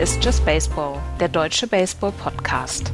Ist 0.00 0.24
Just 0.24 0.42
Baseball, 0.46 0.98
der 1.20 1.28
deutsche 1.28 1.66
Baseball-Podcast. 1.66 2.90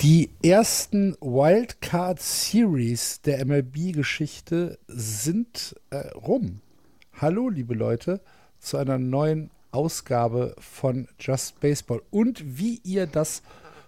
Die 0.00 0.30
ersten 0.42 1.14
Wildcard 1.20 2.20
Series 2.20 3.20
der 3.20 3.46
MLB-Geschichte 3.46 4.80
sind 4.88 5.76
äh, 5.90 5.98
rum. 6.16 6.62
Hallo, 7.12 7.48
liebe 7.48 7.74
Leute, 7.74 8.20
zu 8.58 8.76
einer 8.76 8.98
neuen 8.98 9.50
Ausgabe 9.70 10.56
von 10.58 11.06
Just 11.20 11.60
Baseball. 11.60 12.02
Und 12.10 12.58
wie 12.58 12.80
ihr 12.82 13.06
das 13.06 13.42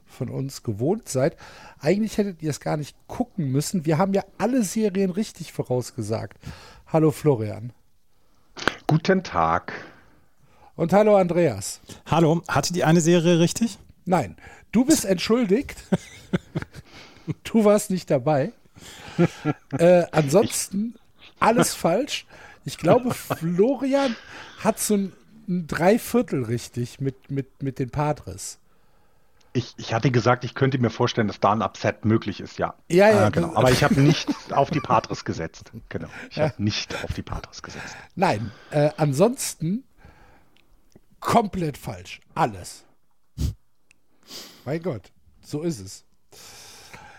von 0.08 0.28
uns 0.28 0.62
gewohnt 0.62 1.08
seid, 1.08 1.36
eigentlich 1.80 2.18
hättet 2.18 2.42
ihr 2.42 2.50
es 2.50 2.60
gar 2.60 2.76
nicht 2.76 2.96
gucken 3.06 3.50
müssen. 3.52 3.86
Wir 3.86 3.98
haben 3.98 4.14
ja 4.14 4.24
alle 4.38 4.62
Serien 4.62 5.10
richtig 5.10 5.52
vorausgesagt. 5.52 6.38
Hallo 6.86 7.10
Florian. 7.10 7.72
Guten 8.86 9.22
Tag. 9.22 9.72
Und 10.74 10.92
hallo 10.92 11.16
Andreas. 11.16 11.80
Hallo, 12.06 12.42
hatte 12.48 12.72
die 12.72 12.84
eine 12.84 13.00
Serie 13.00 13.38
richtig? 13.38 13.78
Nein, 14.04 14.36
du 14.72 14.84
bist 14.84 15.04
entschuldigt. 15.04 15.84
du 17.45 17.64
warst 17.64 17.90
nicht 17.90 18.10
dabei. 18.10 18.52
Äh, 19.78 20.04
ansonsten 20.12 20.95
alles 21.40 21.74
falsch. 21.74 22.26
Ich 22.65 22.78
glaube, 22.78 23.12
Florian 23.12 24.15
hat 24.59 24.78
so 24.78 24.95
ein, 24.95 25.12
ein 25.48 25.66
Dreiviertel 25.66 26.45
richtig 26.45 27.00
mit, 27.00 27.30
mit, 27.30 27.62
mit 27.62 27.78
den 27.78 27.90
Padres. 27.90 28.59
Ich, 29.59 29.74
ich 29.76 29.92
hatte 29.92 30.12
gesagt, 30.12 30.45
ich 30.45 30.54
könnte 30.54 30.78
mir 30.78 30.88
vorstellen, 30.88 31.26
dass 31.26 31.40
da 31.40 31.51
ein 31.51 31.62
Upset 31.62 32.04
möglich 32.04 32.38
ist, 32.38 32.60
ja. 32.60 32.76
Ja, 32.88 33.10
ja. 33.10 33.26
Äh, 33.26 33.30
genau. 33.32 33.56
Aber 33.56 33.73
ich 33.73 33.82
habe 33.82 34.00
nicht 34.00 34.28
auf 34.52 34.70
die 34.70 34.78
Padres 34.78 35.24
gesetzt. 35.24 35.73
Genau. 35.88 36.06
Ich 36.30 36.37
ja. 36.37 36.45
habe 36.45 36.62
nicht 36.62 36.95
auf 37.02 37.12
die 37.12 37.23
Padres 37.23 37.60
gesetzt. 37.60 37.96
Nein, 38.15 38.52
äh, 38.70 38.90
ansonsten 38.96 39.82
komplett 41.18 41.76
falsch. 41.76 42.20
Alles. 42.37 42.84
Mein 44.65 44.80
Gott, 44.80 45.10
so 45.40 45.62
ist 45.62 45.80
es. 45.80 46.04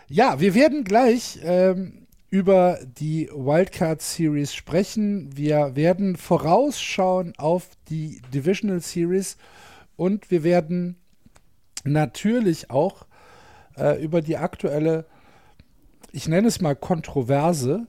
Ja, 0.08 0.40
wir 0.40 0.54
werden 0.54 0.86
gleich 0.86 1.40
ähm, 1.44 2.08
über 2.30 2.80
die 2.86 3.30
Wildcard 3.34 4.02
Series 4.02 4.56
sprechen. 4.56 5.36
Wir 5.36 5.76
werden 5.76 6.16
vorausschauen 6.16 7.34
auf 7.38 7.68
die 7.90 8.22
Divisional 8.34 8.80
Series 8.80 9.36
und 9.98 10.32
wir 10.32 10.46
werden 10.46 10.96
natürlich 11.86 12.70
auch 12.70 13.06
äh, 13.78 14.02
über 14.04 14.22
die 14.22 14.38
aktuelle, 14.38 15.06
ich 16.12 16.28
nenne 16.28 16.48
es 16.48 16.62
mal 16.62 16.76
Kontroverse 16.76 17.88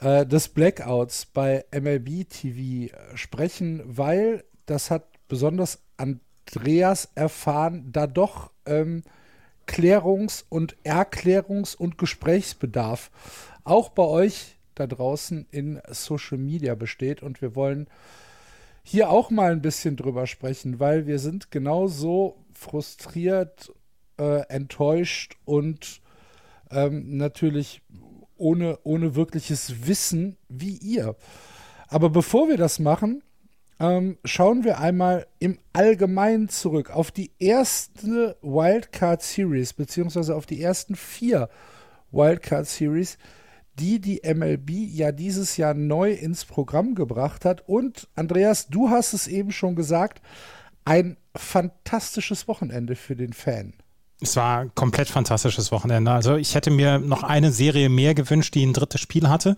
äh, 0.00 0.26
des 0.26 0.48
Blackouts 0.48 1.26
bei 1.26 1.64
MLB 1.72 2.28
TV 2.28 2.94
sprechen, 3.14 3.82
weil 3.84 4.44
das 4.66 4.90
hat 4.90 5.06
besonders 5.28 5.82
Andreas 5.96 7.10
erfahren, 7.14 7.90
da 7.92 8.06
doch 8.06 8.50
ähm, 8.66 9.02
Klärungs- 9.66 10.44
und 10.48 10.76
Erklärungs- 10.84 11.76
und 11.76 11.96
Gesprächsbedarf 11.98 13.10
auch 13.62 13.90
bei 13.90 14.02
euch 14.02 14.56
da 14.74 14.86
draußen 14.86 15.46
in 15.50 15.80
Social 15.88 16.38
Media 16.38 16.74
besteht. 16.74 17.22
Und 17.22 17.40
wir 17.40 17.54
wollen 17.54 17.86
hier 18.82 19.10
auch 19.10 19.30
mal 19.30 19.52
ein 19.52 19.62
bisschen 19.62 19.96
drüber 19.96 20.26
sprechen, 20.26 20.80
weil 20.80 21.06
wir 21.06 21.18
sind 21.18 21.50
genauso 21.50 22.36
frustriert, 22.60 23.72
äh, 24.18 24.42
enttäuscht 24.48 25.36
und 25.46 26.02
ähm, 26.70 27.16
natürlich 27.16 27.82
ohne, 28.36 28.78
ohne 28.84 29.14
wirkliches 29.14 29.86
Wissen 29.86 30.36
wie 30.48 30.76
ihr. 30.76 31.16
Aber 31.88 32.10
bevor 32.10 32.48
wir 32.48 32.58
das 32.58 32.78
machen, 32.78 33.22
ähm, 33.80 34.18
schauen 34.24 34.62
wir 34.62 34.78
einmal 34.78 35.26
im 35.38 35.58
Allgemeinen 35.72 36.50
zurück 36.50 36.90
auf 36.90 37.10
die 37.10 37.32
erste 37.38 38.36
Wildcard 38.42 39.22
Series, 39.22 39.72
beziehungsweise 39.72 40.36
auf 40.36 40.44
die 40.44 40.62
ersten 40.62 40.96
vier 40.96 41.48
Wildcard 42.12 42.66
Series, 42.66 43.16
die 43.78 44.00
die 44.00 44.20
MLB 44.22 44.70
ja 44.70 45.12
dieses 45.12 45.56
Jahr 45.56 45.72
neu 45.72 46.12
ins 46.12 46.44
Programm 46.44 46.94
gebracht 46.94 47.46
hat. 47.46 47.66
Und 47.66 48.08
Andreas, 48.14 48.68
du 48.68 48.90
hast 48.90 49.14
es 49.14 49.26
eben 49.26 49.50
schon 49.50 49.76
gesagt, 49.76 50.20
ein 50.84 51.16
fantastisches 51.36 52.48
Wochenende 52.48 52.96
für 52.96 53.16
den 53.16 53.32
Fan. 53.32 53.74
Es 54.22 54.36
war 54.36 54.60
ein 54.60 54.74
komplett 54.74 55.08
fantastisches 55.08 55.72
Wochenende. 55.72 56.10
Also 56.10 56.36
ich 56.36 56.54
hätte 56.54 56.70
mir 56.70 56.98
noch 56.98 57.22
eine 57.22 57.52
Serie 57.52 57.88
mehr 57.88 58.14
gewünscht, 58.14 58.54
die 58.54 58.66
ein 58.66 58.74
drittes 58.74 59.00
Spiel 59.00 59.28
hatte. 59.28 59.56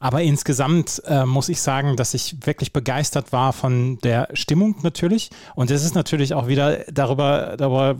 Aber 0.00 0.20
insgesamt 0.20 1.02
äh, 1.06 1.24
muss 1.24 1.48
ich 1.48 1.62
sagen, 1.62 1.96
dass 1.96 2.12
ich 2.12 2.46
wirklich 2.46 2.74
begeistert 2.74 3.32
war 3.32 3.54
von 3.54 3.98
der 3.98 4.28
Stimmung 4.34 4.76
natürlich. 4.82 5.30
Und 5.54 5.70
es 5.70 5.82
ist 5.82 5.94
natürlich 5.94 6.34
auch 6.34 6.46
wieder 6.46 6.84
darüber, 6.92 7.56
darüber 7.56 7.96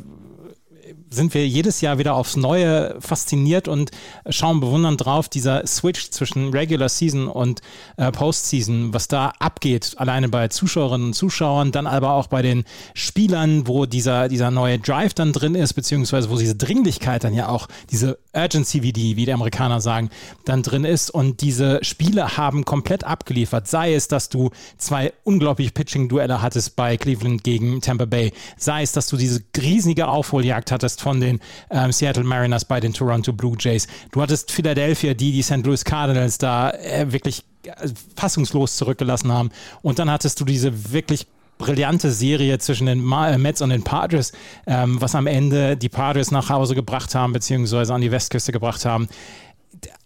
sind 1.12 1.34
wir 1.34 1.46
jedes 1.46 1.80
Jahr 1.80 1.98
wieder 1.98 2.14
aufs 2.14 2.36
Neue 2.36 2.96
fasziniert 3.00 3.68
und 3.68 3.90
schauen 4.28 4.60
bewundernd 4.60 5.04
drauf, 5.04 5.28
dieser 5.28 5.66
Switch 5.66 6.10
zwischen 6.10 6.50
Regular 6.50 6.88
Season 6.88 7.28
und 7.28 7.60
äh, 7.96 8.10
Postseason, 8.10 8.94
was 8.94 9.08
da 9.08 9.32
abgeht, 9.38 9.94
alleine 9.98 10.28
bei 10.28 10.48
Zuschauerinnen 10.48 11.08
und 11.08 11.12
Zuschauern, 11.14 11.72
dann 11.72 11.86
aber 11.86 12.12
auch 12.12 12.26
bei 12.26 12.42
den 12.42 12.64
Spielern, 12.94 13.66
wo 13.66 13.86
dieser, 13.86 14.28
dieser 14.28 14.50
neue 14.50 14.78
Drive 14.78 15.14
dann 15.14 15.32
drin 15.32 15.54
ist, 15.54 15.74
beziehungsweise 15.74 16.30
wo 16.30 16.36
diese 16.36 16.56
Dringlichkeit 16.56 17.24
dann 17.24 17.34
ja 17.34 17.48
auch, 17.48 17.68
diese 17.90 18.18
Urgency, 18.34 18.82
wie 18.82 18.92
die, 18.92 19.16
wie 19.16 19.26
die 19.26 19.32
Amerikaner 19.32 19.80
sagen, 19.80 20.10
dann 20.44 20.62
drin 20.62 20.84
ist. 20.84 21.10
Und 21.10 21.40
diese 21.42 21.84
Spiele 21.84 22.36
haben 22.36 22.64
komplett 22.64 23.04
abgeliefert, 23.04 23.68
sei 23.68 23.94
es, 23.94 24.08
dass 24.08 24.28
du 24.28 24.50
zwei 24.78 25.12
unglaubliche 25.24 25.72
Pitching-Duelle 25.72 26.40
hattest 26.40 26.76
bei 26.76 26.96
Cleveland 26.96 27.44
gegen 27.44 27.80
Tampa 27.80 28.06
Bay, 28.06 28.32
sei 28.56 28.82
es, 28.82 28.92
dass 28.92 29.08
du 29.08 29.16
diese 29.16 29.40
riesige 29.56 30.08
Aufholjagd 30.08 30.72
hattest 30.72 31.01
von 31.02 31.20
den 31.20 31.40
ähm, 31.70 31.92
Seattle 31.92 32.24
Mariners 32.24 32.64
bei 32.64 32.80
den 32.80 32.94
Toronto 32.94 33.32
Blue 33.32 33.56
Jays. 33.58 33.86
Du 34.12 34.22
hattest 34.22 34.50
Philadelphia, 34.50 35.14
die 35.14 35.32
die 35.32 35.42
St. 35.42 35.66
Louis 35.66 35.84
Cardinals 35.84 36.38
da 36.38 36.70
äh, 36.70 37.12
wirklich 37.12 37.44
äh, 37.64 37.88
fassungslos 38.16 38.76
zurückgelassen 38.76 39.30
haben. 39.30 39.50
Und 39.82 39.98
dann 39.98 40.10
hattest 40.10 40.40
du 40.40 40.44
diese 40.44 40.92
wirklich 40.92 41.26
brillante 41.58 42.10
Serie 42.10 42.58
zwischen 42.58 42.86
den 42.86 43.00
äh, 43.12 43.38
Mets 43.38 43.62
und 43.62 43.70
den 43.70 43.82
Padres, 43.82 44.32
ähm, 44.66 45.00
was 45.00 45.14
am 45.14 45.26
Ende 45.26 45.76
die 45.76 45.88
Padres 45.88 46.30
nach 46.30 46.48
Hause 46.48 46.74
gebracht 46.74 47.14
haben, 47.14 47.32
beziehungsweise 47.32 47.92
an 47.92 48.00
die 48.00 48.10
Westküste 48.10 48.52
gebracht 48.52 48.84
haben. 48.84 49.08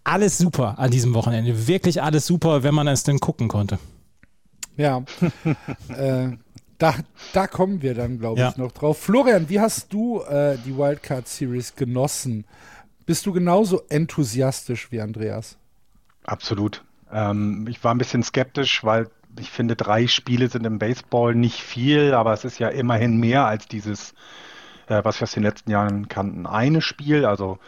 Alles 0.05 0.39
super 0.39 0.79
an 0.79 0.91
diesem 0.91 1.15
Wochenende. 1.15 1.67
Wirklich 1.67 2.03
alles 2.03 2.27
super, 2.27 2.63
wenn 2.63 2.75
man 2.75 2.89
es 2.89 3.03
denn 3.03 3.21
gucken 3.21 3.49
konnte. 3.49 3.79
Ja. 4.77 5.03
äh, 5.89 6.37
da, 6.79 6.95
da 7.33 7.47
kommen 7.47 7.83
wir 7.83 7.95
dann, 7.95 8.19
glaube 8.19 8.41
ja. 8.41 8.51
ich, 8.51 8.57
noch 8.57 8.73
drauf. 8.73 8.99
Florian, 8.99 9.49
wie 9.49 9.61
hast 9.61 9.93
du 9.93 10.23
äh, 10.23 10.59
die 10.65 10.77
Wildcard 10.77 11.27
Series 11.29 11.75
genossen? 11.75 12.45
Bist 13.07 13.25
du 13.27 13.33
genauso 13.33 13.83
enthusiastisch 13.89 14.91
wie 14.91 15.01
Andreas? 15.01 15.57
Absolut. 16.25 16.85
Ähm, 17.13 17.67
ich 17.69 17.83
war 17.85 17.95
ein 17.95 17.99
bisschen 17.99 18.23
skeptisch, 18.23 18.85
weil 18.85 19.09
ich 19.39 19.51
finde, 19.51 19.77
drei 19.77 20.07
Spiele 20.07 20.49
sind 20.49 20.67
im 20.67 20.79
Baseball 20.79 21.35
nicht 21.35 21.61
viel, 21.61 22.15
aber 22.15 22.33
es 22.33 22.45
ist 22.45 22.59
ja 22.59 22.69
immerhin 22.69 23.19
mehr 23.19 23.47
als 23.47 23.69
dieses, 23.69 24.15
äh, 24.89 25.05
was 25.05 25.21
wir 25.21 25.25
aus 25.25 25.33
den 25.33 25.43
letzten 25.43 25.71
Jahren 25.71 26.09
kannten, 26.09 26.47
eine 26.47 26.81
Spiel. 26.81 27.25
Also 27.25 27.59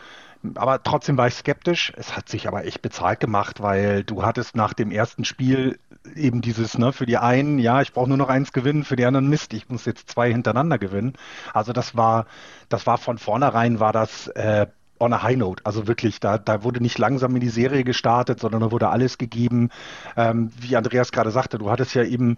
aber 0.54 0.82
trotzdem 0.82 1.16
war 1.16 1.26
ich 1.26 1.34
skeptisch. 1.34 1.92
Es 1.96 2.16
hat 2.16 2.28
sich 2.28 2.46
aber 2.46 2.64
echt 2.64 2.82
bezahlt 2.82 3.20
gemacht, 3.20 3.60
weil 3.60 4.04
du 4.04 4.22
hattest 4.22 4.56
nach 4.56 4.72
dem 4.72 4.90
ersten 4.90 5.24
Spiel 5.24 5.78
eben 6.14 6.40
dieses, 6.40 6.78
ne, 6.78 6.92
für 6.92 7.06
die 7.06 7.18
einen, 7.18 7.58
ja, 7.58 7.82
ich 7.82 7.92
brauche 7.92 8.08
nur 8.08 8.16
noch 8.16 8.28
eins 8.28 8.52
gewinnen, 8.52 8.84
für 8.84 8.96
die 8.96 9.04
anderen 9.04 9.28
Mist, 9.28 9.52
ich 9.52 9.68
muss 9.68 9.84
jetzt 9.84 10.10
zwei 10.10 10.32
hintereinander 10.32 10.78
gewinnen. 10.78 11.14
Also 11.52 11.72
das 11.72 11.96
war, 11.96 12.26
das 12.68 12.86
war 12.86 12.98
von 12.98 13.18
vornherein 13.18 13.80
war 13.80 13.92
das 13.92 14.28
äh, 14.28 14.66
on 15.00 15.12
a 15.12 15.22
high 15.22 15.36
note. 15.36 15.64
Also 15.64 15.86
wirklich, 15.86 16.20
da, 16.20 16.38
da 16.38 16.64
wurde 16.64 16.80
nicht 16.80 16.98
langsam 16.98 17.34
in 17.34 17.40
die 17.40 17.48
Serie 17.48 17.84
gestartet, 17.84 18.40
sondern 18.40 18.60
da 18.60 18.72
wurde 18.72 18.88
alles 18.88 19.18
gegeben. 19.18 19.70
Ähm, 20.16 20.50
wie 20.60 20.76
Andreas 20.76 21.12
gerade 21.12 21.30
sagte, 21.30 21.58
du 21.58 21.70
hattest 21.70 21.94
ja 21.94 22.04
eben 22.04 22.36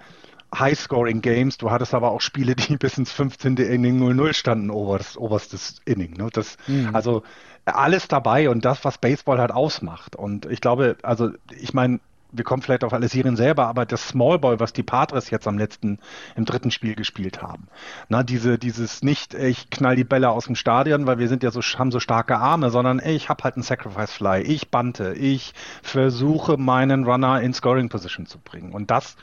High-Scoring-Games, 0.54 1.58
du 1.58 1.70
hattest 1.70 1.94
aber 1.94 2.10
auch 2.10 2.20
Spiele, 2.20 2.54
die 2.56 2.76
bis 2.78 2.98
ins 2.98 3.12
15. 3.12 3.56
Inning 3.56 4.02
0-0 4.02 4.34
standen, 4.34 4.70
oberstes, 4.70 5.16
oberstes 5.16 5.80
Inning. 5.84 6.14
Ne? 6.14 6.28
Das, 6.32 6.56
mhm. 6.66 6.94
Also 6.94 7.22
alles 7.64 8.08
dabei 8.08 8.50
und 8.50 8.64
das, 8.64 8.84
was 8.84 8.98
Baseball 8.98 9.38
halt 9.38 9.52
ausmacht. 9.52 10.16
Und 10.16 10.46
ich 10.46 10.60
glaube, 10.60 10.96
also 11.02 11.30
ich 11.60 11.74
meine, 11.74 12.00
wir 12.32 12.44
kommen 12.44 12.62
vielleicht 12.62 12.84
auf 12.84 12.92
alle 12.92 13.08
Serien 13.08 13.36
selber, 13.36 13.66
aber 13.66 13.86
das 13.86 14.08
Small 14.08 14.38
Ball, 14.38 14.60
was 14.60 14.72
die 14.72 14.82
Padres 14.82 15.30
jetzt 15.30 15.48
am 15.48 15.58
letzten, 15.58 15.98
im 16.36 16.44
dritten 16.44 16.70
Spiel 16.70 16.94
gespielt 16.94 17.42
haben. 17.42 17.68
Na, 18.08 18.22
diese, 18.22 18.58
dieses 18.58 19.02
nicht, 19.02 19.34
ich 19.34 19.70
knall 19.70 19.96
die 19.96 20.04
Bälle 20.04 20.30
aus 20.30 20.46
dem 20.46 20.54
Stadion, 20.54 21.06
weil 21.06 21.18
wir 21.18 21.28
sind 21.28 21.42
ja 21.42 21.50
so, 21.50 21.60
haben 21.60 21.90
so 21.90 22.00
starke 22.00 22.36
Arme, 22.38 22.70
sondern 22.70 23.00
ich 23.04 23.28
habe 23.28 23.44
halt 23.44 23.56
einen 23.56 23.62
Sacrifice 23.62 24.12
Fly, 24.12 24.42
ich 24.42 24.70
bante, 24.70 25.14
ich 25.14 25.54
versuche 25.82 26.56
meinen 26.56 27.04
Runner 27.04 27.40
in 27.40 27.52
Scoring 27.52 27.88
Position 27.88 28.26
zu 28.26 28.38
bringen. 28.38 28.72
Und 28.72 28.90
das 28.90 29.16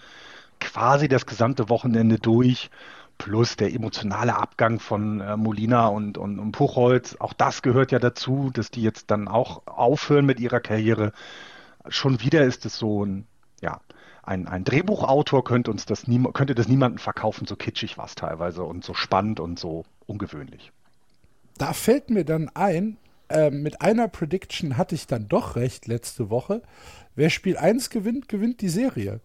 quasi 0.59 1.07
das 1.07 1.25
gesamte 1.25 1.69
Wochenende 1.69 2.17
durch 2.17 2.69
plus 3.17 3.55
der 3.57 3.73
emotionale 3.73 4.35
Abgang 4.35 4.79
von 4.79 5.21
äh, 5.21 5.37
Molina 5.37 5.87
und, 5.87 6.17
und, 6.17 6.39
und 6.39 6.51
Puchholz, 6.51 7.15
auch 7.19 7.33
das 7.33 7.61
gehört 7.61 7.91
ja 7.91 7.99
dazu, 7.99 8.51
dass 8.53 8.71
die 8.71 8.81
jetzt 8.81 9.11
dann 9.11 9.27
auch 9.27 9.65
aufhören 9.65 10.25
mit 10.25 10.39
ihrer 10.39 10.59
Karriere. 10.59 11.13
Schon 11.89 12.21
wieder 12.21 12.43
ist 12.43 12.65
es 12.65 12.77
so 12.77 13.05
ein, 13.05 13.25
ja, 13.61 13.81
ein, 14.23 14.47
ein 14.47 14.63
Drehbuchautor 14.63 15.43
könnte 15.43 15.71
uns 15.71 15.85
das 15.85 16.07
nie, 16.07 16.21
könnte 16.33 16.53
das 16.53 16.67
niemandem 16.67 16.99
verkaufen, 16.99 17.47
so 17.47 17.55
kitschig 17.55 17.97
war 17.97 18.05
es 18.05 18.15
teilweise 18.15 18.63
und 18.63 18.83
so 18.83 18.93
spannend 18.93 19.39
und 19.39 19.57
so 19.57 19.85
ungewöhnlich. 20.05 20.71
Da 21.57 21.73
fällt 21.73 22.09
mir 22.09 22.25
dann 22.25 22.49
ein, 22.53 22.97
äh, 23.29 23.49
mit 23.49 23.81
einer 23.81 24.07
Prediction 24.07 24.77
hatte 24.77 24.95
ich 24.95 25.07
dann 25.07 25.27
doch 25.27 25.55
recht 25.55 25.87
letzte 25.87 26.29
Woche. 26.29 26.61
Wer 27.15 27.29
Spiel 27.29 27.57
1 27.57 27.89
gewinnt, 27.89 28.29
gewinnt 28.29 28.61
die 28.61 28.69
Serie. 28.69 29.21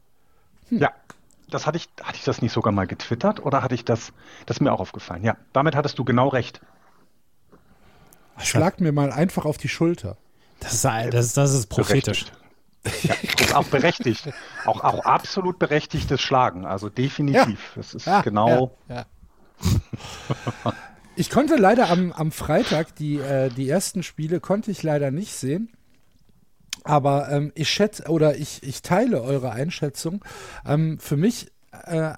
Hm. 0.69 0.79
Ja, 0.79 0.93
das 1.55 1.67
hatte 1.67 1.79
ich, 1.79 1.89
hatte 2.03 2.17
ich 2.17 2.25
das 2.25 2.43
nicht 2.43 2.53
sogar 2.53 2.73
mal 2.73 2.87
getwittert 2.87 3.45
oder 3.45 3.63
hatte 3.63 3.75
ich 3.75 3.85
das, 3.85 4.13
das 4.47 4.57
ist 4.57 4.61
mir 4.61 4.73
auch 4.73 4.81
aufgefallen. 4.81 5.25
Ja, 5.25 5.37
damit 5.53 5.77
hattest 5.77 5.99
du 5.99 6.05
genau 6.05 6.29
recht. 6.29 6.61
Schlag 8.39 8.81
mir 8.81 8.93
mal 8.93 9.13
einfach 9.13 9.45
auf 9.45 9.59
die 9.59 9.69
Schulter. 9.69 10.17
Das 10.61 10.75
ist, 10.75 10.85
das, 10.85 11.33
das 11.35 11.53
ist 11.53 11.67
prophetisch. 11.67 12.27
Ja, 13.03 13.15
ist 13.15 13.55
auch 13.55 13.67
berechtigt. 13.67 14.33
Auch, 14.65 14.83
auch 14.83 15.05
absolut 15.05 15.59
berechtigtes 15.59 16.21
Schlagen. 16.21 16.67
Also 16.67 16.89
definitiv. 16.89 17.47
Ja. 17.47 17.77
Das 17.77 17.95
ist 17.95 18.07
ja, 18.07 18.23
genau. 18.23 18.77
Ja, 18.89 19.07
ich 21.15 21.31
konnte 21.31 21.57
leider 21.57 21.91
am, 21.91 22.13
am 22.13 22.33
Freitag 22.33 22.95
die, 22.97 23.19
äh, 23.19 23.51
die 23.51 23.69
ersten 23.69 24.03
Spiele 24.03 24.41
konnte 24.41 24.71
ich 24.71 24.83
leider 24.83 25.11
nicht 25.11 25.35
sehen. 25.35 25.71
Aber 26.85 27.31
ähm, 27.31 27.53
ich 27.55 27.71
schätze 27.71 28.09
oder 28.09 28.37
ich, 28.37 28.63
ich 28.63 28.83
teile 28.83 29.23
eure 29.23 29.53
Einschätzung. 29.53 30.25
Ähm, 30.67 30.99
für 30.99 31.17
mich 31.17 31.51
äh, 31.85 32.13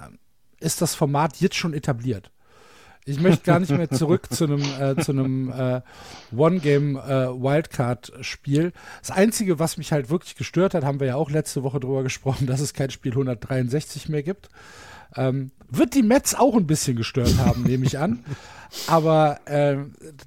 ist 0.60 0.80
das 0.80 0.94
Format 0.94 1.36
jetzt 1.36 1.56
schon 1.56 1.74
etabliert. 1.74 2.30
Ich 3.06 3.20
möchte 3.20 3.44
gar 3.44 3.60
nicht 3.60 3.70
mehr 3.70 3.90
zurück 3.90 4.28
zu 4.32 4.44
einem 4.44 4.62
äh, 4.80 4.96
zu 4.96 5.12
einem 5.12 5.52
äh, 5.52 5.82
One-Game 6.34 6.96
äh. 6.96 8.70
Das 9.00 9.10
Einzige, 9.10 9.58
was 9.58 9.76
mich 9.76 9.92
halt 9.92 10.08
wirklich 10.08 10.36
gestört 10.36 10.72
hat, 10.72 10.84
haben 10.84 11.00
wir 11.00 11.08
ja 11.08 11.16
auch 11.16 11.30
letzte 11.30 11.62
Woche 11.62 11.80
drüber 11.80 12.02
gesprochen, 12.02 12.46
dass 12.46 12.60
es 12.60 12.72
kein 12.72 12.90
Spiel 12.90 13.12
163 13.12 14.08
mehr 14.08 14.22
gibt. 14.22 14.48
Ähm, 15.16 15.50
wird 15.68 15.94
die 15.94 16.02
Mets 16.02 16.34
auch 16.34 16.54
ein 16.56 16.66
bisschen 16.66 16.96
gestört 16.96 17.36
haben, 17.38 17.62
nehme 17.62 17.84
ich 17.86 17.98
an. 17.98 18.24
Aber 18.88 19.40
äh, 19.46 19.76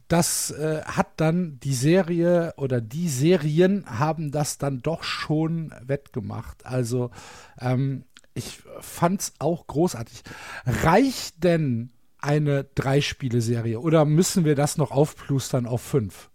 das 0.08 0.52
äh, 0.52 0.82
hat 0.84 1.08
dann 1.18 1.60
die 1.62 1.74
Serie 1.74 2.54
oder 2.58 2.80
die 2.80 3.10
Serien 3.10 3.86
haben 3.88 4.32
das 4.32 4.58
dann 4.58 4.82
doch 4.82 5.04
schon 5.04 5.74
wettgemacht. 5.86 6.66
Also 6.66 7.12
ähm, 7.60 8.04
ich 8.34 8.60
fand 8.80 9.22
es 9.22 9.34
auch 9.40 9.68
großartig. 9.68 10.24
Reicht 10.66 11.44
denn 11.44 11.92
eine 12.20 12.64
Drei-Spiele-Serie 12.64 13.80
oder 13.80 14.06
müssen 14.06 14.46
wir 14.46 14.56
das 14.56 14.78
noch 14.78 14.92
aufplustern 14.92 15.66
auf 15.66 15.82
fünf? 15.82 16.30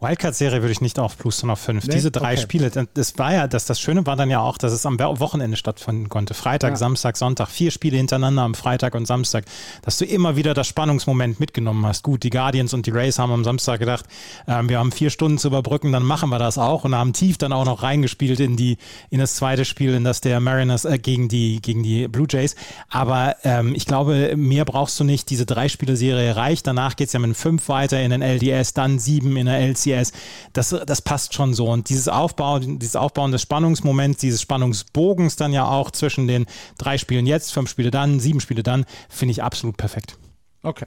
Wildcard-Serie 0.00 0.60
würde 0.62 0.70
ich 0.70 0.80
nicht 0.80 1.00
aufplustern 1.00 1.50
auf 1.50 1.58
fünf. 1.58 1.86
Nee? 1.86 1.94
Diese 1.94 2.12
drei 2.12 2.34
okay. 2.34 2.42
Spiele, 2.42 2.70
das 2.94 3.18
war 3.18 3.34
ja, 3.34 3.48
das, 3.48 3.64
das 3.64 3.80
Schöne 3.80 4.06
war 4.06 4.14
dann 4.14 4.30
ja 4.30 4.40
auch, 4.40 4.56
dass 4.56 4.72
es 4.72 4.86
am 4.86 4.98
Wochenende 5.00 5.56
stattfinden 5.56 6.08
konnte. 6.08 6.34
Freitag, 6.34 6.70
ja. 6.70 6.76
Samstag, 6.76 7.16
Sonntag, 7.16 7.48
vier 7.48 7.72
Spiele 7.72 7.96
hintereinander 7.96 8.42
am 8.42 8.54
Freitag 8.54 8.94
und 8.94 9.06
Samstag, 9.06 9.44
dass 9.82 9.98
du 9.98 10.04
immer 10.04 10.36
wieder 10.36 10.54
das 10.54 10.68
Spannungsmoment 10.68 11.40
mitgenommen 11.40 11.84
hast. 11.84 12.04
Gut, 12.04 12.22
die 12.22 12.30
Guardians 12.30 12.74
und 12.74 12.86
die 12.86 12.90
Rays 12.90 13.18
haben 13.18 13.32
am 13.32 13.42
Samstag 13.42 13.80
gedacht, 13.80 14.04
äh, 14.46 14.62
wir 14.62 14.78
haben 14.78 14.92
vier 14.92 15.10
Stunden 15.10 15.36
zu 15.36 15.48
überbrücken, 15.48 15.90
dann 15.90 16.04
machen 16.04 16.30
wir 16.30 16.38
das 16.38 16.58
auch 16.58 16.84
und 16.84 16.94
haben 16.94 17.12
tief 17.12 17.36
dann 17.36 17.52
auch 17.52 17.64
noch 17.64 17.82
reingespielt 17.82 18.38
in 18.38 18.56
die, 18.56 18.78
in 19.10 19.18
das 19.18 19.34
zweite 19.34 19.64
Spiel, 19.64 19.94
in 19.94 20.04
das 20.04 20.20
der 20.20 20.38
Mariners 20.38 20.84
äh, 20.84 20.98
gegen 20.98 21.28
die, 21.28 21.60
gegen 21.60 21.82
die 21.82 22.06
Blue 22.06 22.28
Jays. 22.30 22.54
Aber 22.88 23.34
ähm, 23.42 23.74
ich 23.74 23.84
glaube, 23.84 24.36
mehr 24.36 24.64
brauchst 24.64 25.00
du 25.00 25.04
nicht. 25.04 25.28
Diese 25.30 25.44
drei-Spiele-Serie 25.44 26.36
reicht. 26.36 26.68
Danach 26.68 26.94
geht 26.94 27.08
es 27.08 27.14
ja 27.14 27.18
mit 27.18 27.36
fünf 27.36 27.68
weiter 27.68 28.00
in 28.00 28.12
den 28.12 28.22
LDS, 28.22 28.74
dann 28.74 29.00
sieben 29.00 29.36
in 29.36 29.46
der 29.46 29.58
LC 29.58 29.87
CCS, 29.88 30.12
das, 30.52 30.70
das 30.70 31.02
passt 31.02 31.34
schon 31.34 31.54
so. 31.54 31.68
Und 31.68 31.88
dieses 31.88 32.08
Aufbauen, 32.08 32.78
dieses 32.78 32.96
Aufbauen 32.96 33.32
des 33.32 33.42
Spannungsmoments, 33.42 34.20
dieses 34.20 34.42
Spannungsbogens 34.42 35.36
dann 35.36 35.52
ja 35.52 35.66
auch 35.66 35.90
zwischen 35.90 36.26
den 36.26 36.46
drei 36.76 36.98
Spielen 36.98 37.26
jetzt, 37.26 37.52
fünf 37.52 37.70
Spiele 37.70 37.90
dann, 37.90 38.20
sieben 38.20 38.40
Spiele 38.40 38.62
dann, 38.62 38.84
finde 39.08 39.32
ich 39.32 39.42
absolut 39.42 39.76
perfekt. 39.76 40.18
Okay. 40.62 40.86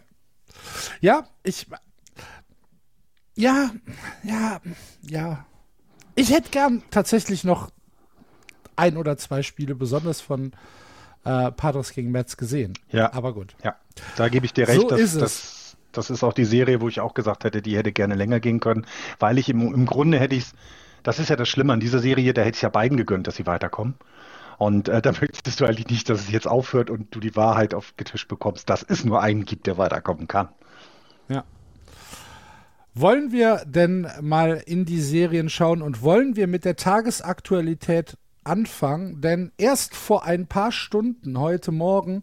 Ja, 0.99 1.27
ich. 1.43 1.67
Ja, 3.35 3.71
ja, 4.23 4.61
ja. 5.01 5.45
Ich 6.15 6.31
hätte 6.31 6.49
gern 6.49 6.83
tatsächlich 6.91 7.43
noch 7.43 7.71
ein 8.75 8.97
oder 8.97 9.17
zwei 9.17 9.41
Spiele, 9.41 9.75
besonders 9.75 10.21
von 10.21 10.51
äh, 11.23 11.51
Padres 11.51 11.93
gegen 11.93 12.11
Mets 12.11 12.35
gesehen. 12.35 12.73
Ja. 12.91 13.13
Aber 13.13 13.33
gut. 13.33 13.55
Ja, 13.63 13.75
da 14.17 14.27
gebe 14.27 14.45
ich 14.45 14.53
dir 14.53 14.67
recht, 14.67 14.81
so 14.81 14.89
dass, 14.89 15.17
dass 15.17 15.60
das 15.91 16.09
ist 16.09 16.23
auch 16.23 16.33
die 16.33 16.45
Serie, 16.45 16.81
wo 16.81 16.87
ich 16.87 16.99
auch 16.99 17.13
gesagt 17.13 17.43
hätte, 17.43 17.61
die 17.61 17.77
hätte 17.77 17.91
gerne 17.91 18.15
länger 18.15 18.39
gehen 18.39 18.59
können, 18.59 18.85
weil 19.19 19.37
ich 19.37 19.49
im, 19.49 19.61
im 19.73 19.85
Grunde 19.85 20.19
hätte 20.19 20.35
ich 20.35 20.43
es, 20.43 20.53
das 21.03 21.19
ist 21.19 21.29
ja 21.29 21.35
das 21.35 21.49
Schlimme 21.49 21.73
an 21.73 21.79
dieser 21.79 21.99
Serie, 21.99 22.33
da 22.33 22.41
hätte 22.41 22.55
ich 22.55 22.61
ja 22.61 22.69
beiden 22.69 22.97
gegönnt, 22.97 23.27
dass 23.27 23.35
sie 23.35 23.45
weiterkommen. 23.45 23.95
Und 24.57 24.89
äh, 24.89 25.01
da 25.01 25.11
möchtest 25.21 25.59
du 25.59 25.65
eigentlich 25.65 25.89
nicht, 25.89 26.09
dass 26.09 26.21
es 26.21 26.31
jetzt 26.31 26.47
aufhört 26.47 26.89
und 26.89 27.15
du 27.15 27.19
die 27.19 27.35
Wahrheit 27.35 27.73
aufgetischt 27.73 28.27
bekommst, 28.27 28.69
dass 28.69 28.83
es 28.83 29.03
nur 29.03 29.21
einen 29.21 29.45
gibt, 29.45 29.67
der 29.67 29.77
weiterkommen 29.77 30.27
kann. 30.27 30.49
Ja. 31.29 31.43
Wollen 32.93 33.31
wir 33.31 33.63
denn 33.65 34.07
mal 34.21 34.61
in 34.65 34.85
die 34.85 34.99
Serien 35.01 35.49
schauen 35.49 35.81
und 35.81 36.01
wollen 36.01 36.35
wir 36.35 36.47
mit 36.47 36.65
der 36.65 36.75
Tagesaktualität 36.75 38.17
anfangen? 38.43 39.21
Denn 39.21 39.51
erst 39.57 39.95
vor 39.95 40.25
ein 40.25 40.45
paar 40.45 40.71
Stunden, 40.71 41.39
heute 41.39 41.71
Morgen, 41.71 42.21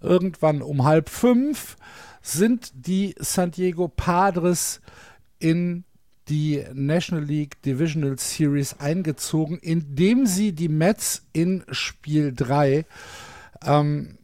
irgendwann 0.00 0.62
um 0.62 0.84
halb 0.84 1.08
fünf, 1.10 1.76
sind 2.26 2.72
die 2.74 3.14
San 3.18 3.52
Diego 3.52 3.88
Padres 3.88 4.80
in 5.38 5.84
die 6.28 6.64
National 6.74 7.24
League 7.24 7.62
Divisional 7.62 8.18
Series 8.18 8.80
eingezogen, 8.80 9.58
indem 9.58 10.26
sie 10.26 10.52
die 10.52 10.68
Mets 10.68 11.22
in 11.32 11.62
Spiel 11.70 12.32
3 12.34 12.84
ähm, 13.64 14.18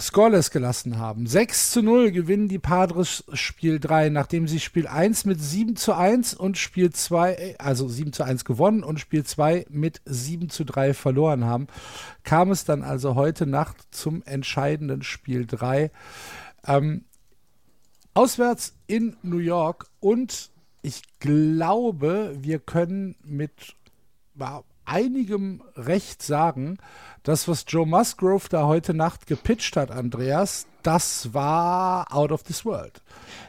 scoreless 0.00 0.50
gelassen 0.50 0.98
haben. 0.98 1.26
6 1.26 1.70
zu 1.72 1.82
0 1.82 2.12
gewinnen 2.12 2.48
die 2.48 2.58
Padres 2.58 3.24
Spiel 3.34 3.78
3, 3.78 4.08
nachdem 4.08 4.48
sie 4.48 4.58
Spiel 4.58 4.86
1 4.86 5.26
mit 5.26 5.40
7 5.40 5.76
zu 5.76 5.92
1 5.92 6.32
und 6.32 6.56
Spiel 6.56 6.90
2, 6.90 7.56
also 7.58 7.88
7 7.88 8.14
zu 8.14 8.24
1 8.24 8.46
gewonnen 8.46 8.82
und 8.82 8.98
Spiel 8.98 9.24
2 9.24 9.66
mit 9.68 10.00
7 10.06 10.48
zu 10.48 10.64
3 10.64 10.94
verloren 10.94 11.44
haben, 11.44 11.66
kam 12.22 12.50
es 12.50 12.64
dann 12.64 12.82
also 12.82 13.14
heute 13.16 13.46
Nacht 13.46 13.76
zum 13.90 14.22
entscheidenden 14.24 15.02
Spiel 15.02 15.46
3. 15.46 15.90
Ähm, 16.66 17.04
Auswärts 18.14 18.74
in 18.86 19.16
New 19.22 19.38
York 19.38 19.86
und 20.00 20.50
ich 20.82 21.02
glaube, 21.18 22.36
wir 22.40 22.60
können 22.60 23.16
mit 23.24 23.74
einigem 24.84 25.62
Recht 25.76 26.22
sagen, 26.22 26.78
das, 27.22 27.48
was 27.48 27.64
Joe 27.66 27.86
Musgrove 27.86 28.48
da 28.48 28.66
heute 28.66 28.94
Nacht 28.94 29.26
gepitcht 29.26 29.76
hat, 29.76 29.90
Andreas, 29.90 30.66
das 30.82 31.34
war 31.34 32.14
out 32.14 32.30
of 32.30 32.42
this 32.44 32.64
world. 32.64 33.02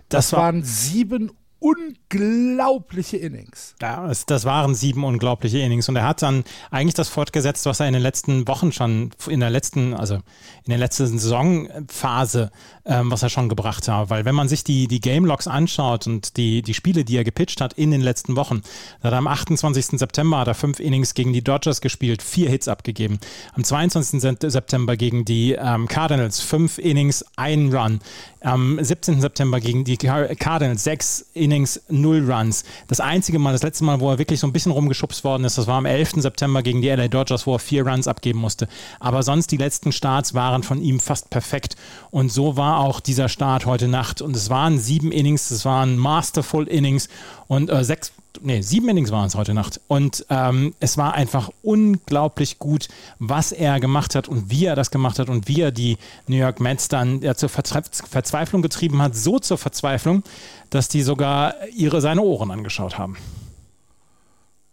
Das, 0.10 0.30
das 0.30 0.34
waren 0.34 0.64
sieben 0.64 1.32
unglaubliche 1.66 3.18
Innings. 3.18 3.74
Ja, 3.82 4.08
es, 4.10 4.28
das 4.28 4.46
waren 4.46 4.76
sieben 4.76 5.04
unglaubliche 5.04 5.58
Innings. 5.60 5.90
Und 5.90 5.96
er 5.96 6.08
hat 6.08 6.22
dann 6.22 6.44
eigentlich 6.70 6.94
das 6.94 7.10
fortgesetzt, 7.10 7.66
was 7.66 7.80
er 7.80 7.88
in 7.88 7.94
den 7.94 8.04
letzten 8.04 8.48
Wochen 8.48 8.72
schon, 8.72 9.10
in 9.28 9.40
der 9.40 9.50
letzten, 9.50 9.96
also 9.96 10.16
in 10.16 10.70
der 10.70 10.78
letzten 10.78 11.18
Saisonphase, 11.18 12.52
ähm, 12.86 13.10
was 13.10 13.24
er 13.24 13.30
schon 13.30 13.50
gebracht 13.50 13.88
hat. 13.88 14.12
Weil 14.12 14.26
wenn 14.26 14.36
man 14.36 14.48
sich 14.48 14.64
die, 14.64 14.88
die 14.88 15.00
Game 15.00 15.26
Logs 15.26 15.48
anschaut 15.48 16.06
und 16.06 16.38
die, 16.38 16.62
die 16.62 16.76
Spiele, 16.76 17.04
die 17.04 17.18
er 17.18 17.24
gepitcht 17.24 17.62
hat 17.62 17.74
in 17.74 17.90
den 17.90 18.02
letzten 18.02 18.36
Wochen, 18.36 18.62
da 19.02 19.08
hat 19.08 19.14
er 19.14 19.18
am 19.18 19.28
28. 19.28 19.98
September 19.98 20.38
hat 20.40 20.48
er 20.48 20.54
fünf 20.54 20.80
Innings 20.80 21.16
gegen 21.16 21.34
die 21.34 21.44
Dodgers 21.44 21.82
gespielt, 21.82 22.22
vier 22.22 22.50
Hits 22.50 22.68
abgegeben. 22.68 23.20
Am 23.54 23.64
22. 23.64 24.22
September 24.52 24.98
gegen 24.98 25.26
die 25.26 25.54
ähm, 25.54 25.88
Cardinals, 25.88 26.42
fünf 26.42 26.78
Innings, 26.78 27.26
ein 27.38 27.74
Run. 27.74 28.02
Am 28.46 28.78
17. 28.80 29.22
September 29.22 29.60
gegen 29.60 29.86
die 29.86 29.98
Cardinals, 29.98 30.84
sechs 30.84 31.25
Innings, 31.34 31.82
null 31.90 32.32
Runs. 32.32 32.64
Das 32.88 33.00
einzige 33.00 33.40
Mal, 33.40 33.54
das 33.54 33.64
letzte 33.64 33.84
Mal, 33.84 34.00
wo 34.00 34.12
er 34.12 34.20
wirklich 34.20 34.40
so 34.40 34.46
ein 34.46 34.54
bisschen 34.54 34.72
rumgeschubst 34.72 35.24
worden 35.24 35.46
ist, 35.46 35.58
das 35.58 35.66
war 35.66 35.80
am 35.80 35.88
11. 35.88 36.18
September 36.18 36.62
gegen 36.62 36.80
die 36.84 36.90
LA 36.90 37.08
Dodgers, 37.08 37.48
wo 37.48 37.56
er 37.56 37.60
vier 37.60 37.88
Runs 37.88 38.08
abgeben 38.08 38.38
musste. 38.38 38.68
Aber 39.00 39.24
sonst 39.24 39.48
die 39.48 39.58
letzten 39.58 39.92
Starts 39.92 40.36
waren 40.36 40.62
von 40.62 40.80
ihm 40.80 41.00
fast 41.00 41.32
perfekt. 41.32 41.75
Und 42.12 42.32
so 42.32 42.56
war 42.56 42.82
auch 42.82 43.00
dieser 43.00 43.30
Start 43.30 43.66
heute 43.66 43.88
Nacht. 43.88 44.22
Und 44.22 44.36
es 44.36 44.52
waren 44.52 44.78
sieben 44.78 45.12
Innings, 45.12 45.50
es 45.50 45.66
waren 45.66 45.98
Masterful 45.98 46.68
Innings 46.68 47.10
und 47.48 47.70
äh, 47.70 47.84
sechs 47.84 48.12
nee, 48.42 48.62
sieben 48.62 48.90
Innings 48.90 49.12
waren 49.12 49.28
es 49.28 49.36
heute 49.36 49.54
Nacht. 49.54 49.80
Und 49.88 50.25
ähm, 50.30 50.74
es 50.80 50.98
war 50.98 51.14
einfach 51.14 51.50
unglaublich 51.62 52.60
gut, 52.60 52.88
was 53.20 53.52
er 53.52 53.80
gemacht 53.80 54.16
hat 54.16 54.28
und 54.28 54.50
wie 54.50 54.66
er 54.66 54.75
das 54.75 54.92
gemacht 54.92 55.20
hat 55.20 55.30
und 55.30 55.48
wie 55.48 55.62
er 55.62 55.72
die 55.72 55.98
New 56.28 56.38
York 56.38 56.60
Mets 56.60 56.88
dann 56.88 57.22
ja, 57.22 57.36
zur 57.36 57.50
Verzweiflung 57.50 58.62
getrieben 58.62 59.02
hat. 59.02 59.16
So 59.16 59.40
zur 59.40 59.58
Verzweiflung, 59.58 60.24
dass 60.70 60.88
die 60.88 61.02
sogar 61.02 61.68
ihre 61.70 62.02
seine 62.02 62.22
Ohren 62.22 62.52
angeschaut 62.52 62.98
haben. 62.98 63.18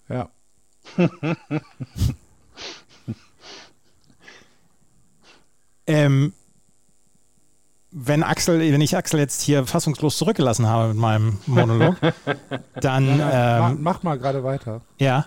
Ja. 0.09 0.29
ähm, 5.87 6.33
wenn 7.93 8.23
Axel, 8.23 8.61
wenn 8.61 8.81
ich 8.81 8.97
Axel 8.97 9.21
jetzt 9.21 9.43
hier 9.43 9.67
fassungslos 9.67 10.17
zurückgelassen 10.17 10.67
habe 10.67 10.89
mit 10.89 10.97
meinem 10.97 11.39
Monolog, 11.47 11.97
dann 12.81 13.21
ähm, 13.23 13.79
mach 13.81 14.03
mal 14.03 14.19
gerade 14.19 14.43
weiter. 14.43 14.81
Ja. 14.99 15.27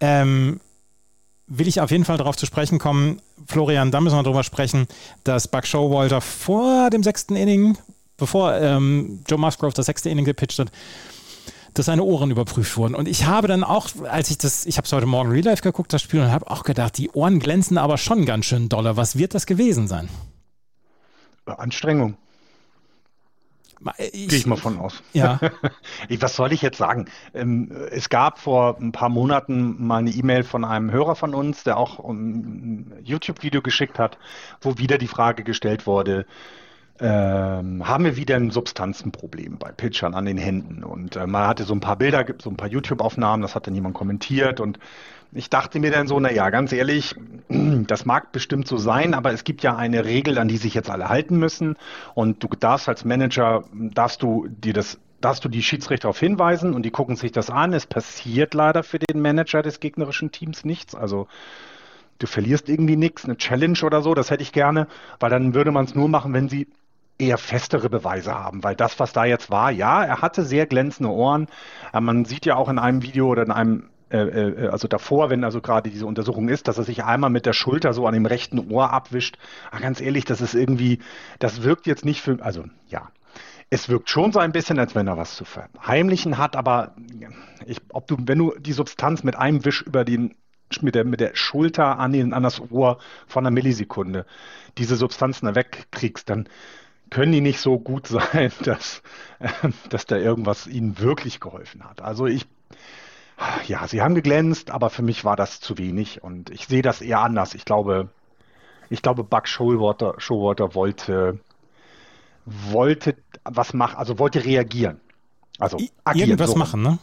Ähm, 0.00 0.60
will 1.46 1.66
ich 1.66 1.80
auf 1.80 1.90
jeden 1.90 2.04
Fall 2.04 2.18
darauf 2.18 2.36
zu 2.36 2.46
sprechen 2.46 2.78
kommen, 2.78 3.20
Florian, 3.46 3.90
da 3.90 4.00
müssen 4.00 4.16
wir 4.16 4.22
drüber 4.22 4.44
sprechen, 4.44 4.86
dass 5.24 5.48
Buck 5.48 5.66
Showalter 5.66 6.20
vor 6.20 6.90
dem 6.90 7.02
sechsten 7.02 7.36
Inning, 7.36 7.78
bevor 8.16 8.54
ähm, 8.54 9.22
Joe 9.28 9.38
Musgrove 9.38 9.74
das 9.74 9.86
sechste 9.86 10.10
Inning 10.10 10.24
gepitcht 10.24 10.58
hat, 10.58 10.70
dass 11.72 11.86
seine 11.86 12.04
Ohren 12.04 12.30
überprüft 12.30 12.76
wurden. 12.76 12.94
Und 12.94 13.08
ich 13.08 13.26
habe 13.26 13.48
dann 13.48 13.64
auch, 13.64 13.88
als 14.08 14.30
ich 14.30 14.38
das, 14.38 14.64
ich 14.66 14.76
habe 14.76 14.86
es 14.86 14.92
heute 14.92 15.06
Morgen 15.06 15.30
Real 15.30 15.44
Life 15.44 15.62
geguckt, 15.62 15.92
das 15.92 16.02
Spiel, 16.02 16.20
und 16.20 16.30
habe 16.30 16.50
auch 16.50 16.62
gedacht, 16.62 16.96
die 16.98 17.10
Ohren 17.10 17.40
glänzen 17.40 17.78
aber 17.78 17.98
schon 17.98 18.24
ganz 18.26 18.44
schön 18.44 18.68
doller. 18.68 18.96
Was 18.96 19.18
wird 19.18 19.34
das 19.34 19.46
gewesen 19.46 19.88
sein? 19.88 20.08
Anstrengung. 21.46 22.16
Gehe 23.96 24.26
ich 24.26 24.46
mal 24.46 24.56
von 24.56 24.78
aus. 24.78 25.02
Ja. 25.12 25.38
Was 26.20 26.36
soll 26.36 26.52
ich 26.52 26.62
jetzt 26.62 26.78
sagen? 26.78 27.06
Ähm, 27.34 27.70
es 27.90 28.08
gab 28.08 28.38
vor 28.38 28.78
ein 28.80 28.92
paar 28.92 29.08
Monaten 29.08 29.84
mal 29.86 29.98
eine 29.98 30.10
E-Mail 30.10 30.42
von 30.42 30.64
einem 30.64 30.90
Hörer 30.90 31.16
von 31.16 31.34
uns, 31.34 31.64
der 31.64 31.76
auch 31.76 31.98
ein 31.98 32.92
YouTube-Video 33.02 33.60
geschickt 33.60 33.98
hat, 33.98 34.18
wo 34.60 34.78
wieder 34.78 34.96
die 34.96 35.08
Frage 35.08 35.44
gestellt 35.44 35.86
wurde, 35.86 36.24
ähm, 37.00 37.86
haben 37.86 38.04
wir 38.04 38.16
wieder 38.16 38.36
ein 38.36 38.50
Substanzenproblem 38.50 39.58
bei 39.58 39.72
Pitchern 39.72 40.14
an 40.14 40.26
den 40.26 40.38
Händen. 40.38 40.84
Und 40.84 41.16
äh, 41.16 41.26
man 41.26 41.48
hatte 41.48 41.64
so 41.64 41.74
ein 41.74 41.80
paar 41.80 41.96
Bilder, 41.96 42.24
so 42.40 42.50
ein 42.50 42.56
paar 42.56 42.68
YouTube-Aufnahmen, 42.68 43.42
das 43.42 43.54
hatte 43.54 43.70
niemand 43.70 43.94
kommentiert. 43.94 44.60
Und 44.60 44.78
ich 45.34 45.50
dachte 45.50 45.80
mir 45.80 45.90
dann 45.90 46.06
so, 46.06 46.18
na 46.20 46.30
ja, 46.30 46.50
ganz 46.50 46.72
ehrlich, 46.72 47.14
das 47.48 48.06
mag 48.06 48.32
bestimmt 48.32 48.68
so 48.68 48.76
sein, 48.76 49.14
aber 49.14 49.32
es 49.32 49.44
gibt 49.44 49.62
ja 49.62 49.76
eine 49.76 50.04
Regel, 50.04 50.38
an 50.38 50.48
die 50.48 50.56
sich 50.56 50.74
jetzt 50.74 50.90
alle 50.90 51.08
halten 51.08 51.36
müssen. 51.38 51.76
Und 52.14 52.42
du 52.42 52.48
darfst 52.48 52.88
als 52.88 53.04
Manager, 53.04 53.64
darfst 53.72 54.22
du 54.22 54.46
dir 54.48 54.72
das 54.72 54.98
darfst 55.20 55.42
du 55.42 55.48
die 55.48 55.62
Schiedsrichter 55.62 56.02
darauf 56.02 56.20
hinweisen 56.20 56.74
und 56.74 56.82
die 56.82 56.90
gucken 56.90 57.16
sich 57.16 57.32
das 57.32 57.48
an. 57.48 57.72
Es 57.72 57.86
passiert 57.86 58.52
leider 58.52 58.82
für 58.82 58.98
den 58.98 59.22
Manager 59.22 59.62
des 59.62 59.80
gegnerischen 59.80 60.32
Teams 60.32 60.66
nichts. 60.66 60.94
Also 60.94 61.28
du 62.18 62.26
verlierst 62.26 62.68
irgendwie 62.68 62.96
nichts, 62.96 63.24
eine 63.24 63.38
Challenge 63.38 63.78
oder 63.84 64.02
so, 64.02 64.12
das 64.12 64.30
hätte 64.30 64.42
ich 64.42 64.52
gerne, 64.52 64.86
weil 65.20 65.30
dann 65.30 65.54
würde 65.54 65.70
man 65.70 65.86
es 65.86 65.94
nur 65.94 66.10
machen, 66.10 66.34
wenn 66.34 66.50
sie 66.50 66.68
eher 67.18 67.38
festere 67.38 67.88
Beweise 67.88 68.34
haben, 68.34 68.64
weil 68.64 68.74
das, 68.74 68.98
was 68.98 69.14
da 69.14 69.24
jetzt 69.24 69.50
war, 69.50 69.70
ja, 69.70 70.04
er 70.04 70.20
hatte 70.20 70.44
sehr 70.44 70.66
glänzende 70.66 71.10
Ohren. 71.10 71.46
Man 71.98 72.24
sieht 72.24 72.44
ja 72.44 72.56
auch 72.56 72.68
in 72.68 72.78
einem 72.78 73.02
Video 73.02 73.28
oder 73.28 73.44
in 73.44 73.52
einem 73.52 73.84
äh, 73.84 73.93
äh, 74.10 74.68
also 74.68 74.88
davor, 74.88 75.30
wenn 75.30 75.44
also 75.44 75.60
gerade 75.60 75.90
diese 75.90 76.06
Untersuchung 76.06 76.48
ist, 76.48 76.68
dass 76.68 76.78
er 76.78 76.84
sich 76.84 77.04
einmal 77.04 77.30
mit 77.30 77.46
der 77.46 77.52
Schulter 77.52 77.92
so 77.92 78.06
an 78.06 78.14
dem 78.14 78.26
rechten 78.26 78.70
Ohr 78.70 78.92
abwischt. 78.92 79.38
Ach, 79.70 79.80
ganz 79.80 80.00
ehrlich, 80.00 80.24
das 80.24 80.40
ist 80.40 80.54
irgendwie, 80.54 81.00
das 81.38 81.62
wirkt 81.62 81.86
jetzt 81.86 82.04
nicht 82.04 82.20
für, 82.20 82.38
also 82.42 82.64
ja, 82.88 83.10
es 83.70 83.88
wirkt 83.88 84.10
schon 84.10 84.32
so 84.32 84.38
ein 84.38 84.52
bisschen, 84.52 84.78
als 84.78 84.94
wenn 84.94 85.08
er 85.08 85.16
was 85.16 85.36
zu 85.36 85.44
verheimlichen 85.44 86.38
hat, 86.38 86.54
aber 86.54 86.94
ich, 87.66 87.80
ob 87.92 88.06
du, 88.06 88.16
wenn 88.20 88.38
du 88.38 88.54
die 88.58 88.72
Substanz 88.72 89.24
mit 89.24 89.36
einem 89.36 89.64
Wisch 89.64 89.82
über 89.82 90.04
den 90.04 90.34
mit 90.80 90.94
der, 90.94 91.04
mit 91.04 91.20
der 91.20 91.36
Schulter 91.36 91.98
an, 91.98 92.12
den, 92.12 92.32
an 92.32 92.42
das 92.42 92.60
Ohr 92.70 92.98
von 93.28 93.46
einer 93.46 93.54
Millisekunde 93.54 94.26
diese 94.78 94.96
Substanzen 94.96 95.54
wegkriegst, 95.54 96.28
dann 96.28 96.48
können 97.10 97.32
die 97.32 97.40
nicht 97.40 97.60
so 97.60 97.78
gut 97.78 98.06
sein, 98.08 98.50
dass, 98.64 99.02
äh, 99.38 99.48
dass 99.88 100.06
da 100.06 100.16
irgendwas 100.16 100.66
ihnen 100.66 100.98
wirklich 100.98 101.40
geholfen 101.40 101.84
hat. 101.84 102.02
Also 102.02 102.26
ich, 102.26 102.46
ja, 103.66 103.86
sie 103.88 104.02
haben 104.02 104.14
geglänzt, 104.14 104.70
aber 104.70 104.90
für 104.90 105.02
mich 105.02 105.24
war 105.24 105.36
das 105.36 105.60
zu 105.60 105.78
wenig 105.78 106.22
und 106.22 106.50
ich 106.50 106.66
sehe 106.66 106.82
das 106.82 107.00
eher 107.00 107.20
anders. 107.20 107.54
Ich 107.54 107.64
glaube, 107.64 108.08
ich 108.90 109.02
glaube, 109.02 109.24
Buck 109.24 109.48
Showalter, 109.48 110.14
Showalter 110.18 110.74
wollte, 110.74 111.40
wollte 112.44 113.16
was 113.44 113.74
machen, 113.74 113.96
also 113.96 114.18
wollte 114.18 114.44
reagieren. 114.44 115.00
Also 115.58 115.78
agieren, 116.04 116.30
irgendwas 116.30 116.50
so. 116.50 116.56
machen, 116.56 116.82
ne? 116.82 116.98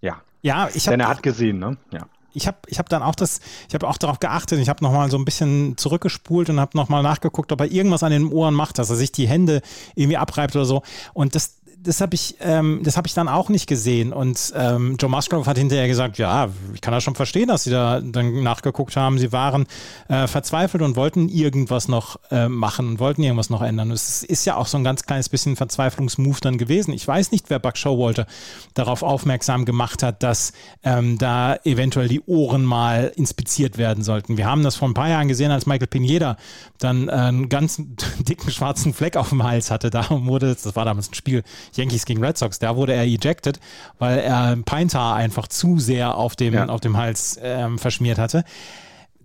Ja. 0.00 0.22
Ja, 0.42 0.68
ich 0.72 0.86
habe. 0.86 0.94
Denn 0.94 1.00
er 1.00 1.08
hat 1.08 1.22
gesehen, 1.22 1.58
ne? 1.58 1.76
Ja 1.90 2.06
ich 2.32 2.46
habe 2.46 2.58
ich 2.66 2.78
hab 2.78 2.88
dann 2.88 3.02
auch 3.02 3.14
das, 3.14 3.40
ich 3.68 3.74
habe 3.74 3.88
auch 3.88 3.98
darauf 3.98 4.20
geachtet, 4.20 4.58
ich 4.58 4.68
habe 4.68 4.84
nochmal 4.84 5.10
so 5.10 5.16
ein 5.16 5.24
bisschen 5.24 5.76
zurückgespult 5.76 6.48
und 6.50 6.60
habe 6.60 6.76
nochmal 6.76 7.02
nachgeguckt, 7.02 7.52
ob 7.52 7.60
er 7.60 7.70
irgendwas 7.70 8.02
an 8.02 8.12
den 8.12 8.32
Ohren 8.32 8.54
macht, 8.54 8.78
dass 8.78 8.90
er 8.90 8.96
sich 8.96 9.12
die 9.12 9.28
Hände 9.28 9.62
irgendwie 9.94 10.16
abreibt 10.16 10.54
oder 10.56 10.64
so. 10.64 10.82
Und 11.12 11.34
das, 11.34 11.59
das 11.82 12.00
habe 12.00 12.14
ich, 12.14 12.36
ähm, 12.40 12.80
das 12.82 13.00
ich 13.04 13.14
dann 13.14 13.28
auch 13.28 13.48
nicht 13.48 13.66
gesehen. 13.66 14.12
Und 14.12 14.52
ähm, 14.54 14.96
Joe 14.98 15.10
Musgrove 15.10 15.46
hat 15.46 15.56
hinterher 15.56 15.88
gesagt, 15.88 16.18
ja, 16.18 16.50
ich 16.74 16.80
kann 16.80 16.92
das 16.92 17.02
schon 17.02 17.14
verstehen, 17.14 17.48
dass 17.48 17.64
sie 17.64 17.70
da 17.70 18.00
dann 18.00 18.42
nachgeguckt 18.42 18.96
haben. 18.96 19.18
Sie 19.18 19.32
waren 19.32 19.66
äh, 20.08 20.26
verzweifelt 20.26 20.82
und 20.82 20.96
wollten 20.96 21.28
irgendwas 21.28 21.88
noch 21.88 22.18
äh, 22.30 22.48
machen 22.48 22.88
und 22.88 22.98
wollten 22.98 23.22
irgendwas 23.22 23.48
noch 23.48 23.62
ändern. 23.62 23.90
Es 23.90 24.22
ist 24.22 24.44
ja 24.44 24.56
auch 24.56 24.66
so 24.66 24.76
ein 24.76 24.84
ganz 24.84 25.04
kleines 25.04 25.28
bisschen 25.28 25.56
Verzweiflungsmove 25.56 26.40
dann 26.40 26.58
gewesen. 26.58 26.92
Ich 26.92 27.06
weiß 27.06 27.32
nicht, 27.32 27.48
wer 27.48 27.58
Buck 27.58 27.78
Showalter 27.78 28.26
darauf 28.74 29.02
aufmerksam 29.02 29.64
gemacht 29.64 30.02
hat, 30.02 30.22
dass 30.22 30.52
ähm, 30.82 31.16
da 31.16 31.56
eventuell 31.64 32.08
die 32.08 32.20
Ohren 32.26 32.64
mal 32.64 33.12
inspiziert 33.16 33.78
werden 33.78 34.04
sollten. 34.04 34.36
Wir 34.36 34.46
haben 34.46 34.62
das 34.62 34.76
vor 34.76 34.88
ein 34.88 34.94
paar 34.94 35.08
Jahren 35.08 35.28
gesehen, 35.28 35.50
als 35.50 35.64
Michael 35.64 35.86
Pineda 35.86 36.36
dann 36.78 37.08
äh, 37.08 37.12
einen 37.12 37.48
ganz 37.48 37.80
dicken 38.18 38.50
schwarzen 38.50 38.92
Fleck 38.92 39.16
auf 39.16 39.30
dem 39.30 39.42
Hals 39.42 39.70
hatte. 39.70 39.88
Da 39.90 40.06
wurde, 40.10 40.54
das 40.54 40.76
war 40.76 40.84
damals 40.84 41.10
ein 41.10 41.14
Spiel, 41.14 41.42
Yankees 41.76 42.04
gegen 42.04 42.24
Red 42.24 42.38
Sox, 42.38 42.58
da 42.58 42.76
wurde 42.76 42.92
er 42.92 43.04
ejected, 43.04 43.60
weil 43.98 44.18
er 44.18 44.56
Peintar 44.64 45.16
einfach 45.16 45.48
zu 45.48 45.78
sehr 45.78 46.16
auf 46.16 46.36
dem, 46.36 46.54
ja. 46.54 46.66
auf 46.66 46.80
dem 46.80 46.96
Hals 46.96 47.38
ähm, 47.42 47.78
verschmiert 47.78 48.18
hatte. 48.18 48.44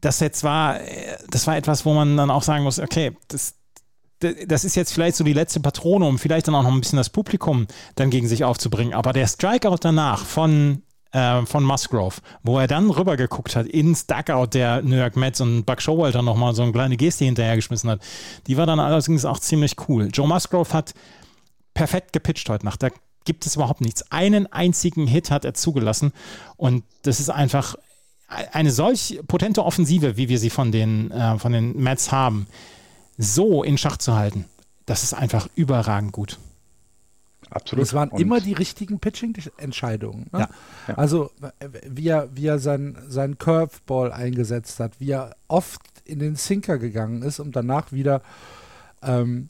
Das 0.02 0.20
jetzt 0.20 0.44
war, 0.44 0.80
das 1.30 1.48
war 1.48 1.58
etwas, 1.58 1.86
wo 1.86 1.94
man 1.94 2.18
dann 2.18 2.30
auch 2.30 2.44
sagen 2.44 2.64
muss, 2.64 2.80
okay, 2.80 3.18
das, 3.28 3.56
das 4.20 4.64
ist 4.64 4.76
jetzt 4.76 4.94
vielleicht 4.94 5.16
so 5.16 5.24
die 5.24 5.34
letzte 5.34 5.60
Patrone, 5.60 6.06
um 6.06 6.20
vielleicht 6.20 6.48
dann 6.48 6.56
auch 6.56 6.64
noch 6.64 6.72
ein 6.72 6.80
bisschen 6.80 6.98
das 6.98 7.10
Publikum 7.10 7.68
dann 7.96 8.10
gegen 8.10 8.28
sich 8.28 8.44
aufzubringen. 8.44 8.94
Aber 8.94 9.14
der 9.14 9.28
Strikeout 9.28 9.78
danach 9.82 10.24
von, 10.24 10.84
äh, 11.12 11.46
von 11.46 11.64
Musgrove, 11.64 12.16
wo 12.44 12.60
er 12.60 12.68
dann 12.68 12.90
rübergeguckt 12.90 13.56
hat 13.56 13.68
ins 13.68 14.08
Duckout 14.08 14.54
der 14.54 14.82
New 14.82 14.96
York 14.96 15.16
Mets 15.16 15.42
und 15.42 15.66
Buck 15.66 15.82
Showalter 15.82 16.22
nochmal 16.22 16.54
so 16.56 16.64
eine 16.64 16.72
kleine 16.72 16.98
Geste 16.98 17.26
hinterhergeschmissen 17.26 17.90
hat, 17.90 18.02
die 18.48 18.58
war 18.58 18.66
dann 18.66 18.80
allerdings 18.80 19.26
auch 19.26 19.40
ziemlich 19.40 19.76
cool. 19.88 20.10
Joe 20.12 20.28
Musgrove 20.28 20.72
hat 20.74 20.94
perfekt 21.76 22.12
gepitcht 22.14 22.50
heute 22.50 22.66
Nacht. 22.66 22.82
Da 22.82 22.90
gibt 23.26 23.46
es 23.46 23.56
überhaupt 23.56 23.82
nichts. 23.82 24.12
Einen 24.12 24.52
einzigen 24.52 25.06
Hit 25.06 25.30
hat 25.30 25.46
er 25.46 25.54
zugelassen 25.54 26.12
und 26.58 26.84
das 27.04 27.20
ist 27.20 27.30
einfach 27.30 27.76
eine 28.28 28.72
solch 28.72 29.20
potente 29.28 29.64
Offensive, 29.64 30.18
wie 30.18 30.30
wir 30.30 30.40
sie 30.40 30.50
von 30.50 30.72
den, 30.72 31.12
äh, 31.12 31.38
von 31.38 31.52
den 31.52 31.78
Mets 31.78 32.12
haben, 32.12 32.48
so 33.18 33.64
in 33.64 33.78
Schach 33.78 33.98
zu 33.98 34.16
halten. 34.16 34.46
Das 34.88 35.04
ist 35.04 35.14
einfach 35.14 35.48
überragend 35.56 36.12
gut. 36.12 36.40
Absolut. 37.52 37.86
Es 37.86 37.94
waren 37.94 38.10
und 38.10 38.20
immer 38.20 38.42
die 38.42 38.54
richtigen 38.54 39.00
Pitching-Entscheidungen. 39.00 40.28
Ne? 40.32 40.40
Ja, 40.40 40.50
ja. 40.88 40.96
Also, 40.96 41.32
wie 41.88 42.08
er, 42.08 42.36
wie 42.36 42.48
er 42.48 42.60
seinen 42.60 42.98
sein 43.08 43.38
Curveball 43.38 44.12
eingesetzt 44.12 44.80
hat, 44.80 45.00
wie 45.00 45.12
er 45.12 45.36
oft 45.48 45.82
in 46.06 46.20
den 46.20 46.36
Sinker 46.36 46.80
gegangen 46.80 47.22
ist, 47.22 47.40
um 47.40 47.52
danach 47.52 47.92
wieder 47.92 48.22
ähm, 49.04 49.50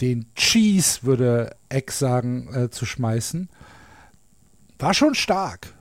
den 0.00 0.26
Cheese, 0.34 1.02
würde 1.02 1.56
Eck 1.68 1.90
sagen, 1.90 2.52
äh, 2.54 2.70
zu 2.70 2.84
schmeißen, 2.84 3.48
war 4.78 4.94
schon 4.94 5.14
stark. 5.14 5.74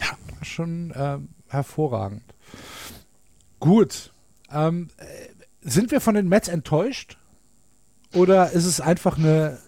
Ja, 0.00 0.08
war 0.34 0.44
schon 0.44 0.90
äh, 0.90 1.18
hervorragend. 1.48 2.24
Gut. 3.60 4.12
Ähm, 4.50 4.88
äh, 4.96 5.04
sind 5.62 5.90
wir 5.90 6.00
von 6.00 6.14
den 6.14 6.28
Mets 6.28 6.48
enttäuscht? 6.48 7.18
Oder 8.14 8.50
ist 8.50 8.64
es 8.64 8.80
einfach 8.80 9.18
eine, 9.18 9.58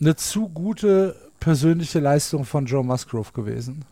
eine 0.00 0.16
zu 0.16 0.48
gute 0.48 1.16
persönliche 1.40 2.00
Leistung 2.00 2.44
von 2.44 2.66
Joe 2.66 2.84
Musgrove 2.84 3.32
gewesen? 3.32 3.84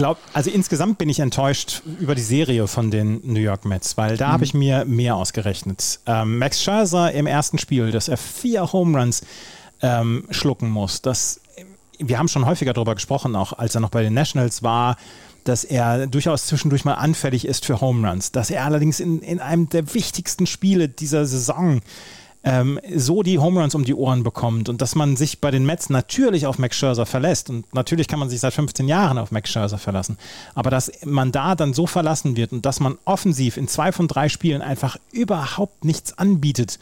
Glaube, 0.00 0.18
also 0.32 0.50
insgesamt 0.50 0.96
bin 0.96 1.10
ich 1.10 1.20
enttäuscht 1.20 1.82
über 2.00 2.14
die 2.14 2.22
Serie 2.22 2.66
von 2.66 2.90
den 2.90 3.20
New 3.22 3.38
York 3.40 3.66
Mets, 3.66 3.98
weil 3.98 4.16
da 4.16 4.28
mhm. 4.28 4.32
habe 4.32 4.44
ich 4.44 4.54
mir 4.54 4.86
mehr 4.86 5.14
ausgerechnet. 5.14 6.00
Ähm, 6.06 6.38
Max 6.38 6.62
Scherzer 6.62 7.12
im 7.12 7.26
ersten 7.26 7.58
Spiel, 7.58 7.90
dass 7.90 8.08
er 8.08 8.16
vier 8.16 8.72
Home 8.72 8.98
Runs 8.98 9.20
ähm, 9.82 10.24
schlucken 10.30 10.70
muss, 10.70 11.02
das, 11.02 11.42
wir 11.98 12.18
haben 12.18 12.28
schon 12.28 12.46
häufiger 12.46 12.72
darüber 12.72 12.94
gesprochen, 12.94 13.36
auch 13.36 13.52
als 13.52 13.74
er 13.74 13.82
noch 13.82 13.90
bei 13.90 14.02
den 14.02 14.14
Nationals 14.14 14.62
war, 14.62 14.96
dass 15.44 15.64
er 15.64 16.06
durchaus 16.06 16.46
zwischendurch 16.46 16.86
mal 16.86 16.94
anfällig 16.94 17.44
ist 17.44 17.66
für 17.66 17.82
Home 17.82 18.08
Runs, 18.08 18.32
dass 18.32 18.48
er 18.48 18.64
allerdings 18.64 19.00
in, 19.00 19.20
in 19.20 19.38
einem 19.38 19.68
der 19.68 19.92
wichtigsten 19.92 20.46
Spiele 20.46 20.88
dieser 20.88 21.26
Saison 21.26 21.82
ähm, 22.42 22.80
so 22.96 23.22
die 23.22 23.38
Home 23.38 23.60
Runs 23.60 23.74
um 23.74 23.84
die 23.84 23.94
Ohren 23.94 24.22
bekommt 24.22 24.68
und 24.68 24.80
dass 24.80 24.94
man 24.94 25.16
sich 25.16 25.40
bei 25.40 25.50
den 25.50 25.66
Mets 25.66 25.90
natürlich 25.90 26.46
auf 26.46 26.58
Max 26.58 26.76
Scherzer 26.76 27.04
verlässt 27.04 27.50
und 27.50 27.72
natürlich 27.74 28.08
kann 28.08 28.18
man 28.18 28.30
sich 28.30 28.40
seit 28.40 28.54
15 28.54 28.88
Jahren 28.88 29.18
auf 29.18 29.30
Max 29.30 29.50
Scherzer 29.50 29.78
verlassen, 29.78 30.16
aber 30.54 30.70
dass 30.70 30.90
man 31.04 31.32
da 31.32 31.54
dann 31.54 31.74
so 31.74 31.86
verlassen 31.86 32.36
wird 32.36 32.52
und 32.52 32.64
dass 32.64 32.80
man 32.80 32.96
offensiv 33.04 33.56
in 33.56 33.68
zwei 33.68 33.92
von 33.92 34.08
drei 34.08 34.28
Spielen 34.28 34.62
einfach 34.62 34.96
überhaupt 35.12 35.84
nichts 35.84 36.16
anbietet, 36.16 36.78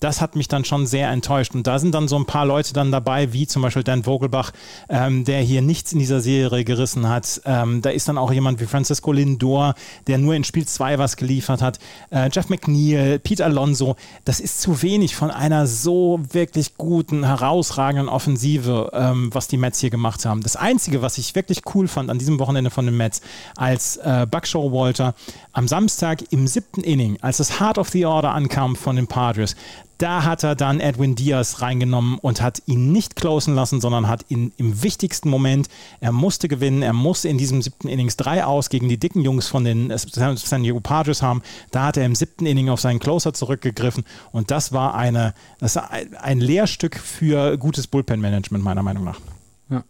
das 0.00 0.20
hat 0.20 0.36
mich 0.36 0.48
dann 0.48 0.64
schon 0.64 0.86
sehr 0.86 1.10
enttäuscht. 1.10 1.54
Und 1.54 1.66
da 1.66 1.78
sind 1.78 1.94
dann 1.94 2.08
so 2.08 2.16
ein 2.16 2.26
paar 2.26 2.46
Leute 2.46 2.72
dann 2.72 2.92
dabei, 2.92 3.32
wie 3.32 3.46
zum 3.46 3.62
Beispiel 3.62 3.82
Dan 3.82 4.04
Vogelbach, 4.04 4.52
ähm, 4.88 5.24
der 5.24 5.40
hier 5.40 5.62
nichts 5.62 5.92
in 5.92 5.98
dieser 5.98 6.20
Serie 6.20 6.64
gerissen 6.64 7.08
hat. 7.08 7.40
Ähm, 7.44 7.82
da 7.82 7.90
ist 7.90 8.08
dann 8.08 8.18
auch 8.18 8.32
jemand 8.32 8.60
wie 8.60 8.66
Francisco 8.66 9.12
Lindor, 9.12 9.74
der 10.06 10.18
nur 10.18 10.34
in 10.34 10.44
Spiel 10.44 10.66
2 10.66 10.98
was 10.98 11.16
geliefert 11.16 11.62
hat. 11.62 11.78
Äh, 12.10 12.30
Jeff 12.32 12.48
McNeil, 12.48 13.18
Pete 13.18 13.44
Alonso. 13.44 13.96
Das 14.24 14.40
ist 14.40 14.60
zu 14.60 14.82
wenig 14.82 15.16
von 15.16 15.30
einer 15.30 15.66
so 15.66 16.20
wirklich 16.32 16.76
guten, 16.76 17.24
herausragenden 17.24 18.08
Offensive, 18.08 18.90
ähm, 18.92 19.30
was 19.32 19.48
die 19.48 19.56
Mets 19.56 19.80
hier 19.80 19.90
gemacht 19.90 20.24
haben. 20.24 20.42
Das 20.42 20.56
Einzige, 20.56 21.02
was 21.02 21.18
ich 21.18 21.34
wirklich 21.34 21.62
cool 21.74 21.88
fand 21.88 22.10
an 22.10 22.18
diesem 22.18 22.38
Wochenende 22.38 22.70
von 22.70 22.86
den 22.86 22.96
Mets, 22.96 23.20
als 23.56 23.96
äh, 23.96 24.26
Buckshow 24.30 24.72
Walter 24.72 25.14
am 25.52 25.66
Samstag 25.66 26.22
im 26.30 26.46
siebten 26.46 26.82
Inning, 26.82 27.18
als 27.20 27.38
das 27.38 27.60
Heart 27.60 27.78
of 27.78 27.88
the 27.88 28.06
Order 28.06 28.32
ankam 28.32 28.76
von 28.76 28.96
den 28.96 29.08
Padres, 29.08 29.56
da 29.98 30.24
hat 30.24 30.44
er 30.44 30.54
dann 30.54 30.78
Edwin 30.78 31.16
Diaz 31.16 31.60
reingenommen 31.60 32.18
und 32.18 32.40
hat 32.40 32.62
ihn 32.66 32.92
nicht 32.92 33.16
closen 33.16 33.54
lassen, 33.54 33.80
sondern 33.80 34.06
hat 34.06 34.24
ihn 34.28 34.52
im 34.56 34.82
wichtigsten 34.82 35.28
Moment, 35.28 35.68
er 36.00 36.12
musste 36.12 36.46
gewinnen, 36.46 36.82
er 36.82 36.92
musste 36.92 37.28
in 37.28 37.36
diesem 37.36 37.62
siebten 37.62 37.88
Innings 37.88 38.16
drei 38.16 38.44
aus 38.44 38.70
gegen 38.70 38.88
die 38.88 38.98
dicken 38.98 39.22
Jungs 39.22 39.48
von 39.48 39.64
den 39.64 39.92
San 39.96 40.62
Diego 40.62 40.80
Padres 40.80 41.20
haben. 41.20 41.42
Da 41.72 41.86
hat 41.86 41.96
er 41.96 42.06
im 42.06 42.14
siebten 42.14 42.46
Inning 42.46 42.68
auf 42.68 42.80
seinen 42.80 43.00
Closer 43.00 43.34
zurückgegriffen 43.34 44.04
und 44.30 44.52
das 44.52 44.72
war 44.72 44.94
eine, 44.94 45.34
das 45.58 45.74
war 45.74 45.90
ein 45.90 46.38
Lehrstück 46.38 46.96
für 46.96 47.58
gutes 47.58 47.88
Bullpen-Management, 47.88 48.62
meiner 48.62 48.84
Meinung 48.84 49.02
nach. 49.02 49.20
Ja. 49.68 49.82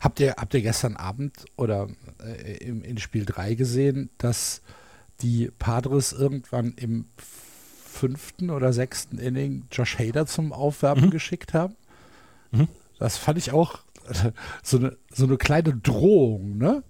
Habt 0.00 0.20
ihr, 0.20 0.34
habt 0.38 0.54
ihr 0.54 0.62
gestern 0.62 0.96
Abend 0.96 1.44
oder 1.56 1.88
äh, 2.24 2.58
im, 2.58 2.82
in 2.82 2.98
Spiel 2.98 3.24
3 3.24 3.54
gesehen, 3.54 4.10
dass 4.18 4.62
die 5.22 5.50
Padres 5.58 6.12
irgendwann 6.12 6.74
im 6.76 7.06
fünften 7.98 8.50
oder 8.50 8.72
sechsten 8.72 9.18
Inning 9.18 9.64
Josh 9.72 9.98
Hader 9.98 10.26
zum 10.26 10.52
Aufwärmen 10.52 11.06
mhm. 11.06 11.10
geschickt 11.10 11.52
haben. 11.52 11.74
Mhm. 12.52 12.68
Das 12.98 13.18
fand 13.18 13.38
ich 13.38 13.52
auch 13.52 13.80
so 14.62 14.78
eine, 14.78 14.96
so 15.12 15.24
eine 15.24 15.36
kleine 15.36 15.74
Drohung, 15.74 16.58
ne? 16.58 16.82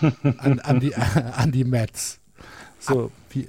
An, 0.38 0.60
an, 0.60 0.80
die, 0.80 0.94
an 1.36 1.50
die 1.50 1.64
Mets. 1.64 2.20
So, 2.78 3.10
wie, 3.30 3.48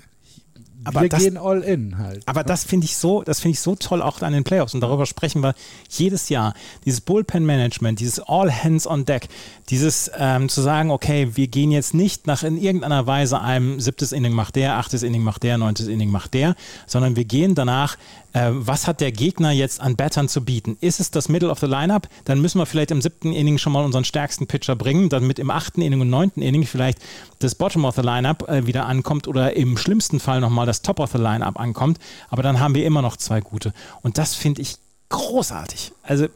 aber 0.90 1.02
wir 1.02 1.10
das, 1.10 1.24
gehen 1.24 1.38
all 1.38 1.62
in 1.62 1.98
halt. 1.98 2.28
Aber 2.28 2.42
ne? 2.42 2.46
das 2.46 2.64
finde 2.64 2.86
ich 2.86 2.98
so, 2.98 3.24
das 3.24 3.40
finde 3.40 3.54
ich 3.54 3.60
so 3.60 3.76
toll 3.76 4.02
auch 4.02 4.22
an 4.22 4.34
den 4.34 4.44
Playoffs 4.44 4.74
und 4.74 4.82
darüber 4.82 5.06
sprechen 5.06 5.42
wir 5.42 5.54
jedes 5.90 6.30
Jahr. 6.30 6.54
Dieses 6.86 7.02
Bullpen 7.02 7.46
Management, 7.46 8.00
dieses 8.00 8.20
All 8.20 8.52
Hands 8.52 8.86
on 8.86 9.06
Deck, 9.06 9.28
dieses 9.70 10.12
ähm, 10.18 10.50
zu 10.50 10.62
sagen, 10.62 10.92
okay, 10.92 11.30
wir 11.36 11.48
gehen 11.48 11.72
jetzt 11.72 11.94
nicht 11.94 12.28
nach 12.28 12.44
in 12.44 12.58
irgendeiner 12.58 13.08
Weise 13.08 13.42
einem 13.42 13.80
siebtes 13.80 14.12
Inning 14.12 14.34
macht 14.34 14.56
der, 14.56 14.78
achtes 14.78 15.04
Inning 15.04 15.24
macht 15.24 15.44
der, 15.44 15.58
neuntes 15.58 15.88
Inning 15.88 16.12
macht 16.12 16.34
der, 16.34 16.56
sondern 16.86 17.16
wir 17.16 17.26
gehen 17.26 17.56
danach 17.56 17.98
äh, 18.34 18.50
was 18.52 18.88
hat 18.88 19.02
der 19.02 19.12
Gegner 19.12 19.52
jetzt 19.52 19.82
an 19.82 19.96
Battern 19.96 20.30
zu 20.30 20.44
bieten? 20.44 20.78
Ist 20.82 21.00
es 21.00 21.12
das 21.12 21.30
Middle 21.30 21.50
of 21.50 21.60
the 21.60 21.66
Lineup? 21.66 22.08
Dann 22.26 22.42
müssen 22.42 22.60
wir 22.60 22.66
vielleicht 22.66 22.92
im 22.92 23.02
siebten 23.02 23.34
Inning 23.34 23.58
schon 23.58 23.74
mal 23.74 23.84
unseren 23.84 24.04
stärksten 24.06 24.48
Pitcher 24.48 24.76
bringen, 24.76 25.10
damit 25.10 25.40
im 25.40 25.50
achten 25.50 25.82
Inning 25.82 26.02
und 26.02 26.10
neunten 26.10 26.42
Inning 26.42 26.66
vielleicht 26.66 27.00
das 27.40 27.56
Bottom 27.56 27.86
of 27.86 27.96
the 27.96 28.02
Lineup 28.02 28.48
äh, 28.48 28.68
wieder 28.68 28.86
ankommt 28.86 29.28
oder 29.28 29.56
im 29.56 29.78
schlimmsten 29.78 30.20
Fall 30.20 30.42
nochmal 30.42 30.66
das 30.66 30.79
Top 30.82 31.00
of 31.00 31.12
the 31.12 31.18
Lineup 31.18 31.60
ankommt. 31.60 32.00
Aber 32.30 32.44
dann 32.44 32.60
haben 32.60 32.76
wir 32.76 32.86
immer 32.86 33.02
noch 33.02 33.18
zwei 33.18 33.42
gute. 33.42 33.74
Und 34.02 34.18
das 34.18 34.36
finde 34.36 34.62
ich 34.62 34.78
großartig. 35.10 35.92
Also 36.04 36.28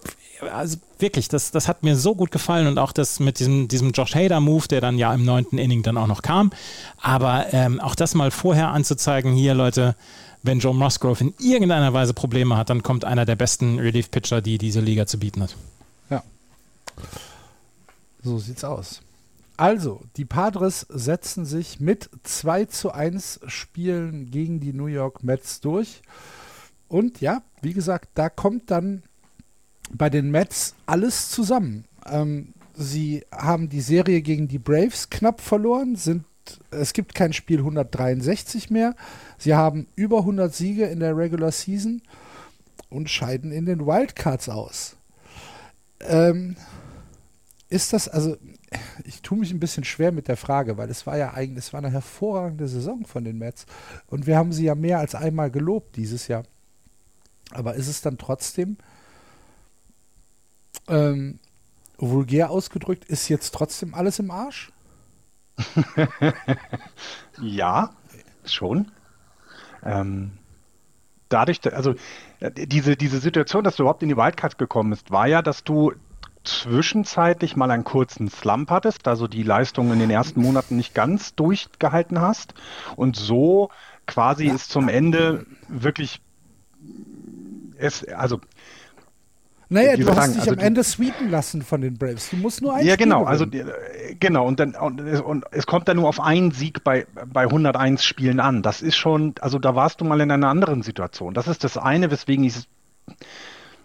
also 0.52 0.78
wirklich, 1.00 1.28
das, 1.28 1.52
das 1.52 1.68
hat 1.68 1.84
mir 1.84 1.96
so 1.96 2.16
gut 2.16 2.32
gefallen 2.32 2.68
und 2.68 2.78
auch 2.78 2.92
das 2.92 3.20
mit 3.20 3.40
diesem, 3.40 3.68
diesem 3.68 3.92
Josh 3.92 4.16
Hader-Move, 4.16 4.68
der 4.68 4.82
dann 4.82 4.98
ja 4.98 5.14
im 5.14 5.26
neunten 5.26 5.58
Inning 5.58 5.84
dann 5.84 5.98
auch 5.98 6.08
noch 6.08 6.22
kam. 6.22 6.52
Aber 7.02 7.54
ähm, 7.54 7.80
auch 7.80 7.96
das 7.96 8.16
mal 8.16 8.32
vorher 8.32 8.70
anzuzeigen, 8.70 9.34
hier 9.34 9.54
Leute, 9.54 9.96
wenn 10.42 10.60
Joe 10.60 10.74
Musgrove 10.74 11.22
in 11.22 11.34
irgendeiner 11.40 11.94
Weise 11.94 12.14
Probleme 12.14 12.58
hat, 12.58 12.70
dann 12.70 12.84
kommt 12.84 13.06
einer 13.06 13.26
der 13.26 13.36
besten 13.36 13.80
Relief-Pitcher, 13.80 14.42
die 14.42 14.58
diese 14.58 14.82
Liga 14.82 15.06
zu 15.06 15.20
bieten 15.20 15.44
hat. 15.44 15.56
Ja. 16.10 16.24
So 18.22 18.40
sieht's 18.40 18.64
aus. 18.64 19.02
Also, 19.56 20.02
die 20.18 20.26
Padres 20.26 20.86
setzen 20.90 21.46
sich 21.46 21.80
mit 21.80 22.10
2 22.24 22.66
zu 22.66 22.92
1 22.92 23.42
Spielen 23.48 24.32
gegen 24.32 24.60
die 24.60 24.74
New 24.74 24.88
York 24.88 25.24
Mets 25.24 25.62
durch. 25.62 26.02
Und 26.88 27.22
ja, 27.22 27.44
wie 27.62 27.74
gesagt, 27.74 28.10
da 28.16 28.30
kommt 28.30 28.72
dann 28.72 29.04
bei 29.92 30.10
den 30.10 30.32
Mets 30.32 30.76
alles 30.86 31.30
zusammen. 31.30 31.86
Ähm, 32.06 32.54
sie 32.74 33.26
haben 33.32 33.70
die 33.70 33.82
Serie 33.82 34.22
gegen 34.22 34.48
die 34.48 34.60
Braves 34.60 35.10
knapp 35.10 35.42
verloren, 35.42 35.96
sind 35.96 36.26
es 36.72 36.94
gibt 36.94 37.16
kein 37.16 37.34
Spiel 37.34 37.60
163 37.60 38.70
mehr. 38.70 38.96
Sie 39.38 39.56
haben 39.56 39.88
über 39.96 40.20
100 40.20 40.54
Siege 40.54 40.86
in 40.86 41.00
der 41.00 41.16
Regular 41.16 41.52
Season 41.52 42.02
und 42.90 43.10
scheiden 43.10 43.52
in 43.52 43.66
den 43.66 43.86
Wildcards 43.86 44.50
aus. 44.50 44.96
Ähm, 46.02 46.56
ist 47.70 47.94
das, 47.94 48.08
also 48.08 48.38
ich 49.04 49.22
tue 49.22 49.38
mich 49.38 49.52
ein 49.52 49.60
bisschen 49.60 49.84
schwer 49.84 50.12
mit 50.12 50.28
der 50.28 50.38
Frage, 50.38 50.78
weil 50.78 50.90
es 50.90 51.06
war 51.06 51.18
ja 51.18 51.34
eigentlich, 51.34 51.66
es 51.66 51.74
war 51.74 51.80
eine 51.80 51.92
hervorragende 51.92 52.68
Saison 52.68 53.06
von 53.06 53.24
den 53.24 53.38
Mets 53.38 53.66
und 54.08 54.28
wir 54.28 54.38
haben 54.38 54.54
sie 54.54 54.66
ja 54.66 54.76
mehr 54.76 55.00
als 55.00 55.16
einmal 55.16 55.52
gelobt 55.52 55.96
dieses 55.96 56.28
Jahr. 56.28 56.44
Aber 57.52 57.76
ist 57.76 57.88
es 57.88 58.02
dann 58.02 58.18
trotzdem 58.18 58.78
ähm, 60.88 61.40
vulgär 61.98 62.50
ausgedrückt, 62.50 63.06
ist 63.06 63.30
jetzt 63.30 63.54
trotzdem 63.54 63.94
alles 63.94 64.20
im 64.20 64.32
Arsch? 64.32 64.72
ja, 67.42 67.92
schon. 68.46 68.92
Ähm, 69.84 70.32
dadurch, 71.30 71.60
also 71.74 71.96
diese, 72.42 72.96
diese 72.96 73.20
Situation, 73.20 73.64
dass 73.64 73.76
du 73.76 73.84
überhaupt 73.84 74.04
in 74.04 74.10
die 74.10 74.18
Wildcard 74.18 74.58
gekommen 74.58 74.92
bist, 74.92 75.12
war 75.12 75.28
ja, 75.28 75.42
dass 75.42 75.64
du 75.64 75.94
zwischenzeitlich 76.44 77.56
mal 77.56 77.72
einen 77.72 77.84
kurzen 77.84 78.30
Slump 78.30 78.70
hattest, 78.70 79.08
also 79.08 79.28
die 79.28 79.44
Leistung 79.44 79.92
in 79.94 80.00
den 80.00 80.10
ersten 80.10 80.42
Monaten 80.42 80.78
nicht 80.78 80.94
ganz 80.94 81.36
durchgehalten 81.36 82.20
hast 82.22 82.54
und 82.96 83.16
so 83.16 83.70
quasi 84.06 84.48
ist 84.48 84.70
zum 84.70 84.90
Ende 84.90 85.46
wirklich 85.70 86.22
es, 87.78 88.08
also 88.08 88.40
naja, 89.70 89.98
du 89.98 90.08
hast 90.16 90.36
dich 90.36 90.42
also 90.42 90.52
am 90.52 90.60
Ende 90.60 90.84
sweepen 90.84 91.32
lassen 91.32 91.64
von 91.64 91.82
den 91.82 91.98
Braves. 91.98 92.30
Du 92.30 92.36
musst 92.36 92.62
nur 92.62 92.76
einen 92.76 92.88
Ja, 92.88 92.96
genau. 92.96 93.24
Also 93.24 93.48
genau. 94.20 94.46
Und 94.46 94.60
dann 94.60 94.76
und, 94.76 95.02
und, 95.02 95.46
es 95.52 95.66
kommt 95.66 95.88
dann 95.88 95.98
nur 95.98 96.08
auf 96.08 96.20
einen 96.20 96.52
Sieg 96.52 96.84
bei 96.84 97.08
bei 97.26 97.44
101 97.44 98.04
Spielen 98.04 98.40
an. 98.40 98.62
Das 98.62 98.84
ist 98.84 98.98
schon. 98.98 99.34
Also 99.42 99.58
da 99.58 99.74
warst 99.74 100.00
du 100.00 100.06
mal 100.06 100.22
in 100.22 100.30
einer 100.30 100.48
anderen 100.48 100.84
Situation. 100.84 101.34
Das 101.34 101.48
ist 101.48 101.64
das 101.64 101.78
eine, 101.78 102.12
weswegen 102.12 102.46
ich 102.46 102.68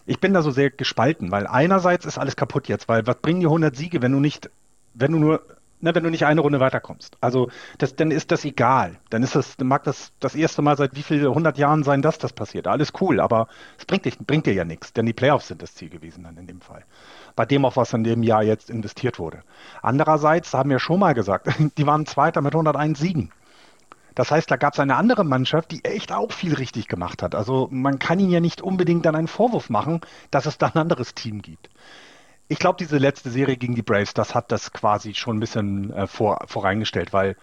ich 0.09 0.21
bin 0.21 0.33
da 0.33 0.43
so 0.43 0.51
sehr 0.51 0.71
gespalten, 0.71 1.31
weil 1.31 1.47
einerseits 1.47 2.07
ist 2.07 2.19
alles 2.19 2.35
kaputt 2.35 2.67
jetzt, 2.67 2.89
weil 2.89 3.07
was 3.07 3.17
bringen 3.17 3.41
die 3.41 3.47
100 3.47 3.77
Siege, 3.77 4.03
wenn 4.03 4.13
du 4.13 4.21
nicht, 4.21 4.51
wenn 4.95 5.13
du 5.13 5.19
nur 5.19 5.43
ne, 5.81 5.95
wenn 5.95 6.03
du 6.03 6.11
nicht 6.11 6.25
eine 6.25 6.41
Runde 6.41 6.61
weiterkommst. 6.61 7.17
Also 7.21 7.51
das, 7.77 7.95
dann 7.95 8.11
ist 8.11 8.31
das 8.31 8.45
egal. 8.45 8.97
Dann 9.11 9.23
ist 9.23 9.35
das, 9.35 9.57
mag 9.59 9.85
das 9.85 10.13
das 10.19 10.35
erste 10.35 10.63
Mal 10.63 10.77
seit 10.77 10.97
wie 10.97 11.03
viel 11.03 11.27
hundert 11.29 11.59
Jahren 11.59 11.85
sein, 11.85 12.03
dass 12.03 12.19
das 12.19 12.33
passiert. 12.33 12.67
Alles 12.67 12.93
cool, 13.01 13.21
aber 13.21 13.49
es 13.79 13.85
bringt, 13.85 14.05
dich, 14.05 14.19
bringt 14.19 14.47
dir 14.47 14.55
ja 14.55 14.65
nichts, 14.65 14.93
denn 14.93 15.07
die 15.07 15.13
Playoffs 15.13 15.49
sind 15.49 15.63
das 15.63 15.75
Ziel 15.75 15.91
gewesen 15.91 16.25
dann 16.25 16.37
in 16.37 16.47
dem 16.47 16.61
Fall. 16.61 16.85
Bei 17.37 17.47
dem 17.47 17.65
auch, 17.65 17.77
was 17.77 17.93
in 17.93 18.05
dem 18.05 18.23
Jahr 18.23 18.43
jetzt 18.43 18.71
investiert 18.71 19.19
wurde. 19.19 19.43
Andererseits 19.83 20.53
haben 20.55 20.71
wir 20.71 20.79
schon 20.79 21.01
mal 21.01 21.15
gesagt, 21.15 21.49
die 21.79 21.87
waren 21.87 22.07
Zweiter 22.07 22.41
mit 22.41 22.55
101 22.55 22.99
Siegen. 22.99 23.31
Das 24.19 24.31
heißt, 24.31 24.51
da 24.51 24.57
gab 24.57 24.75
es 24.75 24.81
eine 24.81 24.97
andere 24.97 25.25
Mannschaft, 25.25 25.71
die 25.71 25.85
echt 25.85 26.13
auch 26.13 26.33
viel 26.33 26.55
richtig 26.55 26.89
gemacht 26.89 27.23
hat. 27.23 27.35
Also 27.35 27.69
man 27.71 27.99
kann 27.99 28.19
ihnen 28.19 28.31
ja 28.31 28.41
nicht 28.41 28.61
unbedingt 28.61 29.07
dann 29.07 29.15
einen 29.15 29.29
Vorwurf 29.29 29.71
machen, 29.71 30.01
dass 30.31 30.47
es 30.47 30.59
da 30.59 30.67
ein 30.67 30.79
anderes 30.79 31.15
Team 31.15 31.41
gibt 31.41 31.69
ich 32.49 32.59
glaube, 32.59 32.77
diese 32.79 32.99
letzte 32.99 33.31
Serie 33.31 33.57
gegen 33.57 33.75
die 33.75 33.83
Braves, 33.83 34.15
das 34.15 34.35
hat 34.35 34.51
das 34.51 34.73
quasi 34.73 35.15
schon 35.15 35.37
ein 35.37 35.41
bisschen 35.41 35.93
äh, 35.93 36.07
vor, 36.07 36.39
voreingestellt, 36.47 37.13
weil 37.13 37.37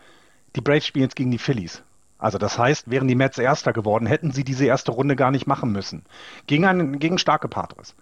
die 0.55 0.61
Braves 0.61 0.85
spielen 0.85 1.03
jetzt 1.03 1.15
gegen 1.15 1.31
die 1.31 1.37
Phillies. 1.37 1.83
Also 2.17 2.37
das 2.37 2.57
heißt, 2.57 2.89
wären 2.89 3.07
die 3.07 3.15
Mets 3.15 3.37
Erster 3.37 3.71
geworden, 3.71 4.07
hätten 4.07 4.31
sie 4.31 4.43
diese 4.43 4.65
erste 4.65 4.91
Runde 4.91 5.15
gar 5.15 5.31
nicht 5.31 5.47
machen 5.47 5.71
müssen. 5.71 6.03
Gegen, 6.47 6.65
einen, 6.65 6.97
gegen 6.97 7.17
starke 7.17 7.47
Padres. 7.47 7.95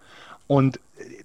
Und 0.48 0.80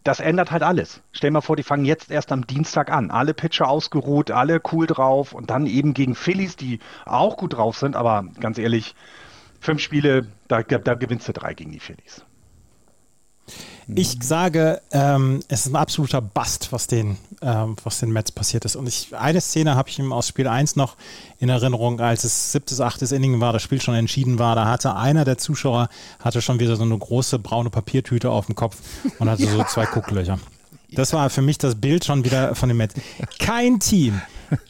das 0.04 0.20
ändert 0.20 0.50
halt 0.50 0.62
alles. 0.62 1.02
Stell 1.12 1.30
mal 1.30 1.40
vor, 1.40 1.56
die 1.56 1.62
fangen 1.62 1.84
jetzt 1.84 2.10
erst 2.10 2.32
am 2.32 2.46
Dienstag 2.46 2.90
an. 2.90 3.10
Alle 3.10 3.34
Pitcher 3.34 3.68
ausgeruht, 3.68 4.30
alle 4.30 4.60
cool 4.72 4.86
drauf 4.86 5.32
und 5.32 5.50
dann 5.50 5.66
eben 5.66 5.94
gegen 5.94 6.14
Phillies, 6.14 6.56
die 6.56 6.78
auch 7.04 7.36
gut 7.36 7.54
drauf 7.54 7.76
sind, 7.76 7.96
aber 7.96 8.24
ganz 8.40 8.58
ehrlich, 8.58 8.94
fünf 9.60 9.80
Spiele, 9.80 10.26
da, 10.46 10.62
da 10.62 10.94
gewinnst 10.94 11.28
du 11.28 11.32
drei 11.32 11.54
gegen 11.54 11.72
die 11.72 11.80
Phillies. 11.80 12.24
Ich 13.94 14.18
sage, 14.22 14.82
ähm, 14.90 15.40
es 15.48 15.66
ist 15.66 15.72
ein 15.72 15.76
absoluter 15.76 16.20
Bust, 16.20 16.72
was 16.72 16.86
den, 16.86 17.16
ähm, 17.40 17.76
was 17.84 18.00
den 18.00 18.10
Mets 18.10 18.32
passiert 18.32 18.64
ist. 18.64 18.76
Und 18.76 18.86
ich, 18.86 19.16
eine 19.16 19.40
Szene 19.40 19.76
habe 19.76 19.88
ich 19.88 19.98
ihm 19.98 20.12
aus 20.12 20.28
Spiel 20.28 20.46
1 20.46 20.76
noch 20.76 20.96
in 21.38 21.48
Erinnerung, 21.48 22.00
als 22.00 22.24
es 22.24 22.52
siebtes, 22.52 22.80
achtes 22.80 23.12
Inning 23.12 23.40
war, 23.40 23.52
das 23.52 23.62
Spiel 23.62 23.80
schon 23.80 23.94
entschieden 23.94 24.38
war. 24.38 24.54
Da 24.56 24.66
hatte 24.66 24.96
einer 24.96 25.24
der 25.24 25.38
Zuschauer 25.38 25.88
hatte 26.20 26.42
schon 26.42 26.60
wieder 26.60 26.76
so 26.76 26.82
eine 26.82 26.98
große 26.98 27.38
braune 27.38 27.70
Papiertüte 27.70 28.30
auf 28.30 28.46
dem 28.46 28.54
Kopf 28.54 28.76
und 29.18 29.30
hatte 29.30 29.44
ja. 29.44 29.52
so 29.52 29.64
zwei 29.64 29.86
Gucklöcher. 29.86 30.38
Das 30.92 31.12
war 31.12 31.30
für 31.30 31.42
mich 31.42 31.58
das 31.58 31.74
Bild 31.74 32.04
schon 32.04 32.24
wieder 32.24 32.54
von 32.54 32.68
dem 32.68 32.78
Mets. 32.78 32.94
Kein 33.38 33.78
Team, 33.78 34.20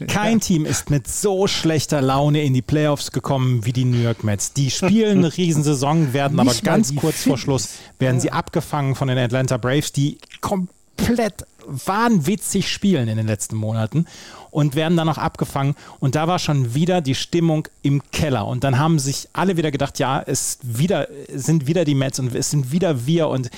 kein 0.08 0.40
Team 0.40 0.64
ist 0.64 0.90
mit 0.90 1.06
so 1.06 1.46
schlechter 1.46 2.00
Laune 2.00 2.42
in 2.42 2.54
die 2.54 2.62
Playoffs 2.62 3.12
gekommen 3.12 3.64
wie 3.64 3.72
die 3.72 3.84
New 3.84 3.98
York 3.98 4.24
Mets. 4.24 4.52
Die 4.52 4.70
spielen 4.70 5.18
eine 5.18 5.36
Riesensaison, 5.36 6.12
werden 6.12 6.38
aber 6.40 6.54
ganz 6.62 6.94
kurz 6.96 7.22
vor 7.22 7.38
Schluss 7.38 7.70
werden 7.98 8.20
sie 8.20 8.32
abgefangen 8.32 8.94
von 8.94 9.08
den 9.08 9.18
Atlanta 9.18 9.56
Braves, 9.56 9.92
die 9.92 10.18
komplett 10.40 11.46
wahnwitzig 11.66 12.72
spielen 12.72 13.08
in 13.08 13.18
den 13.18 13.26
letzten 13.26 13.56
Monaten 13.56 14.06
und 14.50 14.74
werden 14.74 14.96
dann 14.96 15.08
auch 15.08 15.18
abgefangen. 15.18 15.74
Und 16.00 16.14
da 16.14 16.26
war 16.26 16.38
schon 16.38 16.74
wieder 16.74 17.00
die 17.00 17.14
Stimmung 17.14 17.68
im 17.82 18.02
Keller. 18.10 18.46
Und 18.46 18.64
dann 18.64 18.78
haben 18.78 18.98
sich 18.98 19.28
alle 19.34 19.56
wieder 19.56 19.70
gedacht, 19.70 19.98
ja, 19.98 20.22
es 20.26 20.58
wieder, 20.62 21.08
sind 21.32 21.66
wieder 21.66 21.84
die 21.84 21.94
Mets 21.94 22.18
und 22.18 22.34
es 22.34 22.50
sind 22.50 22.72
wieder 22.72 23.06
wir 23.06 23.28
und 23.28 23.50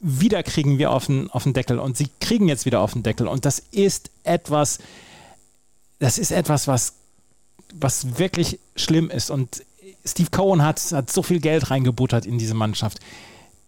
wieder 0.00 0.42
kriegen 0.42 0.78
wir 0.78 0.92
auf 0.92 1.06
den, 1.06 1.30
auf 1.30 1.44
den 1.44 1.52
Deckel. 1.52 1.78
Und 1.78 1.96
sie 1.96 2.08
kriegen 2.20 2.48
jetzt 2.48 2.66
wieder 2.66 2.80
auf 2.80 2.92
den 2.92 3.02
Deckel. 3.02 3.26
Und 3.26 3.44
das 3.44 3.58
ist 3.58 4.10
etwas, 4.24 4.78
das 5.98 6.18
ist 6.18 6.30
etwas, 6.30 6.68
was, 6.68 6.94
was 7.74 8.18
wirklich 8.18 8.58
schlimm 8.76 9.10
ist. 9.10 9.30
Und 9.30 9.64
Steve 10.04 10.30
Cohen 10.30 10.62
hat, 10.62 10.80
hat 10.92 11.10
so 11.10 11.22
viel 11.22 11.40
Geld 11.40 11.70
reingebuttert 11.70 12.26
in 12.26 12.38
diese 12.38 12.54
Mannschaft 12.54 12.98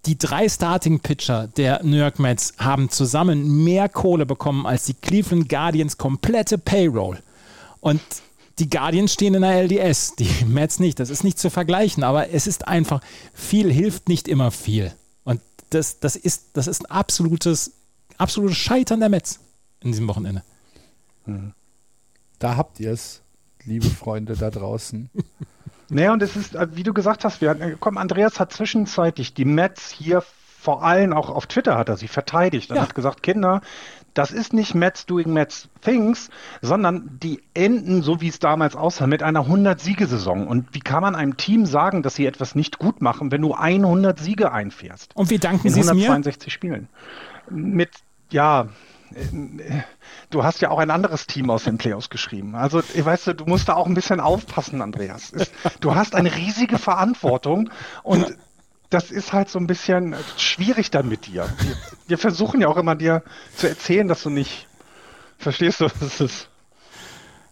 die 0.06 0.18
drei 0.18 0.48
Starting-Pitcher 0.48 1.48
der 1.48 1.82
New 1.82 1.96
York 1.96 2.18
Mets 2.18 2.54
haben 2.58 2.88
zusammen 2.88 3.64
mehr 3.64 3.88
Kohle 3.88 4.26
bekommen 4.26 4.66
als 4.66 4.84
die 4.84 4.94
Cleveland 4.94 5.48
Guardians 5.48 5.98
komplette 5.98 6.58
Payroll. 6.58 7.18
Und 7.80 8.00
die 8.58 8.70
Guardians 8.70 9.12
stehen 9.12 9.34
in 9.34 9.42
der 9.42 9.62
LDS, 9.62 10.16
die 10.16 10.44
Mets 10.46 10.80
nicht. 10.80 11.00
Das 11.00 11.10
ist 11.10 11.24
nicht 11.24 11.38
zu 11.38 11.50
vergleichen, 11.50 12.02
aber 12.02 12.30
es 12.30 12.46
ist 12.46 12.66
einfach, 12.66 13.00
viel 13.34 13.72
hilft 13.72 14.08
nicht 14.08 14.28
immer 14.28 14.50
viel. 14.50 14.92
Das, 15.70 16.00
das, 16.00 16.16
ist, 16.16 16.48
das 16.54 16.66
ist 16.66 16.82
ein 16.82 16.90
absolutes, 16.90 17.72
absolutes 18.18 18.56
Scheitern 18.56 19.00
der 19.00 19.08
Mets 19.08 19.40
in 19.80 19.92
diesem 19.92 20.08
Wochenende. 20.08 20.42
Da 22.38 22.56
habt 22.56 22.80
ihr 22.80 22.92
es, 22.92 23.22
liebe 23.64 23.88
Freunde 23.88 24.36
da 24.36 24.50
draußen. 24.50 25.10
Naja, 25.92 26.12
und 26.12 26.22
es 26.22 26.36
ist, 26.36 26.54
äh, 26.54 26.68
wie 26.76 26.84
du 26.84 26.94
gesagt 26.94 27.24
hast, 27.24 27.40
wir, 27.40 27.50
äh, 27.60 27.76
komm, 27.80 27.98
Andreas 27.98 28.38
hat 28.38 28.52
zwischenzeitlich 28.52 29.34
die 29.34 29.44
Mets 29.44 29.90
hier 29.90 30.22
vor 30.60 30.84
allem 30.84 31.14
auch 31.14 31.30
auf 31.30 31.46
Twitter 31.46 31.78
hat 31.78 31.88
er 31.88 31.96
sie 31.96 32.06
verteidigt 32.06 32.70
und 32.70 32.76
ja. 32.76 32.82
hat 32.82 32.94
gesagt, 32.94 33.22
Kinder, 33.22 33.62
das 34.14 34.30
ist 34.30 34.52
nicht 34.52 34.74
Mets 34.74 35.06
doing 35.06 35.32
Mets 35.32 35.68
things, 35.82 36.30
sondern 36.62 37.18
die 37.22 37.42
enden, 37.54 38.02
so 38.02 38.20
wie 38.20 38.28
es 38.28 38.38
damals 38.38 38.76
aussah, 38.76 39.06
mit 39.06 39.22
einer 39.22 39.46
100-Siege-Saison. 39.46 40.46
Und 40.46 40.68
wie 40.72 40.80
kann 40.80 41.02
man 41.02 41.14
einem 41.14 41.36
Team 41.36 41.66
sagen, 41.66 42.02
dass 42.02 42.14
sie 42.14 42.26
etwas 42.26 42.54
nicht 42.54 42.78
gut 42.78 43.00
machen, 43.00 43.30
wenn 43.30 43.42
du 43.42 43.54
100 43.54 44.18
Siege 44.18 44.52
einfährst? 44.52 45.16
Und 45.16 45.30
wie 45.30 45.38
danken 45.38 45.68
Sie 45.70 45.80
es 45.80 45.86
mir? 45.86 46.10
162 46.10 46.52
Spielen. 46.52 46.88
Mit, 47.48 47.90
ja, 48.30 48.68
du 50.30 50.44
hast 50.44 50.60
ja 50.60 50.70
auch 50.70 50.78
ein 50.78 50.90
anderes 50.90 51.26
Team 51.26 51.50
aus 51.50 51.64
den 51.64 51.78
Playoffs 51.78 52.10
geschrieben. 52.10 52.54
Also, 52.54 52.78
weißt 52.78 53.28
du, 53.28 53.34
du 53.34 53.44
musst 53.46 53.68
da 53.68 53.74
auch 53.74 53.86
ein 53.86 53.94
bisschen 53.94 54.20
aufpassen, 54.20 54.82
Andreas. 54.82 55.32
Du 55.80 55.94
hast 55.94 56.14
eine 56.14 56.34
riesige 56.34 56.78
Verantwortung 56.78 57.70
und 58.02 58.36
das 58.90 59.10
ist 59.10 59.32
halt 59.32 59.48
so 59.48 59.58
ein 59.58 59.66
bisschen 59.66 60.14
schwierig 60.36 60.90
dann 60.90 61.08
mit 61.08 61.26
dir. 61.26 61.48
Wir, 61.60 61.76
wir 62.08 62.18
versuchen 62.18 62.60
ja 62.60 62.68
auch 62.68 62.76
immer 62.76 62.96
dir 62.96 63.22
zu 63.56 63.68
erzählen, 63.68 64.08
dass 64.08 64.22
du 64.22 64.30
nicht, 64.30 64.68
verstehst 65.38 65.80
du, 65.80 65.88
das 66.00 66.20
ist 66.20 66.50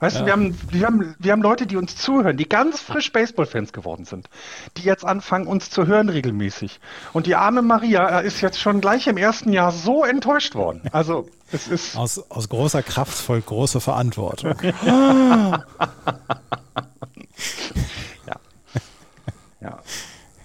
Weißt 0.01 0.17
ja. 0.17 0.21
du, 0.21 0.27
wir 0.27 0.33
haben, 0.33 0.59
wir, 0.71 0.87
haben, 0.87 1.17
wir 1.19 1.33
haben 1.33 1.43
Leute, 1.43 1.67
die 1.67 1.77
uns 1.77 1.97
zuhören, 1.97 2.37
die 2.37 2.49
ganz 2.49 2.81
frisch 2.81 3.11
Baseball-Fans 3.13 3.73
geworden 3.73 4.05
sind, 4.05 4.29
die 4.77 4.83
jetzt 4.83 5.05
anfangen, 5.05 5.49
uns 5.49 5.71
zu 5.71 5.89
hören 5.89 6.09
regelmäßig. 6.09 6.79
Und 7.13 7.27
die 7.27 7.35
arme 7.35 7.63
Maria 7.63 8.21
ist 8.21 8.41
jetzt 8.41 8.61
schon 8.61 8.81
gleich 8.81 9.09
im 9.09 9.17
ersten 9.17 9.53
Jahr 9.53 9.73
so 9.73 10.05
enttäuscht 10.05 10.55
worden. 10.55 10.83
Also, 10.93 11.29
es 11.51 11.67
ist. 11.67 11.97
Aus, 11.97 12.31
aus 12.31 12.49
großer 12.49 12.85
Kraft 12.85 13.19
folgt 13.19 13.47
große 13.47 13.81
Verantwortung. 13.81 14.55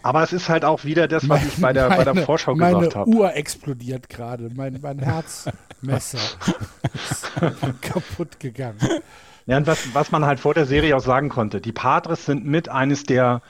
Aber 0.03 0.21
es 0.21 0.33
ist 0.33 0.49
halt 0.49 0.65
auch 0.65 0.83
wieder 0.83 1.07
das, 1.07 1.27
was 1.29 1.45
ich 1.45 1.61
bei 1.61 1.71
der, 1.71 1.89
meine, 1.89 2.03
bei 2.03 2.13
der 2.13 2.25
Vorschau 2.25 2.53
gesagt 2.55 2.95
habe. 2.95 3.09
Meine 3.09 3.21
Uhr 3.21 3.35
explodiert 3.35 4.09
gerade. 4.09 4.49
Mein, 4.53 4.79
mein 4.81 4.99
Herzmesser 4.99 6.19
ist 6.93 7.31
kaputt 7.81 8.39
gegangen. 8.39 8.77
Ja, 9.45 9.57
und 9.57 9.65
was, 9.65 9.93
was 9.93 10.11
man 10.11 10.25
halt 10.25 10.39
vor 10.39 10.53
der 10.53 10.65
Serie 10.65 10.95
auch 10.95 11.01
sagen 11.01 11.29
konnte, 11.29 11.61
die 11.61 11.71
Padres 11.71 12.25
sind 12.25 12.45
mit 12.45 12.69
eines 12.69 13.03
der 13.03 13.41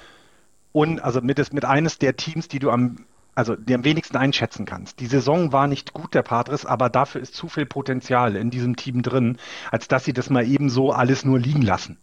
un, 0.73 0.99
also 0.99 1.21
mit, 1.21 1.53
mit 1.53 1.65
eines 1.65 1.97
der 1.97 2.15
Teams, 2.15 2.47
die 2.47 2.59
du 2.59 2.69
am, 2.69 3.05
also 3.35 3.55
die 3.55 3.73
am 3.73 3.83
wenigsten 3.83 4.17
einschätzen 4.17 4.65
kannst. 4.65 4.99
Die 4.99 5.07
Saison 5.07 5.51
war 5.51 5.67
nicht 5.67 5.93
gut 5.93 6.13
der 6.13 6.23
Padres, 6.23 6.65
aber 6.65 6.89
dafür 6.89 7.21
ist 7.21 7.35
zu 7.35 7.47
viel 7.47 7.65
Potenzial 7.65 8.35
in 8.35 8.51
diesem 8.51 8.75
Team 8.75 9.01
drin, 9.01 9.37
als 9.71 9.87
dass 9.87 10.05
sie 10.05 10.13
das 10.13 10.29
mal 10.29 10.45
eben 10.45 10.69
so 10.69 10.91
alles 10.91 11.25
nur 11.25 11.39
liegen 11.39 11.61
lassen 11.61 11.97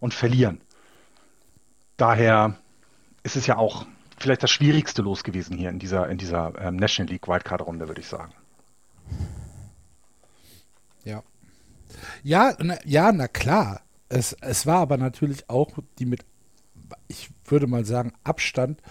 und 0.00 0.12
verlieren. 0.14 0.60
Daher 1.96 2.56
ist 3.22 3.36
es 3.36 3.46
ja 3.46 3.56
auch 3.56 3.86
vielleicht 4.18 4.42
das 4.42 4.50
schwierigste 4.50 5.02
Los 5.02 5.24
gewesen 5.24 5.56
hier 5.56 5.70
in 5.70 5.78
dieser, 5.78 6.08
in 6.08 6.18
dieser 6.18 6.52
ähm, 6.60 6.76
National 6.76 7.10
League 7.10 7.26
Wildcard-Runde, 7.26 7.88
würde 7.88 8.00
ich 8.00 8.06
sagen. 8.06 8.32
Ja. 11.04 11.22
Ja, 12.22 12.54
na, 12.58 12.78
ja, 12.84 13.12
na 13.12 13.28
klar. 13.28 13.82
Es, 14.08 14.32
es 14.40 14.66
war 14.66 14.80
aber 14.80 14.96
natürlich 14.96 15.48
auch 15.48 15.70
die 15.98 16.06
mit, 16.06 16.24
ich 17.08 17.30
würde 17.44 17.66
mal 17.66 17.84
sagen, 17.84 18.12
Abstand 18.24 18.82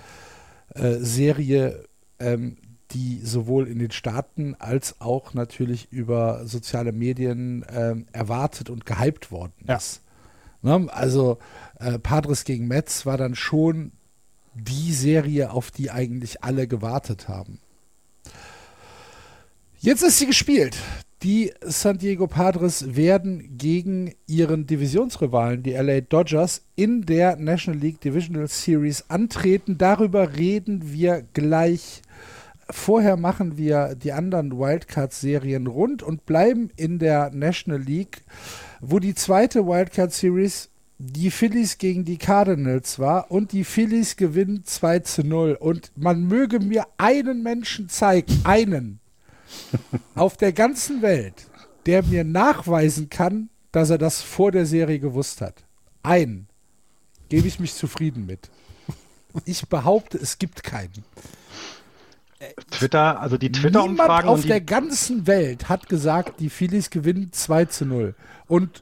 äh, 0.76 0.96
Serie, 1.00 1.86
ähm, 2.20 2.58
die 2.92 3.20
sowohl 3.20 3.68
in 3.68 3.78
den 3.78 3.92
Staaten 3.92 4.56
als 4.56 5.00
auch 5.00 5.34
natürlich 5.36 5.92
über 5.92 6.48
soziale 6.48 6.92
Medien 6.92 7.64
ähm, 7.70 8.08
erwartet 8.12 8.70
und 8.70 8.86
gehypt 8.86 9.32
worden 9.32 9.54
ist. 9.68 10.02
Ja. 10.64 10.80
Ne? 10.80 10.92
Also 10.92 11.38
äh, 11.80 12.00
Padres 12.00 12.46
gegen 12.46 12.68
Mets 12.68 13.06
war 13.06 13.18
dann 13.18 13.36
schon 13.36 13.92
die 14.64 14.94
Serie, 14.94 15.52
auf 15.52 15.72
die 15.72 15.92
eigentlich 15.92 16.44
alle 16.44 16.68
gewartet 16.68 17.28
haben. 17.28 17.60
Jetzt 19.80 20.04
ist 20.04 20.20
sie 20.20 20.26
gespielt. 20.26 20.78
Die 21.24 21.52
San 21.62 21.98
Diego 21.98 22.28
Padres 22.28 22.96
werden 22.96 23.58
gegen 23.58 24.14
ihren 24.26 24.66
Divisionsrivalen, 24.66 25.64
die 25.64 25.72
LA 25.74 26.02
Dodgers, 26.02 26.62
in 26.76 27.06
der 27.06 27.36
National 27.36 27.80
League 27.80 28.00
Divisional 28.00 28.48
Series 28.48 29.10
antreten. 29.10 29.78
Darüber 29.78 30.38
reden 30.38 30.94
wir 30.94 31.26
gleich. 31.34 32.02
Vorher 32.70 33.18
machen 33.18 33.58
wir 33.58 33.96
die 33.96 34.14
anderen 34.14 34.58
Wildcard-Serien 34.58 35.68
rund 35.68 36.04
und 36.04 36.26
bleiben 36.26 36.70
in 36.78 37.00
der 37.00 37.32
National 37.32 37.82
League, 37.82 38.22
wo 38.80 39.00
die 39.00 39.16
zweite 39.16 39.66
Wildcard-Series 39.66 40.70
die 41.02 41.32
Phillies 41.32 41.78
gegen 41.78 42.04
die 42.04 42.18
Cardinals 42.18 43.00
war 43.00 43.32
und 43.32 43.54
die 43.54 43.64
Phillies 43.64 44.18
gewinnen 44.18 44.66
2 44.66 45.00
zu 45.00 45.24
0. 45.24 45.58
Und 45.60 45.92
man 45.96 46.26
möge 46.28 46.60
mir 46.60 46.86
einen 46.98 47.42
Menschen 47.42 47.88
zeigen, 47.88 48.42
einen, 48.44 49.00
auf 50.16 50.36
der 50.36 50.52
ganzen 50.52 51.02
Welt, 51.02 51.48
der 51.86 52.04
mir 52.04 52.26
nachweisen 52.26 53.10
kann, 53.10 53.50
dass 53.72 53.90
er 53.90 53.98
das 53.98 54.22
vor 54.22 54.52
der 54.52 54.66
Serie 54.66 55.00
gewusst 55.00 55.40
hat. 55.40 55.64
Einen. 56.04 56.48
Gebe 57.30 57.48
ich 57.48 57.60
mich 57.60 57.74
zufrieden 57.74 58.26
mit. 58.26 58.50
Ich 59.46 59.68
behaupte, 59.68 60.18
es 60.18 60.38
gibt 60.38 60.64
keinen. 60.64 61.06
Twitter, 62.72 63.20
also 63.20 63.38
die 63.38 63.52
Twitter-Umfragen. 63.52 64.12
Niemand 64.12 64.28
auf 64.28 64.46
der 64.46 64.62
ganzen 64.62 65.28
Welt 65.28 65.70
hat 65.70 65.88
gesagt, 65.88 66.40
die 66.40 66.50
Phillies 66.50 66.90
gewinnen 66.90 67.32
2 67.32 67.66
zu 67.66 67.86
0. 67.86 68.16
Und 68.48 68.82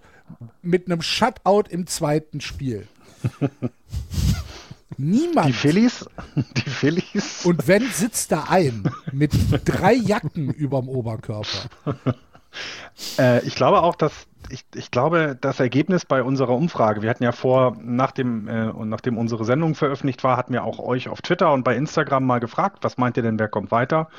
mit 0.61 0.87
einem 0.87 1.01
Shutout 1.01 1.63
im 1.69 1.87
zweiten 1.87 2.41
Spiel. 2.41 2.87
Niemand. 4.97 5.49
Die 5.49 5.53
Phillies? 5.53 6.05
Die 6.57 6.69
Phillies? 6.69 7.45
Und 7.45 7.67
wenn 7.67 7.83
sitzt 7.91 8.31
da 8.31 8.45
ein 8.49 8.89
mit 9.11 9.31
drei 9.65 9.93
Jacken 9.93 10.49
überm 10.51 10.89
Oberkörper. 10.89 11.69
Äh, 13.19 13.45
ich 13.45 13.53
glaube 13.53 13.83
auch, 13.83 13.93
dass 13.93 14.25
ich, 14.49 14.65
ich, 14.75 14.91
glaube, 14.91 15.37
das 15.39 15.59
Ergebnis 15.59 16.05
bei 16.05 16.23
unserer 16.23 16.53
Umfrage, 16.53 17.01
wir 17.01 17.09
hatten 17.09 17.23
ja 17.23 17.31
vor, 17.31 17.77
nachdem, 17.81 18.47
äh, 18.47 18.67
und 18.69 18.89
nachdem 18.89 19.17
unsere 19.17 19.45
Sendung 19.45 19.75
veröffentlicht 19.75 20.23
war, 20.23 20.37
hatten 20.37 20.53
wir 20.53 20.63
auch 20.63 20.79
euch 20.79 21.09
auf 21.09 21.21
Twitter 21.21 21.51
und 21.51 21.63
bei 21.63 21.75
Instagram 21.75 22.25
mal 22.25 22.39
gefragt, 22.39 22.79
was 22.81 22.97
meint 22.97 23.17
ihr 23.17 23.23
denn, 23.23 23.39
wer 23.39 23.49
kommt 23.49 23.71
weiter? 23.71 24.09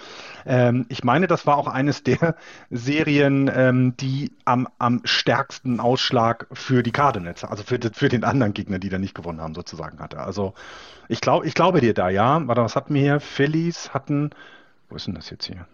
Ähm, 0.44 0.86
ich 0.88 1.04
meine, 1.04 1.26
das 1.26 1.46
war 1.46 1.56
auch 1.56 1.66
eines 1.66 2.02
der 2.02 2.36
Serien, 2.70 3.50
ähm, 3.54 3.96
die 3.96 4.32
am, 4.44 4.68
am 4.78 5.00
stärksten 5.04 5.80
Ausschlag 5.80 6.46
für 6.52 6.82
die 6.82 6.92
Cardinals, 6.92 7.44
also 7.44 7.62
für, 7.62 7.78
für 7.92 8.08
den 8.08 8.24
anderen 8.24 8.54
Gegner, 8.54 8.78
die 8.78 8.90
da 8.90 8.98
nicht 8.98 9.14
gewonnen 9.14 9.40
haben, 9.40 9.54
sozusagen 9.54 9.98
hatte. 9.98 10.18
Also 10.20 10.54
ich 11.08 11.22
glaube, 11.22 11.46
ich 11.46 11.54
glaube 11.54 11.80
dir 11.80 11.94
da, 11.94 12.10
ja. 12.10 12.46
Warte, 12.46 12.62
was 12.62 12.76
hatten 12.76 12.92
wir 12.92 13.00
hier? 13.00 13.20
Phillies 13.20 13.94
hatten, 13.94 14.30
wo 14.90 14.96
ist 14.96 15.06
denn 15.06 15.14
das 15.14 15.30
jetzt 15.30 15.46
hier? 15.46 15.66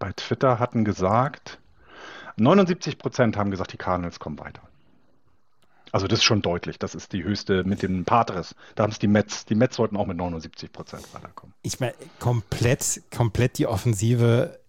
Bei 0.00 0.12
Twitter 0.12 0.58
hatten 0.58 0.84
gesagt, 0.84 1.59
79 2.40 2.98
Prozent 2.98 3.36
haben 3.36 3.50
gesagt, 3.50 3.72
die 3.72 3.76
Cardinals 3.76 4.18
kommen 4.18 4.38
weiter. 4.38 4.62
Also 5.92 6.06
das 6.06 6.20
ist 6.20 6.24
schon 6.24 6.40
deutlich. 6.40 6.78
Das 6.78 6.94
ist 6.94 7.12
die 7.12 7.24
höchste 7.24 7.64
mit 7.64 7.82
den 7.82 8.04
Patres. 8.04 8.54
Da 8.76 8.84
haben 8.84 8.92
es 8.92 8.98
die 8.98 9.08
Mets. 9.08 9.44
Die 9.44 9.54
Mets 9.54 9.76
sollten 9.76 9.96
auch 9.96 10.06
mit 10.06 10.16
79 10.16 10.72
Prozent 10.72 11.02
weiterkommen. 11.12 11.52
Ich 11.62 11.80
meine, 11.80 11.94
komplett, 12.20 13.02
komplett 13.14 13.58
die 13.58 13.66
Offensive 13.66 14.59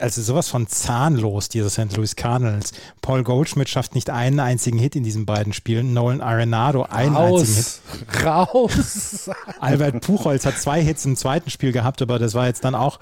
also 0.00 0.22
sowas 0.22 0.48
von 0.48 0.66
zahnlos, 0.66 1.48
diese 1.48 1.70
St. 1.70 1.96
Louis 1.96 2.16
Cardinals. 2.16 2.72
Paul 3.02 3.22
Goldschmidt 3.22 3.68
schafft 3.68 3.94
nicht 3.94 4.10
einen 4.10 4.40
einzigen 4.40 4.78
Hit 4.78 4.96
in 4.96 5.04
diesen 5.04 5.26
beiden 5.26 5.52
Spielen. 5.52 5.92
Nolan 5.92 6.20
Arenado 6.20 6.82
einen 6.82 7.16
Raus. 7.16 7.40
einzigen 7.40 8.08
Hit. 8.10 8.24
Raus! 8.24 9.30
Albert 9.60 10.04
Puchholz 10.04 10.46
hat 10.46 10.58
zwei 10.58 10.82
Hits 10.82 11.04
im 11.04 11.16
zweiten 11.16 11.50
Spiel 11.50 11.72
gehabt, 11.72 12.02
aber 12.02 12.18
das 12.18 12.34
war 12.34 12.46
jetzt 12.46 12.64
dann 12.64 12.74
auch 12.74 12.98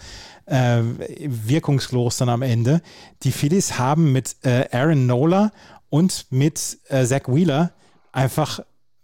äh, 0.46 0.80
wirkungslos 1.26 2.16
dann 2.16 2.28
am 2.28 2.42
Ende. 2.42 2.82
Die 3.22 3.32
Phillies 3.32 3.78
haben 3.78 4.12
mit 4.12 4.36
äh, 4.42 4.66
Aaron 4.72 5.06
Nola 5.06 5.52
und 5.90 6.26
mit 6.30 6.78
äh, 6.88 7.04
Zach 7.04 7.22
Wheeler 7.26 7.72
einfach 8.12 8.60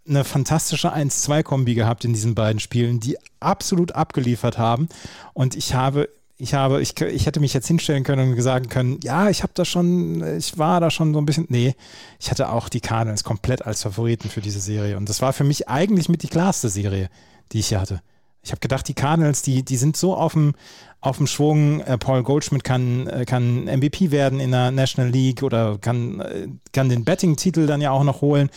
eine 0.07 0.23
fantastische 0.23 0.93
1-2-Kombi 0.93 1.73
gehabt 1.73 2.05
in 2.05 2.13
diesen 2.13 2.35
beiden 2.35 2.59
Spielen, 2.59 2.99
die 2.99 3.17
absolut 3.39 3.93
abgeliefert 3.93 4.57
haben. 4.57 4.87
Und 5.33 5.55
ich 5.55 5.73
habe, 5.73 6.09
ich 6.37 6.53
habe, 6.53 6.81
ich, 6.81 6.99
ich 6.99 7.25
hätte 7.25 7.39
mich 7.39 7.53
jetzt 7.53 7.67
hinstellen 7.67 8.03
können 8.03 8.33
und 8.33 8.41
sagen 8.41 8.67
können, 8.67 8.99
ja, 9.03 9.29
ich 9.29 9.41
habe 9.41 9.53
da 9.55 9.63
schon, 9.63 10.37
ich 10.37 10.57
war 10.57 10.81
da 10.81 10.91
schon 10.91 11.13
so 11.13 11.19
ein 11.19 11.25
bisschen, 11.25 11.45
nee, 11.49 11.75
ich 12.19 12.29
hatte 12.29 12.49
auch 12.49 12.67
die 12.67 12.81
Cardinals 12.81 13.23
komplett 13.23 13.65
als 13.65 13.83
Favoriten 13.83 14.29
für 14.29 14.41
diese 14.41 14.59
Serie. 14.59 14.97
Und 14.97 15.07
das 15.07 15.21
war 15.21 15.31
für 15.31 15.45
mich 15.45 15.69
eigentlich 15.69 16.09
mit 16.09 16.23
die 16.23 16.27
klarste 16.27 16.67
Serie, 16.67 17.09
die 17.51 17.59
ich 17.59 17.67
hier 17.67 17.79
hatte. 17.79 18.01
Ich 18.45 18.51
habe 18.51 18.59
gedacht, 18.59 18.87
die 18.87 18.93
Cardinals, 18.93 19.41
die, 19.41 19.63
die 19.63 19.75
sind 19.75 19.97
so 19.97 20.15
auf 20.15 20.33
dem, 20.33 20.53
auf 21.01 21.17
dem 21.17 21.25
Schwung. 21.25 21.81
Äh, 21.81 21.97
Paul 21.97 22.21
Goldschmidt 22.21 22.63
kann, 22.63 23.07
äh, 23.07 23.25
kann 23.25 23.65
MVP 23.65 24.11
werden 24.11 24.39
in 24.39 24.51
der 24.51 24.69
National 24.69 25.11
League 25.11 25.41
oder 25.41 25.79
kann, 25.79 26.19
äh, 26.19 26.47
kann 26.71 26.87
den 26.87 27.05
Betting-Titel 27.05 27.65
dann 27.65 27.81
ja 27.81 27.89
auch 27.89 28.03
noch 28.03 28.21
holen. 28.21 28.51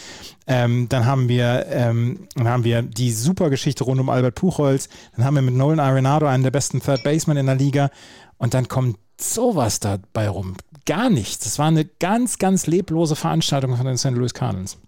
Ähm, 0.47 0.91
dann 0.91 1.07
haben 1.07 1.29
wir, 1.31 1.67
ähm, 1.71 2.29
dann 2.35 2.49
haben 2.49 2.65
wir 2.65 2.83
die 2.83 3.13
super 3.13 3.49
Geschichte 3.49 3.85
rund 3.85 3.99
um 3.99 4.11
Albert 4.11 4.35
Puchholz. 4.35 4.91
Dann 5.17 5.25
haben 5.25 5.35
wir 5.35 5.43
mit 5.43 5.55
Nolan 5.55 5.81
Arenado 5.81 6.27
einen 6.27 6.43
der 6.43 6.51
besten 6.51 6.81
Third 6.81 7.03
Basemen 7.03 7.39
in 7.39 7.47
der 7.47 7.55
Liga. 7.55 7.91
Und 8.37 8.53
dann 8.53 8.69
kommt 8.69 8.99
sowas 9.19 9.81
dabei 9.81 10.29
rum. 10.29 10.55
Gar 10.85 11.09
nichts. 11.09 11.45
Das 11.45 11.59
war 11.59 11.67
eine 11.67 11.87
ganz, 11.87 12.39
ganz 12.39 12.67
leblose 12.67 13.17
Veranstaltung 13.17 13.75
von 13.75 13.87
den 13.87 13.97
St. 13.97 14.11
Louis 14.11 14.35
Cardinals. 14.35 14.79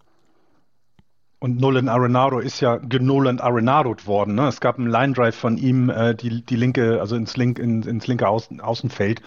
Und 1.40 1.58
Nolan 1.58 1.88
Arenado 1.88 2.38
ist 2.38 2.60
ja 2.60 2.76
genolan 2.76 3.40
Arenadoed 3.40 4.06
worden. 4.06 4.34
Ne? 4.34 4.46
Es 4.46 4.60
gab 4.60 4.78
einen 4.78 4.90
Line 4.90 5.14
Drive 5.14 5.34
von 5.34 5.56
ihm, 5.56 5.88
äh, 5.88 6.14
die, 6.14 6.44
die 6.44 6.56
linke, 6.56 7.00
also 7.00 7.16
ins, 7.16 7.34
link, 7.38 7.58
in, 7.58 7.82
ins 7.82 8.06
linke 8.06 8.28
Außen, 8.28 8.60
Außenfeld, 8.60 9.22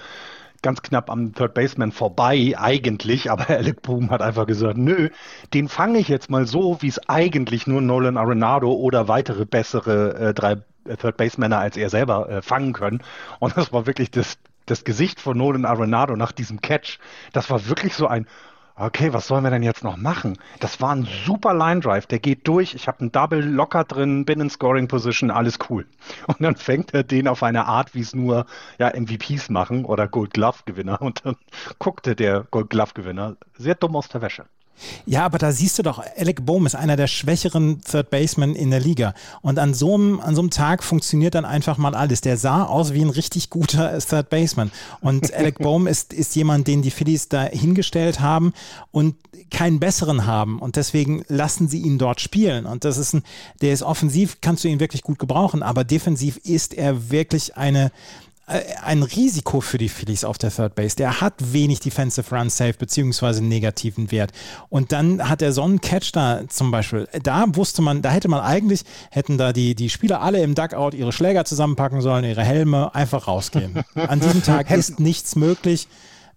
ganz 0.62 0.84
knapp 0.84 1.10
am 1.10 1.34
Third 1.34 1.56
Baseman 1.56 1.92
vorbei 1.92 2.54
eigentlich, 2.56 3.32
aber 3.32 3.50
Alec 3.50 3.82
Boom 3.82 4.12
hat 4.12 4.22
einfach 4.22 4.46
gesagt, 4.46 4.78
nö, 4.78 5.10
den 5.56 5.68
fange 5.68 5.98
ich 5.98 6.08
jetzt 6.08 6.30
mal 6.30 6.46
so, 6.46 6.78
wie 6.82 6.88
es 6.88 7.10
eigentlich 7.10 7.66
nur 7.66 7.82
Nolan 7.82 8.18
Arenado 8.18 8.72
oder 8.72 9.08
weitere 9.08 9.46
bessere 9.46 10.14
äh, 10.16 10.34
drei 10.36 10.58
Third 10.86 11.18
Basemänner 11.18 11.58
als 11.58 11.78
er 11.78 11.90
selber 11.90 12.30
äh, 12.30 12.42
fangen 12.44 12.74
können. 12.74 13.02
Und 13.40 13.58
das 13.58 13.74
war 13.74 13.88
wirklich 13.88 14.12
das, 14.12 14.38
das 14.68 14.84
Gesicht 14.84 15.20
von 15.20 15.36
Nolan 15.36 15.66
Arenado 15.66 16.16
nach 16.16 16.32
diesem 16.32 16.62
Catch. 16.62 17.00
Das 17.32 17.50
war 17.50 17.68
wirklich 17.68 17.96
so 17.96 18.06
ein, 18.06 18.28
okay, 18.76 19.14
was 19.14 19.28
sollen 19.28 19.44
wir 19.44 19.52
denn 19.52 19.64
jetzt 19.64 19.84
noch 19.84 19.98
machen? 19.98 20.38
Das 20.60 20.82
war 20.82 20.96
ein 20.96 21.08
super 21.26 21.54
Line 21.54 21.82
Drive, 21.82 22.08
der 22.08 22.20
geht 22.20 22.48
durch, 22.48 22.74
ich 22.74 22.88
habe 22.88 23.02
einen 23.02 23.12
Double 23.12 23.42
locker 23.42 23.84
drin, 23.84 24.26
bin 24.26 24.40
in 24.40 24.50
Scoring 24.50 24.88
Position, 24.88 25.32
alles 25.32 25.60
cool. 25.70 25.86
Und 26.28 26.42
dann 26.42 26.56
fängt 26.56 26.94
er 26.94 27.04
den 27.04 27.28
auf 27.28 27.44
eine 27.44 27.66
Art, 27.66 27.94
wie 27.96 28.02
es 28.02 28.16
nur 28.16 28.46
ja, 28.80 28.90
MVPs 28.90 29.50
machen 29.50 29.86
oder 29.86 30.08
Gold 30.08 30.34
Glove 30.34 30.60
Gewinner 30.66 31.02
und 31.02 31.26
dann 31.26 31.36
guckte 31.80 32.16
der 32.16 32.46
Gold 32.52 32.70
Glove 32.70 32.94
Gewinner 32.94 33.38
sehr 33.58 33.76
dumm 33.76 33.96
aus 33.96 34.10
der 34.10 34.22
Wäsche. 34.22 34.46
Ja, 35.06 35.26
aber 35.26 35.38
da 35.38 35.52
siehst 35.52 35.80
du 35.80 35.84
doch, 35.84 36.04
Alec 36.18 36.46
Bohm 36.46 36.66
ist 36.66 36.76
einer 36.76 36.96
der 36.96 37.08
schwächeren 37.08 37.82
Third 37.82 38.10
Basemen 38.10 38.56
in 38.56 38.72
der 38.72 38.80
Liga. 38.80 39.14
Und 39.42 39.60
an 39.60 39.74
so, 39.74 39.96
einem, 39.96 40.20
an 40.20 40.36
so 40.36 40.42
einem 40.42 40.50
Tag 40.50 40.84
funktioniert 40.84 41.36
dann 41.36 41.46
einfach 41.46 41.78
mal 41.78 41.96
alles. 41.96 42.22
Der 42.22 42.38
sah 42.38 42.64
aus 42.64 42.94
wie 42.94 43.02
ein 43.02 43.10
richtig 43.10 43.50
guter 43.50 43.98
Third 44.00 44.30
Baseman. 44.30 44.72
Und 45.02 45.34
Alec 45.34 45.60
Bohm 45.60 45.88
ist, 45.88 46.14
ist 46.14 46.36
jemand, 46.36 46.68
den 46.68 46.82
die 46.82 46.92
Phillies 46.92 47.30
da 47.30 47.44
hingestellt 47.44 48.20
haben 48.20 48.54
und 48.92 49.16
keinen 49.52 49.80
besseren 49.80 50.26
haben. 50.26 50.60
Und 50.60 50.76
deswegen 50.76 51.24
lassen 51.28 51.68
sie 51.68 51.82
ihn 51.82 51.98
dort 51.98 52.22
spielen. 52.22 52.66
Und 52.66 52.84
das 52.84 52.98
ist 52.98 53.14
ein, 53.14 53.24
der 53.62 53.74
ist 53.74 53.84
offensiv, 53.84 54.38
kannst 54.42 54.64
du 54.64 54.68
ihn 54.68 54.80
wirklich 54.80 55.04
gut 55.04 55.20
gebrauchen, 55.20 55.64
aber 55.64 55.84
defensiv 55.84 56.38
ist 56.38 56.74
er 56.74 57.12
wirklich 57.12 57.56
eine, 57.56 57.92
ein 58.46 59.04
Risiko 59.04 59.62
für 59.62 59.78
die 59.78 59.88
Phillies 59.88 60.26
auf 60.26 60.38
der 60.38 60.52
Third 60.52 60.76
Base. 60.76 60.96
Der 60.98 61.22
hat 61.22 61.34
wenig 61.54 61.80
Defensive 61.80 62.36
Run 62.36 62.50
Safe 62.50 62.74
beziehungsweise 62.74 63.44
negativen 63.44 64.12
Wert. 64.12 64.32
Und 64.70 64.92
dann 64.92 65.30
hat 65.30 65.42
er 65.42 65.54
so 65.54 65.64
einen 65.64 65.80
Catch 65.80 66.12
da 66.12 66.42
zum 66.50 66.70
Beispiel. 66.70 67.08
Da 67.24 67.46
wusste 67.56 67.82
man, 67.82 68.02
da 68.02 68.12
hätte 68.12 68.28
man 68.28 68.42
eigentlich, 68.42 68.84
hätten 69.12 69.38
da 69.38 69.54
die, 69.54 69.76
die 69.76 69.90
Spieler 69.90 70.22
alle 70.22 70.44
im 70.44 70.56
Duckout 70.56 70.94
ihre 70.94 71.14
Schläger 71.14 71.46
zusammenpacken 71.46 72.02
sollen, 72.02 72.26
ihre 72.26 72.44
Helme, 72.44 72.94
einfach 72.94 73.28
rausgehen. 73.28 73.84
An 73.96 74.20
diesem 74.20 74.44
Tag 74.44 74.70
ist 74.72 75.00
nichts 75.00 75.38
möglich. 75.38 75.88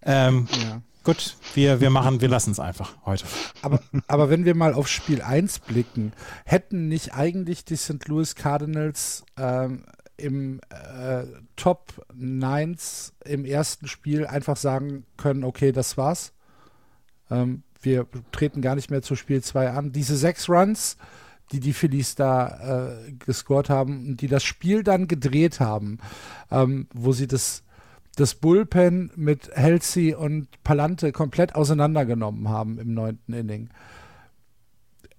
Ähm, 0.03 0.47
ja. 0.51 0.81
Gut, 1.03 1.37
wir, 1.53 1.79
wir 1.79 1.89
machen, 1.89 2.19
wir 2.19 2.27
lassen 2.27 2.51
es 2.51 2.59
einfach 2.59 2.93
heute. 3.05 3.23
Aber, 3.61 3.79
aber 4.07 4.29
wenn 4.29 4.43
wir 4.43 4.55
mal 4.55 4.73
auf 4.73 4.89
Spiel 4.89 5.21
1 5.21 5.59
blicken, 5.59 6.11
hätten 6.43 6.89
nicht 6.89 7.13
eigentlich 7.13 7.63
die 7.63 7.77
St. 7.77 8.07
Louis 8.07 8.35
Cardinals 8.35 9.23
ähm, 9.37 9.83
im 10.17 10.59
äh, 10.69 11.23
Top 11.55 12.05
9s 12.13 13.13
im 13.23 13.45
ersten 13.45 13.87
Spiel 13.87 14.25
einfach 14.25 14.57
sagen 14.57 15.05
können, 15.15 15.43
okay, 15.43 15.71
das 15.71 15.97
war's. 15.97 16.33
Ähm, 17.29 17.63
wir 17.81 18.07
treten 18.31 18.61
gar 18.61 18.75
nicht 18.75 18.89
mehr 18.89 19.01
zu 19.01 19.15
Spiel 19.15 19.43
2 19.43 19.71
an. 19.71 19.91
Diese 19.91 20.17
sechs 20.17 20.49
Runs, 20.49 20.97
die 21.51 21.59
die 21.59 21.73
Phillies 21.73 22.15
da 22.15 22.97
äh, 22.97 23.11
gescored 23.13 23.69
haben 23.69 24.07
und 24.07 24.21
die 24.21 24.27
das 24.27 24.43
Spiel 24.43 24.83
dann 24.83 25.07
gedreht 25.07 25.59
haben, 25.59 25.99
ähm, 26.51 26.87
wo 26.93 27.13
sie 27.13 27.27
das, 27.27 27.63
das 28.15 28.35
Bullpen 28.35 29.11
mit 29.15 29.51
Halsey 29.55 30.13
und 30.15 30.47
Palante 30.63 31.11
komplett 31.11 31.55
auseinandergenommen 31.55 32.49
haben 32.49 32.79
im 32.79 32.93
neunten 32.93 33.33
Inning. 33.33 33.69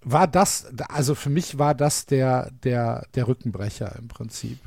War 0.02 0.26
das, 0.26 0.66
also 0.88 1.14
für 1.14 1.30
mich 1.30 1.58
war 1.58 1.74
das 1.74 2.06
der, 2.06 2.50
der, 2.64 3.06
der 3.14 3.28
Rückenbrecher 3.28 3.96
im 3.98 4.08
Prinzip. 4.08 4.58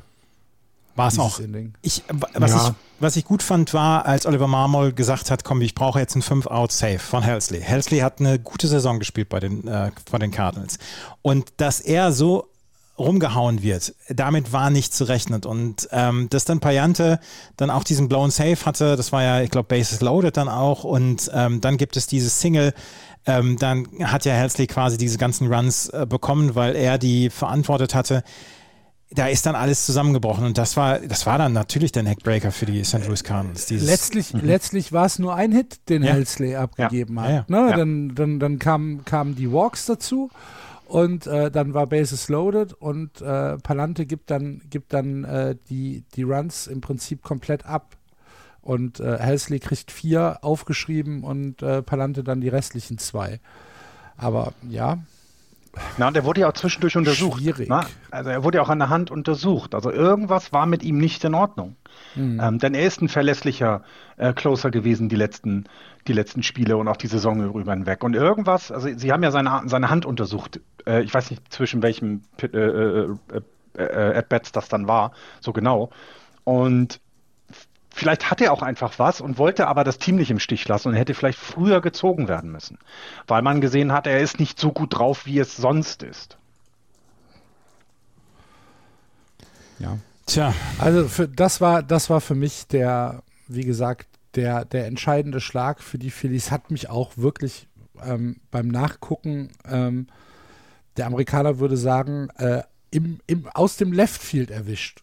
War 0.94 1.08
es 1.08 1.18
auch. 1.18 1.40
Ich, 1.80 2.02
was, 2.34 2.50
ja. 2.50 2.68
ich, 2.68 2.74
was 3.00 3.16
ich 3.16 3.24
gut 3.24 3.42
fand, 3.42 3.72
war, 3.72 4.04
als 4.04 4.26
Oliver 4.26 4.46
Marmol 4.46 4.92
gesagt 4.92 5.30
hat, 5.30 5.42
komm, 5.42 5.62
ich 5.62 5.74
brauche 5.74 5.98
jetzt 5.98 6.14
einen 6.14 6.22
5-Out-Save 6.22 6.98
von 6.98 7.22
Helsley. 7.22 7.60
Helsley 7.60 8.00
hat 8.00 8.20
eine 8.20 8.38
gute 8.38 8.68
Saison 8.68 8.98
gespielt 8.98 9.28
bei 9.30 9.40
den, 9.40 9.66
äh, 9.66 9.90
bei 10.10 10.18
den 10.18 10.30
Cardinals. 10.30 10.78
Und 11.22 11.52
dass 11.56 11.80
er 11.80 12.12
so 12.12 12.48
rumgehauen 12.98 13.62
wird, 13.62 13.94
damit 14.10 14.52
war 14.52 14.68
nicht 14.68 14.92
zu 14.94 15.04
rechnen. 15.04 15.42
Und 15.44 15.88
ähm, 15.92 16.28
dass 16.28 16.44
dann 16.44 16.60
Payante 16.60 17.20
dann 17.56 17.70
auch 17.70 17.84
diesen 17.84 18.08
blauen 18.08 18.30
Save 18.30 18.58
hatte, 18.66 18.96
das 18.96 19.12
war 19.12 19.22
ja, 19.22 19.40
ich 19.40 19.50
glaube, 19.50 19.68
Bases 19.68 20.02
Loaded 20.02 20.36
dann 20.36 20.48
auch. 20.48 20.84
Und 20.84 21.30
ähm, 21.32 21.60
dann 21.62 21.78
gibt 21.78 21.96
es 21.96 22.06
dieses 22.06 22.40
Single. 22.40 22.74
Ähm, 23.24 23.56
dann 23.58 23.86
hat 24.02 24.24
ja 24.24 24.34
Helsley 24.34 24.66
quasi 24.66 24.98
diese 24.98 25.16
ganzen 25.16 25.52
Runs 25.52 25.88
äh, 25.88 26.06
bekommen, 26.08 26.54
weil 26.54 26.76
er 26.76 26.98
die 26.98 27.30
verantwortet 27.30 27.94
hatte 27.94 28.22
da 29.14 29.28
ist 29.28 29.46
dann 29.46 29.54
alles 29.54 29.84
zusammengebrochen 29.86 30.44
und 30.44 30.58
das 30.58 30.76
war, 30.76 30.98
das 30.98 31.26
war 31.26 31.38
dann 31.38 31.52
natürlich 31.52 31.92
der 31.92 32.02
Neckbreaker 32.02 32.50
für 32.50 32.66
die 32.66 32.82
St. 32.84 33.06
Louis 33.06 33.22
Cardinals. 33.22 33.70
Letztlich, 33.70 34.32
mhm. 34.34 34.40
letztlich 34.44 34.92
war 34.92 35.06
es 35.06 35.18
nur 35.18 35.34
ein 35.34 35.52
Hit, 35.52 35.88
den 35.88 36.02
ja. 36.02 36.12
Helsley 36.12 36.56
abgegeben 36.56 37.16
ja. 37.16 37.22
hat. 37.22 37.30
Ja, 37.30 37.44
ne? 37.48 37.74
Dann, 37.76 38.14
dann, 38.14 38.40
dann 38.40 38.58
kamen 38.58 39.04
kam 39.04 39.34
die 39.34 39.52
Walks 39.52 39.86
dazu 39.86 40.30
und 40.86 41.26
äh, 41.26 41.50
dann 41.50 41.74
war 41.74 41.86
Bases 41.86 42.28
loaded 42.28 42.74
und 42.74 43.20
äh, 43.22 43.56
Palante 43.58 44.06
gibt 44.06 44.30
dann, 44.30 44.60
gibt 44.68 44.92
dann 44.92 45.24
äh, 45.24 45.56
die, 45.68 46.04
die 46.14 46.22
Runs 46.22 46.66
im 46.66 46.80
Prinzip 46.80 47.22
komplett 47.22 47.64
ab. 47.66 47.96
Und 48.60 49.00
äh, 49.00 49.18
Helsley 49.18 49.58
kriegt 49.58 49.90
vier 49.90 50.38
aufgeschrieben 50.42 51.24
und 51.24 51.62
äh, 51.62 51.82
Palante 51.82 52.22
dann 52.22 52.40
die 52.40 52.48
restlichen 52.48 52.98
zwei. 52.98 53.40
Aber 54.16 54.52
ja, 54.68 54.98
na, 55.96 56.08
und 56.08 56.16
er 56.16 56.24
wurde 56.24 56.42
ja 56.42 56.48
auch 56.48 56.52
zwischendurch 56.52 56.96
untersucht. 56.96 57.40
Schwierig. 57.40 57.68
Na? 57.68 57.86
Also 58.10 58.30
er 58.30 58.44
wurde 58.44 58.58
ja 58.58 58.62
auch 58.62 58.68
an 58.68 58.78
der 58.78 58.90
Hand 58.90 59.10
untersucht. 59.10 59.74
Also 59.74 59.90
irgendwas 59.90 60.52
war 60.52 60.66
mit 60.66 60.82
ihm 60.82 60.98
nicht 60.98 61.24
in 61.24 61.34
Ordnung. 61.34 61.76
Mhm. 62.14 62.40
Ähm, 62.42 62.58
denn 62.58 62.74
er 62.74 62.86
ist 62.86 63.00
ein 63.00 63.08
verlässlicher 63.08 63.82
äh, 64.18 64.34
Closer 64.34 64.70
gewesen 64.70 65.08
die 65.08 65.16
letzten, 65.16 65.64
die 66.06 66.12
letzten 66.12 66.42
Spiele 66.42 66.76
und 66.76 66.88
auch 66.88 66.96
die 66.96 67.06
Saison 67.06 67.54
über 67.54 67.72
hinweg. 67.72 68.04
Und 68.04 68.14
irgendwas, 68.14 68.70
also 68.70 68.88
sie 68.94 69.12
haben 69.12 69.22
ja 69.22 69.30
seine, 69.30 69.62
seine 69.66 69.88
Hand 69.88 70.04
untersucht. 70.04 70.60
Äh, 70.86 71.02
ich 71.02 71.14
weiß 71.14 71.30
nicht, 71.30 71.50
zwischen 71.52 71.82
welchem 71.82 72.22
äh, 72.42 72.46
äh, 72.46 73.16
äh, 73.32 73.82
äh 73.82 74.18
At-Bats 74.18 74.52
das 74.52 74.68
dann 74.68 74.88
war, 74.88 75.12
so 75.40 75.52
genau. 75.52 75.90
Und 76.44 77.00
vielleicht 77.94 78.30
hat 78.30 78.40
er 78.40 78.52
auch 78.52 78.62
einfach 78.62 78.98
was 78.98 79.20
und 79.20 79.38
wollte 79.38 79.66
aber 79.66 79.84
das 79.84 79.98
Team 79.98 80.16
nicht 80.16 80.30
im 80.30 80.38
Stich 80.38 80.66
lassen 80.68 80.88
und 80.88 80.94
hätte 80.94 81.14
vielleicht 81.14 81.38
früher 81.38 81.80
gezogen 81.80 82.28
werden 82.28 82.50
müssen, 82.50 82.78
weil 83.26 83.42
man 83.42 83.60
gesehen 83.60 83.92
hat, 83.92 84.06
er 84.06 84.20
ist 84.20 84.40
nicht 84.40 84.58
so 84.58 84.72
gut 84.72 84.98
drauf, 84.98 85.26
wie 85.26 85.38
es 85.38 85.56
sonst 85.56 86.02
ist. 86.02 86.38
Ja. 89.78 89.98
Tja, 90.26 90.54
also 90.78 91.08
für, 91.08 91.28
das 91.28 91.60
war 91.60 91.82
das 91.82 92.08
war 92.08 92.20
für 92.20 92.36
mich 92.36 92.66
der, 92.68 93.22
wie 93.48 93.64
gesagt, 93.64 94.06
der 94.36 94.64
der 94.64 94.86
entscheidende 94.86 95.40
Schlag 95.40 95.82
für 95.82 95.98
die 95.98 96.10
Phillies 96.10 96.50
hat 96.50 96.70
mich 96.70 96.88
auch 96.88 97.12
wirklich 97.16 97.66
ähm, 98.04 98.36
beim 98.50 98.68
Nachgucken 98.68 99.50
ähm, 99.68 100.06
der 100.96 101.06
Amerikaner 101.06 101.58
würde 101.58 101.76
sagen 101.76 102.28
äh, 102.36 102.62
im, 102.90 103.20
im, 103.26 103.48
aus 103.48 103.76
dem 103.76 103.92
Left 103.92 104.22
Field 104.22 104.50
erwischt. 104.50 105.02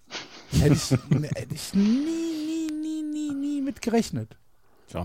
Hätte 0.52 0.75
ich, 0.75 0.91
hätte 1.36 1.56
ich 1.56 1.73
nie 1.73 2.38
nie, 3.33 3.35
nie 3.35 3.61
mit 3.61 3.81
gerechnet. 3.81 4.35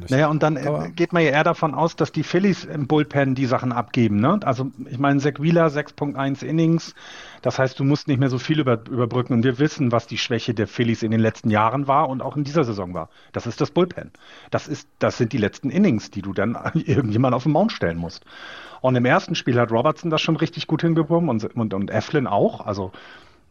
Naja, 0.08 0.28
und 0.28 0.42
dann 0.42 0.56
äh, 0.56 0.66
Aber 0.66 0.88
geht 0.88 1.12
man 1.12 1.22
ja 1.22 1.30
eher 1.30 1.44
davon 1.44 1.74
aus, 1.74 1.94
dass 1.94 2.10
die 2.10 2.22
Phillies 2.22 2.64
im 2.64 2.87
Bullpen 2.87 3.34
die 3.34 3.44
Sachen 3.44 3.72
abgeben. 3.72 4.16
Ne? 4.16 4.40
Also 4.42 4.70
ich 4.90 4.98
meine, 4.98 5.20
Zach 5.20 5.34
Wheeler 5.38 5.66
6.1 5.66 6.42
Innings, 6.42 6.94
das 7.42 7.58
heißt, 7.58 7.78
du 7.78 7.84
musst 7.84 8.08
nicht 8.08 8.18
mehr 8.18 8.30
so 8.30 8.38
viel 8.38 8.60
über, 8.60 8.80
überbrücken. 8.88 9.34
Und 9.34 9.44
wir 9.44 9.58
wissen, 9.58 9.92
was 9.92 10.06
die 10.06 10.16
Schwäche 10.16 10.54
der 10.54 10.66
Phillies 10.66 11.02
in 11.02 11.10
den 11.10 11.20
letzten 11.20 11.50
Jahren 11.50 11.87
war 11.87 12.08
und 12.08 12.22
auch 12.22 12.37
in 12.37 12.44
dieser 12.44 12.64
Saison 12.64 12.94
war. 12.94 13.10
Das 13.32 13.46
ist 13.46 13.60
das 13.60 13.70
Bullpen. 13.70 14.10
Das, 14.50 14.68
ist, 14.68 14.88
das 14.98 15.18
sind 15.18 15.32
die 15.32 15.38
letzten 15.38 15.68
Innings, 15.68 16.10
die 16.10 16.22
du 16.22 16.32
dann 16.32 16.56
irgendjemand 16.74 17.34
auf 17.34 17.42
den 17.42 17.52
Mount 17.52 17.72
stellen 17.72 17.98
musst. 17.98 18.24
Und 18.80 18.96
im 18.96 19.04
ersten 19.04 19.34
Spiel 19.34 19.58
hat 19.58 19.70
Robertson 19.70 20.10
das 20.10 20.22
schon 20.22 20.37
richtig 20.37 20.66
gut 20.66 20.82
hingekommen 20.82 21.28
und, 21.28 21.44
und, 21.56 21.74
und 21.74 21.90
Eflin 21.90 22.26
auch. 22.26 22.66
Also 22.66 22.92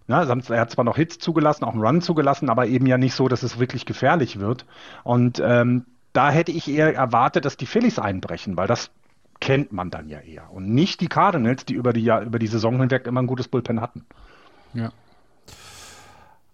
ja, 0.07 0.23
er 0.23 0.59
hat 0.59 0.71
zwar 0.71 0.83
noch 0.83 0.97
Hits 0.97 1.19
zugelassen, 1.19 1.63
auch 1.63 1.73
einen 1.73 1.81
Run 1.81 2.01
zugelassen, 2.01 2.49
aber 2.49 2.67
eben 2.67 2.85
ja 2.85 2.97
nicht 2.97 3.15
so, 3.15 3.27
dass 3.27 3.43
es 3.43 3.59
wirklich 3.59 3.85
gefährlich 3.85 4.39
wird. 4.39 4.65
Und 5.03 5.41
ähm, 5.43 5.85
da 6.11 6.29
hätte 6.29 6.51
ich 6.51 6.69
eher 6.69 6.93
erwartet, 6.93 7.45
dass 7.45 7.57
die 7.57 7.65
Phillies 7.65 7.99
einbrechen, 7.99 8.57
weil 8.57 8.67
das 8.67 8.91
kennt 9.39 9.71
man 9.71 9.89
dann 9.89 10.09
ja 10.09 10.19
eher. 10.19 10.51
Und 10.51 10.73
nicht 10.73 11.01
die 11.01 11.07
Cardinals, 11.07 11.65
die 11.65 11.73
über 11.73 11.93
die, 11.93 12.05
über 12.05 12.39
die 12.39 12.47
Saison 12.47 12.79
hinweg 12.79 13.07
immer 13.07 13.21
ein 13.21 13.27
gutes 13.27 13.47
Bullpen 13.47 13.81
hatten. 13.81 14.05
Ja. 14.73 14.91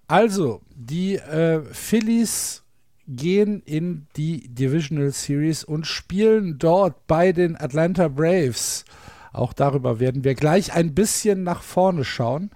Also, 0.07 0.61
die 0.75 1.17
äh, 1.17 1.61
Phillies 1.71 2.63
gehen 3.07 3.61
in 3.65 4.07
die 4.15 4.47
Divisional 4.47 5.11
Series 5.11 5.63
und 5.63 5.87
spielen 5.87 6.57
dort 6.57 7.07
bei 7.07 7.31
den 7.31 7.59
Atlanta 7.59 8.07
Braves. 8.07 8.85
Auch 9.33 9.53
darüber 9.53 9.99
werden 9.99 10.23
wir 10.23 10.35
gleich 10.35 10.73
ein 10.73 10.95
bisschen 10.95 11.43
nach 11.43 11.61
vorne 11.61 12.03
schauen. 12.03 12.51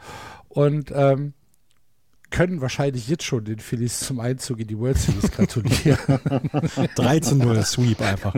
Und 0.53 0.91
ähm, 0.95 1.33
können 2.29 2.61
wahrscheinlich 2.61 3.07
jetzt 3.07 3.23
schon 3.23 3.45
den 3.45 3.59
Phillies 3.59 3.99
zum 3.99 4.19
Einzug 4.19 4.59
in 4.59 4.67
die 4.67 4.77
World 4.77 4.97
Series 4.97 5.31
gratulieren. 5.31 5.99
13 6.95 7.37
0 7.37 7.63
Sweep 7.63 8.01
einfach. 8.01 8.35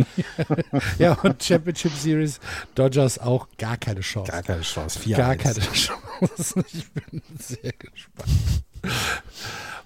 ja, 0.99 1.13
und 1.13 1.41
Championship 1.41 1.93
Series 1.93 2.39
Dodgers 2.75 3.19
auch 3.19 3.47
gar 3.58 3.78
keine 3.78 4.01
Chance. 4.01 4.32
Gar 4.32 4.43
keine 4.43 4.62
Chance. 4.62 4.99
4 4.99 5.17
gar 5.17 5.36
keine 5.38 5.60
Chance. 5.73 6.63
Ich 6.73 6.91
bin 6.91 7.21
sehr 7.39 7.71
gespannt. 7.71 8.63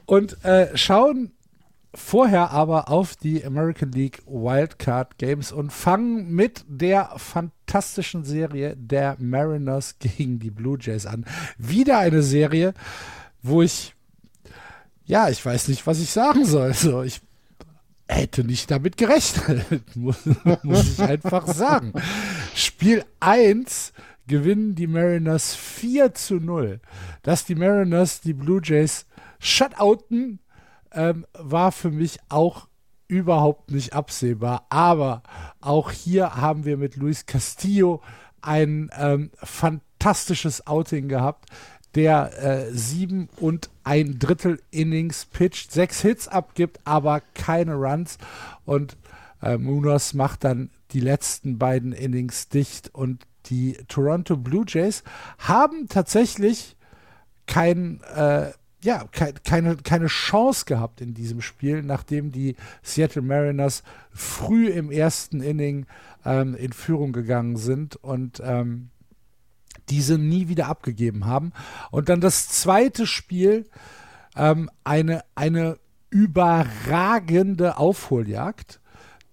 Und 0.08 0.44
äh, 0.44 0.76
schauen 0.76 1.32
vorher 1.94 2.52
aber 2.52 2.90
auf 2.90 3.16
die 3.16 3.44
American 3.46 3.92
League 3.92 4.22
Wildcard 4.26 5.18
Games 5.18 5.52
und 5.52 5.72
fangen 5.72 6.32
mit 6.32 6.64
der 6.68 7.12
fantastischen 7.18 8.24
Serie 8.24 8.76
der 8.78 9.18
Mariners 9.20 9.98
gegen 10.00 10.40
die 10.40 10.52
Blue 10.52 10.78
Jays 10.80 11.06
an. 11.06 11.26
Wieder 11.58 12.00
eine 12.00 12.22
Serie, 12.22 12.74
wo 13.42 13.62
ich 13.62 13.96
ja, 15.10 15.28
ich 15.28 15.44
weiß 15.44 15.70
nicht, 15.70 15.88
was 15.88 16.00
ich 16.00 16.12
sagen 16.12 16.46
soll. 16.46 16.72
So, 16.76 17.02
ich 17.02 17.20
hätte 18.08 18.44
nicht 18.44 18.70
damit 18.70 18.96
gerechnet, 18.96 19.66
muss, 19.96 20.18
muss 20.62 20.94
ich 20.94 21.00
einfach 21.02 21.48
sagen. 21.48 21.94
Spiel 22.54 23.04
1 23.20 23.92
gewinnen 24.28 24.76
die 24.76 24.86
Mariners 24.86 25.56
4 25.56 26.14
zu 26.14 26.36
0. 26.36 26.80
Dass 27.24 27.44
die 27.44 27.56
Mariners 27.56 28.22
die 28.22 28.34
Blue 28.34 28.62
Jays 28.64 29.08
shutouten, 29.40 30.40
ähm, 30.94 31.26
war 31.34 31.72
für 31.72 31.92
mich 31.92 32.20
auch 32.30 32.68
überhaupt 33.08 33.72
nicht 33.72 33.94
absehbar. 33.94 34.66
Aber 34.70 35.24
auch 35.62 35.92
hier 35.92 36.36
haben 36.36 36.66
wir 36.66 36.78
mit 36.78 36.96
Luis 36.96 37.26
Castillo 37.26 38.02
ein 38.42 38.90
ähm, 38.98 39.32
fantastisches 39.44 40.68
Outing 40.68 41.08
gehabt 41.10 41.50
der 41.96 42.38
äh, 42.42 42.72
sieben 42.72 43.30
und 43.38 43.70
ein 43.84 44.20
Drittel 44.20 44.62
Innings 44.72 45.26
pitcht, 45.26 45.72
sechs 45.72 46.02
Hits 46.02 46.28
abgibt, 46.28 46.80
aber 46.84 47.22
keine 47.34 47.74
Runs. 47.74 48.18
Und 48.66 48.98
äh, 49.42 49.58
Munoz 49.58 50.14
macht 50.14 50.44
dann 50.44 50.70
die 50.92 51.00
letzten 51.00 51.58
beiden 51.58 51.92
Innings 51.92 52.50
dicht. 52.50 52.94
Und 52.94 53.26
die 53.48 53.74
Toronto 53.88 54.38
Blue 54.38 54.66
Jays 54.68 55.04
haben 55.40 55.88
tatsächlich 55.88 56.76
kein, 57.48 58.02
äh, 58.16 58.52
ja, 58.84 59.06
ke 59.12 59.34
keine, 59.44 59.78
keine 59.78 60.08
Chance 60.08 60.66
gehabt 60.66 61.02
in 61.02 61.14
diesem 61.14 61.42
Spiel, 61.42 61.84
nachdem 61.84 62.32
die 62.32 62.56
Seattle 62.82 63.22
Mariners 63.22 63.84
früh 64.12 64.68
im 64.70 64.92
ersten 64.92 65.42
Inning 65.42 65.86
ähm, 66.26 66.56
in 66.56 66.72
Führung 66.72 67.12
gegangen 67.12 67.58
sind. 67.58 67.96
Und 67.98 68.42
ähm, 68.44 68.90
diese 69.90 70.18
nie 70.18 70.48
wieder 70.48 70.68
abgegeben 70.68 71.26
haben. 71.26 71.52
Und 71.92 72.10
dann 72.10 72.22
das 72.22 72.48
zweite 72.48 73.08
Spiel, 73.08 73.68
ähm, 74.36 74.70
eine, 74.84 75.24
eine 75.36 75.78
überragende 76.10 77.78
Aufholjagd 77.78 78.80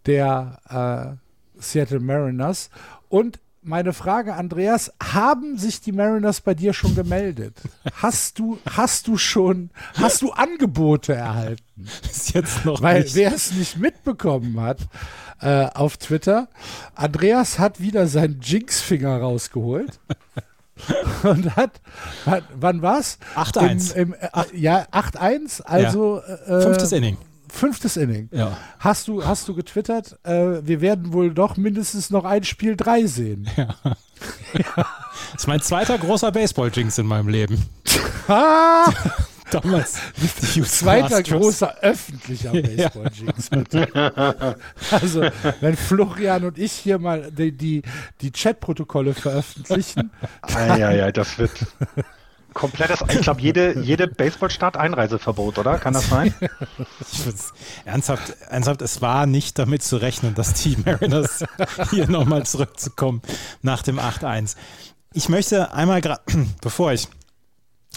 der 0.06 1.18
äh, 1.56 1.60
Seattle 1.60 2.00
Mariners. 2.00 2.70
Und 3.08 3.40
meine 3.66 3.92
Frage, 3.92 4.34
Andreas, 4.34 4.92
haben 5.02 5.58
sich 5.58 5.80
die 5.80 5.92
Mariners 5.92 6.40
bei 6.40 6.54
dir 6.54 6.72
schon 6.72 6.94
gemeldet? 6.94 7.56
Hast 7.94 8.38
du, 8.38 8.58
hast 8.70 9.08
du 9.08 9.16
schon, 9.16 9.70
hast 9.94 10.22
du 10.22 10.30
Angebote 10.30 11.14
erhalten? 11.14 11.62
Ist 12.10 12.32
jetzt 12.32 12.64
noch 12.64 12.80
Weil 12.80 13.02
nicht. 13.02 13.14
wer 13.14 13.34
es 13.34 13.52
nicht 13.52 13.76
mitbekommen 13.78 14.60
hat 14.60 14.78
äh, 15.40 15.66
auf 15.74 15.96
Twitter, 15.96 16.48
Andreas 16.94 17.58
hat 17.58 17.80
wieder 17.80 18.06
seinen 18.06 18.40
Jinx-Finger 18.40 19.18
rausgeholt. 19.20 19.98
und 21.22 21.56
hat, 21.56 21.80
hat 22.24 22.44
wann 22.54 22.82
war's? 22.82 23.18
8-1. 23.34 23.94
Äh, 23.94 24.56
ja, 24.56 24.86
8-1, 24.92 25.62
also 25.62 26.20
ja. 26.26 26.58
äh, 26.58 26.62
fünftes 26.62 26.92
Inning. 26.92 27.16
Fünftes 27.48 27.96
Inning. 27.96 28.28
Ja. 28.32 28.56
Hast 28.78 29.08
du, 29.08 29.24
hast 29.24 29.48
du 29.48 29.54
getwittert, 29.54 30.18
äh, 30.24 30.66
wir 30.66 30.80
werden 30.80 31.12
wohl 31.12 31.32
doch 31.32 31.56
mindestens 31.56 32.10
noch 32.10 32.24
ein 32.24 32.44
Spiel 32.44 32.76
3 32.76 33.06
sehen. 33.06 33.48
Ja. 33.56 33.74
ja. 34.54 34.86
Das 35.32 35.42
ist 35.42 35.46
mein 35.46 35.60
zweiter 35.60 35.98
großer 35.98 36.32
Baseball-Jinx 36.32 36.98
in 36.98 37.06
meinem 37.06 37.28
Leben. 37.28 37.62
Ah! 38.28 38.90
Damals. 39.50 39.94
Zweiter 40.64 41.22
großer 41.22 41.76
öffentlicher 41.80 42.50
Baseball-Jinx, 42.50 43.50
bitte. 43.50 44.56
Also, 44.90 45.22
wenn 45.60 45.76
Florian 45.76 46.44
und 46.44 46.58
ich 46.58 46.72
hier 46.72 46.98
mal 46.98 47.30
die, 47.30 47.52
die, 47.52 47.82
die 48.22 48.32
Chat-Protokolle 48.32 49.14
veröffentlichen. 49.14 50.10
Ja, 50.48 50.76
ja, 50.76 50.90
ja, 50.90 51.12
das 51.12 51.38
wird 51.38 51.52
komplettes, 52.56 53.04
ich 53.08 53.20
glaube, 53.20 53.40
jede, 53.42 53.78
jede 53.82 54.08
Baseballstadt 54.08 54.76
Einreiseverbot, 54.76 55.58
oder? 55.58 55.78
Kann 55.78 55.92
das 55.92 56.08
sein? 56.08 56.34
ernsthaft, 57.84 58.34
ernsthaft, 58.48 58.80
es 58.82 59.02
war 59.02 59.26
nicht 59.26 59.58
damit 59.58 59.82
zu 59.82 59.98
rechnen, 59.98 60.34
dass 60.34 60.54
die 60.54 60.76
Mariners 60.84 61.44
hier 61.90 62.08
nochmal 62.08 62.46
zurückzukommen 62.46 63.20
nach 63.60 63.82
dem 63.82 64.00
8-1. 64.00 64.56
Ich 65.12 65.28
möchte 65.28 65.72
einmal, 65.74 66.00
bevor 66.62 66.92
ich 66.92 67.08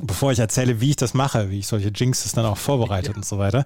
bevor 0.01 0.31
ich 0.31 0.39
erzähle, 0.39 0.79
wie 0.79 0.91
ich 0.91 0.95
das 0.95 1.13
mache, 1.13 1.49
wie 1.49 1.59
ich 1.59 1.67
solche 1.67 1.89
Jinxes 1.89 2.31
dann 2.31 2.45
auch 2.45 2.57
vorbereitet 2.57 3.17
und 3.17 3.25
so 3.25 3.37
weiter, 3.37 3.65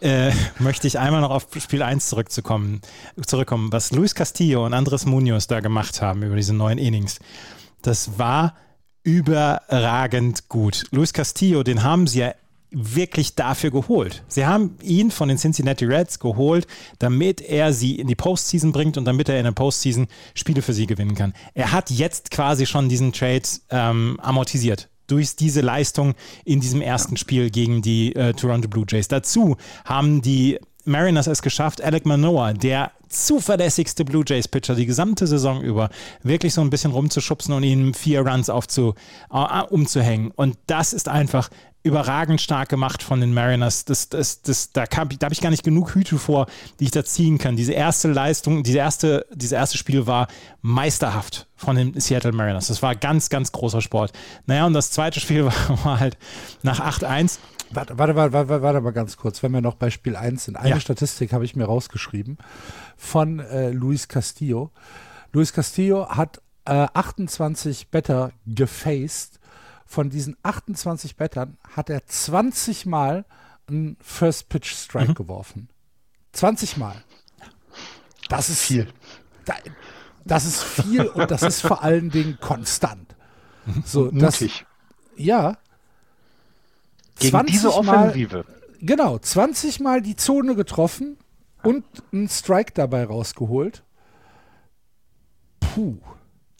äh, 0.00 0.32
möchte 0.58 0.86
ich 0.86 0.98
einmal 0.98 1.20
noch 1.20 1.30
auf 1.30 1.48
Spiel 1.58 1.82
1 1.82 2.08
zurückzukommen, 2.08 2.80
zurückkommen. 3.26 3.70
Was 3.70 3.92
Luis 3.92 4.14
Castillo 4.14 4.64
und 4.64 4.72
Andres 4.72 5.04
Munoz 5.04 5.48
da 5.48 5.60
gemacht 5.60 6.00
haben 6.00 6.22
über 6.22 6.36
diese 6.36 6.54
neuen 6.54 6.78
Innings, 6.78 7.18
das 7.82 8.18
war 8.18 8.54
überragend 9.02 10.48
gut. 10.48 10.84
Luis 10.90 11.12
Castillo, 11.12 11.62
den 11.62 11.82
haben 11.82 12.06
sie 12.06 12.20
ja 12.20 12.34
wirklich 12.72 13.34
dafür 13.34 13.70
geholt. 13.70 14.22
Sie 14.28 14.46
haben 14.46 14.76
ihn 14.82 15.10
von 15.10 15.28
den 15.28 15.36
Cincinnati 15.36 15.84
Reds 15.84 16.18
geholt, 16.18 16.66
damit 16.98 17.40
er 17.40 17.72
sie 17.72 17.96
in 17.96 18.06
die 18.06 18.14
Postseason 18.14 18.72
bringt 18.72 18.96
und 18.96 19.04
damit 19.04 19.28
er 19.28 19.38
in 19.38 19.44
der 19.44 19.52
Postseason 19.52 20.06
Spiele 20.34 20.62
für 20.62 20.72
sie 20.72 20.86
gewinnen 20.86 21.14
kann. 21.14 21.34
Er 21.54 21.72
hat 21.72 21.90
jetzt 21.90 22.30
quasi 22.30 22.66
schon 22.66 22.88
diesen 22.88 23.12
Trade 23.12 23.42
ähm, 23.70 24.18
amortisiert 24.22 24.88
durch 25.06 25.36
diese 25.36 25.60
Leistung 25.60 26.14
in 26.44 26.60
diesem 26.60 26.80
ersten 26.80 27.18
Spiel 27.18 27.50
gegen 27.50 27.82
die 27.82 28.14
äh, 28.16 28.32
Toronto 28.32 28.68
Blue 28.68 28.86
Jays. 28.88 29.08
Dazu 29.08 29.56
haben 29.84 30.22
die 30.22 30.58
Mariners 30.84 31.26
es 31.26 31.42
geschafft, 31.42 31.82
Alec 31.82 32.06
Manoa, 32.06 32.52
der 32.52 32.90
zuverlässigste 33.08 34.04
Blue 34.04 34.24
Jays 34.26 34.48
Pitcher 34.48 34.74
die 34.74 34.86
gesamte 34.86 35.26
Saison 35.26 35.62
über, 35.62 35.90
wirklich 36.22 36.54
so 36.54 36.60
ein 36.60 36.70
bisschen 36.70 36.92
rumzuschubsen 36.92 37.54
und 37.54 37.62
ihnen 37.62 37.94
vier 37.94 38.26
Runs 38.26 38.48
aufzu, 38.48 38.94
uh, 39.32 39.64
umzuhängen. 39.68 40.30
Und 40.30 40.56
das 40.66 40.92
ist 40.92 41.08
einfach 41.08 41.50
überragend 41.84 42.40
stark 42.40 42.68
gemacht 42.68 43.02
von 43.02 43.20
den 43.20 43.34
Mariners. 43.34 43.84
Das, 43.84 44.08
das, 44.08 44.42
das, 44.42 44.72
da, 44.72 44.84
da 44.86 44.98
habe 44.98 45.32
ich 45.32 45.40
gar 45.40 45.50
nicht 45.50 45.64
genug 45.64 45.94
Hüte 45.94 46.18
vor, 46.18 46.46
die 46.78 46.84
ich 46.84 46.90
da 46.90 47.04
ziehen 47.04 47.38
kann. 47.38 47.56
Diese 47.56 47.72
erste 47.72 48.08
Leistung, 48.08 48.62
diese 48.62 48.78
erste, 48.78 49.26
dieses 49.34 49.52
erste 49.52 49.78
Spiel 49.78 50.06
war 50.06 50.28
meisterhaft 50.60 51.48
von 51.56 51.76
den 51.76 51.98
Seattle 52.00 52.32
Mariners. 52.32 52.68
Das 52.68 52.82
war 52.82 52.94
ganz, 52.94 53.30
ganz 53.30 53.50
großer 53.52 53.80
Sport. 53.80 54.12
Naja, 54.46 54.66
und 54.66 54.74
das 54.74 54.90
zweite 54.92 55.18
Spiel 55.20 55.44
war, 55.44 55.54
war 55.84 56.00
halt 56.00 56.16
nach 56.62 56.80
8-1. 56.80 57.38
Warte, 57.74 57.98
warte, 57.98 58.14
warte, 58.14 58.32
warte, 58.32 58.62
warte 58.62 58.80
mal 58.80 58.92
ganz 58.92 59.16
kurz, 59.16 59.42
wenn 59.42 59.52
wir 59.52 59.60
noch 59.60 59.74
bei 59.74 59.90
Spiel 59.90 60.16
1 60.16 60.44
sind. 60.44 60.56
Eine 60.56 60.70
ja. 60.70 60.80
Statistik 60.80 61.32
habe 61.32 61.44
ich 61.44 61.56
mir 61.56 61.64
rausgeschrieben 61.64 62.38
von 62.96 63.40
äh, 63.40 63.70
Luis 63.70 64.08
Castillo. 64.08 64.70
Luis 65.32 65.52
Castillo 65.52 66.08
hat 66.08 66.42
äh, 66.64 66.86
28 66.92 67.90
Better 67.90 68.32
gefaced 68.46 69.40
von 69.92 70.08
diesen 70.08 70.36
28 70.42 71.16
Bettern 71.16 71.58
hat 71.76 71.90
er 71.90 72.06
20 72.06 72.86
Mal 72.86 73.26
einen 73.68 73.98
First 74.00 74.48
Pitch 74.48 74.72
Strike 74.72 75.10
mhm. 75.10 75.14
geworfen. 75.14 75.68
20 76.32 76.78
Mal. 76.78 76.96
Das 78.30 78.48
ist 78.48 78.62
viel. 78.62 78.88
das 80.24 80.46
ist 80.46 80.62
viel 80.62 81.02
und 81.02 81.30
das 81.30 81.42
ist 81.42 81.60
vor 81.60 81.82
allen 81.82 82.10
Dingen 82.10 82.38
konstant. 82.40 83.14
So, 83.84 84.04
Mutig. 84.06 84.20
Das, 84.20 84.40
ja. 85.16 85.58
Gegen 87.22 87.46
diese 87.46 87.72
Offensive. 87.72 88.38
Mal, 88.38 88.44
genau, 88.80 89.18
20 89.18 89.80
Mal 89.80 90.02
die 90.02 90.16
Zone 90.16 90.54
getroffen 90.54 91.16
und 91.62 91.84
einen 92.12 92.28
Strike 92.28 92.72
dabei 92.74 93.04
rausgeholt. 93.04 93.82
Puh. 95.60 95.96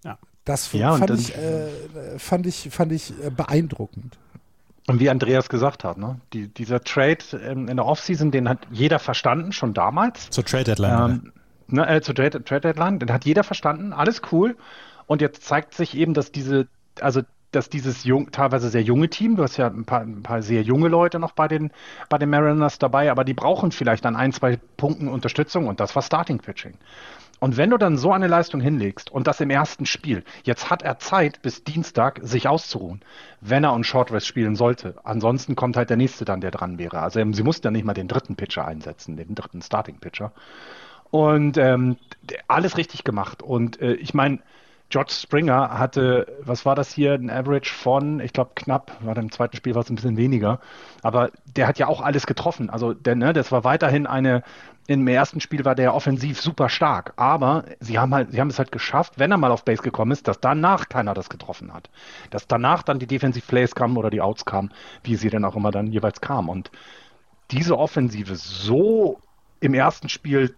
Ja. 0.05 0.19
Das 0.45 0.73
ja, 0.73 0.97
fand, 0.97 1.11
ich, 1.19 1.37
äh, 1.37 1.69
fand, 2.19 2.47
ich, 2.47 2.69
fand 2.71 2.93
ich 2.93 3.13
äh, 3.23 3.31
beeindruckend. 3.31 4.19
Und 4.89 4.99
wie 4.99 5.11
Andreas 5.11 5.49
gesagt 5.49 5.85
hat, 5.85 5.97
ne? 5.97 6.21
Die, 6.33 6.49
dieser 6.49 6.81
Trade 6.81 7.19
in, 7.49 7.69
in 7.69 7.77
der 7.77 7.87
Offseason, 7.87 8.33
den 8.33 8.49
hat 8.49 8.67
jeder 8.73 8.99
verstanden, 8.99 9.53
schon 9.53 9.75
damals. 9.75 10.31
Zur 10.31 10.45
Trade 10.45 10.65
Deadline. 10.65 11.23
Ähm, 11.25 11.33
ne, 11.69 11.89
äh, 11.89 12.01
zur 12.01 12.15
Trade, 12.15 12.43
Trade 12.45 12.61
Deadline, 12.63 12.99
den 12.99 13.13
hat 13.13 13.25
jeder 13.25 13.45
verstanden, 13.45 13.93
alles 13.93 14.23
cool. 14.33 14.57
Und 15.07 15.21
jetzt 15.21 15.45
zeigt 15.45 15.75
sich 15.75 15.97
eben, 15.97 16.15
dass 16.15 16.33
diese, 16.33 16.67
also 17.01 17.23
dass 17.53 17.69
dieses 17.69 18.05
jung, 18.05 18.31
teilweise 18.31 18.69
sehr 18.69 18.83
junge 18.83 19.09
Team, 19.09 19.37
du 19.37 19.43
hast 19.43 19.57
ja 19.57 19.69
ein 19.69 19.85
paar, 19.85 20.01
ein 20.01 20.23
paar 20.23 20.43
sehr 20.43 20.63
junge 20.63 20.89
Leute 20.89 21.19
noch 21.19 21.33
bei 21.33 21.49
den, 21.49 21.71
bei 22.09 22.19
den 22.19 22.31
Mariners 22.31 22.79
dabei, 22.79 23.11
aber 23.11 23.25
die 23.25 23.35
brauchen 23.35 23.73
vielleicht 23.73 24.05
an 24.07 24.17
ein, 24.17 24.33
zwei 24.33 24.59
Punkten 24.77 25.09
Unterstützung 25.09 25.67
und 25.69 25.81
das 25.81 25.95
war 25.95 26.03
Starting 26.03 26.39
Pitching. 26.39 26.75
Und 27.43 27.57
wenn 27.57 27.71
du 27.71 27.77
dann 27.77 27.99
so 27.99 28.13
eine 28.13 28.29
Leistung 28.29 28.61
hinlegst 28.61 29.11
und 29.11 29.27
das 29.27 29.41
im 29.41 29.51
ersten 29.51 29.85
Spiel, 29.85 30.23
jetzt 30.45 30.71
hat 30.71 30.83
er 30.83 31.01
Zeit 31.01 31.43
bis 31.43 31.65
Dienstag, 31.65 32.21
sich 32.23 32.47
auszuruhen, 32.47 33.01
wenn 33.41 33.65
er 33.65 33.73
on 33.73 33.83
Short 33.83 34.13
Rest 34.13 34.29
spielen 34.29 34.55
sollte. 34.55 34.95
Ansonsten 35.03 35.57
kommt 35.57 35.77
halt 35.77 35.91
der 35.91 35.97
nächste 35.97 36.25
dann, 36.25 36.41
der 36.41 36.53
dran 36.53 36.79
wäre. 36.79 37.01
Also 37.01 37.21
sie 37.33 37.43
mussten 37.43 37.67
ja 37.67 37.73
nicht 37.73 37.85
mal 37.85 37.95
den 37.95 38.07
dritten 38.07 38.37
Pitcher 38.37 38.65
einsetzen, 38.65 39.17
den 39.17 39.35
dritten 39.35 39.61
Starting 39.61 39.99
Pitcher. 39.99 40.31
Und 41.11 41.59
ähm, 41.59 41.97
alles 42.47 42.77
richtig 42.77 43.03
gemacht. 43.03 43.43
Und 43.43 43.81
äh, 43.81 43.95
ich 43.95 44.15
meine, 44.15 44.39
George 44.93 45.12
Springer 45.14 45.78
hatte, 45.78 46.26
was 46.45 46.66
war 46.66 46.74
das 46.74 46.93
hier, 46.93 47.14
ein 47.14 47.30
Average 47.30 47.72
von, 47.72 48.20
ich 48.20 48.34
glaube 48.34 48.51
knapp, 48.55 48.93
war 49.01 49.16
im 49.16 49.32
zweiten 49.32 49.57
Spiel 49.57 49.74
war 49.74 49.80
es 49.80 49.88
ein 49.88 49.95
bisschen 49.95 50.18
weniger, 50.18 50.61
aber 51.03 51.30
der 51.57 51.66
hat 51.66 51.78
ja 51.78 51.86
auch 51.88 52.03
alles 52.03 52.26
getroffen. 52.26 52.68
Also 52.68 52.93
der, 52.93 53.16
ne, 53.16 53.32
das 53.32 53.51
war 53.51 53.64
weiterhin 53.64 54.07
eine, 54.07 54.43
im 54.88 55.09
ersten 55.09 55.40
Spiel 55.40 55.64
war 55.64 55.74
der 55.74 55.95
offensiv 55.95 56.43
super 56.43 56.68
stark, 56.68 57.14
aber 57.16 57.64
sie 57.80 57.99
haben 57.99 58.12
halt, 58.12 58.32
sie 58.32 58.40
haben 58.40 58.51
es 58.51 58.59
halt 58.59 58.70
geschafft, 58.70 59.14
wenn 59.16 59.30
er 59.30 59.38
mal 59.38 59.51
auf 59.51 59.64
Base 59.64 59.82
gekommen 59.82 60.12
ist, 60.12 60.28
dass 60.28 60.40
danach 60.40 60.90
keiner 60.90 61.14
das 61.14 61.30
getroffen 61.30 61.72
hat. 61.72 61.88
Dass 62.28 62.47
danach 62.47 62.82
dann 62.82 62.99
die 62.99 63.07
Defensive 63.07 63.47
Plays 63.47 63.74
kamen 63.74 63.97
oder 63.97 64.11
die 64.11 64.20
Outs 64.20 64.45
kamen, 64.45 64.74
wie 65.05 65.16
sie 65.16 65.30
dann 65.30 65.47
auch 65.47 65.57
immer 65.57 65.70
dann 65.70 65.86
jeweils 65.86 66.20
kamen. 66.20 66.51
Und 66.51 66.70
diese 67.51 67.78
Offensive 67.78 68.36
so 68.36 69.20
im 69.61 69.72
ersten 69.72 70.11
Spiel 70.11 70.55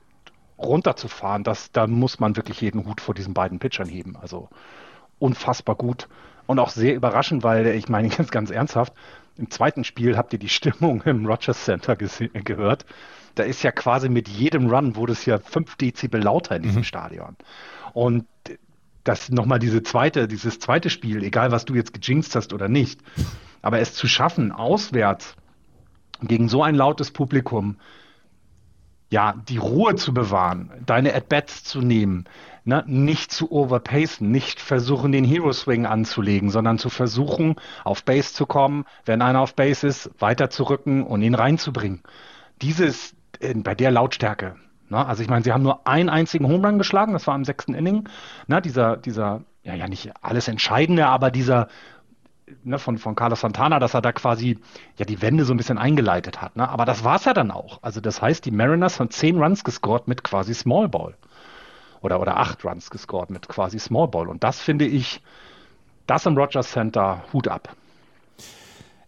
runterzufahren, 0.59 1.45
das, 1.45 1.73
da 1.73 1.87
muss 1.87 2.21
man 2.21 2.37
wirklich 2.37 2.61
jeden 2.61 2.87
Hut 2.87 3.01
vor 3.01 3.15
diesen 3.15 3.35
beiden 3.35 3.59
Pitchern 3.59 3.89
heben. 3.89 4.17
Also 4.17 4.49
unfassbar 5.19 5.77
gut 5.77 6.09
und 6.47 6.59
auch 6.59 6.71
sehr 6.71 6.95
überraschend, 6.95 7.43
weil 7.43 7.67
ich 7.67 7.89
meine 7.89 8.09
ganz, 8.17 8.31
ganz 8.31 8.51
ernsthaft, 8.51 8.93
im 9.37 9.51
zweiten 9.51 9.85
Spiel 9.85 10.17
habt 10.17 10.33
ihr 10.33 10.39
die 10.39 10.49
Stimmung 10.49 11.03
im 11.03 11.27
Rogers 11.27 11.65
Center 11.65 11.97
gehört. 11.97 12.85
Da 13.35 13.43
ist 13.43 13.65
ja 13.65 13.73
quasi 13.73 14.09
mit 14.09 14.29
jedem 14.29 14.71
Run 14.71 14.95
wurde 14.95 15.13
es 15.13 15.27
ja 15.27 15.39
fünf 15.39 15.75
Dezibel 15.77 16.23
lauter 16.23 16.55
in 16.55 16.63
diesem 16.63 16.81
mhm. 16.81 16.85
Stadion. 16.85 17.37
Und 17.93 18.27
das 19.03 19.31
nochmal 19.31 19.59
diese 19.59 19.83
zweite, 19.83 20.29
dieses 20.29 20.61
zweite 20.61 20.89
Spiel, 20.89 21.23
egal 21.25 21.51
was 21.51 21.65
du 21.65 21.75
jetzt 21.75 21.93
gejinxt 21.93 22.37
hast 22.37 22.53
oder 22.53 22.69
nicht, 22.69 23.01
aber 23.61 23.81
es 23.81 23.95
zu 23.95 24.07
schaffen, 24.07 24.53
auswärts 24.53 25.35
gegen 26.23 26.49
so 26.49 26.63
ein 26.63 26.75
lautes 26.75 27.11
Publikum, 27.11 27.77
ja, 29.11 29.35
die 29.49 29.59
Ruhe 29.59 29.95
zu 29.95 30.13
bewahren, 30.13 30.71
deine 30.87 31.15
At-Bats 31.15 31.65
zu 31.65 31.81
nehmen, 31.81 32.25
ne, 32.65 32.83
nicht 32.87 33.31
zu 33.33 33.51
overpacen, 33.53 34.31
nicht 34.31 34.61
versuchen, 34.61 35.13
den 35.13 35.25
Hero 35.25 35.53
Swing 35.53 35.87
anzulegen, 35.87 36.51
sondern 36.51 36.79
zu 36.79 36.89
versuchen, 36.89 37.57
auf 37.85 38.05
Base 38.05 38.33
zu 38.33 38.47
kommen, 38.47 38.85
wenn 39.05 39.23
einer 39.23 39.41
auf 39.41 39.55
Base 39.55 39.87
ist, 39.87 40.11
weiter 40.19 40.51
zu 40.51 40.65
rücken 40.65 41.05
und 41.05 41.23
ihn 41.23 41.35
reinzubringen. 41.35 42.03
Dieses, 42.63 43.15
äh, 43.41 43.55
bei 43.55 43.75
der 43.75 43.91
Lautstärke, 43.91 44.57
ne, 44.89 45.07
also 45.07 45.23
ich 45.23 45.29
meine, 45.29 45.45
sie 45.45 45.53
haben 45.53 45.63
nur 45.63 45.87
einen 45.87 46.09
einzigen 46.09 46.47
Home 46.47 46.67
Run 46.67 46.79
geschlagen, 46.79 47.13
das 47.13 47.27
war 47.27 47.37
im 47.37 47.45
sechsten 47.45 47.75
Inning, 47.75 48.09
ne, 48.47 48.61
dieser, 48.63 48.97
dieser, 48.97 49.43
ja, 49.63 49.75
ja, 49.75 49.89
nicht 49.89 50.13
alles 50.23 50.49
Entscheidende, 50.49 51.07
aber 51.07 51.31
dieser 51.31 51.69
ne, 52.63 52.79
von, 52.79 52.99
von 52.99 53.15
Carlos 53.15 53.41
Santana, 53.41 53.79
dass 53.79 53.95
er 53.95 54.03
da 54.03 54.13
quasi 54.13 54.59
ja 54.99 55.05
die 55.05 55.23
Wende 55.23 55.45
so 55.45 55.53
ein 55.53 55.57
bisschen 55.57 55.79
eingeleitet 55.79 56.41
hat. 56.41 56.57
Ne? 56.57 56.69
Aber 56.69 56.85
das 56.85 57.05
war 57.05 57.17
es 57.17 57.25
ja 57.25 57.35
dann 57.35 57.51
auch. 57.51 57.79
Also 57.83 58.01
das 58.01 58.21
heißt, 58.21 58.45
die 58.45 58.51
Mariners 58.51 59.01
haben 59.01 59.11
zehn 59.11 59.43
Runs 59.43 59.65
gescored 59.65 60.09
mit 60.09 60.25
quasi 60.25 60.55
Small 60.55 60.89
Ball. 60.89 61.15
Oder, 62.01 62.21
oder 62.21 62.37
acht 62.37 62.65
Runs 62.65 62.91
gescored 62.91 63.31
mit 63.31 63.49
quasi 63.49 63.79
Small 63.79 64.09
Ball. 64.09 64.29
Und 64.29 64.45
das 64.45 64.61
finde 64.61 64.87
ich, 64.87 65.23
das 66.07 66.27
im 66.27 66.37
Rogers 66.37 66.71
Center, 66.71 67.25
Hut 67.33 67.49
ab. 67.49 67.75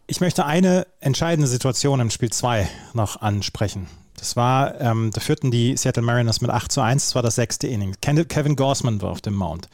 Ich 0.07 0.21
möchte 0.21 0.47
eine 0.47 0.87
entscheidende 1.01 1.49
Situation 1.49 2.01
im 2.01 2.11
Spiel 2.11 2.31
2 2.31 2.69
noch 2.95 3.21
ansprechen. 3.21 3.89
Das 4.17 4.35
war, 4.35 4.81
ähm, 4.81 5.11
da 5.13 5.21
führten 5.21 5.51
die 5.51 5.77
Seattle 5.77 6.03
Mariners 6.03 6.41
mit 6.41 6.51
8 6.51 6.73
zu 6.73 6.81
1, 6.81 7.09
das 7.09 7.15
war 7.15 7.23
das 7.23 7.35
sechste 7.35 7.67
Inning. 7.67 7.95
Kevin 8.01 8.57
Gorsman 8.57 9.03
war 9.03 9.11
auf 9.11 9.21
dem 9.21 9.35
Mount 9.35 9.69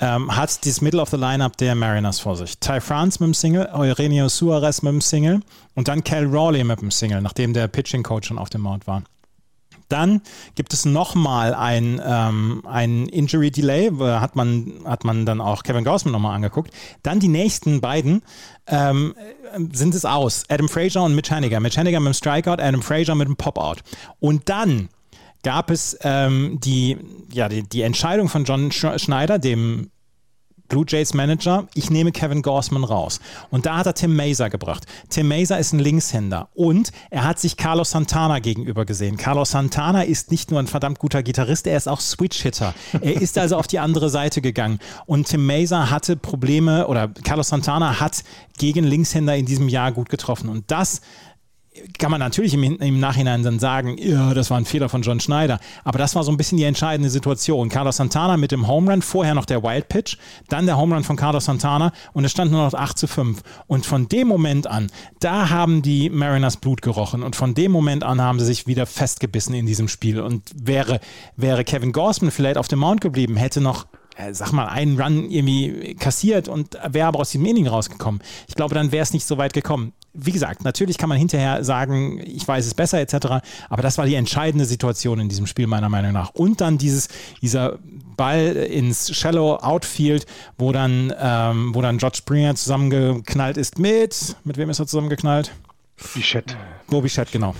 ähm, 0.00 0.34
hat 0.34 0.64
dieses 0.64 0.80
Middle 0.80 1.00
of 1.00 1.10
the 1.10 1.16
Lineup 1.16 1.56
der 1.56 1.74
Mariners 1.74 2.20
vor 2.20 2.36
sich. 2.36 2.58
Ty 2.58 2.80
France 2.80 3.18
mit 3.20 3.28
dem 3.28 3.34
Single, 3.34 3.68
Eugenio 3.72 4.28
Suarez 4.28 4.82
mit 4.82 4.92
dem 4.92 5.00
Single 5.00 5.40
und 5.74 5.88
dann 5.88 6.02
Cal 6.04 6.26
Rawley 6.26 6.64
mit 6.64 6.80
dem 6.80 6.90
Single, 6.90 7.20
nachdem 7.20 7.52
der 7.52 7.68
Pitching 7.68 8.02
Coach 8.02 8.28
schon 8.28 8.38
auf 8.38 8.50
dem 8.50 8.62
Mount 8.62 8.86
war. 8.86 9.02
Dann 9.92 10.22
gibt 10.54 10.72
es 10.72 10.86
nochmal 10.86 11.54
ein, 11.54 12.00
ähm, 12.02 12.62
ein 12.66 13.08
Injury 13.08 13.50
Delay, 13.50 13.90
hat 13.90 14.36
man, 14.36 14.80
hat 14.86 15.04
man 15.04 15.26
dann 15.26 15.42
auch 15.42 15.64
Kevin 15.64 15.84
Gaussman 15.84 16.12
nochmal 16.12 16.34
angeguckt. 16.34 16.72
Dann 17.02 17.20
die 17.20 17.28
nächsten 17.28 17.82
beiden 17.82 18.22
ähm, 18.68 19.14
sind 19.72 19.94
es 19.94 20.06
aus. 20.06 20.44
Adam 20.48 20.70
Frazier 20.70 21.02
und 21.02 21.14
Mitch 21.14 21.30
Haniger. 21.30 21.60
Mitch 21.60 21.78
Haniger 21.78 22.00
mit 22.00 22.14
dem 22.14 22.14
Strikeout, 22.14 22.62
Adam 22.62 22.80
Frazier 22.80 23.14
mit 23.14 23.28
dem 23.28 23.36
Pop-Out. 23.36 23.82
Und 24.18 24.48
dann 24.48 24.88
gab 25.42 25.70
es 25.70 25.96
ähm, 26.02 26.58
die, 26.62 26.98
ja, 27.32 27.48
die, 27.48 27.62
die 27.62 27.82
Entscheidung 27.82 28.28
von 28.28 28.44
John 28.44 28.70
Schneider, 28.72 29.38
dem 29.38 29.90
Blue 30.72 30.86
Jays 30.88 31.12
Manager, 31.12 31.68
ich 31.74 31.90
nehme 31.90 32.12
Kevin 32.12 32.40
Gorsman 32.40 32.82
raus. 32.82 33.20
Und 33.50 33.66
da 33.66 33.76
hat 33.76 33.84
er 33.84 33.92
Tim 33.92 34.16
Mazer 34.16 34.48
gebracht. 34.48 34.86
Tim 35.10 35.28
Mazer 35.28 35.58
ist 35.58 35.74
ein 35.74 35.78
Linkshänder 35.78 36.48
und 36.54 36.92
er 37.10 37.24
hat 37.24 37.38
sich 37.38 37.58
Carlos 37.58 37.90
Santana 37.90 38.38
gegenüber 38.38 38.86
gesehen. 38.86 39.18
Carlos 39.18 39.50
Santana 39.50 40.02
ist 40.04 40.30
nicht 40.30 40.50
nur 40.50 40.60
ein 40.60 40.66
verdammt 40.66 40.98
guter 40.98 41.22
Gitarrist, 41.22 41.66
er 41.66 41.76
ist 41.76 41.88
auch 41.88 42.00
Switch-Hitter. 42.00 42.72
Er 43.02 43.20
ist 43.20 43.36
also 43.36 43.58
auf 43.58 43.66
die 43.66 43.80
andere 43.80 44.08
Seite 44.08 44.40
gegangen. 44.40 44.78
Und 45.04 45.28
Tim 45.28 45.44
Mazer 45.44 45.90
hatte 45.90 46.16
Probleme 46.16 46.86
oder 46.86 47.08
Carlos 47.08 47.48
Santana 47.48 48.00
hat 48.00 48.24
gegen 48.56 48.84
Linkshänder 48.84 49.36
in 49.36 49.44
diesem 49.44 49.68
Jahr 49.68 49.92
gut 49.92 50.08
getroffen. 50.08 50.48
Und 50.48 50.70
das 50.70 51.02
kann 51.98 52.10
man 52.10 52.20
natürlich 52.20 52.52
im, 52.52 52.62
im, 52.62 53.00
Nachhinein 53.00 53.42
dann 53.42 53.58
sagen, 53.58 53.96
ja, 53.98 54.34
das 54.34 54.50
war 54.50 54.58
ein 54.58 54.66
Fehler 54.66 54.90
von 54.90 55.02
John 55.02 55.20
Schneider. 55.20 55.58
Aber 55.84 55.98
das 55.98 56.14
war 56.14 56.22
so 56.22 56.30
ein 56.30 56.36
bisschen 56.36 56.58
die 56.58 56.64
entscheidende 56.64 57.08
Situation. 57.08 57.70
Carlos 57.70 57.96
Santana 57.96 58.36
mit 58.36 58.52
dem 58.52 58.66
Home 58.66 58.90
Run, 58.90 59.00
vorher 59.00 59.34
noch 59.34 59.46
der 59.46 59.62
Wild 59.62 59.88
Pitch, 59.88 60.18
dann 60.48 60.66
der 60.66 60.76
Home 60.76 60.94
Run 60.94 61.04
von 61.04 61.16
Carlos 61.16 61.46
Santana 61.46 61.92
und 62.12 62.24
es 62.24 62.30
stand 62.30 62.52
nur 62.52 62.64
noch 62.64 62.74
8 62.74 62.98
zu 62.98 63.06
5. 63.06 63.42
Und 63.66 63.86
von 63.86 64.06
dem 64.08 64.28
Moment 64.28 64.66
an, 64.66 64.90
da 65.20 65.48
haben 65.48 65.80
die 65.80 66.10
Mariners 66.10 66.58
Blut 66.58 66.82
gerochen 66.82 67.22
und 67.22 67.36
von 67.36 67.54
dem 67.54 67.72
Moment 67.72 68.04
an 68.04 68.20
haben 68.20 68.38
sie 68.38 68.46
sich 68.46 68.66
wieder 68.66 68.84
festgebissen 68.84 69.54
in 69.54 69.64
diesem 69.64 69.88
Spiel. 69.88 70.20
Und 70.20 70.42
wäre, 70.54 71.00
wäre 71.36 71.64
Kevin 71.64 71.92
Gorsman 71.92 72.30
vielleicht 72.30 72.58
auf 72.58 72.68
dem 72.68 72.80
Mount 72.80 73.00
geblieben, 73.00 73.36
hätte 73.36 73.62
noch 73.62 73.86
äh, 74.16 74.34
sag 74.34 74.52
mal, 74.52 74.66
einen 74.66 75.00
Run 75.00 75.30
irgendwie 75.30 75.94
kassiert 75.94 76.48
und 76.48 76.76
wäre 76.86 77.08
aber 77.08 77.20
aus 77.20 77.30
diesem 77.30 77.46
Inning 77.46 77.66
rausgekommen. 77.66 78.20
Ich 78.46 78.54
glaube, 78.54 78.74
dann 78.74 78.92
wäre 78.92 79.02
es 79.02 79.14
nicht 79.14 79.26
so 79.26 79.38
weit 79.38 79.54
gekommen. 79.54 79.94
Wie 80.14 80.32
gesagt, 80.32 80.64
natürlich 80.64 80.98
kann 80.98 81.08
man 81.08 81.16
hinterher 81.18 81.64
sagen, 81.64 82.20
ich 82.24 82.46
weiß 82.46 82.66
es 82.66 82.74
besser 82.74 83.00
etc., 83.00 83.42
aber 83.70 83.82
das 83.82 83.96
war 83.98 84.04
die 84.04 84.14
entscheidende 84.14 84.66
Situation 84.66 85.20
in 85.20 85.28
diesem 85.28 85.46
Spiel 85.46 85.66
meiner 85.66 85.88
Meinung 85.88 86.12
nach. 86.12 86.30
Und 86.30 86.60
dann 86.60 86.76
dieses, 86.76 87.08
dieser 87.40 87.78
Ball 88.16 88.56
ins 88.56 89.16
Shallow 89.16 89.56
Outfield, 89.56 90.26
wo 90.58 90.72
dann, 90.72 91.12
ähm, 91.18 91.74
wo 91.74 91.80
dann 91.80 91.98
George 91.98 92.18
Springer 92.18 92.54
zusammengeknallt 92.54 93.56
ist 93.56 93.78
mit, 93.78 94.36
mit 94.44 94.56
wem 94.58 94.68
ist 94.70 94.80
er 94.80 94.86
zusammengeknallt? 94.86 95.50
Bichette. 96.14 96.56
Bobby 96.88 97.04
Bichette, 97.04 97.32
genau. 97.32 97.54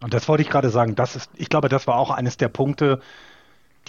Und 0.00 0.14
das 0.14 0.28
wollte 0.28 0.42
ich 0.42 0.50
gerade 0.50 0.70
sagen. 0.70 0.94
Das 0.94 1.16
ist, 1.16 1.30
ich 1.36 1.48
glaube, 1.48 1.68
das 1.68 1.86
war 1.86 1.96
auch 1.96 2.10
eines 2.10 2.36
der 2.36 2.48
Punkte, 2.48 3.00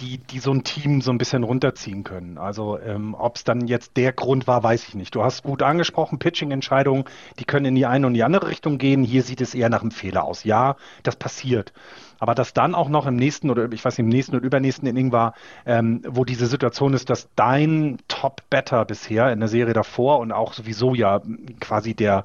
die, 0.00 0.18
die 0.18 0.38
so 0.38 0.52
ein 0.52 0.64
Team 0.64 1.00
so 1.00 1.10
ein 1.10 1.18
bisschen 1.18 1.44
runterziehen 1.44 2.04
können. 2.04 2.38
Also 2.38 2.78
ähm, 2.78 3.14
ob 3.18 3.36
es 3.36 3.44
dann 3.44 3.66
jetzt 3.66 3.96
der 3.96 4.12
Grund 4.12 4.46
war, 4.46 4.62
weiß 4.62 4.88
ich 4.88 4.94
nicht. 4.94 5.14
Du 5.14 5.22
hast 5.22 5.42
gut 5.42 5.62
angesprochen, 5.62 6.18
Pitching-Entscheidungen, 6.18 7.04
die 7.38 7.44
können 7.44 7.66
in 7.66 7.74
die 7.74 7.86
eine 7.86 8.06
und 8.06 8.14
die 8.14 8.22
andere 8.22 8.48
Richtung 8.48 8.78
gehen. 8.78 9.04
Hier 9.04 9.22
sieht 9.22 9.40
es 9.40 9.54
eher 9.54 9.68
nach 9.68 9.82
einem 9.82 9.90
Fehler 9.90 10.24
aus. 10.24 10.44
Ja, 10.44 10.76
das 11.02 11.16
passiert. 11.16 11.72
Aber 12.18 12.34
dass 12.34 12.52
dann 12.52 12.74
auch 12.74 12.88
noch 12.88 13.06
im 13.06 13.16
nächsten 13.16 13.50
oder 13.50 13.70
ich 13.72 13.84
weiß 13.84 13.98
nicht, 13.98 14.04
im 14.04 14.08
nächsten 14.08 14.36
oder 14.36 14.44
übernächsten 14.44 14.88
Inning 14.88 15.12
war, 15.12 15.34
ähm, 15.66 16.02
wo 16.06 16.24
diese 16.24 16.46
Situation 16.46 16.94
ist, 16.94 17.10
dass 17.10 17.28
dein 17.36 17.98
Top-Better 18.08 18.84
bisher 18.84 19.32
in 19.32 19.40
der 19.40 19.48
Serie 19.48 19.74
davor 19.74 20.18
und 20.18 20.32
auch 20.32 20.52
sowieso 20.52 20.94
ja 20.94 21.20
quasi 21.60 21.94
der 21.94 22.24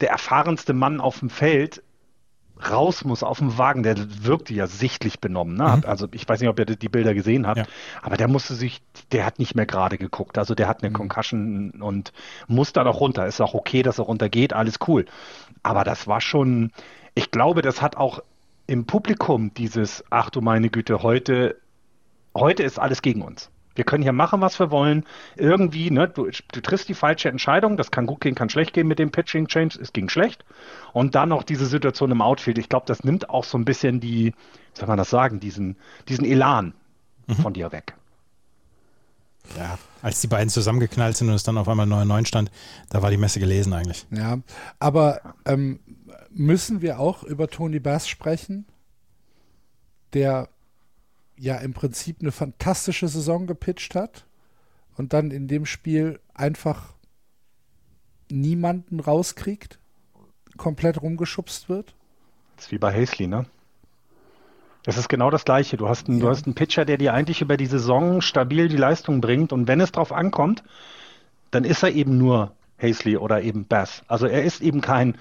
der 0.00 0.10
erfahrenste 0.10 0.72
Mann 0.72 1.00
auf 1.00 1.20
dem 1.20 1.30
Feld 1.30 1.82
raus 2.70 3.04
muss 3.04 3.22
auf 3.22 3.38
dem 3.38 3.58
Wagen, 3.58 3.82
der 3.82 3.96
wirkte 4.24 4.54
ja 4.54 4.66
sichtlich 4.66 5.20
benommen. 5.20 5.56
Ne? 5.56 5.76
Mhm. 5.76 5.84
Also 5.86 6.08
ich 6.12 6.28
weiß 6.28 6.40
nicht, 6.40 6.48
ob 6.48 6.58
ihr 6.58 6.66
die 6.66 6.88
Bilder 6.88 7.14
gesehen 7.14 7.46
habt, 7.46 7.58
ja. 7.58 7.64
aber 8.02 8.16
der 8.16 8.28
musste 8.28 8.54
sich, 8.54 8.82
der 9.12 9.26
hat 9.26 9.38
nicht 9.38 9.54
mehr 9.54 9.66
gerade 9.66 9.98
geguckt. 9.98 10.38
Also 10.38 10.54
der 10.54 10.68
hat 10.68 10.82
eine 10.82 10.90
mhm. 10.90 10.94
Concussion 10.94 11.70
und 11.80 12.12
muss 12.46 12.72
dann 12.72 12.86
auch 12.86 13.00
runter. 13.00 13.26
Ist 13.26 13.40
auch 13.40 13.54
okay, 13.54 13.82
dass 13.82 13.98
er 13.98 14.04
runtergeht, 14.04 14.52
alles 14.52 14.78
cool. 14.86 15.06
Aber 15.62 15.84
das 15.84 16.06
war 16.06 16.20
schon, 16.20 16.72
ich 17.14 17.30
glaube, 17.30 17.62
das 17.62 17.82
hat 17.82 17.96
auch 17.96 18.20
im 18.66 18.86
Publikum 18.86 19.52
dieses, 19.54 20.04
ach 20.10 20.30
du 20.30 20.40
meine 20.40 20.70
Güte, 20.70 21.02
heute, 21.02 21.56
heute 22.34 22.62
ist 22.62 22.78
alles 22.78 23.02
gegen 23.02 23.22
uns. 23.22 23.50
Wir 23.74 23.84
können 23.84 24.02
hier 24.02 24.12
machen, 24.12 24.40
was 24.40 24.58
wir 24.58 24.70
wollen. 24.70 25.04
Irgendwie, 25.36 25.90
ne, 25.90 26.08
du, 26.08 26.28
du 26.30 26.60
triffst 26.60 26.88
die 26.88 26.94
falsche 26.94 27.28
Entscheidung. 27.28 27.76
Das 27.76 27.90
kann 27.90 28.06
gut 28.06 28.20
gehen, 28.20 28.34
kann 28.34 28.48
schlecht 28.48 28.72
gehen 28.74 28.86
mit 28.86 28.98
dem 28.98 29.10
Pitching 29.10 29.48
Change. 29.48 29.78
Es 29.80 29.92
ging 29.92 30.08
schlecht. 30.08 30.44
Und 30.92 31.14
dann 31.14 31.30
noch 31.30 31.42
diese 31.42 31.66
Situation 31.66 32.10
im 32.10 32.20
Outfield. 32.20 32.58
Ich 32.58 32.68
glaube, 32.68 32.86
das 32.86 33.04
nimmt 33.04 33.30
auch 33.30 33.44
so 33.44 33.56
ein 33.58 33.64
bisschen 33.64 34.00
die, 34.00 34.26
wie 34.26 34.78
soll 34.78 34.88
man 34.88 34.98
das 34.98 35.10
sagen, 35.10 35.40
diesen, 35.40 35.76
diesen 36.08 36.24
Elan 36.24 36.74
mhm. 37.26 37.34
von 37.34 37.52
dir 37.52 37.72
weg. 37.72 37.94
Ja, 39.56 39.78
als 40.02 40.20
die 40.20 40.28
beiden 40.28 40.48
zusammengeknallt 40.48 41.16
sind 41.16 41.28
und 41.28 41.34
es 41.34 41.42
dann 41.42 41.58
auf 41.58 41.68
einmal 41.68 41.86
9-9 41.86 42.26
stand, 42.26 42.50
da 42.90 43.02
war 43.02 43.10
die 43.10 43.16
Messe 43.16 43.40
gelesen 43.40 43.72
eigentlich. 43.72 44.06
Ja, 44.10 44.38
aber 44.78 45.20
ähm, 45.44 45.80
müssen 46.30 46.80
wir 46.80 47.00
auch 47.00 47.22
über 47.22 47.48
Tony 47.48 47.80
Bass 47.80 48.08
sprechen, 48.08 48.66
der 50.12 50.48
ja 51.42 51.56
im 51.56 51.74
Prinzip 51.74 52.18
eine 52.20 52.30
fantastische 52.30 53.08
Saison 53.08 53.48
gepitcht 53.48 53.96
hat 53.96 54.24
und 54.96 55.12
dann 55.12 55.32
in 55.32 55.48
dem 55.48 55.66
Spiel 55.66 56.20
einfach 56.34 56.94
niemanden 58.30 59.00
rauskriegt, 59.00 59.80
komplett 60.56 61.02
rumgeschubst 61.02 61.68
wird. 61.68 61.96
Das 62.54 62.66
ist 62.66 62.72
wie 62.72 62.78
bei 62.78 62.94
Hazley, 62.94 63.26
ne? 63.26 63.46
Das 64.84 64.96
ist 64.96 65.08
genau 65.08 65.30
das 65.30 65.44
Gleiche. 65.44 65.76
Du 65.76 65.88
hast, 65.88 66.08
einen, 66.08 66.18
ja. 66.18 66.24
du 66.24 66.30
hast 66.30 66.46
einen 66.46 66.54
Pitcher, 66.54 66.84
der 66.84 66.96
dir 66.96 67.12
eigentlich 67.12 67.40
über 67.40 67.56
die 67.56 67.66
Saison 67.66 68.20
stabil 68.20 68.68
die 68.68 68.76
Leistung 68.76 69.20
bringt 69.20 69.52
und 69.52 69.66
wenn 69.66 69.80
es 69.80 69.90
drauf 69.90 70.12
ankommt, 70.12 70.62
dann 71.50 71.64
ist 71.64 71.82
er 71.82 71.90
eben 71.90 72.18
nur 72.18 72.52
Hazley 72.80 73.16
oder 73.16 73.42
eben 73.42 73.66
Bass. 73.66 74.04
Also 74.06 74.26
er 74.26 74.44
ist 74.44 74.60
eben 74.60 74.80
kein 74.80 75.18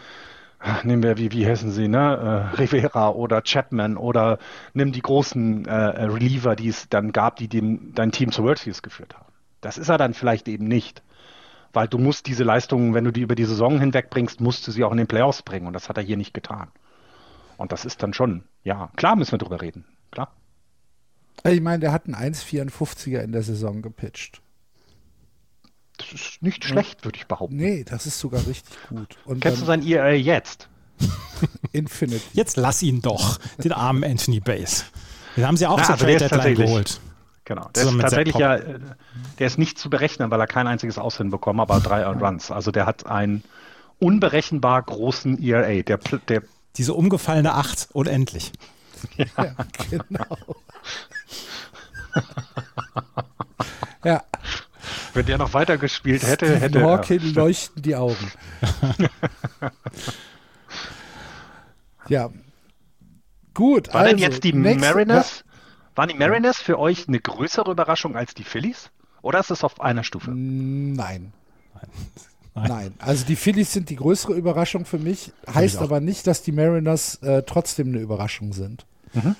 nehmen 0.83 1.03
wir, 1.03 1.17
wie, 1.17 1.31
wie 1.31 1.47
heißen 1.47 1.71
sie, 1.71 1.87
ne? 1.87 2.51
Äh, 2.53 2.55
Rivera 2.57 3.09
oder 3.09 3.41
Chapman 3.41 3.97
oder 3.97 4.37
nimm 4.73 4.91
die 4.91 5.01
großen 5.01 5.65
äh, 5.65 5.73
Reliever, 5.73 6.55
die 6.55 6.69
es 6.69 6.89
dann 6.89 7.11
gab, 7.11 7.37
die 7.37 7.47
den, 7.47 7.93
dein 7.93 8.11
Team 8.11 8.31
zu 8.31 8.43
World 8.43 8.59
Series 8.59 8.81
geführt 8.81 9.15
haben. 9.15 9.31
Das 9.61 9.77
ist 9.77 9.89
er 9.89 9.97
dann 9.97 10.13
vielleicht 10.13 10.47
eben 10.47 10.67
nicht. 10.67 11.03
Weil 11.73 11.87
du 11.87 11.97
musst 11.97 12.27
diese 12.27 12.43
Leistungen, 12.43 12.93
wenn 12.93 13.05
du 13.05 13.11
die 13.11 13.21
über 13.21 13.35
die 13.35 13.45
Saison 13.45 13.79
hinweg 13.79 14.09
bringst, 14.09 14.41
musst 14.41 14.67
du 14.67 14.71
sie 14.71 14.83
auch 14.83 14.91
in 14.91 14.97
den 14.97 15.07
Playoffs 15.07 15.41
bringen. 15.41 15.67
Und 15.67 15.73
das 15.73 15.87
hat 15.87 15.97
er 15.97 16.03
hier 16.03 16.17
nicht 16.17 16.33
getan. 16.33 16.69
Und 17.57 17.71
das 17.71 17.85
ist 17.85 18.03
dann 18.03 18.13
schon, 18.13 18.43
ja, 18.63 18.89
klar 18.97 19.15
müssen 19.15 19.31
wir 19.31 19.37
drüber 19.37 19.61
reden. 19.61 19.85
Klar. 20.11 20.33
Ich 21.45 21.61
meine, 21.61 21.79
der 21.79 21.91
hat 21.93 22.05
einen 22.05 22.15
1,54er 22.15 23.19
in 23.19 23.31
der 23.31 23.43
Saison 23.43 23.81
gepitcht. 23.81 24.41
Das 26.11 26.21
ist 26.21 26.41
nicht 26.41 26.65
schlecht, 26.65 27.05
würde 27.05 27.17
ich 27.17 27.27
behaupten. 27.27 27.55
Nee, 27.55 27.83
das 27.83 28.05
ist 28.05 28.19
sogar 28.19 28.45
richtig 28.45 28.75
gut. 28.89 29.17
Und 29.25 29.41
Kennst 29.41 29.61
du 29.61 29.65
sein 29.65 29.85
ERA 29.85 30.11
jetzt? 30.11 30.67
Infinite. 31.71 32.21
Jetzt 32.33 32.57
lass 32.57 32.83
ihn 32.83 33.01
doch, 33.01 33.39
den 33.63 33.71
armen 33.71 34.03
Anthony 34.03 34.39
Bass. 34.39 34.85
Den 35.37 35.47
haben 35.47 35.57
sie 35.57 35.67
auch 35.67 35.77
Na, 35.77 35.83
zur 35.83 35.93
also 35.93 36.05
Trade 36.05 36.17
Deadline 36.17 36.55
geholt. 36.55 36.99
Genau. 37.45 37.69
Der 37.75 37.83
ist 37.83 37.99
tatsächlich 37.99 38.35
ja, 38.35 38.55
äh, 38.55 38.79
der 39.39 39.47
ist 39.47 39.57
nicht 39.57 39.79
zu 39.79 39.89
berechnen, 39.89 40.29
weil 40.31 40.39
er 40.39 40.47
kein 40.47 40.67
einziges 40.67 40.97
Aushin 40.97 41.31
bekommen, 41.31 41.59
aber 41.59 41.79
drei 41.79 42.05
Runs. 42.05 42.51
Also 42.51 42.71
der 42.71 42.85
hat 42.85 43.05
einen 43.05 43.43
unberechenbar 43.99 44.81
großen 44.83 45.41
ERA. 45.41 45.81
Der, 45.81 45.97
der 46.27 46.43
Diese 46.77 46.93
umgefallene 46.93 47.53
Acht, 47.53 47.89
unendlich. 47.93 48.51
Ja, 49.17 49.25
ja 49.37 49.55
genau. 49.89 50.37
ja. 54.03 54.23
Wenn 55.13 55.25
der 55.25 55.37
noch 55.37 55.53
weitergespielt 55.53 56.23
hätte, 56.23 56.45
Stephen 56.45 56.61
hätte 56.61 56.83
Hawking 56.83 57.19
er. 57.19 57.33
leuchten 57.33 57.81
die 57.81 57.95
Augen. 57.95 58.31
ja. 62.07 62.29
Gut. 63.53 63.93
War 63.93 64.01
also, 64.01 64.15
denn 64.15 64.19
jetzt 64.19 64.43
die 64.43 64.53
Mariners? 64.53 65.43
Ja. 65.45 65.51
Waren 65.95 66.09
die 66.09 66.15
Mariners 66.15 66.57
für 66.57 66.79
euch 66.79 67.07
eine 67.07 67.19
größere 67.19 67.71
Überraschung 67.71 68.15
als 68.15 68.33
die 68.33 68.43
Phillies? 68.43 68.91
Oder 69.21 69.39
ist 69.39 69.51
es 69.51 69.63
auf 69.63 69.81
einer 69.81 70.03
Stufe? 70.03 70.31
Nein. 70.31 71.33
Nein. 72.53 72.67
Nein. 72.67 72.93
also 72.99 73.25
die 73.25 73.37
Phillies 73.37 73.71
sind 73.71 73.89
die 73.89 73.95
größere 73.95 74.33
Überraschung 74.33 74.83
für 74.83 74.97
mich, 74.97 75.31
heißt 75.53 75.77
aber 75.77 76.01
nicht, 76.01 76.27
dass 76.27 76.43
die 76.43 76.51
Mariners 76.51 77.15
äh, 77.21 77.43
trotzdem 77.43 77.87
eine 77.87 77.99
Überraschung 77.99 78.51
sind. 78.51 78.85
Mhm. 79.13 79.35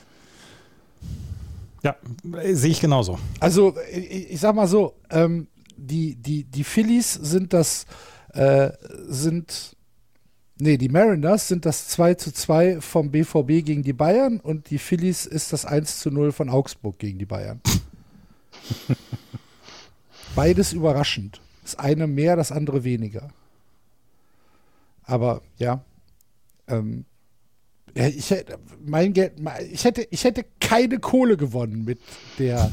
Ja, 1.84 1.96
sehe 2.54 2.72
ich 2.72 2.80
genauso. 2.80 3.20
Also 3.40 3.76
ich, 3.92 4.32
ich 4.32 4.40
sag 4.40 4.56
mal 4.56 4.68
so, 4.68 4.94
ähm, 5.10 5.48
die, 5.82 6.16
die, 6.16 6.44
die 6.44 6.64
Phillies 6.64 7.14
sind 7.14 7.54
das, 7.54 7.86
äh, 8.34 8.72
sind, 9.08 9.76
nee, 10.60 10.78
die 10.78 10.90
Mariners 10.90 11.48
sind 11.48 11.66
das 11.66 11.88
2 11.90 12.14
zu 12.16 12.32
2 12.32 12.82
vom 12.82 13.12
BVB 13.12 13.66
gegen 13.66 13.84
die 13.84 13.94
Bayern 13.94 14.40
und 14.40 14.70
die 14.70 14.78
Phillies 14.78 15.26
ist 15.26 15.54
das 15.54 15.66
1 15.66 16.00
zu 16.00 16.12
0 16.12 16.32
von 16.32 16.50
Augsburg 16.50 17.00
gegen 17.00 17.20
die 17.20 17.26
Bayern. 17.26 17.62
Beides 20.36 20.74
überraschend. 20.74 21.42
Das 21.64 21.76
eine 21.76 22.08
mehr, 22.08 22.36
das 22.36 22.52
andere 22.52 22.84
weniger. 22.84 23.30
Aber 25.04 25.42
ja, 25.58 25.84
ähm, 26.68 27.06
ich 27.94 28.30
hätte 28.32 28.58
mein 28.86 29.14
Geld, 29.14 29.34
ich 29.72 29.84
hätte, 29.84 30.08
ich 30.10 30.24
hätte 30.24 30.46
keine 30.60 31.00
Kohle 31.00 31.36
gewonnen 31.36 31.84
mit 31.84 32.00
der 32.40 32.72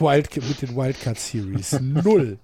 Wild, 0.00 0.34
mit 0.36 0.62
den 0.62 0.76
Wildcard 0.76 1.18
Series. 1.18 1.80
Null. 1.80 2.38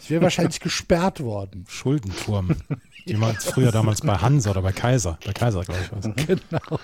Ich 0.00 0.10
wäre 0.10 0.22
wahrscheinlich 0.22 0.60
gesperrt 0.60 1.20
worden. 1.20 1.64
Schuldenturm. 1.68 2.56
Wie 3.04 3.14
man 3.14 3.34
früher 3.36 3.72
damals 3.72 4.00
bei 4.00 4.16
Hansa 4.16 4.50
oder 4.50 4.62
bei 4.62 4.72
Kaiser. 4.72 5.18
Bei 5.24 5.32
Kaiser, 5.32 5.62
glaube 5.62 5.80
ich. 5.82 5.92
Was. 5.92 6.26
Genau. 6.26 6.80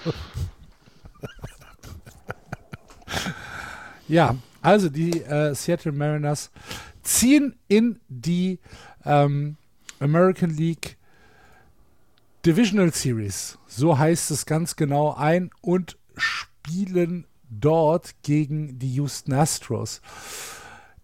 ja, 4.08 4.36
also 4.60 4.88
die 4.88 5.22
äh, 5.22 5.54
Seattle 5.54 5.92
Mariners 5.92 6.50
ziehen 7.02 7.56
in 7.68 8.00
die 8.08 8.60
ähm, 9.04 9.56
American 10.00 10.50
League 10.50 10.96
Divisional 12.44 12.92
Series, 12.92 13.58
so 13.68 13.98
heißt 13.98 14.32
es 14.32 14.46
ganz 14.46 14.74
genau 14.74 15.14
ein, 15.14 15.50
und 15.60 15.96
spielen 16.16 17.26
dort 17.60 18.22
gegen 18.22 18.78
die 18.78 18.94
Houston 18.94 19.32
Astros. 19.32 20.00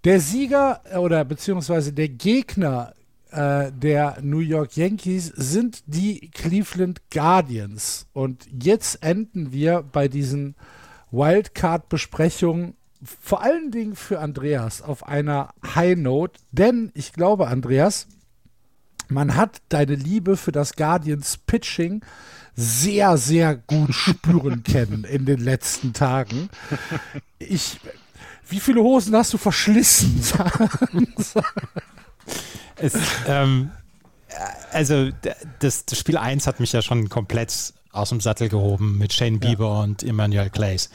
Der 0.05 0.21
Sieger 0.21 0.83
äh, 0.85 0.97
oder 0.97 1.25
beziehungsweise 1.25 1.93
der 1.93 2.09
Gegner 2.09 2.95
äh, 3.31 3.71
der 3.73 4.19
New 4.23 4.39
York 4.39 4.77
Yankees 4.77 5.27
sind 5.27 5.83
die 5.87 6.31
Cleveland 6.31 7.03
Guardians. 7.11 8.07
Und 8.13 8.47
jetzt 8.51 9.03
enden 9.03 9.53
wir 9.53 9.83
bei 9.83 10.09
diesen 10.09 10.55
Wildcard-Besprechungen 11.11 12.75
vor 13.03 13.43
allen 13.43 13.71
Dingen 13.71 13.95
für 13.95 14.19
Andreas 14.19 14.83
auf 14.83 15.07
einer 15.07 15.55
High 15.75 15.97
Note, 15.97 16.41
denn 16.51 16.91
ich 16.95 17.13
glaube, 17.13 17.47
Andreas, 17.47 18.09
man 19.09 19.37
hat 19.37 19.63
deine 19.69 19.95
Liebe 19.95 20.37
für 20.37 20.53
das 20.53 20.75
Guardians 20.75 21.39
Pitching 21.39 22.03
sehr, 22.61 23.17
sehr 23.17 23.55
gut 23.55 23.95
spüren 23.95 24.63
können 24.65 25.05
in 25.05 25.25
den 25.25 25.39
letzten 25.39 25.93
Tagen. 25.93 26.51
Ich, 27.39 27.79
wie 28.49 28.59
viele 28.59 28.83
Hosen 28.83 29.15
hast 29.15 29.33
du 29.33 29.39
verschlissen? 29.39 30.21
es, 32.77 32.95
ähm, 33.29 33.71
also 34.73 35.11
das, 35.61 35.85
das, 35.87 35.99
Spiel 35.99 36.17
1 36.17 36.49
hat 36.49 36.59
mich 36.59 36.73
ja 36.73 36.83
schon 36.83 37.09
komplett 37.09 37.75
aus 37.93 38.09
dem 38.09 38.21
Sattel 38.21 38.49
gehoben 38.49 38.99
mit 38.99 39.13
Shane 39.13 39.39
Bieber 39.39 39.67
ja. 39.67 39.83
und 39.85 40.03
Emmanuel 40.03 40.51
Clays 40.51 40.91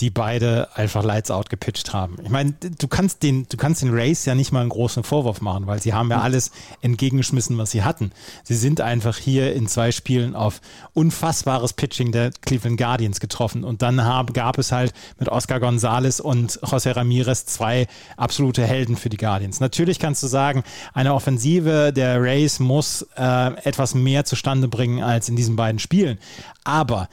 die 0.00 0.10
beide 0.10 0.68
einfach 0.74 1.04
Lights 1.04 1.30
Out 1.30 1.50
gepitcht 1.50 1.92
haben. 1.92 2.16
Ich 2.22 2.30
meine, 2.30 2.52
du 2.52 2.88
kannst 2.88 3.22
den, 3.22 3.46
du 3.48 3.56
kannst 3.56 3.82
den 3.82 3.90
Race 3.92 4.24
ja 4.24 4.34
nicht 4.34 4.50
mal 4.50 4.60
einen 4.60 4.70
großen 4.70 5.02
Vorwurf 5.02 5.40
machen, 5.42 5.66
weil 5.66 5.80
sie 5.82 5.92
haben 5.92 6.10
ja 6.10 6.20
alles 6.20 6.50
entgegengeschmissen, 6.80 7.58
was 7.58 7.70
sie 7.70 7.82
hatten. 7.82 8.12
Sie 8.42 8.54
sind 8.54 8.80
einfach 8.80 9.18
hier 9.18 9.54
in 9.54 9.66
zwei 9.68 9.92
Spielen 9.92 10.34
auf 10.34 10.60
unfassbares 10.94 11.74
Pitching 11.74 12.12
der 12.12 12.30
Cleveland 12.30 12.78
Guardians 12.78 13.20
getroffen 13.20 13.62
und 13.62 13.82
dann 13.82 14.02
hab, 14.04 14.32
gab 14.32 14.58
es 14.58 14.72
halt 14.72 14.94
mit 15.18 15.28
Oscar 15.28 15.60
Gonzalez 15.60 16.20
und 16.20 16.60
José 16.60 16.96
Ramirez 16.96 17.44
zwei 17.44 17.86
absolute 18.16 18.66
Helden 18.66 18.96
für 18.96 19.10
die 19.10 19.18
Guardians. 19.18 19.60
Natürlich 19.60 19.98
kannst 19.98 20.22
du 20.22 20.26
sagen, 20.26 20.64
eine 20.94 21.14
Offensive 21.14 21.92
der 21.94 22.22
Rays 22.22 22.58
muss 22.58 23.06
äh, 23.16 23.54
etwas 23.64 23.94
mehr 23.94 24.24
zustande 24.24 24.68
bringen 24.68 25.02
als 25.02 25.28
in 25.28 25.36
diesen 25.36 25.56
beiden 25.56 25.78
Spielen, 25.78 26.18
aber 26.64 27.08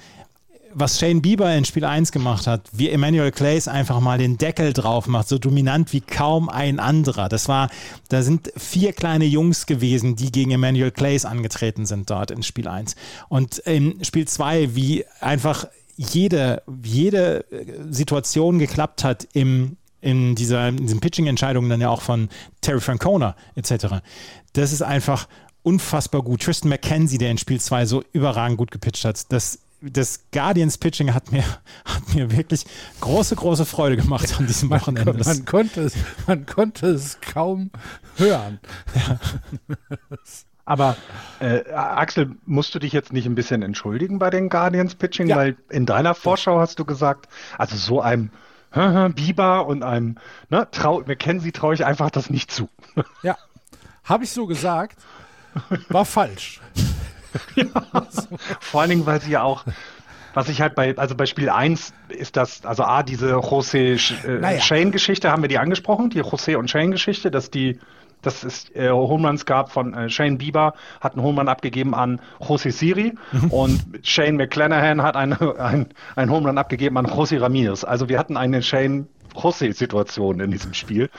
was 0.80 1.00
Shane 1.00 1.22
Bieber 1.22 1.54
in 1.56 1.66
Spiel 1.66 1.86
1 1.86 2.12
gemacht 2.12 2.46
hat, 2.46 2.70
wie 2.72 2.90
Emmanuel 2.90 3.32
Clays 3.32 3.68
einfach 3.68 4.00
mal 4.00 4.20
den 4.20 4.38
Deckel 4.38 4.74
drauf 4.74 5.08
macht, 5.08 5.28
so 5.28 5.40
dominant 5.40 5.92
wie 5.92 6.02
kaum 6.02 6.50
ein 6.50 6.80
anderer. 6.80 7.30
Das 7.30 7.48
war, 7.48 7.70
da 8.10 8.22
sind 8.22 8.52
vier 8.56 8.94
kleine 8.94 9.26
Jungs 9.26 9.66
gewesen, 9.66 10.16
die 10.16 10.32
gegen 10.32 10.52
Emmanuel 10.52 10.92
Clays 10.92 11.26
angetreten 11.26 11.88
sind 11.88 12.10
dort 12.12 12.30
in 12.30 12.44
Spiel 12.44 12.68
1. 12.68 12.96
Und 13.28 13.58
in 13.60 14.04
Spiel 14.04 14.28
2, 14.28 14.76
wie 14.76 15.04
einfach 15.20 15.66
jede, 15.96 16.62
jede 16.84 17.46
Situation 17.90 18.60
geklappt 18.60 19.04
hat 19.04 19.28
im, 19.34 19.78
in, 20.02 20.36
dieser, 20.36 20.68
in 20.68 20.78
diesen 20.78 21.00
Pitching-Entscheidungen 21.00 21.72
dann 21.72 21.82
ja 21.82 21.90
auch 21.90 22.02
von 22.02 22.30
Terry 22.62 22.82
Francona 22.82 23.36
etc. 23.56 23.96
Das 24.54 24.72
ist 24.72 24.84
einfach 24.84 25.28
unfassbar 25.64 26.22
gut. 26.22 26.44
Tristan 26.44 26.70
McKenzie, 26.70 27.18
der 27.18 27.32
in 27.32 27.40
Spiel 27.40 27.60
2 27.60 27.88
so 27.88 28.04
überragend 28.14 28.60
gut 28.60 28.70
gepitcht 28.70 29.06
hat, 29.06 29.32
das 29.32 29.60
das 29.82 30.22
Guardians 30.32 30.78
Pitching 30.78 31.14
hat 31.14 31.32
mir, 31.32 31.44
hat 31.86 32.14
mir 32.16 32.32
wirklich 32.32 32.66
große, 33.02 33.36
große 33.36 33.66
Freude 33.66 33.98
gemacht 33.98 34.36
an 34.40 34.48
diesem 34.48 34.70
Wochenende. 34.70 35.14
Man, 35.14 35.24
man, 35.24 35.46
konnte, 35.46 35.82
es, 35.82 35.94
man 36.26 36.46
konnte 36.46 36.88
es 36.88 37.20
kaum 37.22 37.72
hören. 38.18 38.60
Ja. 38.96 39.20
Aber 40.66 40.98
äh, 41.40 41.72
Axel, 41.72 42.36
musst 42.46 42.76
du 42.76 42.80
dich 42.80 42.92
jetzt 42.92 43.14
nicht 43.14 43.26
ein 43.26 43.36
bisschen 43.36 43.62
entschuldigen 43.62 44.20
bei 44.20 44.30
den 44.30 44.50
Guardians 44.50 44.96
Pitching? 44.96 45.28
Ja. 45.28 45.38
Weil 45.38 45.56
in 45.70 45.86
deiner 45.86 46.14
Vorschau 46.14 46.60
hast 46.60 46.80
du 46.80 46.86
gesagt, 46.86 47.30
also 47.58 47.78
so 47.78 48.02
einem 48.02 48.32
Biber 49.16 49.66
und 49.66 49.84
einem 49.84 50.18
ne, 50.50 50.68
trau, 50.72 51.02
McKenzie 51.08 51.54
traue 51.54 51.74
ich 51.74 51.86
einfach 51.86 52.12
das 52.12 52.30
nicht 52.30 52.52
zu. 52.52 52.70
Ja, 53.24 53.38
habe 54.04 54.26
ich 54.26 54.32
so 54.32 54.46
gesagt. 54.46 54.98
War 55.90 56.06
falsch. 56.06 56.62
ja, 57.56 57.68
vor 58.60 58.82
allen 58.82 58.90
Dingen, 58.90 59.06
weil 59.06 59.22
sie 59.22 59.32
ja 59.32 59.44
auch, 59.44 59.66
was 60.34 60.50
ich 60.50 60.62
halt 60.62 60.76
bei, 60.76 60.98
also 60.98 61.16
bei 61.16 61.26
Spiel 61.26 61.50
1 61.50 61.94
ist 62.10 62.38
das, 62.38 62.66
also 62.66 62.84
A, 62.84 63.04
diese 63.04 63.32
Jose 63.32 63.78
äh, 63.80 64.40
naja. 64.40 64.62
Shane-Geschichte, 64.62 65.32
haben 65.32 65.42
wir 65.42 65.50
die 65.50 65.58
angesprochen, 65.58 66.10
die 66.10 66.20
Jose 66.20 66.58
und 66.58 66.70
Shane-Geschichte, 66.70 67.32
dass 67.32 67.50
die, 67.50 67.80
dass 68.22 68.44
es 68.44 68.70
äh, 68.76 68.90
Homeruns 68.90 69.46
gab 69.46 69.72
von 69.72 69.94
äh, 69.94 70.10
Shane 70.10 70.38
Bieber, 70.38 70.74
hat 71.02 71.14
einen 71.14 71.24
Homerun 71.24 71.48
abgegeben 71.48 71.96
an 71.96 72.22
Jose 72.40 72.72
Siri 72.72 73.14
mhm. 73.32 73.50
und 73.50 73.86
Shane 74.04 74.36
McClanahan 74.36 75.02
hat 75.02 75.16
eine, 75.16 75.38
ein, 75.60 75.88
einen 76.16 76.32
Homerun 76.32 76.58
abgegeben 76.58 76.98
an 76.98 77.06
Jose 77.06 77.42
Ramirez. 77.42 77.84
Also 77.84 78.10
wir 78.10 78.20
hatten 78.20 78.38
eine 78.38 78.62
Shane-Jose-Situation 78.62 80.40
in 80.40 80.52
diesem 80.52 80.74
Spiel. 80.74 81.10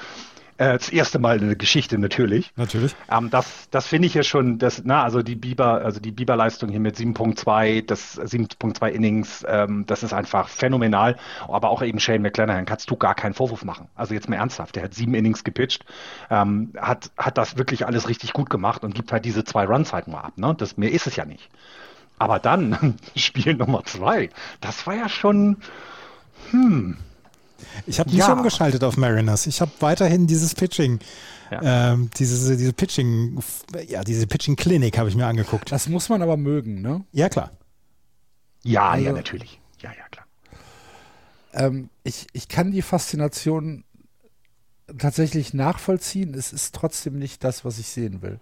Äh, 0.59 0.77
das 0.77 0.89
erste 0.89 1.19
Mal 1.21 1.41
in 1.41 1.47
der 1.47 1.57
Geschichte 1.57 1.99
natürlich. 1.99 2.53
Natürlich. 2.57 2.95
Ähm, 3.11 3.31
das 3.31 3.69
das 3.71 3.87
finde 3.87 4.07
ich 4.07 4.15
ja 4.15 4.25
schon, 4.25 4.59
das, 4.59 4.83
na, 4.85 5.05
also 5.05 5.23
die 5.23 5.37
Biber, 5.37 5.85
also 5.85 6.01
die 6.01 6.11
Biber-Leistung 6.11 6.69
hier 6.69 6.81
mit 6.81 6.97
7.2, 6.97 7.87
das 7.87 8.19
7.2 8.21 8.89
Innings, 8.89 9.45
ähm, 9.49 9.85
das 9.87 10.03
ist 10.03 10.13
einfach 10.13 10.49
phänomenal. 10.49 11.17
Aber 11.47 11.71
auch 11.71 11.83
eben 11.83 12.01
Shane 12.01 12.23
McClanahan 12.23 12.67
kannst 12.67 12.91
du 12.91 12.97
gar 12.97 13.15
keinen 13.15 13.35
Vorwurf 13.35 13.65
machen. 13.65 13.89
Also 13.95 14.15
jetzt 14.15 14.29
mal 14.29 14.37
ernsthaft, 14.37 14.75
der 14.77 14.83
hat 14.83 14.95
sieben 14.95 15.15
Innings 15.15 15.45
gepitcht, 15.45 15.85
ähm, 16.29 16.73
hat, 16.77 17.11
hat 17.17 17.39
das 17.39 17.57
wirklich 17.57 17.87
alles 17.87 18.09
richtig 18.09 18.33
gut 18.33 18.51
gemacht 18.51 18.83
und 18.83 18.95
gibt 18.95 19.13
halt 19.13 19.25
diese 19.25 19.45
zwei 19.45 19.65
Runs 19.65 19.93
halt 19.93 20.09
nur 20.09 20.25
ab. 20.25 20.33
Ne? 20.37 20.55
Das, 20.59 20.77
mehr 20.77 20.91
ist 20.91 21.07
es 21.07 21.15
ja 21.15 21.25
nicht. 21.25 21.49
Aber 22.19 22.41
dann, 22.41 22.97
Spiel 23.17 23.55
Nummer 23.55 23.85
zwei, 23.85 24.31
das 24.61 24.87
war 24.89 24.97
ja 24.97 25.09
schon, 25.09 25.59
hm, 26.51 26.97
ich 27.87 27.99
habe 28.01 28.11
nicht 28.11 28.21
ja. 28.21 28.33
umgeschaltet 28.33 28.85
auf 28.85 28.97
Mariners. 28.97 29.47
Ich 29.47 29.61
habe 29.61 29.71
weiterhin 29.81 30.27
dieses 30.27 30.55
Pitching. 30.55 31.01
Ja. 31.51 31.93
Ähm, 31.93 32.11
diese, 32.19 32.57
diese 32.57 32.73
Pitching, 32.73 33.39
ja, 33.89 34.05
diese 34.05 34.27
Pitching-Klinik 34.27 34.99
habe 34.99 35.09
ich 35.09 35.17
mir 35.17 35.27
angeguckt. 35.27 35.73
Das 35.73 35.89
muss 35.89 36.09
man 36.09 36.21
aber 36.23 36.37
mögen, 36.37 36.83
ne? 36.83 37.05
Ja, 37.13 37.29
klar. 37.29 37.51
Ja, 38.63 38.91
also, 38.91 39.07
ja, 39.07 39.13
natürlich. 39.13 39.61
Ja, 39.81 39.91
ja, 39.91 40.05
klar. 40.11 40.27
Ähm, 41.55 41.89
ich, 42.05 42.27
ich 42.33 42.49
kann 42.49 42.71
die 42.71 42.83
Faszination 42.83 43.85
tatsächlich 44.99 45.55
nachvollziehen. 45.55 46.35
Es 46.35 46.53
ist 46.53 46.75
trotzdem 46.75 47.19
nicht 47.19 47.45
das, 47.45 47.65
was 47.65 47.79
ich 47.79 47.89
sehen 47.89 48.23
will. 48.23 48.41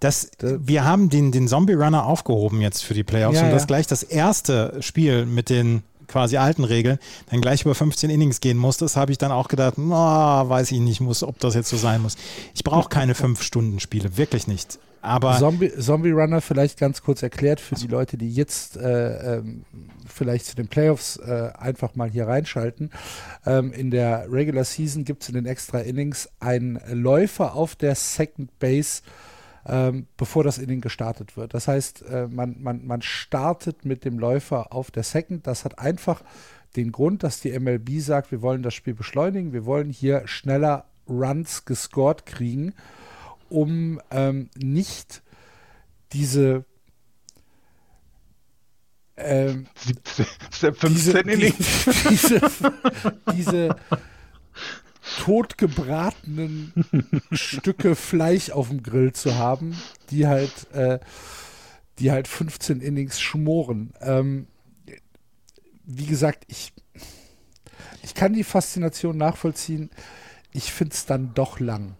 Das, 0.00 0.30
wir 0.40 0.84
haben 0.84 1.08
den, 1.08 1.32
den 1.32 1.48
Zombie 1.48 1.72
Runner 1.72 2.04
aufgehoben 2.04 2.60
jetzt 2.60 2.84
für 2.84 2.92
die 2.92 3.04
Playoffs 3.04 3.38
ja, 3.38 3.46
und 3.46 3.50
das 3.50 3.66
gleich 3.66 3.86
das 3.86 4.02
erste 4.02 4.76
Spiel 4.82 5.24
mit 5.24 5.48
den 5.48 5.82
quasi 6.08 6.36
alten 6.36 6.64
Regeln 6.64 6.98
dann 7.30 7.40
gleich 7.40 7.62
über 7.62 7.74
15 7.74 8.10
Innings 8.10 8.40
gehen 8.40 8.58
muss, 8.58 8.76
das 8.76 8.96
habe 8.96 9.12
ich 9.12 9.18
dann 9.18 9.32
auch 9.32 9.48
gedacht, 9.48 9.74
oh, 9.78 9.90
weiß 9.90 10.72
ich 10.72 10.80
nicht, 10.80 11.00
muss, 11.00 11.22
ob 11.22 11.38
das 11.40 11.54
jetzt 11.54 11.68
so 11.68 11.76
sein 11.76 12.02
muss. 12.02 12.16
Ich 12.54 12.64
brauche 12.64 12.88
keine 12.88 13.14
fünf 13.14 13.42
Stunden 13.42 13.80
Spiele, 13.80 14.16
wirklich 14.16 14.46
nicht. 14.46 14.78
Aber 15.06 15.38
Zombie, 15.38 15.70
Zombie 15.78 16.10
Runner 16.10 16.40
vielleicht 16.40 16.80
ganz 16.80 17.00
kurz 17.00 17.22
erklärt 17.22 17.60
für 17.60 17.76
die 17.76 17.86
Leute, 17.86 18.16
die 18.16 18.32
jetzt 18.32 18.76
äh, 18.76 19.36
ähm, 19.36 19.64
vielleicht 20.06 20.46
zu 20.46 20.56
den 20.56 20.66
Playoffs 20.66 21.16
äh, 21.18 21.50
einfach 21.56 21.94
mal 21.94 22.10
hier 22.10 22.26
reinschalten. 22.26 22.90
Ähm, 23.44 23.72
in 23.72 23.92
der 23.92 24.26
Regular 24.30 24.64
Season 24.64 25.04
gibt 25.04 25.22
es 25.22 25.28
in 25.28 25.36
den 25.36 25.46
Extra 25.46 25.78
Innings 25.78 26.28
einen 26.40 26.80
Läufer 26.90 27.54
auf 27.54 27.76
der 27.76 27.94
Second 27.94 28.58
Base, 28.58 29.02
ähm, 29.68 30.06
bevor 30.16 30.44
das 30.44 30.58
Inning 30.58 30.80
gestartet 30.80 31.36
wird. 31.36 31.54
Das 31.54 31.68
heißt, 31.68 32.02
äh, 32.02 32.28
man, 32.28 32.56
man, 32.60 32.86
man 32.86 33.02
startet 33.02 33.84
mit 33.84 34.04
dem 34.04 34.18
Läufer 34.18 34.72
auf 34.72 34.90
der 34.90 35.02
Second. 35.02 35.46
Das 35.46 35.64
hat 35.64 35.78
einfach 35.78 36.22
den 36.76 36.92
Grund, 36.92 37.22
dass 37.22 37.40
die 37.40 37.58
MLB 37.58 38.00
sagt, 38.00 38.30
wir 38.30 38.42
wollen 38.42 38.62
das 38.62 38.74
Spiel 38.74 38.94
beschleunigen, 38.94 39.52
wir 39.52 39.64
wollen 39.64 39.90
hier 39.90 40.26
schneller 40.26 40.84
Runs 41.08 41.64
gescored 41.64 42.26
kriegen, 42.26 42.74
um 43.48 44.00
ähm, 44.10 44.50
nicht 44.56 45.22
diese 46.12 46.64
ähm, 49.16 49.66
17, 50.50 50.74
15 50.74 50.88
diese, 50.94 51.24
die, 51.24 51.54
diese, 52.10 52.40
diese 53.34 53.76
totgebratenen 55.26 56.72
Stücke 57.32 57.96
Fleisch 57.96 58.50
auf 58.50 58.68
dem 58.68 58.84
Grill 58.84 59.12
zu 59.12 59.34
haben, 59.34 59.76
die 60.10 60.28
halt, 60.28 60.72
äh, 60.72 61.00
die 61.98 62.12
halt 62.12 62.28
15 62.28 62.80
Innings 62.80 63.20
schmoren. 63.20 63.92
Ähm, 64.00 64.46
wie 65.84 66.06
gesagt, 66.06 66.44
ich, 66.46 66.72
ich 68.02 68.14
kann 68.14 68.34
die 68.34 68.44
Faszination 68.44 69.16
nachvollziehen. 69.16 69.90
Ich 70.52 70.72
finde 70.72 70.94
es 70.94 71.06
dann 71.06 71.34
doch 71.34 71.58
lang. 71.58 71.96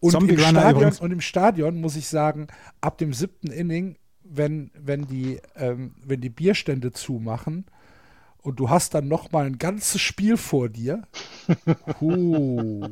Und 0.00 0.14
im, 0.14 0.38
Stadion, 0.38 0.92
und 0.98 1.10
im 1.12 1.20
Stadion 1.20 1.78
muss 1.78 1.94
ich 1.94 2.08
sagen, 2.08 2.46
ab 2.80 2.96
dem 2.96 3.12
siebten 3.12 3.48
Inning, 3.48 3.96
wenn, 4.24 4.70
wenn, 4.74 5.06
die, 5.06 5.40
ähm, 5.56 5.94
wenn 6.02 6.22
die 6.22 6.30
Bierstände 6.30 6.90
zumachen, 6.90 7.66
und 8.42 8.58
du 8.58 8.70
hast 8.70 8.94
dann 8.94 9.08
noch 9.08 9.30
mal 9.32 9.46
ein 9.46 9.58
ganzes 9.58 10.00
Spiel 10.00 10.36
vor 10.36 10.68
dir. 10.68 11.02
uh. 12.00 12.88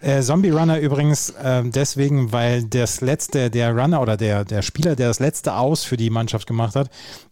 äh, 0.00 0.20
Zombie 0.20 0.50
Runner 0.50 0.78
übrigens 0.78 1.30
äh, 1.30 1.62
deswegen, 1.64 2.32
weil 2.32 2.64
das 2.64 3.00
letzte, 3.00 3.50
der 3.50 3.74
Runner 3.74 4.00
oder 4.00 4.16
der, 4.16 4.44
der 4.44 4.62
Spieler, 4.62 4.94
der 4.94 5.08
das 5.08 5.20
letzte 5.20 5.54
Aus 5.54 5.84
für 5.84 5.96
die 5.96 6.10
Mannschaft 6.10 6.46
gemacht 6.46 6.76
hat, 6.76 6.90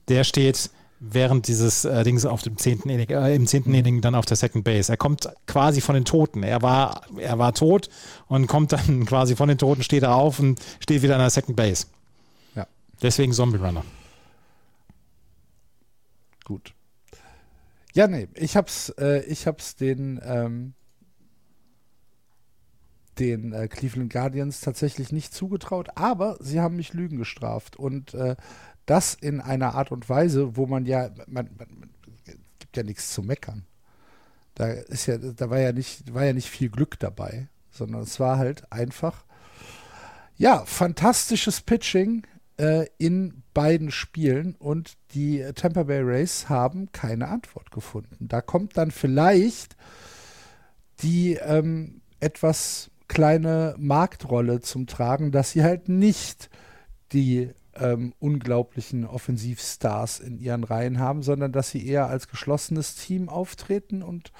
der 0.08 0.24
steht 0.24 0.70
während 0.98 1.46
dieses 1.46 1.84
äh, 1.84 2.04
Dings 2.04 2.24
auf 2.24 2.42
dem 2.42 2.56
zehnten 2.56 2.88
Inning, 2.88 3.08
äh, 3.10 3.34
im 3.34 3.46
zehnten 3.46 3.70
mhm. 3.70 3.76
Inning 3.76 4.00
dann 4.00 4.14
auf 4.14 4.24
der 4.24 4.36
Second 4.36 4.64
Base. 4.64 4.90
Er 4.90 4.96
kommt 4.96 5.28
quasi 5.46 5.80
von 5.80 5.94
den 5.94 6.06
Toten. 6.06 6.42
Er 6.42 6.62
war, 6.62 7.02
er 7.18 7.38
war 7.38 7.52
tot 7.52 7.90
und 8.28 8.46
kommt 8.46 8.72
dann 8.72 9.04
quasi 9.06 9.36
von 9.36 9.48
den 9.48 9.58
Toten, 9.58 9.82
steht 9.82 10.02
er 10.02 10.14
auf 10.14 10.38
und 10.38 10.58
steht 10.80 11.02
wieder 11.02 11.14
an 11.14 11.20
der 11.20 11.30
Second 11.30 11.56
Base. 11.56 11.86
Ja. 12.54 12.66
Deswegen 13.02 13.32
Zombie 13.32 13.58
Runner. 13.58 13.84
Gut. 16.44 16.75
Ja, 17.96 18.06
nee, 18.08 18.28
ich 18.34 18.58
hab's, 18.58 18.90
äh, 18.98 19.22
ich 19.22 19.46
hab's 19.46 19.74
den, 19.74 20.20
ähm, 20.22 20.74
den 23.18 23.54
äh, 23.54 23.68
Cleveland 23.68 24.12
Guardians 24.12 24.60
tatsächlich 24.60 25.12
nicht 25.12 25.32
zugetraut, 25.32 25.88
aber 25.94 26.36
sie 26.40 26.60
haben 26.60 26.76
mich 26.76 26.92
Lügen 26.92 27.16
gestraft 27.16 27.76
und 27.76 28.12
äh, 28.12 28.36
das 28.84 29.14
in 29.14 29.40
einer 29.40 29.74
Art 29.74 29.92
und 29.92 30.10
Weise, 30.10 30.58
wo 30.58 30.66
man 30.66 30.84
ja, 30.84 31.08
man, 31.26 31.48
man, 31.56 31.68
man 31.80 31.90
gibt 32.58 32.76
ja 32.76 32.82
nichts 32.82 33.14
zu 33.14 33.22
meckern. 33.22 33.64
Da 34.56 34.66
ist 34.66 35.06
ja, 35.06 35.16
da 35.16 35.48
war 35.48 35.60
ja 35.60 35.72
nicht, 35.72 36.12
war 36.12 36.26
ja 36.26 36.34
nicht 36.34 36.50
viel 36.50 36.68
Glück 36.68 36.98
dabei, 36.98 37.48
sondern 37.70 38.02
es 38.02 38.20
war 38.20 38.36
halt 38.36 38.70
einfach, 38.70 39.24
ja, 40.36 40.66
fantastisches 40.66 41.62
Pitching 41.62 42.26
äh, 42.58 42.86
in 42.98 43.42
beiden 43.54 43.90
Spielen 43.90 44.54
und 44.54 44.96
die 45.14 45.44
Tampa 45.54 45.84
Bay 45.84 46.00
Rays 46.00 46.48
haben 46.48 46.92
keine 46.92 47.28
Antwort 47.28 47.70
gefunden. 47.70 48.28
Da 48.28 48.40
kommt 48.40 48.76
dann 48.76 48.90
vielleicht 48.90 49.76
die 51.00 51.34
ähm, 51.34 52.00
etwas 52.20 52.90
kleine 53.08 53.74
Marktrolle 53.78 54.60
zum 54.60 54.86
Tragen, 54.86 55.30
dass 55.30 55.52
sie 55.52 55.62
halt 55.62 55.88
nicht 55.88 56.50
die 57.12 57.50
ähm, 57.74 58.14
unglaublichen 58.18 59.06
Offensivstars 59.06 60.20
in 60.20 60.38
ihren 60.38 60.64
Reihen 60.64 60.98
haben, 60.98 61.22
sondern 61.22 61.52
dass 61.52 61.70
sie 61.70 61.86
eher 61.86 62.08
als 62.08 62.28
geschlossenes 62.28 62.94
Team 62.96 63.28
auftreten 63.28 64.02
und 64.02 64.32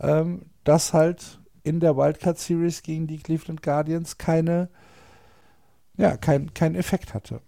ähm, 0.00 0.42
das 0.64 0.92
halt 0.92 1.40
in 1.62 1.80
der 1.80 1.96
Wildcard 1.96 2.38
Series 2.38 2.82
gegen 2.82 3.06
die 3.06 3.18
Cleveland 3.18 3.62
Guardians 3.62 4.18
keine, 4.18 4.68
ja, 5.96 6.16
kein, 6.16 6.52
keinen 6.54 6.74
Effekt 6.74 7.14
hatte 7.14 7.40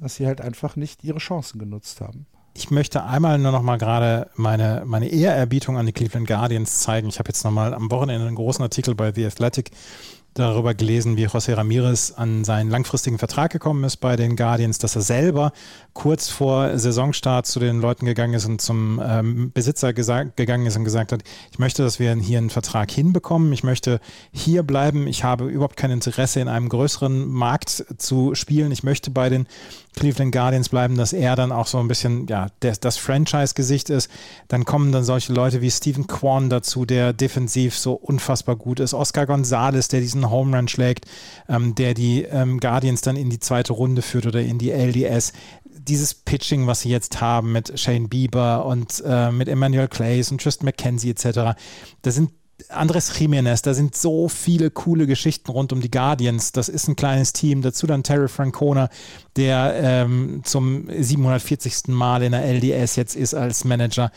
dass 0.00 0.16
sie 0.16 0.26
halt 0.26 0.40
einfach 0.40 0.76
nicht 0.76 1.04
ihre 1.04 1.18
Chancen 1.18 1.58
genutzt 1.58 2.00
haben. 2.00 2.26
ich 2.54 2.70
möchte 2.70 3.04
einmal 3.04 3.38
nur 3.38 3.52
noch 3.52 3.62
mal 3.62 3.78
gerade 3.78 4.28
meine, 4.34 4.82
meine 4.84 5.08
Ehrerbietung 5.08 5.78
an 5.78 5.86
die 5.86 5.92
Cleveland 5.92 6.26
Guardians 6.26 6.80
zeigen. 6.80 7.08
Ich 7.08 7.18
habe 7.18 7.28
jetzt 7.28 7.44
noch 7.44 7.52
mal 7.52 7.74
am 7.74 7.90
Wochenende 7.90 8.26
einen 8.26 8.36
großen 8.36 8.62
Artikel 8.62 8.94
bei 8.94 9.12
The 9.12 9.26
Athletic 9.26 9.70
darüber 10.34 10.74
gelesen, 10.74 11.16
wie 11.16 11.26
José 11.26 11.56
Ramirez 11.56 12.12
an 12.12 12.44
seinen 12.44 12.70
langfristigen 12.70 13.18
Vertrag 13.18 13.50
gekommen 13.50 13.82
ist 13.84 13.96
bei 13.96 14.16
den 14.16 14.36
Guardians, 14.36 14.78
dass 14.78 14.94
er 14.94 15.02
selber 15.02 15.52
kurz 15.92 16.28
vor 16.28 16.78
Saisonstart 16.78 17.46
zu 17.46 17.58
den 17.58 17.80
Leuten 17.80 18.06
gegangen 18.06 18.34
ist 18.34 18.46
und 18.46 18.60
zum 18.60 19.00
ähm, 19.04 19.50
Besitzer 19.52 19.92
gegangen 19.92 20.66
ist 20.66 20.76
und 20.76 20.84
gesagt 20.84 21.12
hat, 21.12 21.22
ich 21.50 21.58
möchte, 21.58 21.82
dass 21.82 21.98
wir 21.98 22.14
hier 22.14 22.38
einen 22.38 22.50
Vertrag 22.50 22.90
hinbekommen, 22.90 23.52
ich 23.52 23.64
möchte 23.64 24.00
hier 24.32 24.62
bleiben, 24.62 25.06
ich 25.06 25.24
habe 25.24 25.48
überhaupt 25.48 25.76
kein 25.76 25.90
Interesse 25.90 26.40
in 26.40 26.48
einem 26.48 26.68
größeren 26.68 27.28
Markt 27.28 27.84
zu 27.98 28.34
spielen, 28.34 28.70
ich 28.70 28.84
möchte 28.84 29.10
bei 29.10 29.28
den 29.28 29.46
Cleveland 29.96 30.32
Guardians 30.32 30.68
bleiben, 30.68 30.96
dass 30.96 31.12
er 31.12 31.36
dann 31.36 31.52
auch 31.52 31.66
so 31.66 31.78
ein 31.78 31.88
bisschen 31.88 32.26
ja, 32.28 32.48
das, 32.60 32.80
das 32.80 32.96
Franchise-Gesicht 32.96 33.90
ist. 33.90 34.10
Dann 34.48 34.64
kommen 34.64 34.92
dann 34.92 35.04
solche 35.04 35.32
Leute 35.32 35.60
wie 35.60 35.70
Stephen 35.70 36.06
Kwan 36.06 36.48
dazu, 36.48 36.84
der 36.84 37.12
defensiv 37.12 37.76
so 37.76 37.94
unfassbar 37.94 38.56
gut 38.56 38.80
ist. 38.80 38.94
Oscar 38.94 39.26
Gonzalez, 39.26 39.88
der 39.88 40.00
diesen 40.00 40.30
Home 40.30 40.56
Run 40.56 40.68
schlägt, 40.68 41.06
ähm, 41.48 41.74
der 41.74 41.94
die 41.94 42.22
ähm, 42.22 42.60
Guardians 42.60 43.00
dann 43.00 43.16
in 43.16 43.30
die 43.30 43.40
zweite 43.40 43.72
Runde 43.72 44.02
führt 44.02 44.26
oder 44.26 44.40
in 44.40 44.58
die 44.58 44.70
LDS. 44.70 45.32
Dieses 45.64 46.14
Pitching, 46.14 46.66
was 46.66 46.80
sie 46.80 46.90
jetzt 46.90 47.20
haben 47.20 47.52
mit 47.52 47.78
Shane 47.78 48.08
Bieber 48.08 48.66
und 48.66 49.02
äh, 49.04 49.30
mit 49.32 49.48
Emmanuel 49.48 49.88
Clays 49.88 50.30
und 50.30 50.40
Tristan 50.40 50.66
McKenzie 50.66 51.10
etc., 51.10 51.56
da 52.02 52.10
sind 52.10 52.30
Andres 52.68 53.18
Jiménez, 53.18 53.62
da 53.62 53.74
sind 53.74 53.96
so 53.96 54.28
viele 54.28 54.70
coole 54.70 55.06
Geschichten 55.06 55.50
rund 55.50 55.72
um 55.72 55.80
die 55.80 55.90
Guardians. 55.90 56.52
Das 56.52 56.68
ist 56.68 56.88
ein 56.88 56.96
kleines 56.96 57.32
Team. 57.32 57.62
Dazu 57.62 57.86
dann 57.86 58.02
Terry 58.02 58.28
Francona, 58.28 58.88
der 59.36 59.74
ähm, 59.76 60.42
zum 60.44 60.86
740. 60.88 61.88
Mal 61.88 62.22
in 62.22 62.32
der 62.32 62.44
LDS 62.44 62.96
jetzt 62.96 63.16
ist 63.16 63.34
als 63.34 63.64
Manager. 63.64 64.10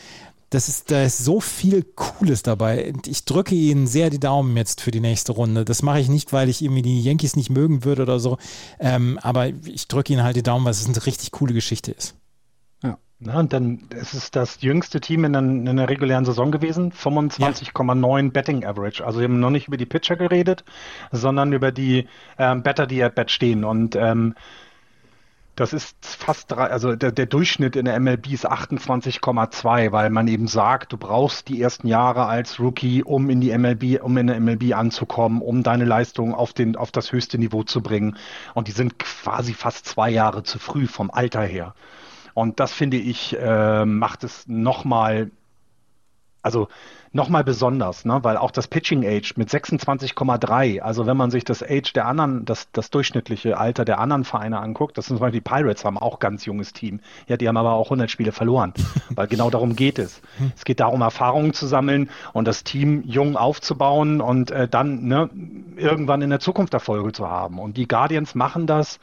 Das 0.50 0.68
ist, 0.68 0.90
da 0.90 1.02
ist 1.02 1.18
so 1.18 1.40
viel 1.40 1.82
Cooles 1.82 2.42
dabei. 2.42 2.92
Ich 3.06 3.24
drücke 3.24 3.54
Ihnen 3.54 3.86
sehr 3.86 4.10
die 4.10 4.20
Daumen 4.20 4.56
jetzt 4.56 4.80
für 4.80 4.92
die 4.92 5.00
nächste 5.00 5.32
Runde. 5.32 5.64
Das 5.64 5.82
mache 5.82 6.00
ich 6.00 6.08
nicht, 6.08 6.32
weil 6.32 6.48
ich 6.48 6.62
irgendwie 6.62 6.82
die 6.82 7.02
Yankees 7.02 7.34
nicht 7.34 7.50
mögen 7.50 7.84
würde 7.84 8.02
oder 8.02 8.20
so. 8.20 8.38
Ähm, 8.78 9.18
aber 9.20 9.48
ich 9.48 9.88
drücke 9.88 10.12
Ihnen 10.12 10.22
halt 10.22 10.36
die 10.36 10.42
Daumen, 10.42 10.64
weil 10.64 10.72
es 10.72 10.86
eine 10.86 11.06
richtig 11.06 11.32
coole 11.32 11.54
Geschichte 11.54 11.90
ist. 11.90 12.14
Na, 13.20 13.38
und 13.38 13.52
dann 13.52 13.88
ist 13.90 14.12
es 14.12 14.30
das 14.30 14.60
jüngste 14.60 15.00
Team 15.00 15.24
in, 15.24 15.32
der, 15.32 15.42
in 15.42 15.76
der 15.76 15.88
regulären 15.88 16.24
Saison 16.24 16.50
gewesen, 16.50 16.92
25,9 16.92 18.24
ja. 18.24 18.30
Betting 18.30 18.64
Average. 18.64 19.04
Also 19.06 19.20
wir 19.20 19.24
haben 19.24 19.40
noch 19.40 19.50
nicht 19.50 19.68
über 19.68 19.76
die 19.76 19.86
Pitcher 19.86 20.16
geredet, 20.16 20.64
sondern 21.12 21.52
über 21.52 21.70
die 21.72 22.08
ähm, 22.38 22.62
Better, 22.62 22.86
die 22.86 23.02
at 23.02 23.14
Bat 23.14 23.30
stehen. 23.30 23.64
Und 23.64 23.94
ähm, 23.94 24.34
das 25.56 25.72
ist 25.72 26.04
fast 26.04 26.50
drei, 26.50 26.64
also 26.64 26.96
der, 26.96 27.12
der 27.12 27.26
Durchschnitt 27.26 27.76
in 27.76 27.84
der 27.84 27.98
MLB 28.00 28.32
ist 28.32 28.50
28,2, 28.50 29.92
weil 29.92 30.10
man 30.10 30.26
eben 30.26 30.48
sagt, 30.48 30.92
du 30.92 30.96
brauchst 30.96 31.48
die 31.48 31.62
ersten 31.62 31.86
Jahre 31.86 32.26
als 32.26 32.58
Rookie, 32.58 33.04
um 33.04 33.30
in 33.30 33.40
die 33.40 33.56
MLB, 33.56 34.02
um 34.02 34.16
in 34.16 34.26
der 34.26 34.40
MLB 34.40 34.74
anzukommen, 34.74 35.40
um 35.40 35.62
deine 35.62 35.84
Leistung 35.84 36.34
auf 36.34 36.52
den, 36.52 36.74
auf 36.74 36.90
das 36.90 37.12
höchste 37.12 37.38
Niveau 37.38 37.62
zu 37.62 37.80
bringen. 37.80 38.16
Und 38.54 38.66
die 38.66 38.72
sind 38.72 38.98
quasi 38.98 39.54
fast 39.54 39.86
zwei 39.86 40.10
Jahre 40.10 40.42
zu 40.42 40.58
früh 40.58 40.88
vom 40.88 41.10
Alter 41.12 41.42
her. 41.42 41.74
Und 42.34 42.60
das 42.60 42.72
finde 42.72 42.96
ich, 42.96 43.36
äh, 43.38 43.84
macht 43.84 44.24
es 44.24 44.46
nochmal, 44.48 45.30
also 46.42 46.68
nochmal 47.14 47.44
besonders, 47.44 48.04
ne? 48.04 48.18
weil 48.22 48.36
auch 48.36 48.50
das 48.50 48.66
Pitching 48.66 49.06
Age 49.06 49.36
mit 49.36 49.48
26,3, 49.48 50.80
also 50.80 51.06
wenn 51.06 51.16
man 51.16 51.30
sich 51.30 51.44
das 51.44 51.62
Age 51.62 51.92
der 51.92 52.06
anderen, 52.06 52.44
das, 52.44 52.68
das 52.72 52.90
durchschnittliche 52.90 53.56
Alter 53.56 53.84
der 53.84 54.00
anderen 54.00 54.24
Vereine 54.24 54.58
anguckt, 54.58 54.98
das 54.98 55.06
sind 55.06 55.16
zum 55.16 55.24
Beispiel 55.24 55.40
die 55.40 55.48
Pirates 55.48 55.84
haben 55.84 55.96
auch 55.96 56.18
ganz 56.18 56.44
junges 56.44 56.72
Team. 56.72 56.98
Ja, 57.28 57.36
die 57.36 57.46
haben 57.46 57.56
aber 57.56 57.74
auch 57.74 57.86
100 57.86 58.10
Spiele 58.10 58.32
verloren, 58.32 58.74
weil 59.10 59.28
genau 59.28 59.48
darum 59.48 59.76
geht 59.76 60.00
es. 60.00 60.20
Es 60.56 60.64
geht 60.64 60.80
darum, 60.80 61.02
Erfahrungen 61.02 61.54
zu 61.54 61.66
sammeln 61.66 62.10
und 62.32 62.48
das 62.48 62.64
Team 62.64 63.04
jung 63.06 63.36
aufzubauen 63.36 64.20
und 64.20 64.50
äh, 64.50 64.66
dann 64.66 65.04
ne, 65.04 65.30
irgendwann 65.76 66.20
in 66.20 66.30
der 66.30 66.40
Zukunft 66.40 66.74
Erfolge 66.74 67.12
zu 67.12 67.30
haben. 67.30 67.60
Und 67.60 67.76
die 67.76 67.86
Guardians 67.86 68.34
machen 68.34 68.66
das 68.66 68.98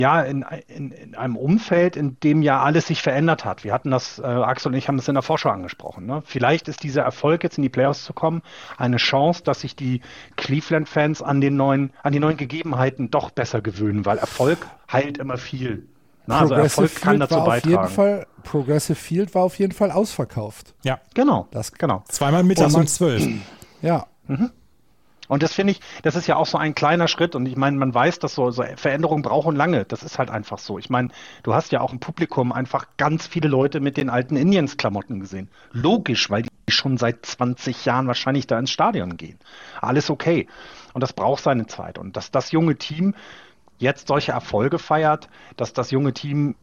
ja, 0.00 0.20
in, 0.22 0.44
in, 0.68 0.90
in, 0.90 1.14
einem 1.14 1.36
Umfeld, 1.36 1.96
in 1.96 2.18
dem 2.20 2.42
ja 2.42 2.62
alles 2.62 2.86
sich 2.86 3.02
verändert 3.02 3.44
hat. 3.44 3.64
Wir 3.64 3.72
hatten 3.72 3.90
das, 3.90 4.18
äh, 4.18 4.22
Axel 4.22 4.72
und 4.72 4.78
ich 4.78 4.88
haben 4.88 4.96
das 4.96 5.08
in 5.08 5.14
der 5.14 5.22
Vorschau 5.22 5.50
angesprochen. 5.50 6.06
Ne? 6.06 6.22
Vielleicht 6.24 6.68
ist 6.68 6.82
dieser 6.82 7.02
Erfolg, 7.02 7.44
jetzt 7.44 7.58
in 7.58 7.62
die 7.62 7.68
Playoffs 7.68 8.04
zu 8.04 8.12
kommen, 8.12 8.42
eine 8.78 8.96
Chance, 8.96 9.42
dass 9.44 9.60
sich 9.60 9.76
die 9.76 10.00
Cleveland-Fans 10.36 11.22
an, 11.22 11.40
den 11.40 11.56
neuen, 11.56 11.92
an 12.02 12.12
die 12.12 12.20
neuen 12.20 12.36
Gegebenheiten 12.36 13.10
doch 13.10 13.30
besser 13.30 13.60
gewöhnen, 13.60 14.04
weil 14.04 14.18
Erfolg 14.18 14.66
heilt 14.90 15.18
immer 15.18 15.36
viel. 15.36 15.86
Na, 16.26 16.40
also 16.40 16.54
Erfolg 16.54 16.90
Field 16.90 17.02
kann 17.02 17.20
dazu 17.20 17.42
beitragen. 17.42 17.88
Fall, 17.88 18.26
Progressive 18.44 18.96
Field 18.96 19.34
war 19.34 19.42
auf 19.42 19.58
jeden 19.58 19.72
Fall 19.72 19.90
ausverkauft. 19.90 20.74
Ja, 20.82 21.00
genau. 21.14 21.48
Das, 21.50 21.72
genau. 21.72 22.04
Zweimal 22.08 22.44
mittags 22.44 22.74
um 22.74 22.86
zwölf. 22.86 23.26
Ja. 23.82 24.06
Mhm. 24.28 24.50
Und 25.32 25.42
das 25.42 25.54
finde 25.54 25.70
ich, 25.70 25.80
das 26.02 26.14
ist 26.14 26.26
ja 26.26 26.36
auch 26.36 26.44
so 26.44 26.58
ein 26.58 26.74
kleiner 26.74 27.08
Schritt. 27.08 27.34
Und 27.34 27.46
ich 27.46 27.56
meine, 27.56 27.78
man 27.78 27.94
weiß, 27.94 28.18
dass 28.18 28.34
so, 28.34 28.50
so 28.50 28.64
Veränderungen 28.76 29.22
brauchen 29.22 29.56
lange. 29.56 29.86
Das 29.86 30.02
ist 30.02 30.18
halt 30.18 30.28
einfach 30.28 30.58
so. 30.58 30.78
Ich 30.78 30.90
meine, 30.90 31.08
du 31.42 31.54
hast 31.54 31.72
ja 31.72 31.80
auch 31.80 31.90
im 31.90 32.00
Publikum 32.00 32.52
einfach 32.52 32.86
ganz 32.98 33.28
viele 33.28 33.48
Leute 33.48 33.80
mit 33.80 33.96
den 33.96 34.10
alten 34.10 34.36
Indians-Klamotten 34.36 35.20
gesehen. 35.20 35.48
Logisch, 35.70 36.28
weil 36.28 36.42
die 36.42 36.50
schon 36.68 36.98
seit 36.98 37.24
20 37.24 37.86
Jahren 37.86 38.08
wahrscheinlich 38.08 38.46
da 38.46 38.58
ins 38.58 38.72
Stadion 38.72 39.16
gehen. 39.16 39.38
Alles 39.80 40.10
okay. 40.10 40.48
Und 40.92 41.00
das 41.00 41.14
braucht 41.14 41.42
seine 41.42 41.66
Zeit. 41.66 41.96
Und 41.96 42.18
dass 42.18 42.30
das 42.30 42.52
junge 42.52 42.76
Team 42.76 43.14
jetzt 43.78 44.08
solche 44.08 44.32
Erfolge 44.32 44.78
feiert, 44.78 45.30
dass 45.56 45.72
das 45.72 45.92
junge 45.92 46.12
Team 46.12 46.56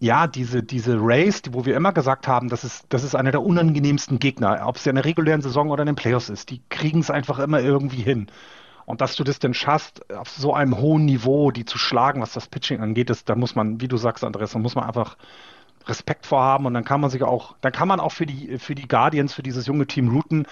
ja, 0.00 0.26
diese, 0.26 0.62
diese 0.62 0.96
Race, 0.98 1.42
die, 1.42 1.54
wo 1.54 1.64
wir 1.64 1.76
immer 1.76 1.92
gesagt 1.92 2.28
haben, 2.28 2.48
das 2.48 2.64
ist, 2.64 2.86
das 2.90 3.04
ist 3.04 3.14
einer 3.14 3.30
der 3.30 3.42
unangenehmsten 3.42 4.18
Gegner, 4.18 4.66
ob 4.66 4.76
es 4.76 4.84
ja 4.84 4.90
in 4.90 4.96
der 4.96 5.04
regulären 5.04 5.40
Saison 5.40 5.70
oder 5.70 5.82
in 5.82 5.86
den 5.86 5.96
Playoffs 5.96 6.28
ist, 6.28 6.50
die 6.50 6.60
kriegen 6.68 7.00
es 7.00 7.10
einfach 7.10 7.38
immer 7.38 7.60
irgendwie 7.60 8.02
hin. 8.02 8.26
Und 8.86 9.00
dass 9.00 9.16
du 9.16 9.24
das 9.24 9.38
denn 9.38 9.54
schaffst, 9.54 10.12
auf 10.14 10.28
so 10.28 10.52
einem 10.52 10.76
hohen 10.76 11.06
Niveau, 11.06 11.50
die 11.50 11.64
zu 11.64 11.78
schlagen, 11.78 12.20
was 12.20 12.34
das 12.34 12.48
Pitching 12.48 12.80
angeht, 12.80 13.08
ist, 13.08 13.28
da 13.28 13.34
muss 13.34 13.54
man, 13.54 13.80
wie 13.80 13.88
du 13.88 13.96
sagst, 13.96 14.24
Andreas, 14.24 14.52
da 14.52 14.58
muss 14.58 14.74
man 14.74 14.84
einfach 14.84 15.16
Respekt 15.86 16.26
vorhaben 16.26 16.66
und 16.66 16.74
dann 16.74 16.84
kann 16.84 17.00
man 17.00 17.10
sich 17.10 17.22
auch, 17.22 17.56
dann 17.60 17.72
kann 17.72 17.88
man 17.88 18.00
auch 18.00 18.12
für 18.12 18.26
die, 18.26 18.58
für 18.58 18.74
die 18.74 18.88
Guardians, 18.88 19.32
für 19.32 19.42
dieses 19.42 19.66
junge 19.66 19.86
Team 19.86 20.08
routen 20.08 20.46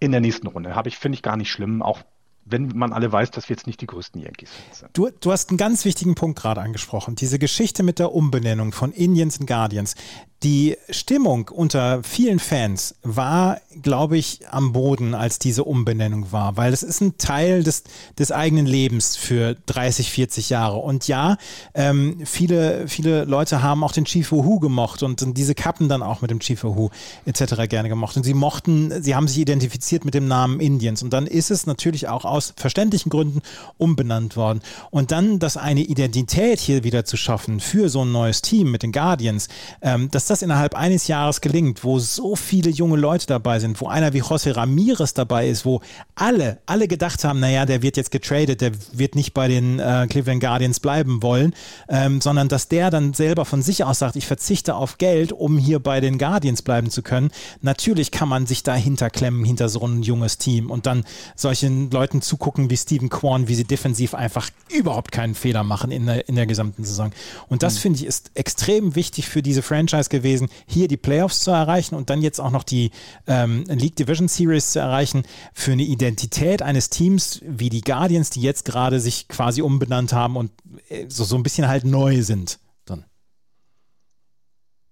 in 0.00 0.12
der 0.12 0.20
nächsten 0.20 0.46
Runde. 0.48 0.74
Habe 0.74 0.88
ich, 0.88 0.98
finde 0.98 1.16
ich 1.16 1.22
gar 1.22 1.36
nicht 1.36 1.50
schlimm, 1.50 1.82
auch 1.82 2.02
wenn 2.44 2.68
man 2.74 2.92
alle 2.92 3.10
weiß, 3.10 3.30
dass 3.30 3.48
wir 3.48 3.56
jetzt 3.56 3.66
nicht 3.66 3.80
die 3.80 3.86
größten 3.86 4.20
Yankees 4.20 4.50
sind. 4.72 4.90
Du, 4.92 5.10
du 5.20 5.32
hast 5.32 5.50
einen 5.50 5.58
ganz 5.58 5.84
wichtigen 5.84 6.14
Punkt 6.14 6.38
gerade 6.38 6.60
angesprochen. 6.60 7.14
Diese 7.14 7.38
Geschichte 7.38 7.82
mit 7.82 7.98
der 7.98 8.12
Umbenennung 8.12 8.72
von 8.72 8.92
Indians 8.92 9.38
und 9.38 9.46
Guardians. 9.46 9.94
Die 10.42 10.76
Stimmung 10.90 11.48
unter 11.50 12.02
vielen 12.02 12.40
Fans 12.40 12.96
war, 13.02 13.60
glaube 13.80 14.18
ich, 14.18 14.40
am 14.50 14.72
Boden, 14.72 15.14
als 15.14 15.38
diese 15.38 15.62
Umbenennung 15.62 16.32
war, 16.32 16.56
weil 16.56 16.72
es 16.72 16.82
ist 16.82 17.00
ein 17.00 17.16
Teil 17.16 17.62
des, 17.62 17.84
des 18.18 18.32
eigenen 18.32 18.66
Lebens 18.66 19.16
für 19.16 19.54
30, 19.66 20.10
40 20.10 20.50
Jahre. 20.50 20.78
Und 20.78 21.06
ja, 21.06 21.36
ähm, 21.74 22.22
viele, 22.24 22.88
viele 22.88 23.22
Leute 23.22 23.62
haben 23.62 23.84
auch 23.84 23.92
den 23.92 24.04
Chief 24.04 24.32
Who 24.32 24.58
gemocht 24.58 25.04
und, 25.04 25.22
diese 25.38 25.54
Kappen 25.54 25.88
dann 25.88 26.02
auch 26.02 26.22
mit 26.22 26.32
dem 26.32 26.40
Chief 26.40 26.64
Who 26.64 26.90
etc. 27.24 27.68
gerne 27.68 27.88
gemocht. 27.88 28.16
Und 28.16 28.24
sie 28.24 28.34
mochten, 28.34 29.00
sie 29.00 29.14
haben 29.14 29.28
sich 29.28 29.38
identifiziert 29.38 30.04
mit 30.04 30.14
dem 30.14 30.26
Namen 30.26 30.58
Indians. 30.58 31.04
Und 31.04 31.12
dann 31.12 31.28
ist 31.28 31.52
es 31.52 31.66
natürlich 31.66 32.08
auch 32.08 32.24
aus 32.32 32.54
verständlichen 32.56 33.10
Gründen 33.10 33.42
umbenannt 33.78 34.36
worden. 34.36 34.60
Und 34.90 35.12
dann 35.12 35.38
das 35.38 35.56
eine 35.56 35.82
Identität 35.82 36.58
hier 36.58 36.84
wieder 36.84 37.04
zu 37.04 37.16
schaffen 37.16 37.60
für 37.60 37.88
so 37.88 38.04
ein 38.04 38.12
neues 38.12 38.42
Team 38.42 38.70
mit 38.70 38.82
den 38.82 38.92
Guardians, 38.92 39.48
ähm, 39.80 40.10
dass 40.10 40.26
das 40.26 40.42
innerhalb 40.42 40.74
eines 40.74 41.06
Jahres 41.08 41.40
gelingt, 41.40 41.84
wo 41.84 41.98
so 41.98 42.36
viele 42.36 42.70
junge 42.70 42.96
Leute 42.96 43.26
dabei 43.26 43.60
sind, 43.60 43.80
wo 43.80 43.88
einer 43.88 44.12
wie 44.12 44.22
José 44.22 44.56
Ramirez 44.56 45.14
dabei 45.14 45.48
ist, 45.48 45.64
wo 45.64 45.80
alle, 46.14 46.58
alle 46.66 46.88
gedacht 46.88 47.24
haben, 47.24 47.40
naja, 47.40 47.66
der 47.66 47.82
wird 47.82 47.96
jetzt 47.96 48.10
getradet, 48.10 48.60
der 48.60 48.72
wird 48.92 49.14
nicht 49.14 49.34
bei 49.34 49.48
den 49.48 49.78
äh, 49.78 50.06
Cleveland 50.08 50.40
Guardians 50.40 50.80
bleiben 50.80 51.22
wollen, 51.22 51.54
ähm, 51.88 52.20
sondern 52.20 52.48
dass 52.48 52.68
der 52.68 52.90
dann 52.90 53.14
selber 53.14 53.44
von 53.44 53.62
sich 53.62 53.84
aus 53.84 53.98
sagt, 53.98 54.16
ich 54.16 54.26
verzichte 54.26 54.74
auf 54.74 54.98
Geld, 54.98 55.32
um 55.32 55.58
hier 55.58 55.78
bei 55.78 56.00
den 56.00 56.18
Guardians 56.18 56.62
bleiben 56.62 56.90
zu 56.90 57.02
können. 57.02 57.30
Natürlich 57.60 58.10
kann 58.10 58.28
man 58.28 58.46
sich 58.46 58.62
dahinter 58.62 59.10
klemmen, 59.10 59.44
hinter 59.44 59.68
so 59.68 59.86
ein 59.86 60.02
junges 60.02 60.38
Team 60.38 60.70
und 60.70 60.86
dann 60.86 61.04
solchen 61.36 61.90
Leuten 61.90 62.21
zugucken 62.22 62.70
wie 62.70 62.76
Stephen 62.76 63.10
Kwan, 63.10 63.48
wie 63.48 63.54
sie 63.54 63.64
defensiv 63.64 64.14
einfach 64.14 64.50
überhaupt 64.70 65.12
keinen 65.12 65.34
Fehler 65.34 65.62
machen 65.62 65.90
in 65.90 66.06
der, 66.06 66.28
in 66.28 66.36
der 66.36 66.46
gesamten 66.46 66.84
Saison. 66.84 67.12
Und 67.48 67.62
das 67.62 67.74
mhm. 67.74 67.80
finde 67.80 67.98
ich 68.00 68.06
ist 68.06 68.30
extrem 68.34 68.94
wichtig 68.94 69.28
für 69.28 69.42
diese 69.42 69.62
Franchise 69.62 70.08
gewesen 70.08 70.22
gewesen, 70.22 70.48
hier 70.66 70.88
die 70.88 70.96
Playoffs 70.96 71.40
zu 71.40 71.50
erreichen 71.50 71.94
und 71.94 72.10
dann 72.10 72.22
jetzt 72.22 72.40
auch 72.40 72.50
noch 72.50 72.62
die 72.62 72.90
ähm, 73.26 73.64
League 73.68 73.96
Division 73.96 74.28
Series 74.28 74.72
zu 74.72 74.78
erreichen, 74.78 75.24
für 75.52 75.72
eine 75.72 75.82
Identität 75.82 76.62
eines 76.62 76.90
Teams 76.90 77.40
wie 77.44 77.68
die 77.68 77.82
Guardians, 77.82 78.30
die 78.30 78.40
jetzt 78.40 78.64
gerade 78.64 79.00
sich 79.00 79.28
quasi 79.28 79.62
umbenannt 79.62 80.12
haben 80.12 80.36
und 80.36 80.52
äh, 80.88 81.06
so, 81.08 81.24
so 81.24 81.36
ein 81.36 81.42
bisschen 81.42 81.68
halt 81.68 81.84
neu 81.84 82.22
sind. 82.22 82.58
Dann. 82.84 83.04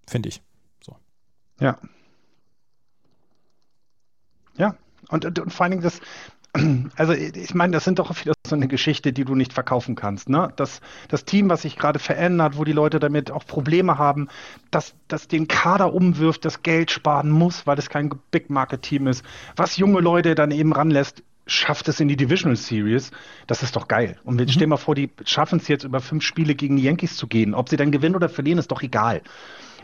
Finde 0.07 0.29
ich. 0.29 0.43
So. 0.85 0.97
Ja. 1.61 1.79
Ja. 4.59 4.77
Und, 5.09 5.25
und, 5.25 5.39
und 5.39 5.53
vor 5.53 5.65
allen 5.65 5.73
Dingen 5.73 5.83
das, 5.83 6.01
also 6.97 7.13
ich 7.13 7.55
meine, 7.55 7.73
das 7.73 7.85
sind 7.85 7.99
doch 7.99 8.13
so 8.47 8.57
eine 8.57 8.67
Geschichte, 8.67 9.13
die 9.13 9.25
du 9.25 9.35
nicht 9.35 9.53
verkaufen 9.53 9.95
kannst. 9.95 10.29
Ne? 10.29 10.53
Das, 10.57 10.81
das 11.09 11.25
Team, 11.25 11.49
was 11.49 11.63
sich 11.63 11.77
gerade 11.77 11.99
verändert, 11.99 12.57
wo 12.57 12.65
die 12.65 12.73
Leute 12.73 12.99
damit 12.99 13.31
auch 13.31 13.47
Probleme 13.47 13.99
haben, 13.99 14.29
dass 14.71 14.95
das 15.09 15.29
den 15.29 15.49
Kader 15.49 15.93
umwirft, 15.95 16.45
das 16.45 16.63
Geld 16.63 16.91
sparen 16.91 17.31
muss, 17.31 17.67
weil 17.67 17.79
es 17.79 17.89
kein 17.89 18.11
Big 18.31 18.51
Market 18.51 18.83
Team 18.83 19.07
ist, 19.07 19.25
was 19.57 19.77
junge 19.77 20.01
Leute 20.01 20.35
dann 20.35 20.51
eben 20.51 20.73
ranlässt, 20.73 21.23
schafft 21.47 21.89
es 21.89 22.01
in 22.01 22.09
die 22.09 22.17
Divisional 22.17 22.57
Series, 22.57 23.11
das 23.47 23.63
ist 23.63 23.77
doch 23.77 23.89
geil. 23.89 24.19
Und 24.25 24.39
wir 24.39 24.47
mhm. 24.47 24.51
stellen 24.51 24.71
mal 24.71 24.77
vor, 24.77 24.95
die 24.95 25.11
schaffen 25.25 25.59
es 25.59 25.69
jetzt 25.69 25.85
über 25.85 26.01
fünf 26.01 26.25
Spiele 26.25 26.55
gegen 26.55 26.77
die 26.77 26.83
Yankees 26.83 27.17
zu 27.17 27.27
gehen. 27.27 27.55
Ob 27.55 27.69
sie 27.69 27.77
dann 27.77 27.91
gewinnen 27.91 28.15
oder 28.15 28.29
verlieren, 28.29 28.59
ist 28.59 28.71
doch 28.71 28.83
egal. 28.83 29.23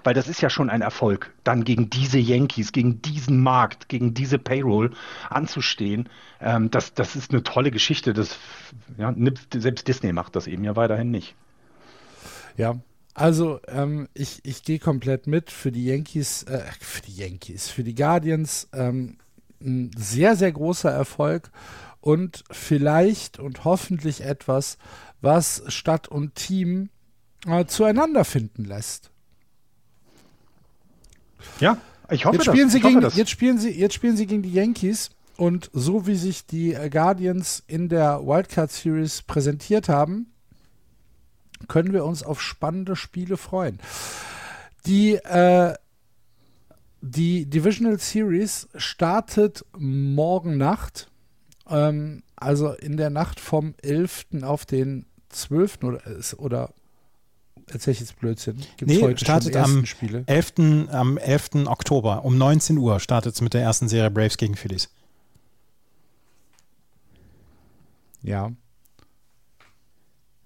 Weil 0.07 0.15
das 0.15 0.29
ist 0.29 0.41
ja 0.41 0.51
schon 0.51 0.71
ein 0.71 0.83
Erfolg, 0.83 1.35
dann 1.43 1.65
gegen 1.65 1.91
diese 1.91 2.19
Yankees, 2.19 2.71
gegen 2.71 3.03
diesen 3.03 3.43
Markt, 3.43 3.89
gegen 3.89 4.15
diese 4.15 4.39
Payroll 4.39 4.93
anzustehen. 5.31 6.09
Ähm, 6.41 6.71
das, 6.71 6.95
das 6.95 7.17
ist 7.17 7.33
eine 7.33 7.43
tolle 7.43 7.73
Geschichte. 7.73 8.15
Das, 8.15 8.39
ja, 8.99 9.13
selbst 9.53 9.89
Disney 9.89 10.13
macht 10.13 10.37
das 10.37 10.47
eben 10.47 10.63
ja 10.63 10.77
weiterhin 10.77 11.11
nicht. 11.11 11.35
Ja, 12.57 12.79
also 13.15 13.59
ähm, 13.67 14.09
ich, 14.15 14.39
ich 14.45 14.63
gehe 14.63 14.79
komplett 14.79 15.27
mit 15.27 15.51
für 15.51 15.73
die 15.73 15.87
Yankees, 15.87 16.45
äh, 16.45 16.63
für 16.79 17.03
die 17.03 17.17
Yankees, 17.17 17.69
für 17.69 17.83
die 17.83 17.97
Guardians. 17.97 18.69
Ähm, 18.73 19.19
ein 19.61 19.91
sehr, 19.97 20.37
sehr 20.37 20.53
großer 20.53 20.91
Erfolg 20.91 21.51
und 22.01 22.45
vielleicht 22.53 23.41
und 23.41 23.65
hoffentlich 23.65 24.21
etwas, 24.21 24.79
was 25.21 25.65
Stadt 25.67 26.07
und 26.07 26.37
Team 26.37 26.91
äh, 27.45 27.65
zueinander 27.65 28.25
finden 28.25 28.65
lässt. 28.65 29.11
Ja, 31.61 31.79
ich 32.11 32.25
hoffe, 32.25 32.37
jetzt 32.37 32.47
spielen 32.47 32.67
das. 32.67 32.73
Sie 32.73 32.81
gegen, 32.81 33.01
das. 33.01 33.17
Jetzt 33.17 33.31
spielen 33.31 33.59
sie, 33.59 33.71
jetzt 33.71 33.95
spielen 33.95 34.17
sie 34.17 34.27
gegen 34.27 34.43
die 34.43 34.53
Yankees 34.53 35.11
und 35.37 35.71
so 35.73 36.07
wie 36.07 36.17
sich 36.17 36.47
die 36.47 36.77
Guardians 36.91 37.63
in 37.67 37.89
der 37.89 38.27
Wildcard 38.27 38.71
Series 38.71 39.23
präsentiert 39.23 39.89
haben, 39.89 40.33
können 41.69 41.93
wir 41.93 42.05
uns 42.05 42.23
auf 42.23 42.41
spannende 42.41 42.97
Spiele 42.97 43.37
freuen. 43.37 43.81
Die 44.87 45.15
äh, 45.15 45.75
die 47.01 47.47
Divisional 47.47 47.99
Series 47.99 48.69
startet 48.75 49.65
morgen 49.77 50.57
Nacht. 50.57 51.11
Ähm, 51.69 52.23
also 52.37 52.73
in 52.73 52.97
der 52.97 53.11
Nacht 53.11 53.41
vom 53.41 53.75
11. 53.83 54.27
auf 54.43 54.67
den 54.67 55.07
12. 55.29 55.79
oder, 55.83 56.01
oder 56.37 56.75
erzähle 57.71 57.93
ich 57.93 58.01
jetzt 58.01 58.19
Blödsinn? 58.19 58.57
Gibt's 58.77 58.95
nee, 58.95 59.03
heute 59.03 59.19
startet 59.19 59.57
am, 59.57 59.87
Spiele? 59.87 60.25
11., 60.27 60.89
am 60.91 61.19
11. 61.19 61.67
Oktober 61.67 62.25
um 62.25 62.39
19 62.39 62.79
Uhr 62.79 63.01
startet 63.01 63.35
es 63.35 63.41
mit 63.41 63.55
der 63.55 63.63
ersten 63.63 63.89
Serie 63.89 64.11
Braves 64.11 64.37
gegen 64.37 64.57
Phillies. 64.57 64.89
Ja. 68.23 68.51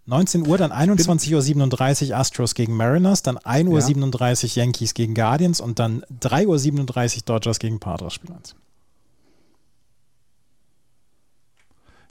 19 0.07 0.47
Uhr, 0.47 0.59
dann 0.59 0.73
21.37 0.73 2.11
Uhr 2.11 2.16
Astros 2.16 2.55
gegen 2.55 2.75
Mariners, 2.75 3.23
dann 3.23 3.39
1.37 3.39 4.45
Uhr 4.45 4.51
ja. 4.51 4.62
Yankees 4.64 4.95
gegen 4.95 5.14
Guardians 5.14 5.61
und 5.61 5.79
dann 5.79 6.03
3.37 6.21 7.16
Uhr 7.16 7.23
Dodgers 7.27 7.59
gegen 7.59 7.79
Padres 7.79 8.14
spielen 8.14 8.37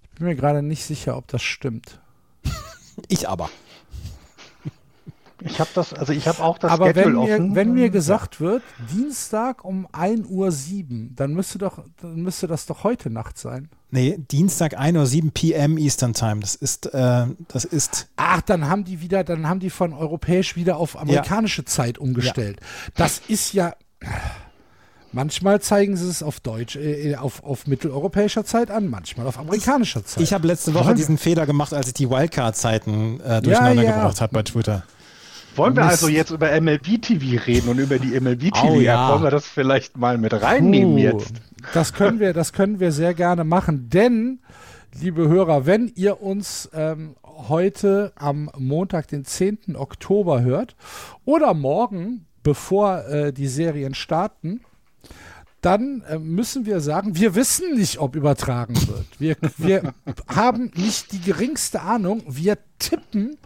Ich 0.04 0.10
bin 0.18 0.28
mir 0.28 0.36
gerade 0.36 0.62
nicht 0.64 0.84
sicher, 0.86 1.18
ob 1.18 1.28
das 1.28 1.42
stimmt. 1.42 2.00
ich 3.10 3.28
aber. 3.28 3.50
Ich 5.42 5.60
habe 5.60 5.70
das, 5.74 5.94
also 5.94 6.12
ich 6.12 6.28
habe 6.28 6.44
auch 6.44 6.58
das 6.58 6.72
Aber 6.72 6.96
wenn 6.96 7.14
mir, 7.14 7.56
wenn 7.56 7.74
mir 7.74 7.90
gesagt 7.90 8.42
wird, 8.42 8.62
Dienstag 8.92 9.64
um 9.64 9.88
1.07 9.88 10.28
Uhr, 10.30 11.10
dann 11.16 11.34
müsste, 11.34 11.58
doch, 11.58 11.84
dann 12.02 12.16
müsste 12.16 12.48
das 12.48 12.66
doch 12.66 12.84
heute 12.84 13.10
Nacht 13.10 13.38
sein. 13.38 13.70
Nee, 13.92 14.20
Dienstag 14.32 14.80
1.07 14.80 15.24
Uhr 15.24 15.32
PM 15.34 15.78
Eastern 15.78 16.14
Time. 16.14 16.42
Das 16.42 16.56
ist, 16.56 16.94
äh, 16.94 17.26
das 17.48 17.66
ist. 17.66 18.10
Ach, 18.18 18.42
dann 18.42 18.68
haben 18.70 18.84
die 18.84 19.02
wieder, 19.02 19.24
dann 19.24 19.48
haben 19.48 19.60
die 19.60 19.70
von 19.70 19.94
europäisch 19.94 20.56
wieder 20.56 20.78
auf 20.78 20.98
amerikanische 20.98 21.62
ja. 21.62 21.68
Zeit 21.68 21.98
umgestellt. 21.98 22.60
Ja. 22.60 22.92
Das 22.96 23.22
ist 23.28 23.54
ja. 23.54 23.74
Manchmal 25.12 25.60
zeigen 25.60 25.98
sie 25.98 26.08
es 26.08 26.22
auf 26.22 26.40
Deutsch, 26.40 26.76
äh, 26.76 27.16
auf, 27.16 27.44
auf 27.44 27.66
mitteleuropäischer 27.66 28.46
Zeit 28.46 28.70
an, 28.70 28.88
manchmal 28.88 29.26
auf 29.26 29.40
amerikanischer 29.40 30.06
Zeit. 30.06 30.22
Ich 30.22 30.34
habe 30.34 30.46
letzte 30.46 30.76
Woche 30.76 30.94
diesen 30.94 31.18
Fehler 31.18 31.48
gemacht, 31.48 31.74
als 31.74 31.88
ich 31.88 31.94
die 31.96 32.10
Wildcard-Zeiten 32.10 33.20
äh, 33.22 33.42
durcheinander 33.42 33.84
ja, 33.84 33.96
gebracht 33.96 34.22
habe 34.22 34.34
bei 34.34 34.44
Twitter. 34.44 34.84
Wollen 35.56 35.76
wir 35.76 35.84
also 35.84 36.08
jetzt 36.08 36.32
über 36.32 36.60
MLB 36.60 37.02
TV 37.02 37.44
reden 37.46 37.70
und 37.70 37.80
über 37.80 38.00
die 38.00 38.20
MLB 38.20 38.52
TV 38.54 38.68
oh, 38.68 38.80
ja. 38.80 39.12
Wollen 39.12 39.24
wir 39.24 39.32
das 39.32 39.46
vielleicht 39.46 39.98
mal 39.98 40.18
mit 40.18 40.34
reinnehmen 40.34 40.96
Puh, 40.96 41.00
jetzt? 41.00 41.34
Das 41.74 41.94
können 41.94 42.20
wir, 42.20 42.34
das 42.34 42.54
können 42.54 42.80
wir 42.80 42.92
sehr 42.92 43.14
gerne 43.14 43.44
machen, 43.44 43.90
denn, 43.90 44.40
liebe 45.00 45.28
Hörer, 45.28 45.66
wenn 45.66 45.92
ihr 45.96 46.22
uns 46.22 46.70
ähm, 46.74 47.16
heute 47.24 48.12
am 48.16 48.50
Montag, 48.58 49.08
den 49.08 49.26
10. 49.26 49.76
Oktober 49.76 50.42
hört 50.42 50.76
oder 51.26 51.54
morgen, 51.54 52.26
bevor 52.44 53.06
äh, 53.08 53.34
die 53.34 53.48
Serien 53.48 53.94
starten, 53.94 54.62
dann 55.62 56.04
äh, 56.10 56.18
müssen 56.18 56.66
wir 56.66 56.80
sagen, 56.80 57.16
wir 57.16 57.36
wissen 57.36 57.76
nicht, 57.76 58.00
ob 58.00 58.16
übertragen 58.16 58.76
wird. 58.76 59.20
Wir, 59.20 59.36
wir 59.58 59.94
haben 60.28 60.72
nicht 60.76 61.12
die 61.12 61.22
geringste 61.22 61.82
Ahnung. 61.82 62.24
Wir 62.28 62.58
tippen 62.80 63.38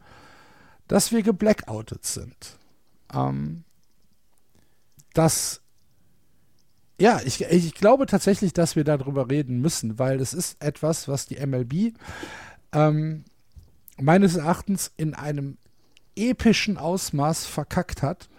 dass 0.88 1.12
wir 1.12 1.24
geblackoutet 1.24 2.06
sind. 2.06 2.58
Ähm, 3.14 3.64
das, 5.14 5.62
ja, 7.00 7.22
ich, 7.24 7.42
ich 7.42 7.74
glaube 7.76 8.06
tatsächlich, 8.06 8.54
dass 8.54 8.76
wir 8.76 8.84
darüber 8.84 9.30
reden 9.30 9.62
müssen, 9.62 10.00
weil 10.00 10.20
es 10.20 10.34
ist 10.34 10.62
etwas, 10.64 11.08
was 11.08 11.26
die 11.26 11.44
MLB 11.46 11.94
ähm, 12.74 13.24
meines 14.00 14.36
Erachtens 14.36 14.92
in 14.98 15.14
einem 15.14 15.58
epischen 16.16 16.78
Ausmaß 16.78 17.46
verkackt 17.46 18.02
hat, 18.02 18.30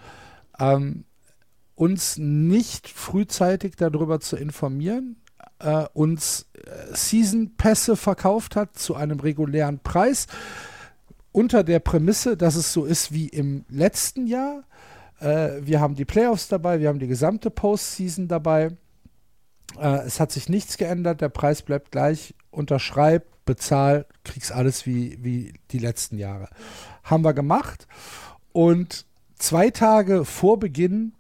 ähm, 0.59 1.05
uns 1.75 2.17
nicht 2.19 2.89
frühzeitig 2.89 3.75
darüber 3.77 4.21
zu 4.21 4.37
informieren, 4.37 5.17
äh, 5.59 5.87
uns 5.93 6.47
äh, 6.55 6.95
Season-Pässe 6.95 7.97
verkauft 7.97 8.55
hat 8.57 8.79
zu 8.79 8.95
einem 8.95 9.19
regulären 9.21 9.81
Preis, 9.81 10.27
unter 11.35 11.65
der 11.65 11.81
Prämisse, 11.81 12.37
dass 12.37 12.55
es 12.55 12.73
so 12.73 12.85
ist 12.85 13.13
wie 13.13 13.29
im 13.29 13.65
letzten 13.69 14.29
Jahr. 14.29 14.63
Äh, 15.19 15.51
wir 15.63 15.81
haben 15.81 15.97
die 15.97 16.05
Playoffs 16.05 16.47
dabei, 16.47 16.79
wir 16.79 16.89
haben 16.89 17.01
die 17.01 17.09
gesamte 17.09 17.51
Postseason 17.51 18.29
dabei. 18.29 18.71
Äh, 19.77 20.07
es 20.07 20.21
hat 20.21 20.31
sich 20.31 20.49
nichts 20.49 20.77
geändert, 20.77 21.21
der 21.21 21.31
Preis 21.31 21.63
bleibt 21.63 21.91
gleich. 21.91 22.37
Unterschreib, 22.53 23.27
bezahl, 23.45 24.07
kriegst 24.23 24.53
alles 24.53 24.87
wie, 24.87 25.19
wie 25.23 25.55
die 25.73 25.81
letzten 25.81 26.19
Jahre. 26.19 26.49
Haben 27.03 27.25
wir 27.25 27.35
gemacht. 27.35 27.89
Und 28.53 29.05
zwei 29.37 29.71
Tage 29.71 30.25
vor 30.25 30.61
Beginn 30.61 31.15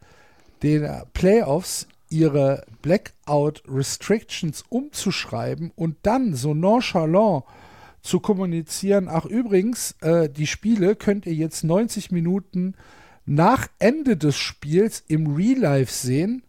der 0.62 1.06
Playoffs 1.12 1.88
ihre 2.08 2.64
Blackout 2.82 3.64
Restrictions 3.66 4.62
umzuschreiben 4.68 5.72
und 5.74 5.96
dann 6.02 6.34
so 6.36 6.54
nonchalant 6.54 7.42
zu 8.04 8.20
kommunizieren, 8.20 9.08
ach 9.08 9.24
übrigens, 9.24 9.96
äh, 10.02 10.28
die 10.28 10.46
Spiele 10.46 10.94
könnt 10.94 11.24
ihr 11.24 11.32
jetzt 11.32 11.64
90 11.64 12.10
Minuten 12.10 12.74
nach 13.24 13.66
Ende 13.78 14.18
des 14.18 14.36
Spiels 14.36 15.02
im 15.08 15.34
Real 15.34 15.58
Life 15.58 15.90
sehen. 15.90 16.42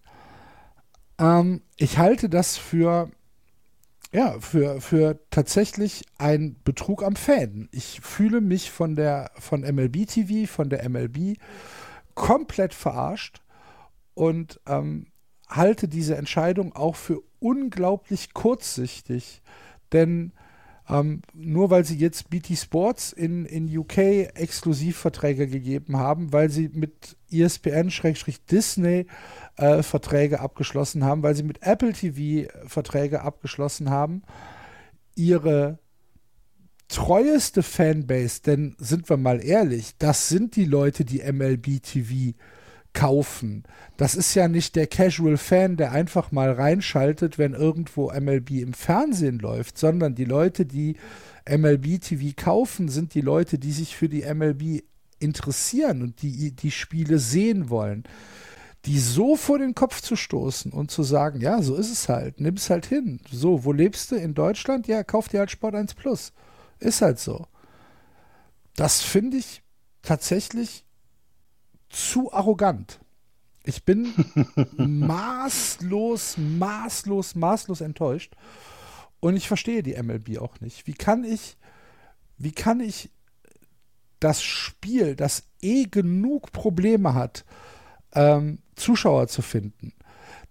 Ähm, 1.17 1.61
ich 1.77 1.97
halte 1.97 2.27
das 2.27 2.57
für, 2.57 3.09
ja, 4.11 4.37
für, 4.41 4.81
für 4.81 5.17
tatsächlich 5.29 6.03
ein 6.17 6.57
Betrug 6.65 7.01
am 7.03 7.15
Fan. 7.15 7.69
Ich 7.71 8.01
fühle 8.01 8.41
mich 8.41 8.69
von 8.69 8.97
der, 8.97 9.31
von 9.39 9.61
MLB 9.61 10.07
TV, 10.07 10.51
von 10.51 10.69
der 10.69 10.87
MLB 10.89 11.37
komplett 12.15 12.73
verarscht 12.73 13.41
und 14.13 14.59
ähm, 14.67 15.07
halte 15.47 15.87
diese 15.87 16.17
Entscheidung 16.17 16.75
auch 16.75 16.97
für 16.97 17.21
unglaublich 17.39 18.33
kurzsichtig. 18.33 19.41
Denn 19.93 20.33
ähm, 20.87 21.21
nur 21.33 21.69
weil 21.69 21.83
sie 21.83 21.97
jetzt 21.97 22.29
BT 22.29 22.57
Sports 22.57 23.11
in, 23.11 23.45
in 23.45 23.75
UK 23.75 23.97
Exklusivverträge 23.97 25.47
gegeben 25.47 25.97
haben, 25.97 26.31
weil 26.31 26.49
sie 26.49 26.69
mit 26.73 27.17
ESPN-Disney 27.31 29.07
äh, 29.57 29.83
Verträge 29.83 30.39
abgeschlossen 30.39 31.03
haben, 31.03 31.23
weil 31.23 31.35
sie 31.35 31.43
mit 31.43 31.63
Apple 31.63 31.93
TV 31.93 32.49
Verträge 32.67 33.21
abgeschlossen 33.21 33.89
haben, 33.89 34.21
ihre 35.15 35.79
treueste 36.87 37.63
Fanbase, 37.63 38.41
denn 38.43 38.75
sind 38.77 39.09
wir 39.09 39.17
mal 39.17 39.43
ehrlich, 39.43 39.97
das 39.97 40.29
sind 40.29 40.55
die 40.55 40.65
Leute, 40.65 41.03
die 41.03 41.19
MLB 41.19 41.81
TV 41.81 42.37
kaufen. 42.95 43.63
Das 43.97 44.15
ist 44.15 44.33
ja 44.33 44.47
nicht 44.47 44.75
der 44.75 44.87
Casual-Fan, 44.87 45.77
der 45.77 45.91
einfach 45.91 46.31
mal 46.31 46.51
reinschaltet, 46.51 47.37
wenn 47.37 47.53
irgendwo 47.53 48.11
MLB 48.11 48.49
im 48.61 48.73
Fernsehen 48.73 49.37
läuft, 49.37 49.77
sondern 49.77 50.15
die 50.15 50.25
Leute, 50.25 50.65
die 50.65 50.97
MLB 51.47 52.01
TV 52.01 52.33
kaufen, 52.35 52.89
sind 52.89 53.13
die 53.13 53.21
Leute, 53.21 53.59
die 53.59 53.71
sich 53.71 53.95
für 53.95 54.09
die 54.09 54.23
MLB 54.23 54.83
interessieren 55.19 56.01
und 56.01 56.23
die 56.23 56.51
die 56.51 56.71
Spiele 56.71 57.19
sehen 57.19 57.69
wollen. 57.69 58.03
die 58.85 58.99
so 58.99 59.35
vor 59.35 59.57
den 59.57 59.73
Kopf 59.73 60.01
zu 60.01 60.15
stoßen 60.15 60.71
und 60.71 60.91
zu 60.91 61.03
sagen, 61.03 61.41
ja, 61.41 61.61
so 61.61 61.75
ist 61.75 61.91
es 61.91 62.07
halt, 62.07 62.39
nimm 62.39 62.55
es 62.55 62.69
halt 62.69 62.85
hin. 62.85 63.19
So, 63.31 63.65
wo 63.65 63.71
lebst 63.71 64.11
du? 64.11 64.15
In 64.15 64.33
Deutschland? 64.35 64.87
Ja, 64.87 65.03
kauf 65.03 65.27
dir 65.27 65.39
halt 65.39 65.51
Sport 65.51 65.75
1 65.75 65.95
Plus. 65.95 66.33
Ist 66.79 67.01
halt 67.01 67.19
so. 67.19 67.47
Das 68.75 69.01
finde 69.01 69.37
ich 69.37 69.63
tatsächlich 70.03 70.84
zu 71.95 72.31
arrogant. 72.33 72.99
Ich 73.63 73.83
bin 73.83 74.13
maßlos, 74.77 76.37
maßlos, 76.37 77.35
maßlos 77.35 77.81
enttäuscht. 77.81 78.35
Und 79.19 79.35
ich 79.35 79.47
verstehe 79.47 79.81
die 79.81 80.01
MLB 80.01 80.37
auch 80.39 80.59
nicht. 80.59 80.85
Wie 80.87 80.93
kann 80.93 81.23
ich, 81.23 81.57
wie 82.37 82.51
kann 82.51 82.79
ich 82.79 83.09
das 84.19 84.43
Spiel, 84.43 85.15
das 85.15 85.43
eh 85.61 85.85
genug 85.85 86.51
Probleme 86.51 87.13
hat, 87.15 87.45
ähm, 88.13 88.59
Zuschauer 88.75 89.27
zu 89.27 89.41
finden, 89.41 89.93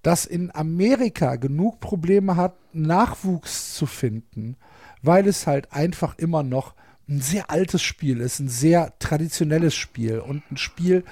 das 0.03 0.27
in 0.27 0.55
Amerika 0.55 1.37
genug 1.37 1.81
Probleme 1.81 2.37
hat, 2.37 2.57
Nachwuchs 2.73 3.75
zu 3.75 3.87
finden, 3.87 4.57
weil 5.03 5.29
es 5.29 5.47
halt 5.47 5.73
einfach 5.73 6.19
immer 6.19 6.43
noch 6.43 6.75
ein 7.09 7.21
sehr 7.21 7.51
altes 7.51 7.83
Spiel 7.83 8.21
ist, 8.21 8.41
ein 8.41 8.49
sehr 8.49 8.99
traditionelles 8.99 9.75
Spiel 9.75 10.21
und 10.21 10.43
ein 10.51 10.57
Spiel, 10.57 11.05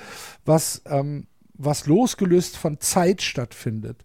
was, 0.45 0.83
ähm, 0.87 1.27
was 1.55 1.87
losgelöst 1.87 2.57
von 2.57 2.81
Zeit 2.81 3.23
stattfindet. 3.23 4.05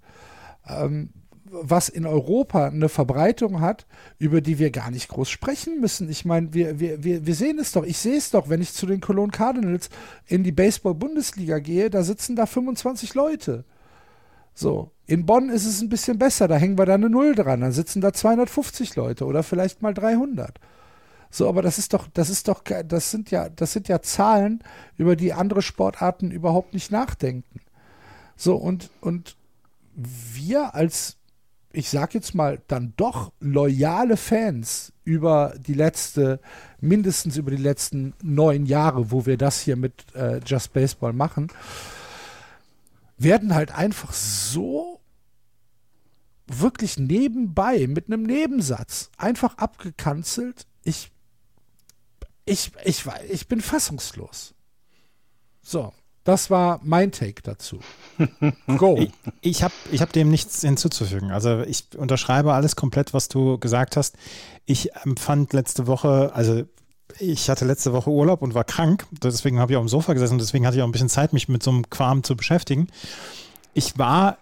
Ähm, 0.68 1.10
was 1.50 1.90
in 1.90 2.06
Europa 2.06 2.68
eine 2.68 2.90
Verbreitung 2.90 3.62
hat, 3.62 3.86
über 4.20 4.42
die 4.42 4.60
wir 4.60 4.72
gar 4.72 4.92
nicht 4.92 5.08
groß 5.08 5.30
sprechen 5.30 5.80
müssen. 5.80 6.10
Ich 6.10 6.26
meine, 6.26 6.54
wir, 6.54 6.80
wir, 6.80 7.04
wir, 7.04 7.26
wir 7.26 7.36
sehen 7.36 7.60
es 7.60 7.72
doch. 7.72 7.84
Ich 7.84 7.98
sehe 7.98 8.18
es 8.18 8.32
doch, 8.32 8.50
wenn 8.50 8.62
ich 8.62 8.74
zu 8.74 8.86
den 8.86 9.00
Cologne 9.00 9.32
Cardinals 9.32 9.90
in 10.28 10.44
die 10.44 10.52
Baseball-Bundesliga 10.52 11.60
gehe, 11.60 11.90
da 11.90 12.04
sitzen 12.04 12.36
da 12.36 12.46
25 12.46 13.14
Leute. 13.14 13.64
So, 14.54 14.92
in 15.06 15.26
Bonn 15.26 15.50
ist 15.50 15.66
es 15.66 15.82
ein 15.82 15.90
bisschen 15.90 16.18
besser, 16.18 16.48
da 16.48 16.56
hängen 16.56 16.78
wir 16.78 16.86
da 16.86 16.96
eine 16.96 17.10
Null 17.10 17.36
dran, 17.36 17.62
da 17.62 17.72
sitzen 17.72 18.02
da 18.02 18.12
250 18.12 18.96
Leute 18.96 19.26
oder 19.26 19.44
vielleicht 19.44 19.82
mal 19.82 19.94
300. 19.94 20.60
So, 21.30 21.48
aber 21.48 21.62
das 21.62 21.78
ist 21.78 21.94
doch, 21.94 22.08
das 22.14 22.30
ist 22.30 22.48
doch, 22.48 22.64
das 22.64 23.12
sind 23.12 23.32
ja, 23.32 23.50
das 23.50 23.74
sind 23.74 23.88
ja 23.88 24.02
Zahlen, 24.02 24.64
über 24.98 25.16
die 25.16 25.34
andere 25.34 25.62
Sportarten 25.62 26.32
überhaupt 26.32 26.74
nicht 26.74 26.92
nachdenken. 26.92 27.62
So, 28.36 28.56
und, 28.56 28.90
und 29.02 29.36
wir 29.96 30.76
als 30.76 31.18
ich 31.78 31.90
sag 31.92 32.16
jetzt 32.16 32.34
mal, 32.34 32.60
dann 32.68 32.94
doch 32.98 33.32
loyale 33.40 34.18
Fans 34.18 34.94
über 35.04 35.54
die 35.60 35.76
letzte, 35.76 36.40
mindestens 36.80 37.38
über 37.38 37.52
die 37.52 37.58
letzten 37.58 38.14
neun 38.24 38.66
Jahre, 38.66 39.12
wo 39.12 39.28
wir 39.28 39.38
das 39.38 39.62
hier 39.62 39.76
mit 39.76 39.94
äh, 40.16 40.40
Just 40.44 40.74
Baseball 40.74 41.14
machen, 41.14 41.50
werden 43.20 43.54
halt 43.54 43.72
einfach 43.76 44.12
so 44.12 45.02
wirklich 46.48 46.98
nebenbei 46.98 47.86
mit 47.88 48.08
einem 48.08 48.24
Nebensatz 48.24 49.12
einfach 49.18 49.58
abgekanzelt. 49.58 50.66
Ich, 50.84 51.12
ich, 52.48 52.72
ich, 52.84 53.04
ich 53.30 53.48
bin 53.48 53.62
fassungslos. 53.62 54.54
So, 55.62 55.94
das 56.24 56.50
war 56.50 56.80
mein 56.84 57.12
Take 57.12 57.42
dazu. 57.44 57.80
Go. 58.78 58.98
Ich, 58.98 59.12
ich 59.42 59.64
habe 59.64 59.74
ich 59.92 60.02
hab 60.02 60.14
dem 60.14 60.30
nichts 60.30 60.62
hinzuzufügen. 60.62 61.32
Also 61.32 61.62
ich 61.62 61.86
unterschreibe 61.96 62.54
alles 62.54 62.76
komplett, 62.76 63.14
was 63.14 63.28
du 63.28 63.58
gesagt 63.58 63.98
hast. 63.98 64.16
Ich 64.66 64.96
empfand 64.96 65.54
letzte 65.54 65.88
Woche, 65.88 66.32
also 66.34 66.64
ich 67.20 67.50
hatte 67.50 67.66
letzte 67.66 67.94
Woche 67.94 68.10
Urlaub 68.10 68.42
und 68.42 68.54
war 68.54 68.64
krank. 68.64 69.06
Deswegen 69.12 69.60
habe 69.60 69.74
ich 69.74 69.78
auf 69.78 69.84
dem 69.84 69.90
Sofa 69.90 70.14
gesessen 70.14 70.34
und 70.34 70.42
deswegen 70.42 70.66
hatte 70.66 70.78
ich 70.78 70.84
auch 70.84 70.88
ein 70.88 70.94
bisschen 70.94 71.10
Zeit, 71.10 71.34
mich 71.34 71.50
mit 71.50 71.64
so 71.64 71.72
einem 71.72 71.90
Quam 71.90 72.24
zu 72.24 72.38
beschäftigen. 72.38 72.88
Ich 73.74 73.98
war 73.98 74.38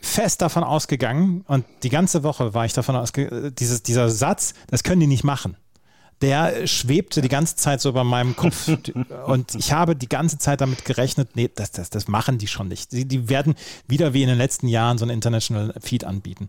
fest 0.00 0.40
davon 0.40 0.64
ausgegangen 0.64 1.44
und 1.46 1.66
die 1.82 1.90
ganze 1.90 2.22
Woche 2.22 2.54
war 2.54 2.64
ich 2.64 2.72
davon 2.72 2.96
ausgegangen, 2.96 3.54
dieses, 3.54 3.82
dieser 3.82 4.08
Satz, 4.08 4.54
das 4.68 4.82
können 4.82 5.00
die 5.00 5.06
nicht 5.06 5.24
machen 5.24 5.56
der 6.20 6.66
schwebte 6.66 7.22
die 7.22 7.28
ganze 7.28 7.56
Zeit 7.56 7.80
so 7.80 7.88
über 7.88 8.04
meinem 8.04 8.36
Kopf. 8.36 8.68
Und 9.26 9.54
ich 9.54 9.72
habe 9.72 9.96
die 9.96 10.08
ganze 10.08 10.38
Zeit 10.38 10.60
damit 10.60 10.84
gerechnet, 10.84 11.30
nee, 11.34 11.50
das, 11.54 11.70
das, 11.70 11.90
das 11.90 12.08
machen 12.08 12.38
die 12.38 12.46
schon 12.46 12.68
nicht. 12.68 12.92
Die, 12.92 13.06
die 13.06 13.28
werden 13.28 13.54
wieder 13.86 14.12
wie 14.12 14.22
in 14.22 14.28
den 14.28 14.38
letzten 14.38 14.68
Jahren 14.68 14.98
so 14.98 15.06
ein 15.06 15.10
International 15.10 15.74
Feed 15.80 16.04
anbieten. 16.04 16.48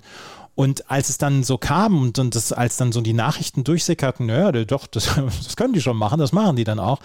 Und 0.53 0.91
als 0.91 1.09
es 1.09 1.17
dann 1.17 1.43
so 1.43 1.57
kam 1.57 2.01
und, 2.01 2.19
und 2.19 2.35
das, 2.35 2.51
als 2.51 2.75
dann 2.75 2.91
so 2.91 2.99
die 2.99 3.13
Nachrichten 3.13 3.63
durchsickerten, 3.63 4.25
naja, 4.25 4.51
doch, 4.65 4.85
das, 4.85 5.09
das 5.43 5.55
können 5.55 5.73
die 5.73 5.81
schon 5.81 5.95
machen, 5.95 6.19
das 6.19 6.33
machen 6.33 6.57
die 6.57 6.65
dann 6.65 6.79
auch, 6.79 6.99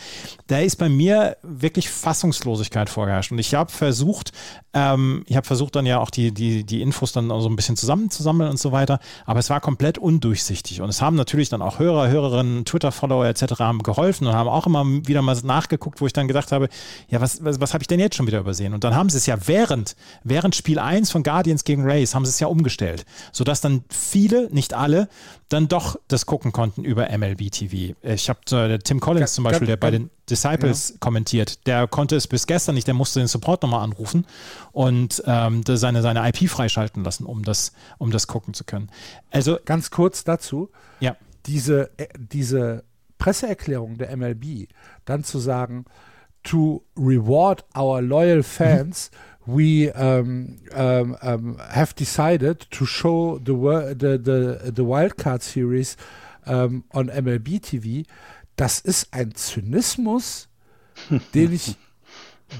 da 0.48 0.58
ist 0.58 0.76
bei 0.76 0.88
mir 0.88 1.36
wirklich 1.42 1.88
Fassungslosigkeit 1.88 2.90
vorgeherrscht. 2.90 3.30
Und 3.30 3.38
ich 3.38 3.54
habe 3.54 3.70
versucht, 3.70 4.32
ähm, 4.74 5.24
ich 5.26 5.36
habe 5.36 5.46
versucht 5.46 5.76
dann 5.76 5.86
ja 5.86 6.00
auch 6.00 6.10
die, 6.10 6.32
die, 6.32 6.64
die 6.64 6.82
Infos 6.82 7.12
dann 7.12 7.28
so 7.28 7.48
ein 7.48 7.54
bisschen 7.54 7.76
zusammenzusammeln 7.76 8.50
und 8.50 8.58
so 8.58 8.72
weiter, 8.72 8.98
aber 9.26 9.38
es 9.38 9.48
war 9.48 9.60
komplett 9.60 9.96
undurchsichtig. 9.96 10.80
Und 10.80 10.88
es 10.88 11.00
haben 11.00 11.16
natürlich 11.16 11.48
dann 11.48 11.62
auch 11.62 11.78
Hörer, 11.78 12.08
Hörerinnen, 12.08 12.64
Twitter-Follower 12.64 13.26
etc. 13.26 13.60
haben 13.60 13.82
geholfen 13.84 14.26
und 14.26 14.34
haben 14.34 14.48
auch 14.48 14.66
immer 14.66 14.84
wieder 15.06 15.22
mal 15.22 15.36
nachgeguckt, 15.44 16.00
wo 16.00 16.06
ich 16.06 16.12
dann 16.12 16.26
gedacht 16.26 16.50
habe, 16.50 16.68
ja, 17.08 17.20
was, 17.20 17.44
was, 17.44 17.60
was 17.60 17.74
habe 17.74 17.82
ich 17.82 17.88
denn 17.88 18.00
jetzt 18.00 18.16
schon 18.16 18.26
wieder 18.26 18.40
übersehen? 18.40 18.74
Und 18.74 18.82
dann 18.82 18.96
haben 18.96 19.08
sie 19.08 19.18
es 19.18 19.26
ja 19.26 19.36
während, 19.46 19.94
während 20.24 20.56
Spiel 20.56 20.80
1 20.80 21.12
von 21.12 21.22
Guardians 21.22 21.62
gegen 21.62 21.84
Rays, 21.84 22.14
haben 22.14 22.24
sie 22.24 22.30
es 22.30 22.40
ja 22.40 22.48
umgestellt 22.48 23.04
sodass 23.46 23.60
dann 23.60 23.84
viele, 23.88 24.52
nicht 24.52 24.74
alle, 24.74 25.08
dann 25.48 25.68
doch 25.68 25.96
das 26.08 26.26
gucken 26.26 26.50
konnten 26.50 26.82
über 26.82 27.16
MLB 27.16 27.52
TV. 27.52 27.94
Ich 28.02 28.28
habe 28.28 28.40
äh, 28.50 28.78
Tim 28.80 28.98
Collins 28.98 29.34
zum 29.34 29.44
Beispiel, 29.44 29.68
der 29.68 29.76
bei 29.76 29.92
den 29.92 30.10
Disciples 30.28 30.90
ja. 30.90 30.96
kommentiert, 30.98 31.64
der 31.68 31.86
konnte 31.86 32.16
es 32.16 32.26
bis 32.26 32.48
gestern 32.48 32.74
nicht, 32.74 32.88
der 32.88 32.94
musste 32.94 33.20
den 33.20 33.28
Support 33.28 33.62
nochmal 33.62 33.84
anrufen 33.84 34.26
und 34.72 35.22
ähm, 35.26 35.62
seine, 35.64 36.02
seine 36.02 36.28
IP 36.28 36.50
freischalten 36.50 37.04
lassen, 37.04 37.24
um 37.24 37.44
das, 37.44 37.72
um 37.98 38.10
das 38.10 38.26
gucken 38.26 38.52
zu 38.52 38.64
können. 38.64 38.90
Also 39.30 39.60
ganz 39.64 39.92
kurz 39.92 40.24
dazu. 40.24 40.68
Ja. 40.98 41.16
Diese, 41.46 41.96
äh, 41.98 42.08
diese 42.18 42.82
Presseerklärung 43.18 43.96
der 43.96 44.16
MLB, 44.16 44.66
dann 45.04 45.22
zu 45.22 45.38
sagen, 45.38 45.84
to 46.42 46.84
reward 46.96 47.64
our 47.76 48.02
loyal 48.02 48.42
fans 48.42 49.12
we 49.46 49.90
um, 49.92 50.58
um, 50.74 51.16
um, 51.22 51.58
have 51.58 51.94
decided 51.94 52.66
to 52.70 52.84
show 52.84 53.38
the 53.38 53.54
the 53.94 54.18
the, 54.18 54.72
the 54.72 54.84
Wildcard 54.84 55.42
Series 55.42 55.96
on 56.46 56.84
MLB 56.92 57.60
TV. 57.60 58.04
Das 58.56 58.80
ist 58.80 59.12
ein 59.12 59.34
Zynismus, 59.34 60.48
den 61.34 61.52
ich 61.52 61.76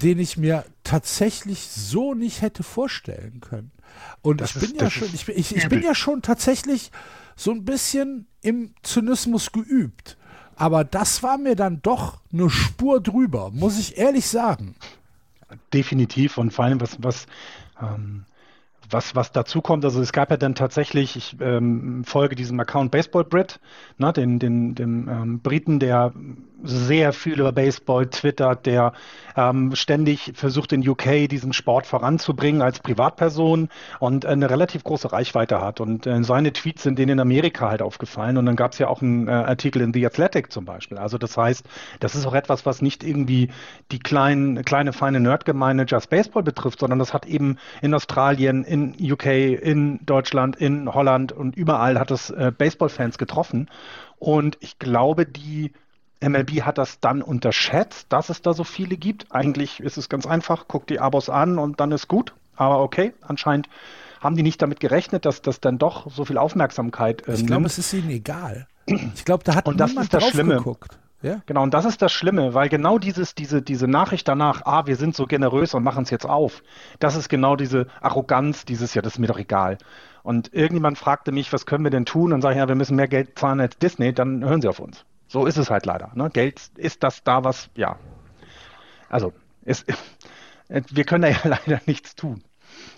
den 0.03 0.19
ich 0.19 0.37
mir 0.37 0.65
tatsächlich 0.83 1.69
so 1.69 2.15
nicht 2.15 2.43
hätte 2.43 2.63
vorstellen 2.63 3.41
können. 3.41 3.71
Und 4.21 4.41
das 4.41 4.57
ich 4.57 4.69
bin 4.69 4.77
ja 4.77 4.91
schon, 4.91 5.09
ich, 5.13 5.29
ich, 5.29 5.57
ich 5.57 5.69
bin 5.69 5.83
ja 5.83 5.95
schon 5.95 6.23
tatsächlich 6.23 6.91
so 7.37 7.53
ein 7.53 7.65
bisschen 7.65 8.27
im 8.43 8.75
Zynismus 8.83 9.53
geübt. 9.53 10.17
Aber 10.57 10.85
das 10.85 11.23
war 11.23 11.39
mir 11.39 11.55
dann 11.55 11.83
doch 11.83 12.21
eine 12.33 12.51
Spur 12.51 13.01
drüber, 13.01 13.51
muss 13.53 13.79
ich 13.79 13.97
ehrlich 13.97 14.27
sagen 14.27 14.75
definitiv 15.73 16.39
und 16.39 16.53
vor 16.53 16.65
allem 16.65 16.81
was, 16.81 17.03
was 17.03 17.27
ähm, 17.81 18.25
was, 18.91 19.15
was 19.15 19.33
dazu 19.33 19.61
kommt, 19.61 19.85
also 19.85 20.01
es 20.01 20.13
gab 20.13 20.31
ja 20.31 20.37
dann 20.37 20.55
tatsächlich, 20.55 21.17
ich 21.17 21.37
ähm, 21.41 22.05
folge 22.05 22.37
diesem 22.37 22.59
Account 22.61 22.91
Baseball 22.91 23.25
Brit, 23.25 23.61
ne, 23.99 24.13
den, 24.13 24.39
den, 24.39 24.75
dem 24.75 25.09
ähm, 25.09 25.41
Briten, 25.41 25.79
der 25.79 26.13
sehr 26.63 27.13
viel 27.13 27.39
über 27.41 27.53
Baseball 27.53 28.07
twittert, 28.07 28.67
der 28.67 28.93
ähm, 29.37 29.75
ständig 29.75 30.33
versucht 30.35 30.73
in 30.73 30.87
UK 30.87 31.29
diesen 31.29 31.53
Sport 31.53 31.87
voranzubringen 31.87 32.63
als 32.63 32.81
Privatperson 32.81 33.69
und 34.01 34.27
eine 34.27 34.51
relativ 34.51 34.83
große 34.85 35.13
Reichweite 35.13 35.61
hat. 35.61 35.81
Und 35.81 36.07
äh, 36.07 36.23
seine 36.25 36.53
Tweets 36.53 36.83
sind 36.83 36.99
denen 36.99 37.13
in 37.13 37.21
Amerika 37.21 37.69
halt 37.69 37.83
aufgefallen. 37.83 38.37
Und 38.37 38.47
dann 38.47 38.57
gab 38.57 38.73
es 38.73 38.79
ja 38.79 38.89
auch 38.89 39.03
einen 39.03 39.29
äh, 39.29 39.33
Artikel 39.33 39.83
in 39.83 39.93
The 39.93 40.07
Athletic 40.07 40.51
zum 40.51 40.65
Beispiel. 40.65 40.99
Also 40.99 41.19
das 41.19 41.37
heißt, 41.37 41.65
das 42.01 42.15
ist 42.15 42.27
auch 42.27 42.35
etwas, 42.35 42.67
was 42.67 42.83
nicht 42.83 43.05
irgendwie 43.05 43.51
die 43.93 43.99
kleinen, 43.99 44.65
kleine 44.65 44.93
feine 44.93 45.21
Nerdgemeinde 45.21 45.85
Just 45.87 46.11
Baseball 46.11 46.43
betrifft, 46.43 46.81
sondern 46.81 46.99
das 46.99 47.13
hat 47.13 47.27
eben 47.27 47.59
in 47.83 47.95
Australien, 47.95 48.65
in 48.65 48.76
UK, 49.01 49.27
in 49.27 50.01
Deutschland, 50.05 50.57
in 50.57 50.93
Holland 50.93 51.33
und 51.33 51.57
überall 51.57 51.99
hat 51.99 52.11
es 52.11 52.31
äh, 52.31 52.53
Baseballfans 52.57 53.19
getroffen. 53.19 53.69
Und 54.19 54.57
ich 54.61 54.79
glaube, 54.79 55.27
die 55.27 55.73
MLB 56.21 56.63
hat 56.63 56.79
das 56.79 57.01
dann 57.01 57.23
unterschätzt, 57.23 58.07
dass 58.11 58.31
es 58.31 58.43
da 58.43 58.55
so 58.55 58.65
viele 58.65 58.97
gibt. 58.97 59.27
Eigentlich 59.31 59.81
ist 59.81 59.99
es 59.99 60.09
ganz 60.09 60.27
einfach, 60.27 60.65
guck 60.69 60.87
die 60.87 61.01
Abos 61.01 61.29
an 61.29 61.59
und 61.59 61.81
dann 61.81 61.93
ist 61.93 62.09
gut. 62.09 62.33
Aber 62.57 62.81
okay, 62.81 63.13
anscheinend 63.21 63.69
haben 64.21 64.37
die 64.37 64.43
nicht 64.43 64.61
damit 64.63 64.81
gerechnet, 64.81 65.27
dass 65.27 65.43
das 65.43 65.61
dann 65.61 65.79
doch 65.79 66.11
so 66.11 66.25
viel 66.25 66.39
Aufmerksamkeit 66.39 67.29
äh, 67.29 67.35
Ich 67.35 67.47
glaube, 67.47 67.67
es 67.67 67.79
ist 67.79 67.93
ihnen 67.93 68.11
egal. 68.11 68.67
Ich 68.87 69.25
glaube, 69.25 69.45
da 69.45 69.55
hat 69.57 69.67
und 69.67 69.79
das 69.79 69.93
ist 69.93 70.15
das 70.15 70.29
Schlimme. 70.29 70.57
geguckt. 70.57 70.97
Ja? 71.23 71.41
Genau, 71.47 71.63
und 71.63 71.73
das 71.73 71.85
ist 71.85 72.03
das 72.03 72.13
Schlimme, 72.13 72.55
weil 72.55 72.69
genau 72.69 72.99
dieses, 72.99 73.35
diese, 73.35 73.63
diese 73.63 73.89
Nachricht 73.89 74.29
danach, 74.29 74.63
ah, 74.65 74.87
wir 74.87 74.97
sind 74.97 75.17
so 75.17 75.27
generös 75.27 75.75
und 75.75 75.83
machen 75.83 76.05
es 76.05 76.11
jetzt 76.11 76.27
auf, 76.27 76.63
das 76.99 77.17
ist 77.17 77.29
genau 77.29 77.57
diese 77.57 77.87
Arroganz, 78.01 78.65
dieses, 78.65 78.95
ja, 78.95 79.03
das 79.03 79.15
ist 79.15 79.19
mir 79.19 79.27
doch 79.27 79.39
egal. 79.39 79.79
Und 80.23 80.53
irgendjemand 80.53 80.99
fragte 80.99 81.33
mich, 81.33 81.53
was 81.53 81.67
können 81.67 81.85
wir 81.85 81.91
denn 81.91 82.05
tun? 82.05 82.33
Und 82.33 82.43
sage 82.43 82.55
ich, 82.55 82.59
ja, 82.59 82.69
wir 82.69 82.75
müssen 82.75 82.97
mehr 82.97 83.09
Geld 83.09 83.39
zahlen 83.39 83.61
als 83.61 83.79
Disney, 83.79 84.13
dann 84.13 84.45
hören 84.45 84.61
sie 84.61 84.69
auf 84.69 84.81
uns. 84.81 85.05
So 85.29 85.47
ist 85.47 85.57
es 85.57 85.71
halt 85.71 85.87
leider. 85.87 86.11
Ne? 86.15 86.31
Geld 86.31 86.71
ist 86.77 87.03
das 87.03 87.23
da, 87.25 87.45
was, 87.45 87.71
ja. 87.75 87.97
Also, 89.09 89.33
es, 89.65 89.85
wir 90.69 91.05
können 91.05 91.23
da 91.23 91.29
ja 91.29 91.39
leider 91.67 91.81
nichts 91.87 92.15
tun. 92.15 92.43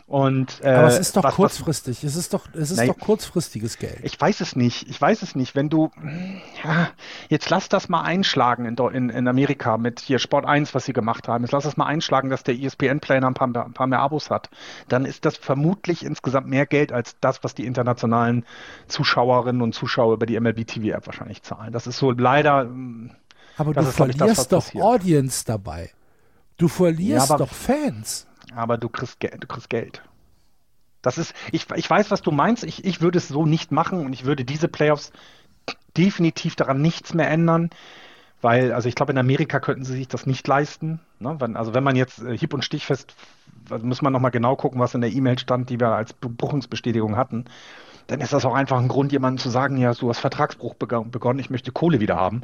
Und, 0.08 0.62
äh, 0.64 0.70
Aber 0.70 0.88
es 0.88 0.98
ist 0.98 1.18
doch 1.18 1.22
was, 1.22 1.34
kurzfristig. 1.34 1.98
Was, 1.98 2.12
es 2.12 2.16
ist 2.16 2.32
doch, 2.32 2.46
es 2.54 2.70
ist 2.70 2.78
nein, 2.78 2.88
doch 2.88 2.98
kurzfristiges 2.98 3.76
Geld. 3.76 3.98
Ich 4.02 4.18
weiß 4.18 4.40
es 4.40 4.56
nicht. 4.56 4.88
Ich 4.88 4.98
weiß 4.98 5.20
es 5.20 5.34
nicht. 5.34 5.54
Wenn 5.54 5.68
du, 5.68 5.90
ja, 6.64 6.88
jetzt 7.28 7.50
lass 7.50 7.68
das 7.68 7.90
mal 7.90 8.00
einschlagen 8.00 8.64
in, 8.64 8.74
in, 8.94 9.10
in 9.10 9.28
Amerika 9.28 9.76
mit 9.76 10.00
hier 10.00 10.18
Sport 10.18 10.46
1, 10.46 10.74
was 10.74 10.86
sie 10.86 10.94
gemacht 10.94 11.28
haben. 11.28 11.44
Jetzt 11.44 11.52
lass 11.52 11.64
das 11.64 11.76
mal 11.76 11.84
einschlagen, 11.84 12.30
dass 12.30 12.42
der 12.42 12.58
ESPN-Player 12.58 13.22
ein 13.22 13.34
paar, 13.34 13.48
ein 13.48 13.74
paar 13.74 13.86
mehr 13.86 14.00
Abos 14.00 14.30
hat. 14.30 14.48
Dann 14.88 15.04
ist 15.04 15.26
das 15.26 15.36
vermutlich 15.36 16.02
insgesamt 16.02 16.46
mehr 16.46 16.64
Geld 16.64 16.90
als 16.90 17.16
das, 17.20 17.44
was 17.44 17.54
die 17.54 17.66
internationalen 17.66 18.46
Zuschauerinnen 18.86 19.60
und 19.60 19.74
Zuschauer 19.74 20.14
über 20.14 20.24
die 20.24 20.40
MLB 20.40 20.66
TV-App 20.66 21.06
wahrscheinlich 21.06 21.42
zahlen. 21.42 21.70
Das 21.70 21.86
ist 21.86 21.98
so 21.98 22.12
leider. 22.12 22.66
Aber 23.58 23.74
du 23.74 23.82
verlierst 23.82 24.20
das, 24.22 24.48
doch 24.48 24.64
passiert. 24.64 24.84
Audience 24.84 25.44
dabei. 25.44 25.90
Du 26.56 26.68
verlierst 26.68 27.28
ja, 27.28 27.36
doch 27.36 27.52
Fans 27.52 28.27
aber 28.54 28.78
du 28.78 28.88
kriegst, 28.88 29.22
du 29.22 29.46
kriegst 29.46 29.70
Geld. 29.70 30.02
Das 31.02 31.18
ist, 31.18 31.34
ich, 31.52 31.66
ich 31.74 31.88
weiß, 31.88 32.10
was 32.10 32.22
du 32.22 32.30
meinst. 32.30 32.64
Ich, 32.64 32.84
ich 32.84 33.00
würde 33.00 33.18
es 33.18 33.28
so 33.28 33.46
nicht 33.46 33.72
machen 33.72 34.04
und 34.04 34.12
ich 34.12 34.24
würde 34.24 34.44
diese 34.44 34.68
Playoffs 34.68 35.12
definitiv 35.96 36.56
daran 36.56 36.80
nichts 36.80 37.14
mehr 37.14 37.30
ändern, 37.30 37.70
weil, 38.40 38.72
also 38.72 38.88
ich 38.88 38.94
glaube, 38.94 39.12
in 39.12 39.18
Amerika 39.18 39.60
könnten 39.60 39.84
sie 39.84 39.94
sich 39.94 40.08
das 40.08 40.26
nicht 40.26 40.46
leisten. 40.46 41.00
Ne? 41.18 41.36
Wenn, 41.38 41.56
also 41.56 41.74
wenn 41.74 41.84
man 41.84 41.96
jetzt 41.96 42.20
äh, 42.22 42.36
hieb- 42.36 42.54
und 42.54 42.64
stichfest, 42.64 43.14
also 43.70 43.84
muss 43.84 44.02
man 44.02 44.12
nochmal 44.12 44.30
genau 44.30 44.56
gucken, 44.56 44.80
was 44.80 44.94
in 44.94 45.00
der 45.00 45.10
E-Mail 45.10 45.38
stand, 45.38 45.70
die 45.70 45.80
wir 45.80 45.88
als 45.88 46.12
Buchungsbestätigung 46.12 47.16
hatten, 47.16 47.46
dann 48.06 48.20
ist 48.20 48.32
das 48.32 48.44
auch 48.44 48.54
einfach 48.54 48.78
ein 48.78 48.88
Grund, 48.88 49.12
jemandem 49.12 49.38
zu 49.38 49.50
sagen, 49.50 49.76
ja, 49.76 49.92
du 49.92 50.08
hast 50.08 50.20
Vertragsbruch 50.20 50.74
begonnen, 50.74 51.38
ich 51.38 51.50
möchte 51.50 51.72
Kohle 51.72 52.00
wieder 52.00 52.16
haben. 52.16 52.42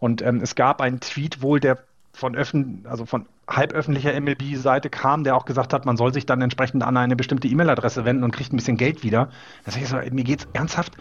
Und 0.00 0.20
ähm, 0.22 0.40
es 0.42 0.54
gab 0.54 0.80
einen 0.80 1.00
Tweet 1.00 1.42
wohl, 1.42 1.60
der 1.60 1.78
von 2.12 2.34
öffn 2.34 2.84
also 2.88 3.06
von 3.06 3.26
halböffentlicher 3.48 4.18
MLB-Seite 4.20 4.90
kam, 4.90 5.24
der 5.24 5.36
auch 5.36 5.44
gesagt 5.44 5.72
hat, 5.72 5.86
man 5.86 5.96
soll 5.96 6.12
sich 6.12 6.26
dann 6.26 6.42
entsprechend 6.42 6.82
an 6.82 6.96
eine 6.96 7.16
bestimmte 7.16 7.46
E-Mail-Adresse 7.48 8.04
wenden 8.04 8.24
und 8.24 8.32
kriegt 8.32 8.52
ein 8.52 8.56
bisschen 8.56 8.76
Geld 8.76 9.04
wieder. 9.04 9.30
Da 9.64 9.70
sage 9.70 9.84
ich 9.84 9.90
so, 9.90 9.96
mir 9.96 10.24
geht's 10.24 10.48
ernsthaft, 10.52 10.96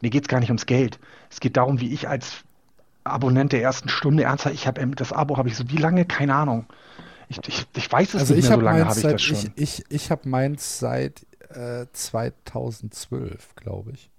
mir 0.00 0.10
geht's 0.10 0.28
gar 0.28 0.40
nicht 0.40 0.50
ums 0.50 0.66
Geld. 0.66 1.00
Es 1.30 1.40
geht 1.40 1.56
darum, 1.56 1.80
wie 1.80 1.92
ich 1.92 2.08
als 2.08 2.44
Abonnent 3.02 3.52
der 3.52 3.62
ersten 3.62 3.88
Stunde 3.88 4.24
ernsthaft, 4.24 4.54
ich 4.54 4.66
habe 4.66 4.86
das 4.88 5.12
Abo 5.12 5.36
habe 5.36 5.48
ich 5.48 5.56
so 5.56 5.68
wie 5.68 5.76
lange, 5.76 6.04
keine 6.04 6.34
Ahnung. 6.34 6.66
Ich, 7.28 7.38
ich, 7.46 7.66
ich 7.74 7.90
weiß 7.90 8.14
es 8.14 8.20
also 8.20 8.34
nicht 8.34 8.48
mehr, 8.48 8.58
so 8.58 8.60
lange 8.60 8.86
habe 8.86 8.98
ich 8.98 9.02
das 9.02 9.22
schon. 9.22 9.36
Ich, 9.36 9.80
ich, 9.80 9.84
ich 9.88 10.10
habe 10.10 10.28
meins 10.28 10.78
seit 10.78 11.26
äh, 11.50 11.86
2012, 11.92 13.54
glaube 13.56 13.92
ich. 13.92 14.10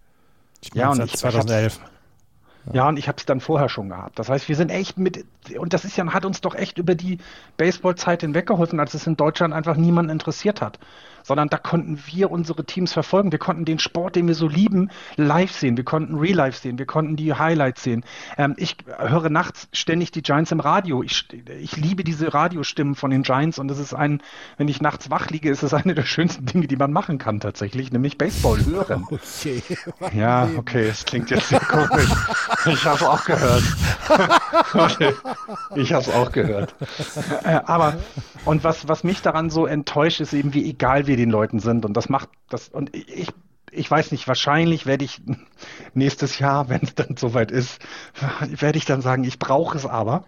ich 0.61 0.74
ja, 0.74 0.89
und 0.89 0.97
seit 0.97 1.09
2011. 1.09 1.80
Ja, 2.72 2.88
und 2.88 2.97
ich 2.97 3.07
habe 3.07 3.18
es 3.18 3.26
dann 3.26 3.39
vorher 3.39 3.70
schon 3.70 3.89
gehabt. 3.89 4.20
Das 4.20 4.30
heißt, 4.30 4.47
wir 4.47 4.55
sind 4.55 4.70
echt 4.70 4.97
mit, 4.97 5.26
und 5.57 5.74
das 5.74 5.84
ist 5.86 5.97
ja, 5.97 6.05
hat 6.14 6.26
uns 6.26 6.41
doch 6.41 6.55
echt 6.55 6.78
über 6.78 6.95
die 6.95 7.18
Baseballzeit 7.57 8.22
hinweggeholfen, 8.22 8.80
als 8.80 8.93
es 8.93 9.07
in 9.07 9.18
Deutschland 9.18 9.53
einfach 9.53 9.78
niemanden 9.78 10.12
interessiert 10.12 10.62
hat 10.62 10.80
sondern 11.24 11.49
da 11.49 11.57
konnten 11.57 11.99
wir 12.07 12.32
unsere 12.32 12.65
Teams 12.65 12.93
verfolgen. 12.93 13.32
Wir 13.32 13.39
konnten 13.39 13.65
den 13.65 13.80
Sport, 13.80 14.15
den 14.15 14.28
wir 14.28 14.36
so 14.36 14.47
lieben, 14.47 14.89
live 15.15 15.51
sehen. 15.51 15.78
Wir 15.78 15.84
konnten 15.84 16.17
Real 16.17 16.36
Life 16.36 16.59
sehen. 16.59 16.80
Wir 16.80 16.86
konnten 16.86 17.15
die 17.15 17.34
Highlights 17.34 17.84
sehen. 17.84 18.03
Ähm, 18.38 18.55
ich 18.57 18.78
höre 18.97 19.30
nachts 19.30 19.67
ständig 19.74 20.11
die 20.11 20.22
Giants 20.22 20.51
im 20.51 20.59
Radio. 20.59 21.03
Ich, 21.03 21.28
ich 21.59 21.78
liebe 21.78 22.03
diese 22.03 22.34
Radiostimmen 22.34 22.95
von 22.95 23.11
den 23.11 23.24
Giants 23.24 23.59
und 23.59 23.67
das 23.67 23.80
ist 23.80 23.93
ein, 23.93 24.22
wenn 24.57 24.67
ich 24.67 24.82
nachts 24.82 25.09
wach 25.09 25.30
liege, 25.30 25.49
ist 25.49 25.63
es 25.63 25.74
eine 25.74 25.93
der 25.93 26.05
schönsten 26.05 26.45
Dinge, 26.45 26.67
die 26.67 26.76
man 26.76 26.91
machen 26.91 27.17
kann 27.17 27.39
tatsächlich, 27.39 27.91
nämlich 27.91 28.17
Baseball 28.17 28.63
hören. 28.65 29.07
Okay. 29.41 29.61
Ja, 30.13 30.47
okay, 30.57 30.88
es 30.88 31.05
klingt 31.05 31.30
jetzt 31.30 31.49
sehr 31.49 31.59
komisch. 31.59 32.09
Ich 32.65 32.86
habe 32.86 32.97
es 32.97 33.03
auch 33.03 33.24
gehört. 33.26 33.63
ich 35.76 35.93
habe 35.93 36.01
es 36.03 36.09
auch 36.09 36.32
gehört. 36.32 36.76
Äh, 37.43 37.59
aber 37.65 37.95
und 38.45 38.63
was, 38.63 38.88
was 38.88 39.03
mich 39.03 39.22
daran 39.22 39.49
so 39.49 39.65
enttäuscht, 39.65 40.19
ist 40.22 40.34
eben, 40.34 40.53
wie 40.53 40.69
egal 40.69 41.07
wir 41.07 41.11
den 41.16 41.30
Leuten 41.30 41.59
sind. 41.59 41.86
Und 41.86 41.95
das 41.95 42.09
macht 42.09 42.30
das, 42.49 42.70
und 42.70 42.95
ich, 42.95 43.30
ich 43.72 43.89
weiß 43.89 44.12
nicht, 44.12 44.28
wahrscheinlich 44.28 44.86
werde 44.86 45.05
ich 45.05 45.22
nächstes 45.93 46.39
Jahr, 46.39 46.70
wenn 46.70 46.82
es 46.82 46.95
dann 46.95 47.18
soweit 47.18 47.51
ist, 47.51 47.80
werde 48.49 48.78
ich 48.78 48.86
dann 48.86 49.01
sagen, 49.01 49.24
ich 49.24 49.39
brauche 49.39 49.78
es 49.78 49.86
aber, 49.86 50.26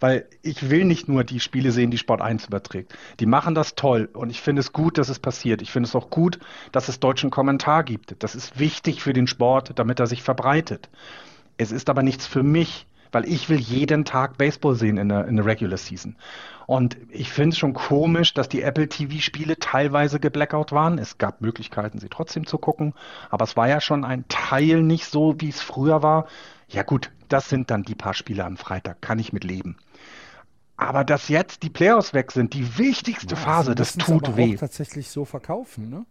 weil 0.00 0.26
ich 0.42 0.70
will 0.70 0.84
nicht 0.84 1.08
nur 1.08 1.24
die 1.24 1.40
Spiele 1.40 1.72
sehen, 1.72 1.90
die 1.90 1.98
Sport 1.98 2.20
1 2.20 2.46
überträgt. 2.46 2.94
Die 3.20 3.26
machen 3.26 3.54
das 3.54 3.74
toll 3.74 4.08
und 4.12 4.30
ich 4.30 4.40
finde 4.40 4.60
es 4.60 4.72
gut, 4.72 4.98
dass 4.98 5.08
es 5.08 5.18
passiert. 5.18 5.62
Ich 5.62 5.70
finde 5.70 5.88
es 5.88 5.94
auch 5.94 6.10
gut, 6.10 6.38
dass 6.72 6.88
es 6.88 7.00
deutschen 7.00 7.30
Kommentar 7.30 7.82
gibt. 7.82 8.14
Das 8.22 8.34
ist 8.34 8.58
wichtig 8.58 9.02
für 9.02 9.12
den 9.12 9.26
Sport, 9.26 9.72
damit 9.76 10.00
er 10.00 10.06
sich 10.06 10.22
verbreitet. 10.22 10.90
Es 11.56 11.72
ist 11.72 11.88
aber 11.88 12.02
nichts 12.02 12.26
für 12.26 12.42
mich, 12.42 12.86
weil 13.16 13.26
ich 13.32 13.48
will 13.48 13.58
jeden 13.58 14.04
Tag 14.04 14.36
Baseball 14.36 14.74
sehen 14.74 14.98
in 14.98 15.08
der, 15.08 15.26
in 15.26 15.36
der 15.36 15.46
Regular 15.46 15.78
Season. 15.78 16.16
Und 16.66 16.98
ich 17.08 17.32
finde 17.32 17.54
es 17.54 17.58
schon 17.58 17.72
komisch, 17.72 18.34
dass 18.34 18.46
die 18.46 18.60
Apple 18.60 18.90
TV-Spiele 18.90 19.58
teilweise 19.58 20.20
geblackout 20.20 20.70
waren. 20.72 20.98
Es 20.98 21.16
gab 21.16 21.40
Möglichkeiten, 21.40 21.98
sie 21.98 22.10
trotzdem 22.10 22.46
zu 22.46 22.58
gucken, 22.58 22.92
aber 23.30 23.44
es 23.44 23.56
war 23.56 23.68
ja 23.68 23.80
schon 23.80 24.04
ein 24.04 24.26
Teil 24.28 24.82
nicht 24.82 25.06
so, 25.06 25.34
wie 25.38 25.48
es 25.48 25.62
früher 25.62 26.02
war. 26.02 26.26
Ja 26.68 26.82
gut, 26.82 27.10
das 27.30 27.48
sind 27.48 27.70
dann 27.70 27.84
die 27.84 27.94
paar 27.94 28.12
Spiele 28.12 28.44
am 28.44 28.58
Freitag, 28.58 29.00
kann 29.00 29.18
ich 29.18 29.32
mit 29.32 29.44
leben. 29.44 29.78
Aber 30.76 31.02
dass 31.02 31.30
jetzt 31.30 31.62
die 31.62 31.70
Playoffs 31.70 32.12
weg 32.12 32.32
sind, 32.32 32.52
die 32.52 32.76
wichtigste 32.76 33.34
ja, 33.34 33.40
Phase, 33.40 33.74
das 33.74 33.94
tut 33.94 34.28
aber 34.28 34.36
weh. 34.36 34.56
Auch 34.56 34.60
tatsächlich 34.60 35.08
so 35.08 35.24
verkaufen, 35.24 35.88
ne? 35.88 36.04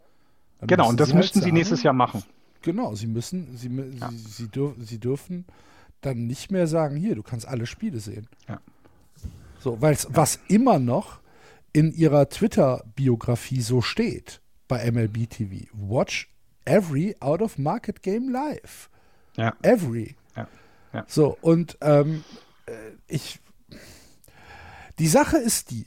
Dann 0.60 0.68
genau, 0.68 0.90
und 0.90 1.00
das 1.00 1.10
sie 1.10 1.16
müssten 1.16 1.42
halt 1.42 1.46
sie 1.46 1.52
nächstes 1.52 1.84
Jahr 1.84 1.94
machen. 1.94 2.24
Genau, 2.64 2.96
sie 2.96 3.06
müssen, 3.06 3.56
sie, 3.56 3.70
ja. 4.00 4.10
sie, 4.10 4.18
sie, 4.18 4.48
dürf, 4.48 4.74
sie 4.80 4.98
dürfen 4.98 5.46
dann 6.02 6.28
nicht 6.28 6.52
mehr 6.52 6.68
sagen, 6.68 6.96
hier, 6.96 7.16
du 7.16 7.24
kannst 7.24 7.48
alle 7.48 7.66
Spiele 7.66 8.00
sehen. 8.00 8.28
Ja. 8.48 8.60
So, 9.60 9.82
weil 9.82 9.96
ja. 9.96 10.06
was 10.10 10.40
immer 10.48 10.80
noch 10.80 11.20
in 11.74 11.92
ihrer 11.92 12.30
Twitter-Biografie 12.30 13.62
so 13.62 13.82
steht 13.82 14.42
bei 14.68 14.90
MLB 14.90 15.30
TV. 15.30 15.66
Watch 15.74 16.30
every 16.66 17.16
out 17.20 17.42
of 17.42 17.58
market 17.58 18.02
game 18.02 18.30
live. 18.30 18.90
Ja. 19.36 19.56
Every. 19.62 20.16
Ja. 20.36 20.48
ja. 20.94 21.06
So, 21.08 21.38
und 21.42 21.78
ähm, 21.82 22.24
äh, 22.66 22.72
ich. 23.08 23.40
Die 25.00 25.08
Sache 25.08 25.38
ist 25.38 25.72
die. 25.72 25.86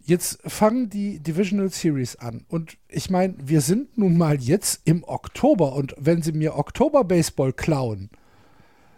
Jetzt 0.00 0.40
fangen 0.50 0.90
die 0.90 1.20
Divisional 1.20 1.68
Series 1.68 2.16
an. 2.16 2.44
Und 2.48 2.76
ich 2.88 3.10
meine, 3.10 3.34
wir 3.38 3.60
sind 3.60 3.96
nun 3.96 4.16
mal 4.16 4.40
jetzt 4.40 4.80
im 4.84 5.04
Oktober. 5.04 5.74
Und 5.74 5.94
wenn 5.98 6.22
sie 6.22 6.32
mir 6.32 6.56
Oktober 6.56 7.04
Baseball 7.04 7.52
klauen, 7.52 8.10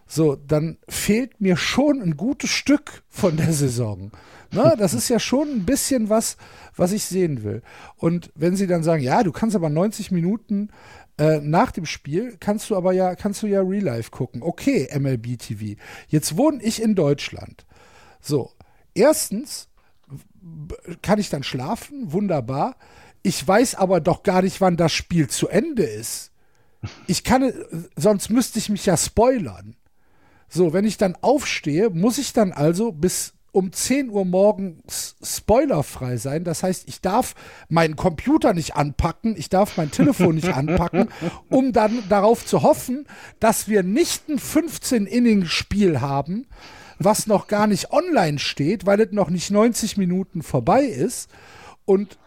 so, 0.05 0.35
dann 0.35 0.77
fehlt 0.87 1.41
mir 1.41 1.57
schon 1.57 2.01
ein 2.01 2.17
gutes 2.17 2.49
Stück 2.49 3.03
von 3.09 3.37
der 3.37 3.53
Saison. 3.53 4.11
Na, 4.51 4.75
das 4.75 4.93
ist 4.93 5.09
ja 5.09 5.19
schon 5.19 5.49
ein 5.49 5.65
bisschen 5.65 6.09
was, 6.09 6.37
was 6.75 6.91
ich 6.91 7.05
sehen 7.05 7.43
will. 7.43 7.63
Und 7.97 8.31
wenn 8.35 8.55
sie 8.55 8.67
dann 8.67 8.83
sagen, 8.83 9.01
ja, 9.01 9.23
du 9.23 9.31
kannst 9.31 9.55
aber 9.55 9.69
90 9.69 10.11
Minuten 10.11 10.69
äh, 11.17 11.39
nach 11.39 11.71
dem 11.71 11.85
Spiel, 11.85 12.37
kannst 12.39 12.69
du 12.69 12.75
aber 12.75 12.93
ja, 12.93 13.15
kannst 13.15 13.41
du 13.41 13.47
ja 13.47 13.61
Real 13.61 13.83
Life 13.83 14.11
gucken. 14.11 14.43
Okay, 14.43 14.87
MLB 14.97 15.37
TV. 15.39 15.79
Jetzt 16.07 16.37
wohne 16.37 16.61
ich 16.61 16.81
in 16.81 16.93
Deutschland. 16.95 17.65
So, 18.21 18.51
erstens 18.93 19.69
kann 21.01 21.19
ich 21.19 21.29
dann 21.29 21.43
schlafen, 21.43 22.11
wunderbar. 22.11 22.75
Ich 23.23 23.47
weiß 23.47 23.75
aber 23.75 24.01
doch 24.01 24.23
gar 24.23 24.41
nicht, 24.41 24.59
wann 24.61 24.77
das 24.77 24.91
Spiel 24.91 25.29
zu 25.29 25.47
Ende 25.47 25.83
ist. 25.83 26.31
Ich 27.07 27.23
kann, 27.23 27.53
sonst 27.95 28.29
müsste 28.29 28.59
ich 28.59 28.69
mich 28.69 28.85
ja 28.85 28.97
spoilern. 28.97 29.75
So, 30.47 30.73
wenn 30.73 30.85
ich 30.85 30.97
dann 30.97 31.17
aufstehe, 31.21 31.89
muss 31.89 32.17
ich 32.17 32.33
dann 32.33 32.51
also 32.51 32.91
bis 32.91 33.33
um 33.53 33.71
10 33.71 34.09
Uhr 34.09 34.25
morgens 34.25 35.15
spoilerfrei 35.21 36.17
sein. 36.17 36.43
Das 36.43 36.63
heißt, 36.63 36.87
ich 36.87 37.01
darf 37.01 37.35
meinen 37.69 37.95
Computer 37.95 38.53
nicht 38.53 38.75
anpacken, 38.75 39.35
ich 39.37 39.47
darf 39.47 39.77
mein 39.77 39.91
Telefon 39.91 40.35
nicht 40.35 40.49
anpacken, 40.49 41.09
um 41.49 41.71
dann 41.71 42.03
darauf 42.09 42.45
zu 42.45 42.63
hoffen, 42.63 43.05
dass 43.39 43.67
wir 43.67 43.83
nicht 43.83 44.27
ein 44.27 44.39
15-Inning-Spiel 44.39 46.01
haben, 46.01 46.47
was 46.97 47.27
noch 47.27 47.47
gar 47.47 47.67
nicht 47.67 47.91
online 47.91 48.39
steht, 48.39 48.87
weil 48.87 48.99
es 48.99 49.11
noch 49.11 49.29
nicht 49.29 49.51
90 49.51 49.97
Minuten 49.97 50.41
vorbei 50.41 50.83
ist. 50.85 51.29
Und 51.85 52.17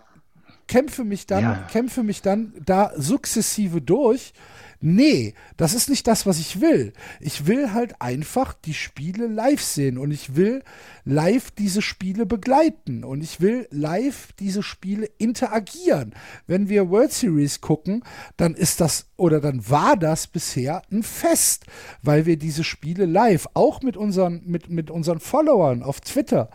kämpfe 0.68 1.02
mich 1.02 1.26
dann, 1.26 1.43
ja. 1.43 1.66
kämpfe 1.72 2.05
mich 2.05 2.22
dann 2.22 2.52
da 2.64 2.93
sukzessive 2.97 3.80
durch 3.80 4.32
Nee, 4.81 5.35
das 5.57 5.74
ist 5.74 5.89
nicht 5.89 6.07
das, 6.07 6.27
was 6.27 6.39
ich 6.39 6.61
will. 6.61 6.93
Ich 7.20 7.47
will 7.47 7.73
halt 7.73 8.01
einfach 8.01 8.53
die 8.53 8.74
Spiele 8.74 9.27
live 9.27 9.62
sehen 9.62 9.98
und 9.98 10.11
ich 10.11 10.36
will 10.36 10.62
live 11.05 11.51
diese 11.53 11.82
Spiele 11.82 12.27
begleiten 12.27 13.05
und 13.05 13.23
ich 13.23 13.40
will 13.40 13.66
live 13.70 14.32
diese 14.39 14.62
Spiele 14.62 15.09
interagieren. 15.19 16.15
Wenn 16.47 16.69
wir 16.69 16.90
World 16.90 17.12
Series 17.12 17.61
gucken, 17.61 18.03
dann 18.36 18.55
ist 18.55 18.81
das 18.81 19.07
oder 19.16 19.40
dann 19.40 19.69
war 19.69 19.97
das 19.97 20.27
bisher 20.27 20.82
ein 20.90 21.03
Fest, 21.03 21.65
weil 22.03 22.27
wir 22.27 22.36
diese 22.36 22.65
Spiele 22.65 23.07
live 23.07 23.47
auch 23.55 23.82
mit 23.82 23.97
unseren 23.97 24.43
mit 24.44 24.69
mit 24.69 24.90
unseren 24.90 25.20
Followern 25.20 25.82
auf 25.82 26.01
Twitter 26.01 26.51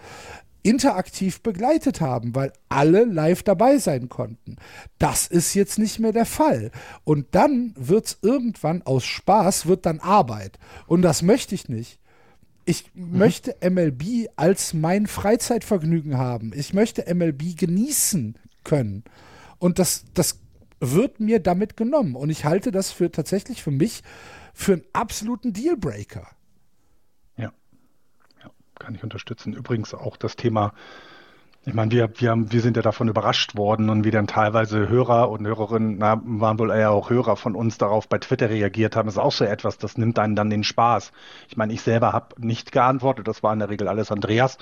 interaktiv 0.64 1.42
begleitet 1.42 2.02
haben, 2.02 2.36
weil 2.36 2.54
alle 2.70 3.06
live 3.06 3.44
dabei 3.44 3.78
sein 3.78 4.10
konnten. 4.10 4.58
Das 5.00 5.28
ist 5.28 5.54
jetzt 5.54 5.80
nicht 5.80 6.00
mehr 6.00 6.12
der 6.12 6.26
Fall. 6.26 6.72
Und 7.04 7.28
dann 7.32 7.74
wird 7.76 8.06
es 8.06 8.18
irgendwann 8.22 8.82
aus 8.84 9.06
Spaß, 9.06 9.66
wird 9.66 9.86
dann 9.86 10.00
Arbeit. 10.00 10.60
Und 10.88 11.02
das 11.02 11.22
möchte 11.22 11.56
ich 11.56 11.70
nicht. 11.70 12.00
Ich 12.66 12.92
mhm. 12.94 13.18
möchte 13.18 13.56
MLB 13.68 14.30
als 14.36 14.74
mein 14.74 15.08
Freizeitvergnügen 15.08 16.18
haben. 16.18 16.52
Ich 16.56 16.74
möchte 16.74 17.14
MLB 17.14 17.58
genießen 17.58 18.38
können. 18.64 19.04
Und 19.58 19.80
das, 19.80 20.06
das 20.14 20.40
wird 20.80 21.20
mir 21.20 21.40
damit 21.40 21.78
genommen. 21.78 22.16
Und 22.16 22.30
ich 22.30 22.46
halte 22.46 22.72
das 22.72 22.92
für 22.92 23.12
tatsächlich 23.12 23.64
für 23.64 23.72
mich 23.72 24.04
für 24.54 24.74
einen 24.74 24.84
absoluten 24.94 25.54
Dealbreaker. 25.54 26.28
Kann 28.82 28.96
ich 28.96 29.04
unterstützen. 29.04 29.54
Übrigens 29.54 29.94
auch 29.94 30.18
das 30.18 30.36
Thema 30.36 30.74
ich 31.64 31.76
meine, 31.76 31.92
wir, 31.92 32.10
wir, 32.20 32.32
haben, 32.32 32.52
wir 32.52 32.62
sind 32.62 32.76
ja 32.76 32.82
davon 32.82 33.08
überrascht 33.08 33.56
worden 33.56 33.92
und 33.92 34.04
wie 34.04 34.10
dann 34.10 34.26
teilweise 34.26 34.90
Hörer 34.90 35.30
und 35.30 35.46
Hörerinnen, 35.46 35.98
na, 36.00 36.20
waren 36.24 36.58
wohl 36.58 36.72
eher 36.72 36.90
auch 36.90 37.12
Hörer 37.12 37.36
von 37.36 37.56
uns 37.56 37.78
darauf 37.78 38.10
bei 38.10 38.18
Twitter 38.18 38.50
reagiert 38.50 38.96
haben, 38.96 39.08
ist 39.08 39.20
auch 39.20 39.32
so 39.32 39.46
etwas, 39.46 39.78
das 39.78 39.96
nimmt 39.96 40.18
einen 40.18 40.36
dann 40.36 40.50
den 40.50 40.64
Spaß. 40.64 41.12
Ich 41.50 41.58
meine, 41.58 41.72
ich 41.72 41.82
selber 41.82 42.14
habe 42.14 42.30
nicht 42.40 42.72
geantwortet, 42.72 43.28
das 43.28 43.44
war 43.44 43.54
in 43.54 43.60
der 43.60 43.70
Regel 43.70 43.88
alles 43.88 44.12
Andreas. 44.12 44.58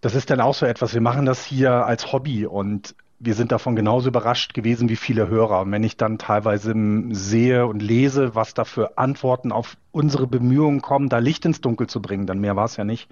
Das 0.00 0.16
ist 0.16 0.30
dann 0.30 0.40
auch 0.40 0.54
so 0.54 0.66
etwas, 0.66 0.94
wir 0.94 1.00
machen 1.00 1.26
das 1.26 1.44
hier 1.44 1.86
als 1.86 2.12
Hobby 2.12 2.44
und 2.44 2.96
wir 3.20 3.34
sind 3.34 3.52
davon 3.52 3.76
genauso 3.76 4.08
überrascht 4.08 4.54
gewesen 4.54 4.88
wie 4.88 4.96
viele 4.96 5.28
Hörer. 5.28 5.62
Und 5.62 5.72
wenn 5.72 5.82
ich 5.82 5.96
dann 5.96 6.18
teilweise 6.18 6.74
sehe 7.10 7.66
und 7.66 7.80
lese, 7.80 8.34
was 8.34 8.54
da 8.54 8.64
für 8.64 8.96
Antworten 8.96 9.52
auf 9.52 9.76
unsere 9.90 10.26
Bemühungen 10.26 10.82
kommen, 10.82 11.08
da 11.08 11.18
Licht 11.18 11.44
ins 11.44 11.60
Dunkel 11.60 11.88
zu 11.88 12.00
bringen, 12.00 12.26
dann 12.26 12.40
mehr 12.40 12.56
war 12.56 12.64
es 12.66 12.76
ja 12.76 12.84
nicht 12.84 13.08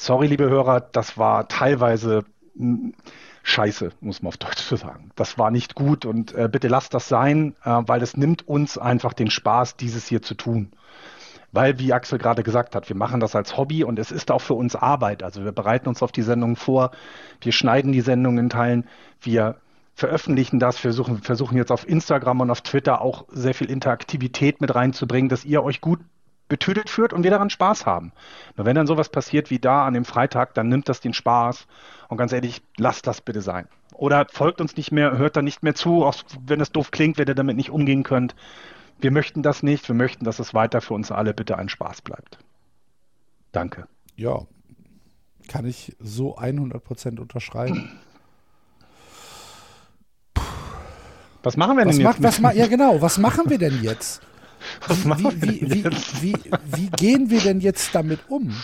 sorry, 0.00 0.26
liebe 0.26 0.48
Hörer, 0.48 0.80
das 0.80 1.18
war 1.18 1.46
teilweise 1.48 2.24
scheiße, 3.42 3.92
muss 4.00 4.22
man 4.22 4.28
auf 4.28 4.36
Deutsch 4.38 4.62
so 4.62 4.76
sagen. 4.76 5.10
Das 5.14 5.38
war 5.38 5.50
nicht 5.50 5.74
gut 5.74 6.04
und 6.04 6.32
äh, 6.32 6.48
bitte 6.50 6.68
lasst 6.68 6.94
das 6.94 7.08
sein, 7.08 7.54
äh, 7.64 7.82
weil 7.86 8.02
es 8.02 8.16
nimmt 8.16 8.46
uns 8.48 8.78
einfach 8.78 9.12
den 9.12 9.30
Spaß, 9.30 9.76
dieses 9.76 10.06
hier 10.06 10.22
zu 10.22 10.34
tun. 10.34 10.72
Weil, 11.52 11.78
wie 11.78 11.92
Axel 11.92 12.18
gerade 12.18 12.42
gesagt 12.42 12.74
hat, 12.74 12.88
wir 12.88 12.96
machen 12.96 13.20
das 13.20 13.34
als 13.34 13.56
Hobby 13.56 13.82
und 13.82 13.98
es 13.98 14.12
ist 14.12 14.30
auch 14.30 14.40
für 14.40 14.54
uns 14.54 14.76
Arbeit. 14.76 15.22
Also 15.22 15.44
wir 15.44 15.52
bereiten 15.52 15.88
uns 15.88 16.02
auf 16.02 16.12
die 16.12 16.22
Sendung 16.22 16.56
vor, 16.56 16.92
wir 17.40 17.52
schneiden 17.52 17.92
die 17.92 18.02
Sendung 18.02 18.38
in 18.38 18.50
Teilen, 18.50 18.86
wir 19.20 19.56
veröffentlichen 19.94 20.60
das, 20.60 20.78
versuchen, 20.78 21.18
versuchen 21.18 21.56
jetzt 21.56 21.72
auf 21.72 21.88
Instagram 21.88 22.40
und 22.40 22.50
auf 22.50 22.62
Twitter 22.62 23.00
auch 23.00 23.26
sehr 23.30 23.54
viel 23.54 23.70
Interaktivität 23.70 24.60
mit 24.60 24.74
reinzubringen, 24.74 25.28
dass 25.28 25.44
ihr 25.44 25.62
euch 25.62 25.80
gut 25.80 26.00
betüdelt 26.48 26.90
führt 26.90 27.12
und 27.12 27.22
wir 27.22 27.30
daran 27.30 27.48
Spaß 27.48 27.86
haben. 27.86 28.12
Nur 28.56 28.66
wenn 28.66 28.74
dann 28.74 28.86
sowas 28.86 29.08
passiert 29.08 29.50
wie 29.50 29.58
da 29.58 29.86
an 29.86 29.94
dem 29.94 30.04
Freitag, 30.04 30.54
dann 30.54 30.68
nimmt 30.68 30.88
das 30.88 31.00
den 31.00 31.14
Spaß. 31.14 31.66
Und 32.08 32.16
ganz 32.18 32.32
ehrlich, 32.32 32.62
lasst 32.76 33.06
das 33.06 33.20
bitte 33.20 33.40
sein. 33.40 33.68
Oder 33.94 34.26
folgt 34.30 34.60
uns 34.60 34.76
nicht 34.76 34.92
mehr, 34.92 35.16
hört 35.16 35.36
dann 35.36 35.44
nicht 35.44 35.62
mehr 35.62 35.74
zu, 35.74 36.04
auch 36.04 36.16
wenn 36.44 36.60
es 36.60 36.72
doof 36.72 36.90
klingt, 36.90 37.18
wenn 37.18 37.28
ihr 37.28 37.34
damit 37.34 37.56
nicht 37.56 37.70
umgehen 37.70 38.02
könnt. 38.02 38.34
Wir 39.00 39.10
möchten 39.10 39.42
das 39.42 39.62
nicht. 39.62 39.88
Wir 39.88 39.94
möchten, 39.94 40.24
dass 40.24 40.38
es 40.38 40.54
weiter 40.54 40.80
für 40.80 40.94
uns 40.94 41.10
alle 41.10 41.34
bitte 41.34 41.56
ein 41.58 41.68
Spaß 41.68 42.02
bleibt. 42.02 42.38
Danke. 43.52 43.86
Ja, 44.16 44.46
kann 45.48 45.66
ich 45.66 45.96
so 45.98 46.36
100% 46.38 47.18
unterschreiben. 47.18 47.90
Was 51.42 51.56
machen 51.56 51.76
wir 51.76 51.84
denn 51.84 51.88
was 51.88 51.98
jetzt? 51.98 52.20
Macht, 52.20 52.42
was 52.42 52.54
ja, 52.56 52.66
genau. 52.66 53.00
Was 53.00 53.18
machen 53.18 53.48
wir 53.48 53.58
denn 53.58 53.82
jetzt? 53.82 54.22
Was 54.86 55.06
wie, 55.06 55.62
wie, 55.62 55.84
wie, 55.84 56.34
wie, 56.76 56.90
gehen 56.90 57.30
wir 57.30 57.40
denn 57.40 57.60
jetzt 57.60 57.94
damit 57.94 58.20
um, 58.28 58.54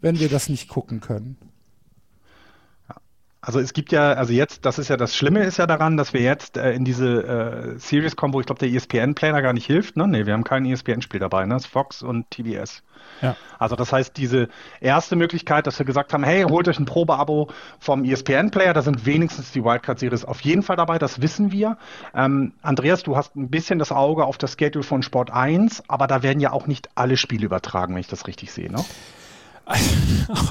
wenn 0.00 0.18
wir 0.18 0.30
das 0.30 0.48
nicht 0.48 0.66
gucken 0.66 1.00
können? 1.00 1.36
Also 3.46 3.60
es 3.60 3.74
gibt 3.74 3.92
ja, 3.92 4.14
also 4.14 4.32
jetzt, 4.32 4.64
das 4.64 4.78
ist 4.78 4.88
ja 4.88 4.96
das 4.96 5.14
Schlimme 5.14 5.44
ist 5.44 5.58
ja 5.58 5.66
daran, 5.66 5.98
dass 5.98 6.14
wir 6.14 6.22
jetzt 6.22 6.56
äh, 6.56 6.72
in 6.72 6.84
diese 6.84 7.74
äh, 7.74 7.78
Series 7.78 8.16
kommen, 8.16 8.32
wo 8.32 8.40
ich 8.40 8.46
glaube, 8.46 8.58
der 8.58 8.70
ESPN-Planer 8.70 9.42
gar 9.42 9.52
nicht 9.52 9.66
hilft. 9.66 9.96
Ne? 9.96 10.08
Nee, 10.08 10.24
wir 10.24 10.32
haben 10.32 10.44
kein 10.44 10.64
ESPN-Spiel 10.64 11.20
dabei, 11.20 11.44
ne? 11.44 11.54
Das 11.54 11.64
ist 11.64 11.70
Fox 11.70 12.02
und 12.02 12.30
TBS. 12.30 12.82
Ja. 13.20 13.36
Also 13.58 13.76
das 13.76 13.92
heißt, 13.92 14.16
diese 14.16 14.48
erste 14.80 15.14
Möglichkeit, 15.14 15.66
dass 15.66 15.78
wir 15.78 15.84
gesagt 15.84 16.14
haben, 16.14 16.24
hey, 16.24 16.44
holt 16.44 16.68
euch 16.68 16.78
ein 16.78 16.86
Probeabo 16.86 17.50
vom 17.78 18.04
ESPN-Player, 18.04 18.72
da 18.72 18.80
sind 18.80 19.04
wenigstens 19.04 19.52
die 19.52 19.62
Wildcard-Series 19.62 20.24
auf 20.24 20.40
jeden 20.40 20.62
Fall 20.62 20.76
dabei, 20.76 20.98
das 20.98 21.20
wissen 21.20 21.52
wir. 21.52 21.76
Ähm, 22.14 22.54
Andreas, 22.62 23.02
du 23.02 23.14
hast 23.14 23.36
ein 23.36 23.50
bisschen 23.50 23.78
das 23.78 23.92
Auge 23.92 24.24
auf 24.24 24.38
das 24.38 24.56
Schedule 24.58 24.84
von 24.84 25.02
Sport 25.02 25.30
1, 25.30 25.84
aber 25.88 26.06
da 26.06 26.22
werden 26.22 26.40
ja 26.40 26.52
auch 26.52 26.66
nicht 26.66 26.88
alle 26.94 27.18
Spiele 27.18 27.44
übertragen, 27.44 27.94
wenn 27.94 28.00
ich 28.00 28.08
das 28.08 28.26
richtig 28.26 28.52
sehe, 28.52 28.72
ne? 28.72 28.82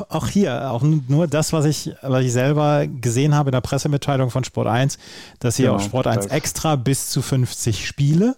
Auch 0.10 0.28
hier, 0.28 0.72
auch 0.72 0.82
nur 0.82 1.28
das, 1.28 1.54
was 1.54 1.66
ich, 1.66 1.92
was 2.02 2.24
ich 2.24 2.34
selber 2.34 2.88
gesehen 2.88 3.36
habe 3.36 3.50
in 3.50 3.54
der 3.54 3.62
Pressemitteilung 3.62 4.30
von 4.30 4.44
Sport 4.44 4.68
1, 4.68 4.98
dass 5.40 5.56
sie 5.58 5.64
genau, 5.64 5.76
auf 5.76 5.84
Sport 5.84 6.08
1 6.08 6.28
extra 6.28 6.76
bis 6.76 7.10
zu 7.10 7.22
50 7.22 7.86
Spiele 7.86 8.36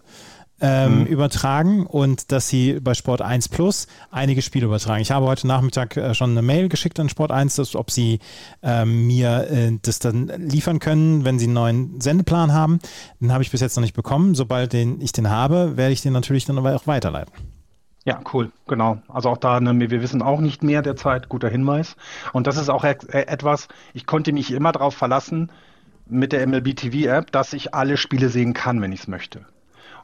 ähm, 0.62 1.02
mhm. 1.02 1.06
übertragen 1.08 1.86
und 1.86 2.32
dass 2.32 2.48
sie 2.48 2.80
bei 2.80 2.94
Sport 2.94 3.22
1 3.22 3.50
Plus 3.50 3.88
einige 4.10 4.42
Spiele 4.42 4.66
übertragen. 4.66 5.02
Ich 5.02 5.12
habe 5.12 5.26
heute 5.26 5.48
Nachmittag 5.48 5.98
äh, 5.98 6.14
schon 6.14 6.32
eine 6.32 6.42
Mail 6.42 6.70
geschickt 6.70 7.00
an 7.00 7.10
Sport 7.10 7.32
1, 7.32 7.56
dass, 7.56 7.76
ob 7.76 7.92
sie 7.92 8.20
ähm, 8.64 9.08
mir 9.08 9.48
äh, 9.50 9.78
das 9.82 10.00
dann 10.00 10.28
liefern 10.38 10.80
können, 10.80 11.26
wenn 11.26 11.40
sie 11.40 11.46
einen 11.46 11.54
neuen 11.54 12.02
Sendeplan 12.02 12.54
haben. 12.54 12.80
Den 13.20 13.34
habe 13.34 13.44
ich 13.44 13.52
bis 13.52 13.62
jetzt 13.62 13.76
noch 13.76 13.82
nicht 13.82 13.96
bekommen. 13.96 14.34
Sobald 14.36 14.72
den, 14.74 15.02
ich 15.02 15.12
den 15.12 15.30
habe, 15.30 15.76
werde 15.76 15.94
ich 15.94 16.02
den 16.02 16.14
natürlich 16.14 16.46
dann 16.46 16.58
aber 16.58 16.76
auch 16.76 16.88
weiterleiten. 16.88 17.34
Ja, 18.06 18.20
cool, 18.34 18.52
genau. 18.68 19.00
Also 19.08 19.30
auch 19.30 19.38
da, 19.38 19.60
ne, 19.60 19.90
wir 19.90 20.02
wissen 20.02 20.22
auch 20.22 20.40
nicht 20.40 20.64
mehr 20.64 20.84
derzeit, 20.84 21.28
guter 21.28 21.50
Hinweis. 21.50 21.96
Und 22.34 22.46
das 22.46 22.56
ist 22.56 22.70
auch 22.70 22.84
e 22.84 22.96
etwas, 23.12 23.68
ich 23.94 24.06
konnte 24.06 24.32
mich 24.32 24.52
immer 24.52 24.72
darauf 24.72 24.94
verlassen 24.94 25.52
mit 26.08 26.32
der 26.32 26.46
MLB 26.46 26.76
TV 26.76 27.10
App, 27.10 27.32
dass 27.32 27.54
ich 27.54 27.74
alle 27.74 27.98
Spiele 27.98 28.30
sehen 28.30 28.54
kann, 28.54 28.80
wenn 28.80 28.92
ich 28.92 29.02
es 29.02 29.08
möchte. 29.08 29.46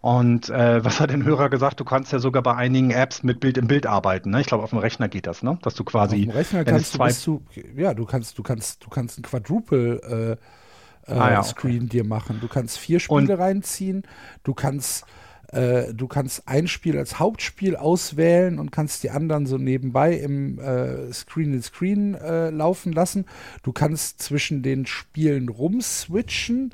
Und 0.01 0.49
äh, 0.49 0.83
was 0.83 0.99
hat 0.99 1.11
den 1.11 1.23
Hörer 1.23 1.49
gesagt? 1.49 1.79
Du 1.79 1.85
kannst 1.85 2.11
ja 2.11 2.17
sogar 2.17 2.41
bei 2.41 2.55
einigen 2.55 2.89
Apps 2.89 3.21
mit 3.21 3.39
Bild 3.39 3.59
im 3.59 3.67
Bild 3.67 3.85
arbeiten. 3.85 4.31
Ne? 4.31 4.41
Ich 4.41 4.47
glaube, 4.47 4.63
auf 4.63 4.71
dem 4.71 4.79
Rechner 4.79 5.07
geht 5.07 5.27
das, 5.27 5.43
ne? 5.43 5.59
Dass 5.61 5.75
du 5.75 5.83
quasi. 5.83 6.15
Auf 6.15 6.21
dem 6.21 6.31
Rechner 6.31 6.65
kannst 6.65 6.95
du, 7.27 7.43
du, 7.53 7.79
ja, 7.79 7.93
du 7.93 8.05
kannst, 8.05 8.35
du 8.35 8.41
kannst, 8.41 8.83
du 8.83 8.89
kannst 8.89 9.19
ein 9.19 9.21
Quadruple 9.21 10.37
äh, 11.07 11.11
äh, 11.11 11.15
ah, 11.15 11.31
ja, 11.31 11.43
Screen 11.43 11.83
okay. 11.83 11.89
dir 11.89 12.03
machen. 12.03 12.39
Du 12.41 12.47
kannst 12.47 12.79
vier 12.79 12.99
Spiele 12.99 13.19
Und 13.19 13.29
reinziehen. 13.29 14.03
Du 14.43 14.55
kannst 14.55 15.05
äh, 15.51 15.93
du 15.93 16.07
kannst 16.07 16.47
ein 16.47 16.67
Spiel 16.67 16.97
als 16.97 17.19
Hauptspiel 17.19 17.75
auswählen 17.75 18.59
und 18.59 18.71
kannst 18.71 19.03
die 19.03 19.09
anderen 19.09 19.45
so 19.45 19.57
nebenbei 19.57 20.13
im 20.13 20.59
äh, 20.59 21.11
Screen 21.11 21.53
in 21.53 21.61
Screen 21.61 22.15
äh, 22.15 22.49
laufen 22.49 22.93
lassen. 22.93 23.25
Du 23.63 23.71
kannst 23.71 24.21
zwischen 24.21 24.63
den 24.63 24.85
Spielen 24.85 25.49
rumswitchen. 25.49 26.73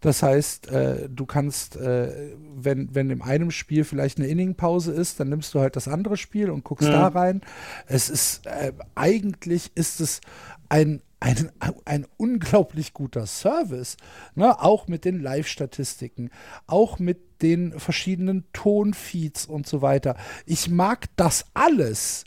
Das 0.00 0.22
heißt, 0.22 0.70
äh, 0.70 1.08
du 1.08 1.26
kannst, 1.26 1.76
äh, 1.76 2.32
wenn, 2.56 2.92
wenn 2.92 3.10
in 3.10 3.22
einem 3.22 3.52
Spiel 3.52 3.84
vielleicht 3.84 4.18
eine 4.18 4.26
Inningpause 4.26 4.92
ist, 4.92 5.20
dann 5.20 5.28
nimmst 5.28 5.54
du 5.54 5.60
halt 5.60 5.76
das 5.76 5.86
andere 5.86 6.16
Spiel 6.16 6.50
und 6.50 6.64
guckst 6.64 6.88
mhm. 6.88 6.92
da 6.92 7.08
rein. 7.08 7.40
Es 7.86 8.10
ist, 8.10 8.46
äh, 8.46 8.72
eigentlich 8.96 9.70
ist 9.76 10.00
es 10.00 10.20
ein, 10.68 11.02
ein, 11.22 11.52
ein 11.84 12.06
unglaublich 12.16 12.92
guter 12.92 13.26
Service. 13.26 13.96
Ne? 14.34 14.60
Auch 14.60 14.88
mit 14.88 15.04
den 15.04 15.20
Live-Statistiken, 15.20 16.30
auch 16.66 16.98
mit 16.98 17.42
den 17.42 17.78
verschiedenen 17.78 18.44
Tonfeeds 18.52 19.46
und 19.46 19.66
so 19.66 19.82
weiter. 19.82 20.16
Ich 20.46 20.68
mag 20.68 21.06
das 21.16 21.46
alles. 21.54 22.24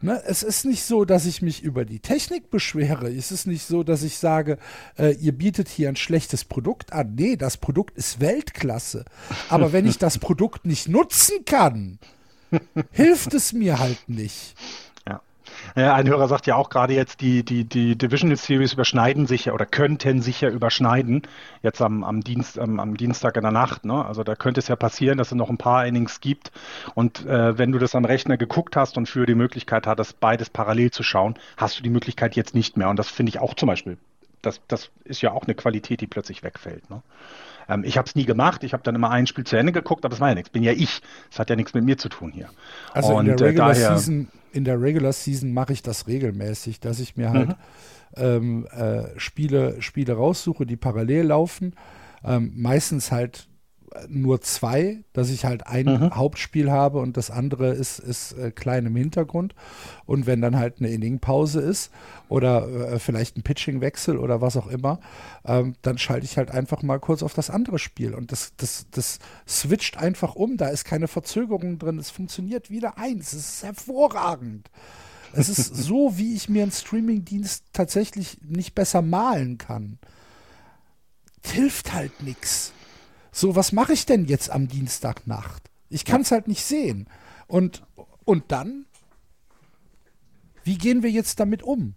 Ne, 0.00 0.22
es 0.26 0.44
ist 0.44 0.64
nicht 0.64 0.84
so, 0.84 1.04
dass 1.04 1.26
ich 1.26 1.42
mich 1.42 1.60
über 1.60 1.84
die 1.84 1.98
Technik 1.98 2.50
beschwere. 2.50 3.12
Es 3.12 3.32
ist 3.32 3.48
nicht 3.48 3.66
so, 3.66 3.82
dass 3.82 4.04
ich 4.04 4.18
sage, 4.18 4.58
äh, 4.96 5.12
ihr 5.16 5.32
bietet 5.32 5.68
hier 5.68 5.88
ein 5.88 5.96
schlechtes 5.96 6.44
Produkt 6.44 6.92
an. 6.92 7.16
Nee, 7.16 7.34
das 7.34 7.56
Produkt 7.56 7.98
ist 7.98 8.20
Weltklasse. 8.20 9.04
Aber 9.48 9.72
wenn 9.72 9.86
ich 9.86 9.98
das 9.98 10.18
Produkt 10.20 10.66
nicht 10.66 10.86
nutzen 10.86 11.44
kann, 11.44 11.98
hilft 12.92 13.34
es 13.34 13.52
mir 13.52 13.80
halt 13.80 14.08
nicht. 14.08 14.54
Ja, 15.76 15.94
ein 15.94 16.08
Hörer 16.08 16.28
sagt 16.28 16.46
ja 16.46 16.56
auch 16.56 16.70
gerade 16.70 16.94
jetzt, 16.94 17.20
die, 17.20 17.44
die, 17.44 17.64
die 17.64 17.96
Divisional 17.96 18.36
Series 18.36 18.72
überschneiden 18.72 19.26
sich 19.26 19.46
ja 19.46 19.52
oder 19.52 19.66
könnten 19.66 20.22
sich 20.22 20.40
ja 20.40 20.48
überschneiden, 20.48 21.22
jetzt 21.62 21.80
am, 21.82 22.04
am, 22.04 22.22
Dienst, 22.22 22.58
am, 22.58 22.80
am 22.80 22.96
Dienstag 22.96 23.36
in 23.36 23.42
der 23.42 23.52
Nacht. 23.52 23.84
Ne? 23.84 24.04
Also 24.04 24.24
da 24.24 24.34
könnte 24.34 24.60
es 24.60 24.68
ja 24.68 24.76
passieren, 24.76 25.18
dass 25.18 25.28
es 25.28 25.34
noch 25.34 25.50
ein 25.50 25.58
paar 25.58 25.86
Innings 25.86 26.20
gibt. 26.20 26.52
Und 26.94 27.26
äh, 27.26 27.58
wenn 27.58 27.72
du 27.72 27.78
das 27.78 27.94
am 27.94 28.04
Rechner 28.04 28.36
geguckt 28.36 28.76
hast 28.76 28.96
und 28.96 29.08
für 29.08 29.26
die 29.26 29.34
Möglichkeit 29.34 29.86
hattest, 29.86 30.20
beides 30.20 30.50
parallel 30.50 30.90
zu 30.90 31.02
schauen, 31.02 31.34
hast 31.56 31.78
du 31.78 31.82
die 31.82 31.90
Möglichkeit 31.90 32.36
jetzt 32.36 32.54
nicht 32.54 32.76
mehr. 32.76 32.88
Und 32.88 32.98
das 32.98 33.08
finde 33.08 33.30
ich 33.30 33.38
auch 33.38 33.54
zum 33.54 33.66
Beispiel, 33.66 33.98
das, 34.42 34.60
das 34.68 34.90
ist 35.04 35.22
ja 35.22 35.32
auch 35.32 35.44
eine 35.44 35.54
Qualität, 35.54 36.00
die 36.00 36.06
plötzlich 36.06 36.42
wegfällt. 36.42 36.88
Ne? 36.90 37.02
Ähm, 37.68 37.84
ich 37.84 37.98
habe 37.98 38.08
es 38.08 38.14
nie 38.14 38.24
gemacht. 38.24 38.64
Ich 38.64 38.72
habe 38.72 38.82
dann 38.82 38.94
immer 38.94 39.10
ein 39.10 39.26
Spiel 39.26 39.44
zu 39.44 39.56
Ende 39.56 39.72
geguckt, 39.72 40.04
aber 40.04 40.10
das 40.10 40.20
war 40.20 40.28
ja 40.28 40.34
nichts. 40.34 40.50
Bin 40.50 40.62
ja 40.62 40.72
ich. 40.72 41.02
Das 41.30 41.38
hat 41.38 41.50
ja 41.50 41.56
nichts 41.56 41.74
mit 41.74 41.84
mir 41.84 41.98
zu 41.98 42.08
tun 42.08 42.32
hier. 42.32 42.48
Also 42.92 43.14
Und, 43.14 43.26
in 43.26 43.36
der 43.36 43.46
äh, 43.46 43.50
Regular 43.50 43.70
äh, 43.70 43.74
daher, 43.74 43.98
Season, 43.98 44.28
in 44.52 44.64
der 44.64 44.80
Regular 44.80 45.12
Season 45.12 45.52
mache 45.52 45.72
ich 45.72 45.82
das 45.82 46.06
regelmäßig, 46.06 46.80
dass 46.80 47.00
ich 47.00 47.16
mir 47.16 47.30
halt 47.30 47.48
mhm. 47.48 47.54
ähm, 48.16 48.66
äh, 48.66 49.18
Spiele, 49.18 49.80
Spiele 49.82 50.14
raussuche, 50.14 50.66
die 50.66 50.76
parallel 50.76 51.26
laufen. 51.26 51.74
Ähm, 52.24 52.52
meistens 52.56 53.12
halt 53.12 53.48
nur 54.08 54.40
zwei, 54.40 55.04
dass 55.12 55.30
ich 55.30 55.44
halt 55.44 55.66
ein 55.66 55.86
Mhm. 55.86 56.14
Hauptspiel 56.14 56.70
habe 56.70 56.98
und 56.98 57.16
das 57.16 57.30
andere 57.30 57.70
ist, 57.72 57.98
ist 57.98 58.32
äh, 58.32 58.50
klein 58.50 58.86
im 58.86 58.96
Hintergrund. 58.96 59.54
Und 60.06 60.26
wenn 60.26 60.40
dann 60.40 60.56
halt 60.56 60.76
eine 60.78 60.88
Inningpause 60.90 61.60
ist 61.60 61.90
oder 62.28 62.68
äh, 62.92 62.98
vielleicht 62.98 63.36
ein 63.36 63.42
Pitchingwechsel 63.42 64.16
oder 64.18 64.40
was 64.40 64.56
auch 64.56 64.66
immer, 64.68 65.00
ähm, 65.44 65.74
dann 65.82 65.98
schalte 65.98 66.24
ich 66.26 66.36
halt 66.36 66.50
einfach 66.50 66.82
mal 66.82 66.98
kurz 67.00 67.22
auf 67.22 67.34
das 67.34 67.50
andere 67.50 67.78
Spiel. 67.78 68.14
Und 68.14 68.32
das, 68.32 68.52
das, 68.56 68.86
das 68.90 69.18
switcht 69.46 69.96
einfach 69.96 70.34
um. 70.34 70.56
Da 70.56 70.68
ist 70.68 70.84
keine 70.84 71.08
Verzögerung 71.08 71.78
drin. 71.78 71.98
Es 71.98 72.10
funktioniert 72.10 72.70
wieder 72.70 72.98
eins. 72.98 73.32
Es 73.32 73.54
ist 73.54 73.62
hervorragend. 73.64 74.70
Es 75.32 75.48
ist 75.48 75.66
so, 75.76 76.16
wie 76.16 76.34
ich 76.34 76.48
mir 76.48 76.62
einen 76.62 76.72
Streamingdienst 76.72 77.64
tatsächlich 77.72 78.38
nicht 78.42 78.74
besser 78.74 79.02
malen 79.02 79.58
kann. 79.58 79.98
Hilft 81.44 81.92
halt 81.92 82.22
nix. 82.22 82.72
So, 83.38 83.54
was 83.54 83.70
mache 83.70 83.92
ich 83.92 84.04
denn 84.04 84.24
jetzt 84.24 84.50
am 84.50 84.66
Dienstagnacht? 84.66 85.70
Ich 85.90 86.04
kann 86.04 86.22
es 86.22 86.32
halt 86.32 86.48
nicht 86.48 86.64
sehen. 86.64 87.06
Und, 87.46 87.84
und 88.24 88.50
dann? 88.50 88.86
Wie 90.64 90.76
gehen 90.76 91.04
wir 91.04 91.10
jetzt 91.12 91.38
damit 91.38 91.62
um? 91.62 91.94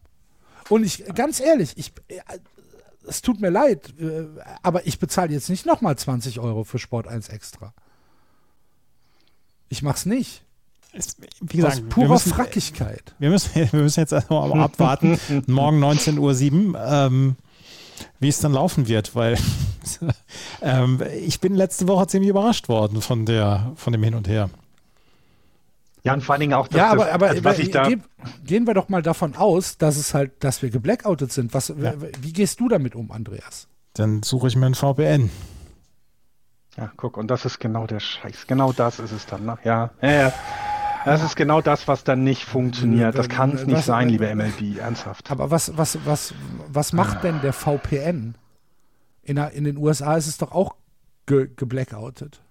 Und 0.69 0.83
ich, 0.83 1.03
ganz 1.15 1.39
ehrlich, 1.39 1.73
ich, 1.77 1.93
äh, 2.09 2.19
es 3.07 3.23
tut 3.23 3.41
mir 3.41 3.49
leid, 3.49 3.91
äh, 3.99 4.27
aber 4.61 4.85
ich 4.85 4.99
bezahle 4.99 5.31
jetzt 5.31 5.49
nicht 5.49 5.65
nochmal 5.65 5.97
20 5.97 6.39
Euro 6.39 6.63
für 6.63 6.77
Sport 6.77 7.07
1 7.07 7.29
extra. 7.29 7.73
Ich 9.67 9.81
mach's 9.81 10.05
nicht. 10.05 10.45
Es, 10.93 11.15
wie 11.39 11.57
gesagt, 11.57 11.73
Aus 11.73 11.81
wir 11.81 11.89
purer 11.89 12.09
müssen, 12.09 12.33
Frackigkeit. 12.33 13.15
wir 13.17 13.31
müssen, 13.31 13.55
wir 13.71 13.81
müssen 13.81 13.99
jetzt 13.99 14.11
mal 14.29 14.53
abwarten. 14.61 15.19
Morgen 15.47 15.83
19.07 15.83 16.19
Uhr, 16.19 16.85
ähm, 16.85 17.35
wie 18.19 18.29
es 18.29 18.39
dann 18.39 18.53
laufen 18.53 18.87
wird, 18.87 19.15
weil 19.15 19.37
ähm, 20.61 21.01
ich 21.19 21.39
bin 21.39 21.55
letzte 21.55 21.87
Woche 21.87 22.07
ziemlich 22.07 22.29
überrascht 22.29 22.69
worden 22.69 23.01
von, 23.01 23.25
der, 23.25 23.71
von 23.75 23.93
dem 23.93 24.03
Hin 24.03 24.15
und 24.15 24.27
Her. 24.27 24.49
Ja, 26.03 26.13
und 26.13 26.21
vor 26.23 26.33
allen 26.33 26.39
Dingen 26.39 26.53
auch, 26.53 26.67
dass 26.67 26.77
Ja, 26.79 26.91
aber, 26.91 27.05
das, 27.05 27.13
aber 27.13 27.27
also 27.29 27.43
was 27.43 27.59
ich 27.59 27.69
da, 27.71 27.87
ge- 27.87 27.99
gehen 28.43 28.65
wir 28.65 28.73
doch 28.73 28.89
mal 28.89 29.03
davon 29.03 29.35
aus, 29.35 29.77
dass 29.77 29.97
es 29.97 30.13
halt, 30.15 30.43
dass 30.43 30.61
wir 30.63 30.71
geblackoutet 30.71 31.31
sind. 31.31 31.53
Was, 31.53 31.69
Ja. 31.69 31.93
Wie 32.21 32.33
gehst 32.33 32.59
du 32.59 32.67
damit 32.69 32.95
um, 32.95 33.11
Andreas? 33.11 33.67
Dann 33.93 34.23
suche 34.23 34.47
ich 34.47 34.55
mir 34.55 34.65
ein 34.65 34.73
VPN. 34.73 35.29
ja, 36.77 36.91
guck, 36.97 37.17
und 37.17 37.27
das 37.29 37.45
ist 37.45 37.59
genau 37.59 37.85
der 37.85 37.99
Scheiß. 37.99 38.47
Genau 38.47 38.71
das 38.73 38.99
ist 38.99 39.11
es 39.11 39.25
dann, 39.27 39.45
ne? 39.45 39.57
Ja, 39.63 39.91
ja, 40.01 40.11
ja. 40.11 40.33
Das 41.05 41.23
ist 41.23 41.35
genau 41.35 41.61
das, 41.61 41.87
was 41.87 42.03
dann 42.03 42.23
nicht 42.23 42.45
funktioniert. 42.45 43.17
Das 43.17 43.29
kann 43.29 43.51
es 43.51 43.65
nicht 43.65 43.77
Was- 43.77 43.85
sein, 43.85 44.09
liebe 44.09 44.33
MLB, 44.33 44.77
ernsthaft. 44.79 45.31
Aber 45.31 45.49
was, 45.51 45.75
was, 45.77 45.97
was, 46.05 46.33
was 46.67 46.93
macht 46.93 47.23
denn 47.23 47.41
der 47.41 47.53
VPN? 47.53 48.35
In, 49.23 49.37
in 49.37 49.63
den 49.63 49.77
USA 49.77 50.15
ist 50.17 50.27
es 50.27 50.37
doch 50.37 50.51
auch 50.51 50.75
ge, 51.25 51.49
geblackoutet. 51.55 52.41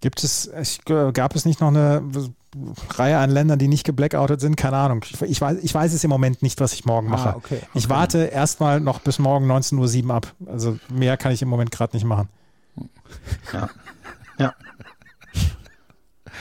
Gibt 0.00 0.22
es, 0.22 0.50
ich, 0.60 0.84
gab 0.84 1.34
es 1.34 1.46
nicht 1.46 1.60
noch 1.60 1.68
eine 1.68 2.02
Reihe 2.90 3.16
an 3.18 3.30
Ländern, 3.30 3.58
die 3.58 3.68
nicht 3.68 3.84
geblackoutet 3.84 4.40
sind? 4.40 4.56
Keine 4.56 4.76
Ahnung. 4.76 5.00
Ich, 5.04 5.20
ich, 5.22 5.40
weiß, 5.40 5.58
ich 5.62 5.74
weiß 5.74 5.94
es 5.94 6.04
im 6.04 6.10
Moment 6.10 6.42
nicht, 6.42 6.60
was 6.60 6.74
ich 6.74 6.84
morgen 6.84 7.08
mache. 7.08 7.30
Ah, 7.30 7.36
okay, 7.36 7.60
Ich 7.74 7.84
okay. 7.86 7.94
warte 7.94 8.18
erstmal 8.26 8.80
noch 8.80 9.00
bis 9.00 9.18
morgen 9.18 9.50
19.07 9.50 10.04
Uhr 10.06 10.14
ab. 10.14 10.34
Also 10.46 10.78
mehr 10.92 11.16
kann 11.16 11.32
ich 11.32 11.40
im 11.40 11.48
Moment 11.48 11.70
gerade 11.70 11.96
nicht 11.96 12.04
machen. 12.04 12.28
Ja. 14.38 14.54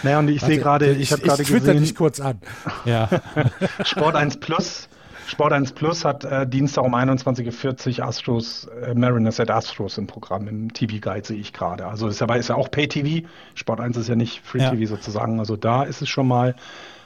Naja, 0.03 0.19
und 0.19 0.29
ich 0.29 0.41
sehe 0.41 0.59
gerade, 0.59 0.91
ich, 0.91 1.11
habe 1.11 1.21
gerade 1.21 1.41
ich 1.41 1.47
twitter 1.47 1.71
dich 1.73 1.81
gesehen, 1.81 1.95
kurz 1.95 2.19
an. 2.19 2.39
Ja, 2.85 3.09
Sport 3.83 4.15
1 4.15 4.37
Plus, 4.37 4.87
Sport 5.27 5.53
1 5.53 5.71
Plus 5.71 6.03
hat 6.05 6.25
äh, 6.25 6.45
Dienstag 6.45 6.83
um 6.83 6.93
21.40 6.93 7.99
Uhr 7.99 8.05
Astros, 8.05 8.69
äh, 8.85 8.93
Mariners 8.93 9.39
at 9.39 9.49
Astros 9.49 9.97
im 9.97 10.07
Programm, 10.07 10.47
im 10.47 10.73
TV-Guide 10.73 11.25
sehe 11.25 11.37
ich 11.37 11.53
gerade. 11.53 11.85
Also 11.87 12.07
ist 12.07 12.21
aber 12.21 12.37
ist 12.37 12.49
ja 12.49 12.55
auch 12.55 12.69
Pay-TV. 12.69 13.25
Sport 13.55 13.79
1 13.79 13.97
ist 13.97 14.09
ja 14.09 14.15
nicht 14.15 14.41
Free-TV 14.45 14.75
Ja. 14.75 14.87
sozusagen. 14.87 15.39
Also 15.39 15.55
da 15.55 15.83
ist 15.83 16.01
es 16.01 16.09
schon 16.09 16.27
mal, 16.27 16.55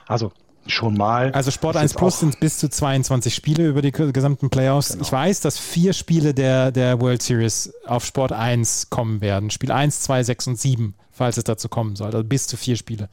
also 0.07 0.31
schon 0.71 0.95
mal. 0.95 1.31
also 1.31 1.51
Sport 1.51 1.75
Ist 1.75 1.81
1 1.81 1.91
jetzt 1.91 1.99
Plus 1.99 2.19
sind 2.19 2.39
bis 2.39 2.57
zu 2.57 2.69
22 2.69 3.33
Spiele 3.33 3.67
über 3.67 3.81
die 3.81 3.91
gesamten 3.91 4.49
Playoffs. 4.49 4.89
Genau. 4.89 5.03
Ich 5.03 5.11
weiß, 5.11 5.41
dass 5.41 5.57
vier 5.57 5.93
Spiele 5.93 6.33
der, 6.33 6.71
der 6.71 6.99
World 7.01 7.21
Series 7.21 7.73
auf 7.85 8.05
Sport 8.05 8.31
1 8.31 8.89
kommen 8.89 9.21
werden. 9.21 9.49
Spiel 9.49 9.71
1, 9.71 10.01
2, 10.01 10.23
6 10.23 10.47
und 10.47 10.59
7, 10.59 10.95
falls 11.11 11.37
es 11.37 11.43
dazu 11.43 11.69
kommen 11.69 11.95
soll. 11.95 12.07
Also 12.07 12.23
bis 12.23 12.47
zu 12.47 12.57
vier 12.57 12.75
Spiele. 12.75 13.09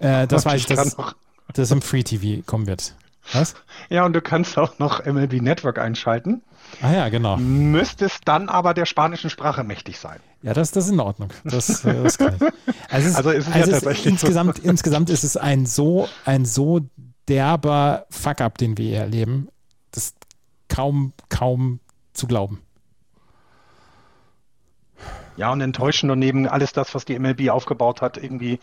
Äh, 0.00 0.26
das 0.26 0.44
weiß 0.44 0.60
ich, 0.60 0.66
dass 0.66 0.96
das 1.52 1.70
im 1.70 1.82
Free 1.82 2.02
TV 2.02 2.42
kommen 2.44 2.66
wird. 2.66 2.94
Was? 3.32 3.54
ja, 3.90 4.04
und 4.04 4.12
du 4.14 4.20
kannst 4.20 4.58
auch 4.58 4.78
noch 4.78 5.04
MLB 5.04 5.40
Network 5.40 5.78
einschalten. 5.78 6.42
Ah 6.82 6.92
ja, 6.92 7.08
genau. 7.08 7.36
Müsstest 7.36 8.22
dann 8.24 8.48
aber 8.48 8.74
der 8.74 8.86
spanischen 8.86 9.30
Sprache 9.30 9.64
mächtig 9.64 9.98
sein. 9.98 10.20
Ja, 10.42 10.54
das, 10.54 10.70
das 10.70 10.86
ist 10.86 10.92
in 10.92 11.00
Ordnung. 11.00 11.30
Das, 11.44 11.84
äh, 11.84 12.02
das 12.02 12.16
kann 12.16 12.34
ich. 12.36 12.42
Also, 12.90 13.08
es, 13.08 13.14
Also 13.16 13.30
es 13.30 13.46
ist 13.46 13.48
ja 13.48 13.54
also 13.54 13.70
es, 13.72 13.80
tatsächlich 13.80 14.04
so. 14.04 14.10
insgesamt, 14.10 14.58
insgesamt 14.60 15.10
ist 15.10 15.24
es 15.24 15.36
ein 15.36 15.66
so, 15.66 16.08
ein 16.24 16.44
so 16.44 16.80
derber 17.28 18.06
Fuck-up, 18.10 18.58
den 18.58 18.78
wir 18.78 18.86
hier 18.86 18.98
erleben. 19.00 19.48
Das 19.92 20.06
ist 20.06 20.16
kaum, 20.68 21.12
kaum 21.28 21.80
zu 22.14 22.26
glauben. 22.26 22.60
Ja, 25.36 25.52
und 25.52 25.60
enttäuschend 25.60 26.10
und 26.10 26.18
neben 26.18 26.46
alles 26.46 26.72
das, 26.72 26.94
was 26.94 27.04
die 27.04 27.18
MLB 27.18 27.48
aufgebaut 27.50 28.02
hat, 28.02 28.16
irgendwie 28.16 28.60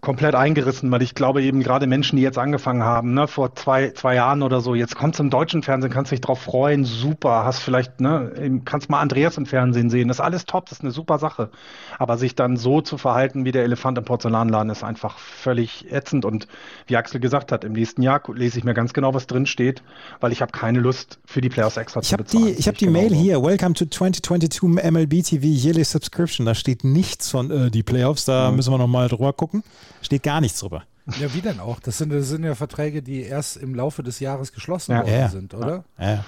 komplett 0.00 0.34
eingerissen, 0.34 0.90
weil 0.90 1.02
ich 1.02 1.14
glaube 1.14 1.42
eben 1.42 1.62
gerade 1.62 1.86
Menschen, 1.86 2.16
die 2.16 2.22
jetzt 2.22 2.38
angefangen 2.38 2.82
haben, 2.82 3.12
ne, 3.12 3.28
vor 3.28 3.54
zwei, 3.54 3.90
zwei 3.90 4.14
Jahren 4.14 4.42
oder 4.42 4.60
so, 4.60 4.74
jetzt 4.74 4.96
kommst 4.96 5.18
du 5.18 5.24
im 5.24 5.30
deutschen 5.30 5.62
Fernsehen, 5.62 5.90
kannst 5.92 6.10
dich 6.10 6.20
drauf 6.20 6.40
freuen, 6.40 6.84
super, 6.84 7.44
hast 7.44 7.58
vielleicht, 7.60 8.00
ne, 8.00 8.60
kannst 8.64 8.88
mal 8.88 9.00
Andreas 9.00 9.36
im 9.36 9.46
Fernsehen 9.46 9.90
sehen, 9.90 10.08
das 10.08 10.16
ist 10.16 10.20
alles 10.20 10.46
top, 10.46 10.66
das 10.66 10.78
ist 10.78 10.84
eine 10.84 10.90
super 10.90 11.18
Sache. 11.18 11.50
Aber 11.98 12.16
sich 12.16 12.34
dann 12.34 12.56
so 12.56 12.80
zu 12.80 12.96
verhalten 12.98 13.44
wie 13.44 13.52
der 13.52 13.64
Elefant 13.64 13.98
im 13.98 14.04
Porzellanladen 14.04 14.70
ist 14.70 14.82
einfach 14.82 15.18
völlig 15.18 15.92
ätzend 15.92 16.24
und 16.24 16.46
wie 16.86 16.96
Axel 16.96 17.20
gesagt 17.20 17.52
hat, 17.52 17.64
im 17.64 17.72
nächsten 17.72 18.02
Jahr 18.02 18.22
lese 18.34 18.58
ich 18.58 18.64
mir 18.64 18.74
ganz 18.74 18.94
genau, 18.94 19.12
was 19.12 19.26
drin 19.26 19.46
steht, 19.46 19.82
weil 20.20 20.32
ich 20.32 20.40
habe 20.40 20.52
keine 20.52 20.80
Lust 20.80 21.18
für 21.26 21.40
die 21.40 21.50
Playoffs 21.50 21.76
extra 21.76 22.00
Ich 22.00 22.08
zu 22.08 22.12
habe 22.14 22.24
bezahlen. 22.24 22.46
die, 22.46 22.52
ich 22.52 22.68
hab 22.68 22.76
die 22.76 22.86
Sehe 22.86 22.92
Mail 22.92 23.08
genauso. 23.08 23.22
hier. 23.22 23.42
Welcome 23.42 23.74
to 23.74 23.84
2022 23.84 24.62
MLB 24.62 25.22
TV 25.22 25.44
Yearly 25.44 25.84
Subscription. 25.84 26.46
Da 26.46 26.54
steht 26.54 26.84
nichts 26.84 27.30
von 27.30 27.50
äh, 27.50 27.70
die 27.70 27.82
Playoffs. 27.82 28.24
Da 28.24 28.50
müssen 28.50 28.72
wir 28.72 28.78
nochmal 28.78 29.08
drüber 29.08 29.32
gucken. 29.32 29.62
Steht 30.02 30.22
gar 30.22 30.40
nichts 30.40 30.60
drüber. 30.60 30.84
Ja, 31.18 31.32
wie 31.34 31.40
denn 31.40 31.60
auch? 31.60 31.80
Das 31.80 31.98
sind, 31.98 32.12
das 32.12 32.28
sind 32.28 32.44
ja 32.44 32.54
Verträge, 32.54 33.02
die 33.02 33.22
erst 33.22 33.56
im 33.56 33.74
Laufe 33.74 34.02
des 34.02 34.20
Jahres 34.20 34.52
geschlossen 34.52 34.92
Ja. 34.92 34.98
worden 35.02 35.12
Ja. 35.12 35.28
sind, 35.28 35.54
oder? 35.54 35.84
Ja. 35.98 36.24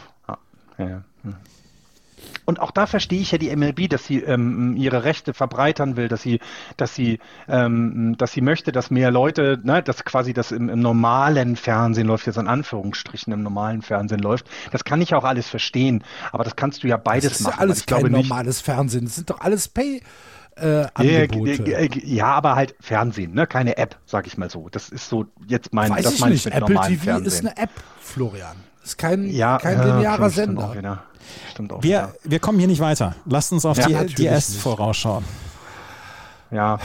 Ja, 0.79 0.89
ja. 0.89 1.03
Und 2.45 2.59
auch 2.61 2.73
da 2.73 2.87
verstehe 2.87 3.21
ich 3.21 3.31
ja 3.31 3.39
die 3.39 3.55
MLB, 3.55 3.89
dass 3.89 4.05
sie 4.05 4.19
ähm, 4.21 4.75
ihre 4.77 5.05
Rechte 5.05 5.33
verbreitern 5.33 5.97
will, 5.97 6.09
dass 6.09 6.23
sie, 6.23 6.41
dass 6.77 6.95
sie, 6.95 7.21
ähm, 7.49 8.17
dass 8.19 8.33
sie 8.33 8.41
möchte, 8.41 8.73
dass 8.73 8.91
mehr 8.91 9.13
Leute, 9.13 9.61
ne, 9.63 9.83
dass 9.83 10.05
quasi 10.05 10.33
das 10.33 10.51
im, 10.51 10.69
im 10.69 10.81
normalen 10.81 11.55
Fernsehen 11.55 12.07
läuft, 12.09 12.27
jetzt 12.27 12.39
in 12.39 12.49
Anführungsstrichen 12.49 13.33
im 13.33 13.43
normalen 13.43 13.83
Fernsehen 13.83 14.19
läuft. 14.21 14.49
Das 14.73 14.85
kann 14.85 15.01
ich 15.01 15.15
auch 15.15 15.25
alles 15.25 15.49
verstehen, 15.49 16.03
aber 16.33 16.43
das 16.43 16.57
kannst 16.57 16.83
du 16.83 16.89
ja 16.89 16.97
beides 16.97 17.31
Das 17.31 17.41
ist 17.41 17.45
machen. 17.47 17.55
ja 17.57 17.61
alles 17.61 17.87
kein 17.87 18.11
normales 18.11 18.61
Fernsehen. 18.61 19.05
Das 19.05 19.15
sind 19.15 19.31
doch 19.31 19.41
alles 19.41 19.69
Pay. 19.69 20.03
Äh, 20.57 20.83
Ja, 20.83 20.91
Angebote. 20.95 21.89
g- 21.89 22.03
ja, 22.15 22.27
aber 22.27 22.55
halt 22.57 22.75
Fernsehen, 22.81 23.33
ne? 23.35 23.47
keine 23.47 23.77
App, 23.79 23.97
sag 24.07 24.27
ich 24.27 24.37
mal 24.37 24.51
so. 24.51 24.69
Das 24.69 24.89
ist 24.91 25.09
so 25.09 25.27
jetzt 25.47 25.73
mein, 25.73 25.91
Weiß 25.91 26.05
das 26.05 26.15
ich 26.15 26.21
meine 26.21 26.33
nicht. 26.35 26.45
mit 26.45 26.55
Apple 26.55 26.75
normalen 26.75 26.93
TV 26.95 27.05
Fernsehen. 27.05 27.27
ist 27.27 27.41
eine 27.41 27.57
App, 27.57 27.71
Florian. 28.01 28.57
Ist 28.85 28.99
kein, 28.99 29.31
ja, 29.31 29.59
kein 29.59 29.79
ja, 29.79 29.85
linearer 29.97 30.31
stimmt, 30.31 30.33
stimmt 30.33 30.47
Sender. 30.59 30.65
auch 30.71 30.77
wieder. 30.77 31.03
Stimmt 31.53 31.73
auch 31.73 31.83
Wir, 31.83 31.89
wieder. 31.99 32.15
wir 32.25 32.39
kommen 32.41 32.59
hier 32.59 32.69
nicht 32.69 32.81
weiter. 32.81 33.15
Lasst 33.27 33.53
uns 33.53 33.65
auf 33.65 33.77
Ja, 33.79 33.87
die, 34.05 34.15
die 34.15 34.29
nicht. 34.29 34.51
vorausschauen. 34.57 35.25
Ja, 36.51 36.79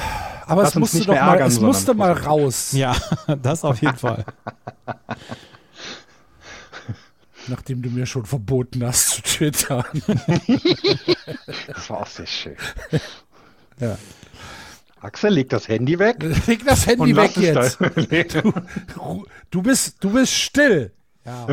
Aber 0.46 0.62
Lass 0.62 0.70
es 0.72 0.76
musste 0.80 1.00
doch 1.00 1.08
mal, 1.08 1.16
ärgern, 1.34 1.48
es 1.50 1.60
musste 1.60 1.94
mal 1.94 2.14
raus, 2.14 2.72
Ja, 2.72 2.96
das 3.42 3.66
auf 3.66 3.82
jeden 3.82 3.98
Fall. 3.98 4.24
nachdem 7.48 7.82
du 7.82 7.90
mir 7.90 8.06
schon 8.06 8.26
verboten 8.26 8.84
hast 8.86 9.10
zu 9.10 9.22
twittern. 9.24 9.86
das 11.68 11.90
war 11.90 12.02
auch 12.02 12.08
sehr 12.08 12.28
schön. 12.28 12.56
Ja. 13.80 13.98
Axel, 15.00 15.34
leg 15.34 15.50
das 15.50 15.68
Handy 15.68 16.00
weg. 16.00 16.18
Leg 16.48 16.66
das 16.66 16.88
Handy 16.88 17.16
weg 17.16 17.38
jetzt. 17.38 17.80
Du, 18.96 19.26
du, 19.52 19.62
bist, 19.62 20.04
du 20.04 20.12
bist 20.12 20.34
still. 20.34 20.92
Ja. 21.24 21.48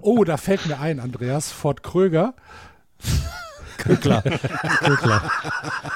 Oh, 0.00 0.24
da 0.24 0.36
fällt 0.36 0.66
mir 0.66 0.80
ein, 0.80 1.00
Andreas, 1.00 1.50
Fort 1.52 1.82
Kröger. 1.82 2.34
Klar. 4.00 4.22
Klar. 4.22 5.30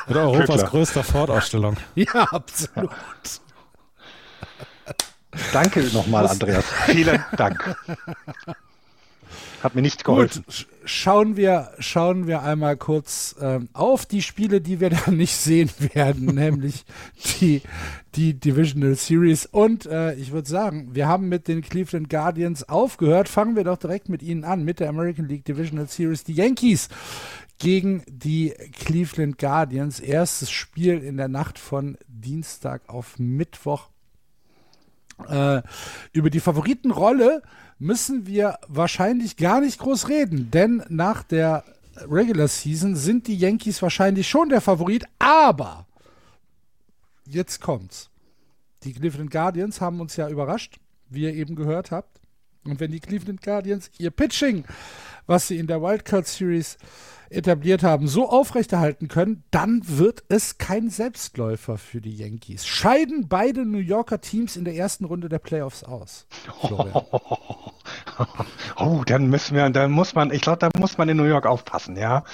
Oder 0.09 0.23
Europas 0.23 0.47
Kökler. 0.47 0.71
größter 0.71 1.03
Ford-Ausstellung. 1.05 1.77
Ja, 1.95 2.25
absolut. 2.31 2.91
Danke 5.53 5.83
nochmal, 5.93 6.29
Andreas. 6.29 6.65
Vielen 6.87 7.25
Dank. 7.37 7.77
Hat 9.63 9.75
mir 9.77 9.83
nicht 9.83 10.03
geholfen. 10.05 10.43
Gut, 10.45 10.55
sch- 10.55 10.67
schauen 10.85 11.37
wir, 11.37 11.71
schauen 11.79 12.27
wir 12.27 12.43
einmal 12.43 12.77
kurz 12.77 13.37
ähm, 13.41 13.69
auf 13.73 14.07
die 14.07 14.23
Spiele, 14.23 14.61
die 14.61 14.81
wir 14.81 14.91
dann 15.07 15.17
nicht 15.17 15.37
sehen 15.37 15.71
werden, 15.95 16.27
nämlich 16.35 16.85
die, 17.41 17.63
die 18.17 18.35
Divisional 18.35 18.95
Series. 18.97 19.47
Und 19.47 19.87
äh, 19.87 20.15
ich 20.15 20.33
würde 20.33 20.49
sagen, 20.49 20.95
wir 20.95 21.07
haben 21.07 21.29
mit 21.29 21.47
den 21.47 21.63
Cleveland 21.63 22.11
Guardians 22.11 22.69
aufgehört. 22.69 23.29
Fangen 23.29 23.55
wir 23.55 23.65
doch 23.65 23.79
direkt 23.79 24.09
mit 24.09 24.23
ihnen 24.23 24.45
an, 24.45 24.65
mit 24.65 24.81
der 24.81 24.89
American 24.89 25.29
League 25.29 25.45
Divisional 25.45 25.87
Series. 25.87 26.25
Die 26.25 26.35
Yankees 26.35 26.89
gegen 27.59 28.03
die 28.09 28.55
Cleveland 28.73 29.39
Guardians. 29.39 30.01
Erstes 30.01 30.51
Spiel 30.51 30.99
in 30.99 31.17
der 31.17 31.29
Nacht 31.29 31.61
von 31.61 31.97
Dienstag 32.09 32.83
auf 32.89 33.19
Mittwoch. 33.21 33.91
Äh, 35.29 35.63
über 36.13 36.31
die 36.31 36.41
Favoritenrolle 36.41 37.43
müssen 37.83 38.27
wir 38.27 38.59
wahrscheinlich 38.69 39.37
gar 39.37 39.61
nicht 39.61 39.81
groß 39.81 40.09
reden, 40.09 40.51
denn 40.53 40.85
nach 40.89 41.25
der 41.25 41.65
Regular 41.97 42.47
Season 42.47 42.95
sind 42.95 43.27
die 43.27 43.37
Yankees 43.37 43.83
wahrscheinlich 43.83 44.29
schon 44.29 44.49
der 44.49 44.61
Favorit, 44.61 45.05
aber 45.19 45.87
jetzt 47.27 47.61
kommt's. 47.61 48.09
Die 48.85 48.93
Cleveland 48.93 49.33
Guardians 49.33 49.81
haben 49.81 50.01
uns 50.01 50.17
ja 50.17 50.29
überrascht, 50.29 50.79
wie 51.09 51.25
ihr 51.25 51.35
eben 51.35 51.57
gehört 51.57 51.91
habt. 51.91 52.21
Und 52.65 52.81
wenn 52.81 52.93
die 52.93 53.01
Cleveland 53.01 53.43
Guardians 53.43 53.91
ihr 53.99 54.11
Pitching, 54.11 54.65
was 55.27 55.49
sie 55.49 55.59
in 55.59 55.67
der 55.67 55.83
Wildcard 55.83 56.27
Series 56.27 56.79
etabliert 57.33 57.83
haben, 57.83 58.07
so 58.07 58.29
aufrechterhalten 58.29 59.09
können, 59.09 59.43
dann 59.51 59.83
wird 59.85 60.23
es 60.29 60.59
kein 60.59 60.91
Selbstläufer 60.91 61.79
für 61.79 62.01
die 62.01 62.15
Yankees. 62.15 62.67
Scheiden 62.67 63.29
beide 63.29 63.65
New 63.65 63.79
Yorker 63.79 64.21
Teams 64.21 64.57
in 64.57 64.65
der 64.65 64.75
ersten 64.75 65.05
Runde 65.05 65.29
der 65.29 65.39
Playoffs 65.39 65.83
aus. 65.85 66.27
Oh, 68.77 69.03
dann 69.07 69.29
müssen 69.29 69.57
wir, 69.57 69.69
dann 69.71 69.91
muss 69.91 70.15
man, 70.15 70.33
ich 70.33 70.43
glaube, 70.43 70.59
da 70.59 70.69
muss 70.79 70.99
man 70.99 71.09
in 71.09 71.17
New 71.17 71.25
York 71.25 71.47
aufpassen, 71.47 71.97
ja. 71.97 72.25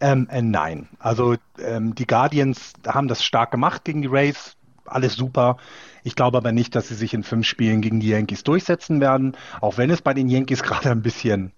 Ähm, 0.00 0.28
äh, 0.30 0.42
nein, 0.42 0.88
also 0.98 1.36
ähm, 1.62 1.94
die 1.94 2.06
Guardians 2.06 2.72
haben 2.86 3.06
das 3.06 3.22
stark 3.22 3.50
gemacht 3.50 3.84
gegen 3.84 4.02
die 4.02 4.08
Rays, 4.08 4.56
alles 4.88 5.14
super. 5.14 5.56
Ich 6.04 6.14
glaube 6.16 6.38
aber 6.38 6.52
nicht, 6.52 6.74
dass 6.74 6.88
sie 6.88 6.94
sich 6.94 7.14
in 7.14 7.22
fünf 7.24 7.46
Spielen 7.46 7.80
gegen 7.80 8.00
die 8.00 8.08
Yankees 8.08 8.44
durchsetzen 8.44 9.00
werden, 9.00 9.36
auch 9.60 9.78
wenn 9.78 9.90
es 9.90 10.02
bei 10.02 10.14
den 10.14 10.28
Yankees 10.28 10.62
gerade 10.64 10.90
ein 10.90 11.02
bisschen 11.02 11.52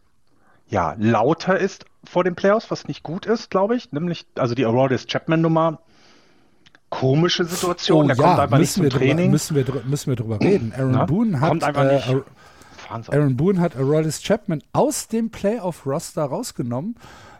ja, 0.70 0.94
lauter 0.98 1.58
ist 1.58 1.86
vor 2.04 2.24
den 2.24 2.34
Playoffs, 2.34 2.70
was 2.70 2.88
nicht 2.88 3.02
gut 3.02 3.24
ist, 3.24 3.50
glaube 3.50 3.74
ich. 3.76 3.90
Nämlich, 3.92 4.26
also 4.36 4.54
die 4.54 4.66
Aroldis 4.66 5.06
Chapman-Nummer, 5.06 5.78
komische 6.90 7.44
Situation. 7.44 8.04
Oh, 8.04 8.08
der 8.08 8.16
ja, 8.16 8.22
kommt 8.22 8.38
einfach 8.40 8.58
nicht 8.58 8.68
müssen 8.68 8.74
zum 8.74 8.82
wir 8.84 8.90
drüber, 8.90 9.04
Training. 9.04 9.30
müssen, 9.30 9.56
wir, 9.56 9.66
drü- 9.66 9.84
müssen 9.84 10.10
wir 10.10 10.16
drüber 10.16 10.40
reden. 10.40 10.72
Aaron 10.76 10.92
Na? 10.92 11.04
Boone 11.06 11.40
hat 11.40 11.48
Kommt 11.48 11.64
einfach 11.64 11.84
äh, 11.84 11.94
nicht. 11.96 12.16
Wahnsinn. 12.90 13.14
Aaron 13.14 13.36
Boone 13.36 13.60
hat 13.60 13.76
Aroldis 13.76 14.22
Chapman 14.22 14.62
aus 14.72 15.08
dem 15.08 15.30
Playoff-Roster 15.30 16.24
rausgenommen 16.24 16.96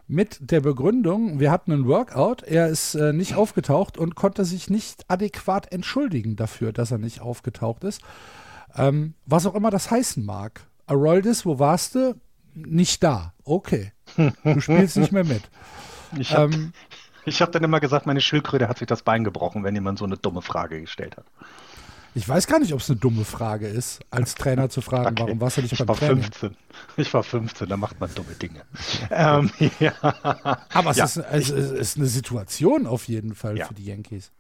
mit 0.09 0.39
der 0.41 0.61
Begründung, 0.61 1.39
wir 1.39 1.51
hatten 1.51 1.71
einen 1.71 1.87
Workout, 1.87 2.43
er 2.43 2.69
ist 2.69 2.95
äh, 2.95 3.13
nicht 3.13 3.35
aufgetaucht 3.35 3.99
und 3.99 4.15
konnte 4.15 4.45
sich 4.47 4.71
nicht 4.71 5.05
adäquat 5.09 5.71
entschuldigen 5.71 6.35
dafür, 6.35 6.73
dass 6.73 6.91
er 6.91 6.99
nicht 6.99 7.21
aufgetaucht 7.21 7.85
ist. 7.85 8.01
Ähm, 8.75 9.15
was 9.27 9.47
auch 9.47 9.55
immer 9.55 9.71
das 9.71 9.91
heißen 9.91 10.25
mag. 10.25 10.63
Aroldis, 10.87 11.45
wo 11.45 11.59
warst 11.59 11.95
du? 11.95 12.19
Nicht 12.55 13.03
da. 13.05 13.35
Okay. 13.45 13.93
Du 14.17 14.61
spielst 14.61 14.97
nicht 14.97 15.13
mehr 15.13 15.25
mit. 15.25 15.43
Ich 16.19 16.33
habe 16.33 16.55
Ähm, 16.55 16.73
hab 17.27 17.53
dann 17.53 17.63
immer 17.63 17.81
gesagt, 17.81 18.07
meine 18.07 18.23
Schildkröte 18.23 18.67
hat 18.67 18.79
sich 18.79 18.87
das 18.87 19.03
Bein 19.03 19.25
gebrochen, 19.25 19.63
wenn 19.63 19.75
jemand 19.75 19.99
so 19.99 20.07
eine 20.07 20.17
dumme 20.17 20.41
Frage 20.41 20.81
gestellt 20.81 21.19
hat. 21.19 21.27
Ich 22.19 22.29
weiß 22.29 22.47
gar 22.47 22.59
nicht, 22.59 22.73
ob 22.73 22.81
es 22.81 22.91
eine 22.91 22.99
dumme 22.99 23.25
Frage 23.25 23.67
ist, 23.69 24.01
als 24.11 24.35
Trainer 24.35 24.69
zu 24.69 24.81
fragen, 24.81 25.07
Okay. 25.13 25.23
warum 25.23 25.41
warst 25.41 25.57
du 25.59 25.63
nicht 25.63 25.73
ich 25.73 25.79
beim 25.79 25.89
war 25.89 25.97
Training? 25.97 26.23
15. 26.25 26.57
Ich 26.97 27.15
war 27.15 27.23
15, 27.23 27.69
da 27.69 27.77
macht 27.77 28.01
man 28.01 28.11
dumme 28.15 28.33
Dinge. 28.33 28.63
ähm, 29.11 29.51
ja. 29.79 29.93
Aber 30.73 30.91
es, 30.91 30.97
Ja, 30.97 31.05
ist, 31.05 31.17
es 31.17 31.51
ist 31.51 31.97
eine 31.97 32.07
Situation 32.07 32.87
auf 32.87 33.09
jeden 33.09 33.35
Fall 33.35 33.57
Ja. 33.59 33.67
für 33.67 33.75
die 33.75 33.85
Yankees. 33.85 34.33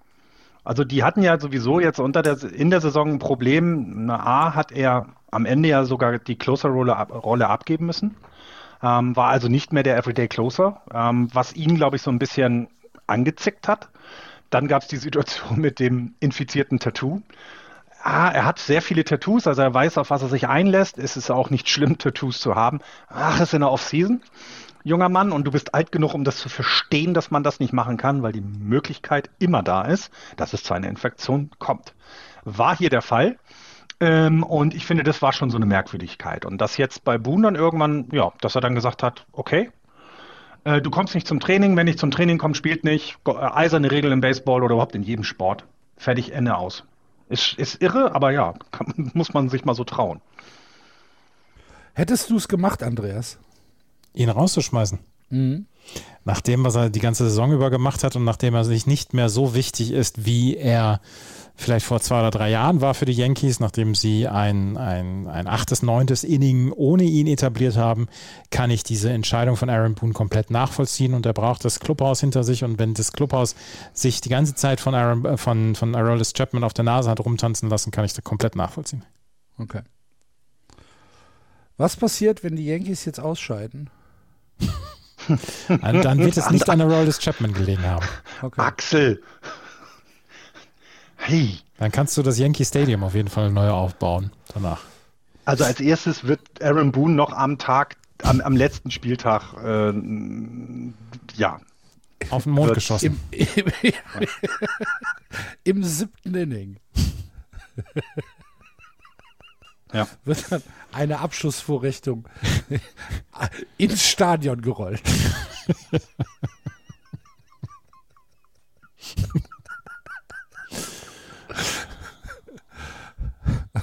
Also 0.65 0.85
die 0.85 1.03
hatten 1.05 1.23
ja 1.23 1.39
sowieso 1.41 1.81
jetzt 1.81 1.99
unter 2.01 2.23
der, 2.23 2.43
in 2.53 2.71
der 2.71 2.81
Saison 2.81 3.09
ein 3.13 3.19
Problem. 3.19 4.07
Na, 4.07 4.19
A 4.19 4.55
hat 4.55 4.73
er 4.73 5.07
am 5.31 5.47
Ende 5.47 5.69
ja 5.69 5.85
sogar 5.85 6.19
die 6.19 6.37
Closer-Rolle 6.37 6.97
ab, 6.97 7.13
Rolle 7.25 7.49
abgeben 7.49 7.87
müssen. 7.87 8.17
Ähm, 8.83 9.17
war 9.17 9.29
also 9.31 9.49
nicht 9.49 9.73
mehr 9.73 9.83
der 9.83 9.97
Everyday 9.97 10.29
Closer, 10.29 10.83
ähm, 10.93 11.29
was 11.33 11.55
ihn, 11.55 11.77
glaube 11.77 11.97
ich, 11.97 12.03
so 12.03 12.11
ein 12.11 12.19
bisschen 12.19 12.69
angezickt 13.07 13.67
hat. 13.69 13.89
Dann 14.51 14.69
gab 14.69 14.83
es 14.83 14.89
die 14.89 14.97
Situation 14.97 15.59
mit 15.61 15.79
dem 15.79 16.15
infizierten 16.21 16.79
Tattoo. 16.79 17.23
Ah, 18.11 18.31
er 18.31 18.47
hat 18.47 18.59
sehr 18.59 18.81
viele 18.81 19.05
Tattoos, 19.05 19.47
also 19.47 19.61
er 19.61 19.75
weiß, 19.75 19.99
auf 19.99 20.09
was 20.09 20.23
er 20.23 20.29
sich 20.29 20.49
einlässt. 20.49 20.97
Es 20.97 21.19
ist 21.19 21.31
auch 21.31 21.51
nicht 21.51 21.69
schlimm, 21.69 21.99
Tattoos 21.99 22.41
zu 22.41 22.55
haben. 22.55 22.81
Ach, 23.07 23.39
ist 23.39 23.53
in 23.53 23.61
der 23.61 23.71
Off-Season, 23.71 24.23
junger 24.83 25.11
Mann, 25.11 25.31
und 25.31 25.45
du 25.45 25.51
bist 25.51 25.75
alt 25.75 25.93
genug, 25.93 26.15
um 26.15 26.25
das 26.25 26.39
zu 26.39 26.49
verstehen, 26.49 27.13
dass 27.13 27.31
man 27.31 27.43
das 27.43 27.61
nicht 27.61 27.75
machen 27.75 27.99
kann, 27.99 28.23
weil 28.23 28.33
die 28.33 28.41
Möglichkeit 28.41 29.29
immer 29.39 29.63
da 29.63 29.83
ist, 29.83 30.11
dass 30.39 30.55
es 30.55 30.63
zu 30.63 30.73
einer 30.73 30.89
Infektion 30.89 31.51
kommt. 31.59 31.93
War 32.45 32.75
hier 32.75 32.89
der 32.89 33.03
Fall. 33.03 33.37
Ähm, 34.01 34.43
und 34.43 34.75
ich 34.75 34.87
finde, 34.87 35.03
das 35.03 35.21
war 35.21 35.35
schon 35.35 35.51
so 35.51 35.59
eine 35.59 35.67
Merkwürdigkeit. 35.67 36.47
Und 36.47 36.63
dass 36.63 36.79
jetzt 36.79 37.05
bei 37.05 37.19
Boone 37.19 37.43
dann 37.43 37.57
irgendwann, 37.57 38.09
ja, 38.11 38.33
dass 38.41 38.55
er 38.55 38.63
dann 38.63 38.75
gesagt 38.75 39.03
hat, 39.03 39.27
okay, 39.33 39.71
äh, 40.65 40.81
du 40.81 40.89
kommst 40.89 41.15
nicht 41.15 41.27
zum 41.27 41.41
Training, 41.41 41.77
wenn 41.77 41.85
nicht 41.85 41.99
zum 41.99 42.11
Training 42.11 42.39
kommt, 42.39 42.57
spielt 42.57 42.85
nicht. 42.85 43.19
Äh, 43.27 43.33
Eiserne 43.33 43.91
Regel 43.91 44.13
im 44.13 44.23
Baseball 44.23 44.63
oder 44.63 44.73
überhaupt 44.73 44.95
in 44.95 45.03
jedem 45.03 45.25
Sport. 45.25 45.67
Fertig, 45.99 46.33
Ende 46.33 46.57
aus. 46.57 46.85
Ist, 47.29 47.55
ist 47.55 47.83
irre, 47.83 48.15
aber 48.15 48.31
ja, 48.31 48.55
kann, 48.71 49.11
muss 49.15 49.35
man 49.35 49.49
sich 49.49 49.65
mal 49.65 49.75
so 49.75 49.85
trauen. 49.85 50.21
Hättest 51.95 52.31
du 52.31 52.37
es 52.37 52.49
gemacht, 52.49 52.83
Andreas? 52.83 53.39
ihn 54.19 54.31
rauszuschmeißen. 54.31 54.99
Nach 56.25 56.41
dem, 56.41 56.65
was 56.65 56.75
er 56.75 56.91
die 56.91 57.01
ganze 57.01 57.25
Saison 57.25 57.53
über 57.53 57.71
gemacht 57.71 58.03
hat 58.03 58.17
und 58.17 58.25
nachdem 58.25 58.55
er 58.55 58.65
sich 58.65 58.87
nicht 58.87 59.15
mehr 59.15 59.29
so 59.29 59.55
wichtig 59.55 59.93
ist, 59.93 60.25
wie 60.25 60.57
er 60.57 61.01
vielleicht 61.59 61.85
vor 61.85 62.01
zwei 62.01 62.21
oder 62.21 62.31
drei 62.31 62.51
Jahren 62.51 62.81
war 62.81 62.95
für 62.95 63.05
die 63.05 63.13
Yankees, 63.13 63.59
nachdem 63.59 63.95
sie 63.95 64.29
ein, 64.29 64.77
ein, 64.77 65.27
ein 65.27 65.47
achtes, 65.49 65.83
neuntes 65.83 66.23
Inning 66.23 66.73
ohne 66.73 67.03
ihn 67.03 67.27
etabliert 67.27 67.77
haben, 67.77 68.07
kann 68.51 68.71
ich 68.71 68.85
diese 68.85 69.11
Entscheidung 69.11 69.57
von 69.57 69.69
Aaron 69.69 69.95
Boone 69.95 70.13
komplett 70.13 70.51
nachvollziehen 70.51 71.15
und 71.15 71.27
er 71.27 71.33
braucht 71.33 71.65
das 71.65 71.81
Clubhaus 71.81 72.21
hinter 72.21 72.45
sich 72.45 72.63
und 72.63 72.79
wenn 72.79 72.95
das 72.95 73.13
Clubhaus 73.13 73.57
sich 73.93 74.21
die 74.21 74.29
ganze 74.29 74.55
Zeit 74.55 74.81
von 74.81 74.95
Aaron, 74.95 75.25
äh, 75.25 75.37
von, 75.37 75.75
von 75.75 75.95
Aroldis 75.95 76.33
Chapman 76.33 76.63
auf 76.65 76.75
der 76.75 76.85
Nase 76.85 77.11
hat 77.11 77.21
rumtanzen 77.21 77.69
lassen, 77.69 77.91
kann 77.91 78.05
ich 78.05 78.13
das 78.13 78.25
komplett 78.25 78.55
nachvollziehen. 78.55 79.05
Okay. 79.59 79.83
Was 81.77 81.97
passiert, 81.97 82.45
wenn 82.45 82.57
die 82.57 82.67
Yankees 82.67 83.05
jetzt 83.05 83.21
ausscheiden? 83.21 83.91
Dann 85.69 86.19
wird 86.19 86.37
es 86.37 86.51
nicht 86.51 86.69
an 86.71 86.81
Aroldis 86.81 87.19
Chapman 87.19 87.53
gelegen 87.53 87.83
haben. 87.83 88.07
Okay. 88.43 88.61
Axel! 88.61 89.23
Hey! 91.29 91.59
Dann 91.77 91.93
kannst 91.93 92.17
du 92.17 92.23
das 92.23 92.39
Yankee 92.39 92.65
Stadium 92.65 93.05
auf 93.05 93.15
jeden 93.15 93.29
Fall 93.29 93.53
neu 93.53 93.69
aufbauen 93.69 94.33
danach. 94.55 94.81
Also 95.45 95.65
als 95.65 95.79
erstes 95.79 96.25
wird 96.25 96.41
Aaron 96.63 96.91
Boone 96.91 97.15
noch 97.15 97.35
am 97.35 97.59
Tag, 97.59 97.97
am, 98.23 98.41
am 98.41 98.57
letzten 98.57 98.91
Spieltag, 98.91 99.53
äh, 99.63 99.93
ja, 101.35 101.61
Auf 102.31 102.45
den 102.45 102.53
Mond 102.53 102.73
geschossen. 102.73 103.21
Im, 103.31 103.47
im, 103.53 103.67
Im 105.65 105.85
siebten 105.85 106.35
Inning 106.35 106.81
ja. 109.93 110.09
wird 110.25 110.51
dann 110.51 110.63
eine 110.93 111.19
Abschussvorrichtung 111.19 112.27
ins 113.77 114.03
Stadion 114.03 114.63
gerollt. 114.63 115.03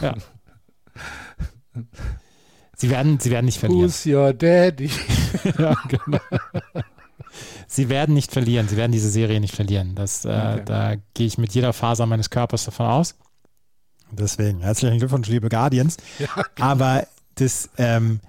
Ja. 0.06 1.84
Sie 2.78 2.90
werden, 2.90 3.20
sie 3.20 3.32
werden 3.32 3.46
nicht 3.46 3.60
verlieren. 3.60 3.86
Who's 3.86 4.06
your 4.06 4.34
daddy? 4.34 4.90
Ja, 5.60 5.76
genau. 5.88 6.20
Sie 7.68 7.90
werden 7.90 8.16
nicht 8.16 8.32
verlieren. 8.32 8.68
Sie 8.68 8.78
werden 8.78 8.92
diese 8.92 9.10
Serie 9.10 9.40
nicht 9.40 9.54
verlieren. 9.56 9.94
Das, 9.96 10.26
äh, 10.26 10.30
Okay. 10.30 10.62
Da 10.66 10.96
gehe 11.14 11.28
ich 11.28 11.38
mit 11.38 11.54
jeder 11.54 11.74
Faser 11.74 12.06
meines 12.06 12.30
Körpers 12.30 12.66
davon 12.66 12.88
aus. 12.88 13.16
Deswegen 14.12 14.62
herzlichen 14.62 14.98
Glückwunsch, 14.98 15.28
liebe 15.28 15.50
Guardians. 15.50 15.98
Aber 16.60 17.06
das, 17.36 17.70
ähm, 17.78 18.22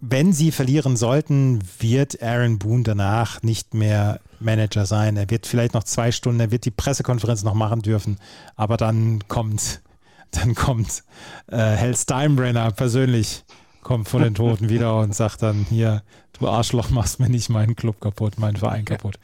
wenn 0.00 0.32
sie 0.32 0.50
verlieren 0.52 0.96
sollten, 0.96 1.60
wird 1.78 2.22
Aaron 2.22 2.58
Boone 2.58 2.82
danach 2.82 3.42
nicht 3.42 3.72
mehr 3.74 4.20
Manager 4.40 4.84
sein. 4.86 5.16
Er 5.16 5.30
wird 5.30 5.46
vielleicht 5.46 5.74
noch 5.74 5.84
zwei 5.84 6.12
Stunden, 6.12 6.40
er 6.40 6.50
wird 6.50 6.64
die 6.64 6.70
Pressekonferenz 6.70 7.42
noch 7.44 7.54
machen 7.54 7.82
dürfen, 7.82 8.18
aber 8.56 8.76
dann 8.76 9.26
kommt, 9.28 9.80
dann 10.30 10.54
kommt 10.54 11.04
äh, 11.46 11.56
Hal 11.56 11.96
Steinbrenner 11.96 12.70
persönlich, 12.72 13.44
kommt 13.82 14.08
von 14.08 14.22
den 14.22 14.34
Toten 14.34 14.68
wieder 14.70 14.98
und 14.98 15.14
sagt 15.14 15.42
dann 15.42 15.66
hier, 15.68 16.02
du 16.38 16.48
Arschloch, 16.48 16.90
machst 16.90 17.20
mir 17.20 17.28
nicht 17.28 17.48
meinen 17.48 17.76
Club 17.76 18.00
kaputt, 18.00 18.38
meinen 18.38 18.56
Verein 18.56 18.84
kaputt. 18.84 19.18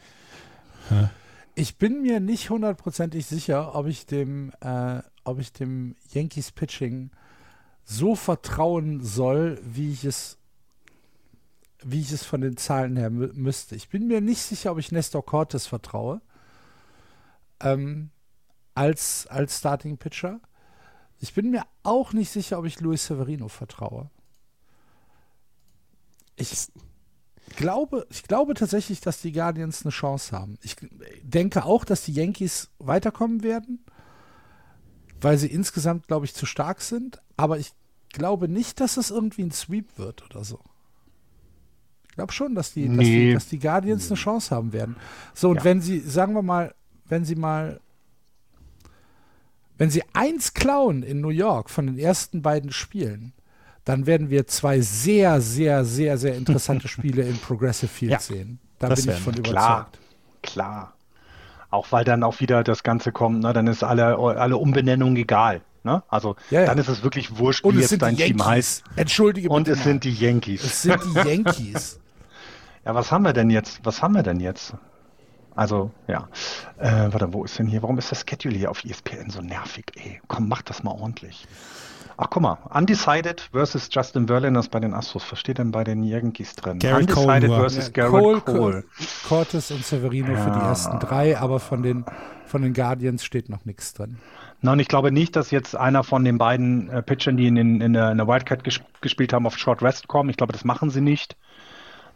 Ich 1.54 1.78
bin 1.78 2.02
mir 2.02 2.20
nicht 2.20 2.50
hundertprozentig 2.50 3.26
sicher, 3.26 3.74
ob 3.74 3.86
ich 3.86 4.06
dem, 4.06 4.52
äh, 4.60 5.00
ob 5.24 5.38
ich 5.38 5.52
dem 5.52 5.96
Yankees 6.12 6.52
Pitching 6.52 7.10
so 7.84 8.14
vertrauen 8.16 9.02
soll, 9.02 9.60
wie 9.62 9.92
ich 9.92 10.04
es, 10.04 10.38
wie 11.82 12.00
ich 12.00 12.12
es 12.12 12.24
von 12.24 12.40
den 12.40 12.56
Zahlen 12.56 12.96
her 12.96 13.10
mü 13.10 13.30
müsste. 13.34 13.76
Ich 13.76 13.88
bin 13.88 14.06
mir 14.06 14.20
nicht 14.20 14.42
sicher, 14.42 14.72
ob 14.72 14.78
ich 14.78 14.90
Nestor 14.90 15.24
Cortes 15.24 15.66
vertraue 15.66 16.20
ähm, 17.60 18.10
als, 18.74 19.26
als 19.28 19.58
Starting 19.58 19.98
Pitcher. 19.98 20.40
Ich 21.24 21.32
bin 21.32 21.50
mir 21.50 21.62
auch 21.82 22.12
nicht 22.12 22.30
sicher, 22.30 22.58
ob 22.58 22.66
ich 22.66 22.80
Luis 22.80 23.06
Severino 23.06 23.48
vertraue. 23.48 24.10
Ich, 26.36 26.68
glaube, 27.56 28.06
ich 28.10 28.24
glaube 28.24 28.52
tatsächlich, 28.52 29.00
dass 29.00 29.22
die 29.22 29.32
Guardians 29.32 29.86
eine 29.86 29.90
Chance 29.90 30.36
haben. 30.36 30.58
Ich 30.60 30.76
denke 31.22 31.64
auch, 31.64 31.86
dass 31.86 32.04
die 32.04 32.12
Yankees 32.12 32.68
weiterkommen 32.78 33.42
werden, 33.42 33.82
weil 35.18 35.38
sie 35.38 35.46
insgesamt, 35.46 36.08
glaube 36.08 36.26
ich, 36.26 36.34
zu 36.34 36.44
stark 36.44 36.82
sind. 36.82 37.22
Aber 37.38 37.58
ich 37.58 37.72
glaube 38.10 38.46
nicht, 38.46 38.78
dass 38.78 38.98
es 38.98 39.10
irgendwie 39.10 39.44
ein 39.44 39.50
Sweep 39.50 39.96
wird 39.96 40.26
oder 40.26 40.44
so. 40.44 40.60
Ich 42.06 42.16
glaube 42.16 42.34
schon, 42.34 42.54
dass 42.54 42.74
die, 42.74 42.86
nee. 42.86 42.98
dass 42.98 43.06
die, 43.06 43.32
dass 43.32 43.48
die 43.48 43.58
Guardians 43.60 44.10
eine 44.10 44.16
Chance 44.16 44.54
haben 44.54 44.74
werden. 44.74 44.96
So, 45.32 45.48
und 45.48 45.56
ja. 45.56 45.64
wenn 45.64 45.80
sie, 45.80 46.00
sagen 46.00 46.34
wir 46.34 46.42
mal, 46.42 46.74
wenn 47.06 47.24
sie 47.24 47.34
mal, 47.34 47.80
wenn 49.78 49.90
sie 49.90 50.02
eins 50.12 50.54
klauen 50.54 51.02
in 51.02 51.20
New 51.20 51.30
York 51.30 51.70
von 51.70 51.86
den 51.86 51.98
ersten 51.98 52.42
beiden 52.42 52.72
Spielen, 52.72 53.32
dann 53.84 54.06
werden 54.06 54.30
wir 54.30 54.46
zwei 54.46 54.80
sehr, 54.80 55.40
sehr, 55.40 55.84
sehr, 55.84 56.16
sehr 56.16 56.36
interessante 56.36 56.88
Spiele 56.88 57.22
in 57.22 57.36
Progressive 57.38 57.88
Field 57.88 58.12
ja, 58.12 58.20
sehen. 58.20 58.58
Da 58.78 58.88
bin 58.88 58.98
ich 58.98 59.04
von 59.16 59.34
überzeugt. 59.34 59.44
Klar, 59.52 59.88
klar. 60.42 60.94
Auch 61.70 61.90
weil 61.90 62.04
dann 62.04 62.22
auch 62.22 62.40
wieder 62.40 62.62
das 62.62 62.82
Ganze 62.82 63.10
kommt, 63.10 63.40
ne? 63.40 63.52
dann 63.52 63.66
ist 63.66 63.82
alle, 63.82 64.16
alle 64.16 64.56
Umbenennung 64.56 65.16
egal. 65.16 65.60
Ne? 65.82 66.02
Also 66.08 66.36
ja, 66.50 66.60
ja. 66.60 66.66
dann 66.66 66.78
ist 66.78 66.88
es 66.88 67.02
wirklich 67.02 67.36
wurscht, 67.36 67.64
Und 67.64 67.76
wie 67.76 67.80
jetzt 67.80 68.00
dein 68.00 68.16
Team 68.16 68.44
heißt. 68.44 68.84
Entschuldige 68.96 69.50
Und 69.50 69.68
es 69.68 69.78
mal. 69.78 69.84
sind 69.84 70.04
die 70.04 70.14
Yankees. 70.14 70.64
Es 70.64 70.82
sind 70.82 71.00
die 71.04 71.28
Yankees. 71.28 72.00
ja, 72.84 72.94
was 72.94 73.12
haben 73.12 73.24
wir 73.24 73.34
denn 73.34 73.50
jetzt? 73.50 73.80
Was 73.82 74.02
haben 74.02 74.14
wir 74.14 74.22
denn 74.22 74.40
jetzt? 74.40 74.74
Also, 75.54 75.90
ja. 76.08 76.28
Äh, 76.78 77.12
warte, 77.12 77.32
wo 77.32 77.44
ist 77.44 77.58
denn 77.58 77.66
hier? 77.66 77.82
Warum 77.82 77.98
ist 77.98 78.10
das 78.10 78.24
Schedule 78.28 78.56
hier 78.56 78.70
auf 78.70 78.84
ESPN 78.84 79.30
so 79.30 79.40
nervig? 79.40 79.86
Ey, 79.96 80.20
komm, 80.26 80.48
mach 80.48 80.62
das 80.62 80.82
mal 80.82 80.92
ordentlich. 80.92 81.46
Ach, 82.16 82.28
guck 82.30 82.42
mal. 82.42 82.58
Undecided 82.70 83.48
versus 83.52 83.88
Justin 83.90 84.26
Verlander 84.28 84.60
ist 84.60 84.70
bei 84.70 84.80
den 84.80 84.94
Astros. 84.94 85.24
Was 85.30 85.40
steht 85.40 85.58
denn 85.58 85.72
bei 85.72 85.82
den 85.82 86.04
Yankees 86.04 86.54
drin? 86.54 86.78
Garrett 86.78 87.10
Undecided 87.10 87.48
Cole 87.48 87.60
versus 87.60 87.86
ja, 87.86 87.92
Garrett 87.92 88.12
Cole. 88.22 88.40
Cole. 88.40 88.84
Cortes 89.28 89.70
und 89.70 89.84
Severino 89.84 90.32
ja. 90.32 90.36
für 90.36 90.50
die 90.50 90.64
ersten 90.64 91.00
drei, 91.00 91.36
aber 91.38 91.58
von 91.58 91.82
den, 91.82 92.04
von 92.46 92.62
den 92.62 92.72
Guardians 92.72 93.24
steht 93.24 93.48
noch 93.48 93.64
nichts 93.64 93.94
drin. 93.94 94.18
Nein, 94.60 94.78
ich 94.78 94.88
glaube 94.88 95.12
nicht, 95.12 95.34
dass 95.36 95.50
jetzt 95.50 95.76
einer 95.76 96.04
von 96.04 96.24
den 96.24 96.38
beiden 96.38 96.88
äh, 96.88 97.02
Pitchern, 97.02 97.36
die 97.36 97.48
in, 97.48 97.56
in, 97.56 97.80
in, 97.80 97.92
der, 97.92 98.12
in 98.12 98.16
der 98.16 98.28
Wildcard 98.28 98.64
ges 98.64 98.80
gespielt 99.00 99.32
haben, 99.32 99.46
auf 99.46 99.58
Short 99.58 99.82
Rest 99.82 100.08
kommen. 100.08 100.30
Ich 100.30 100.36
glaube, 100.36 100.52
das 100.52 100.64
machen 100.64 100.90
sie 100.90 101.00
nicht. 101.00 101.36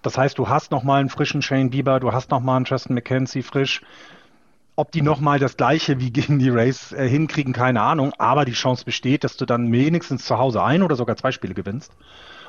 Das 0.02 0.16
heißt, 0.16 0.38
du 0.38 0.48
hast 0.48 0.70
nochmal 0.70 1.00
einen 1.00 1.08
frischen 1.08 1.42
Shane 1.42 1.70
Bieber, 1.70 2.00
du 2.00 2.12
hast 2.12 2.30
nochmal 2.30 2.56
einen 2.56 2.64
Justin 2.64 2.94
McKenzie 2.94 3.42
frisch. 3.42 3.82
Ob 4.76 4.92
die 4.92 5.02
nochmal 5.02 5.40
das 5.40 5.56
gleiche 5.56 5.98
wie 5.98 6.12
gegen 6.12 6.38
die 6.38 6.50
Rays 6.50 6.92
äh, 6.92 7.08
hinkriegen, 7.08 7.52
keine 7.52 7.82
Ahnung. 7.82 8.12
Aber 8.18 8.44
die 8.44 8.52
Chance 8.52 8.84
besteht, 8.84 9.24
dass 9.24 9.36
du 9.36 9.44
dann 9.44 9.72
wenigstens 9.72 10.24
zu 10.24 10.38
Hause 10.38 10.62
ein 10.62 10.82
oder 10.82 10.94
sogar 10.94 11.16
zwei 11.16 11.32
Spiele 11.32 11.54
gewinnst. 11.54 11.92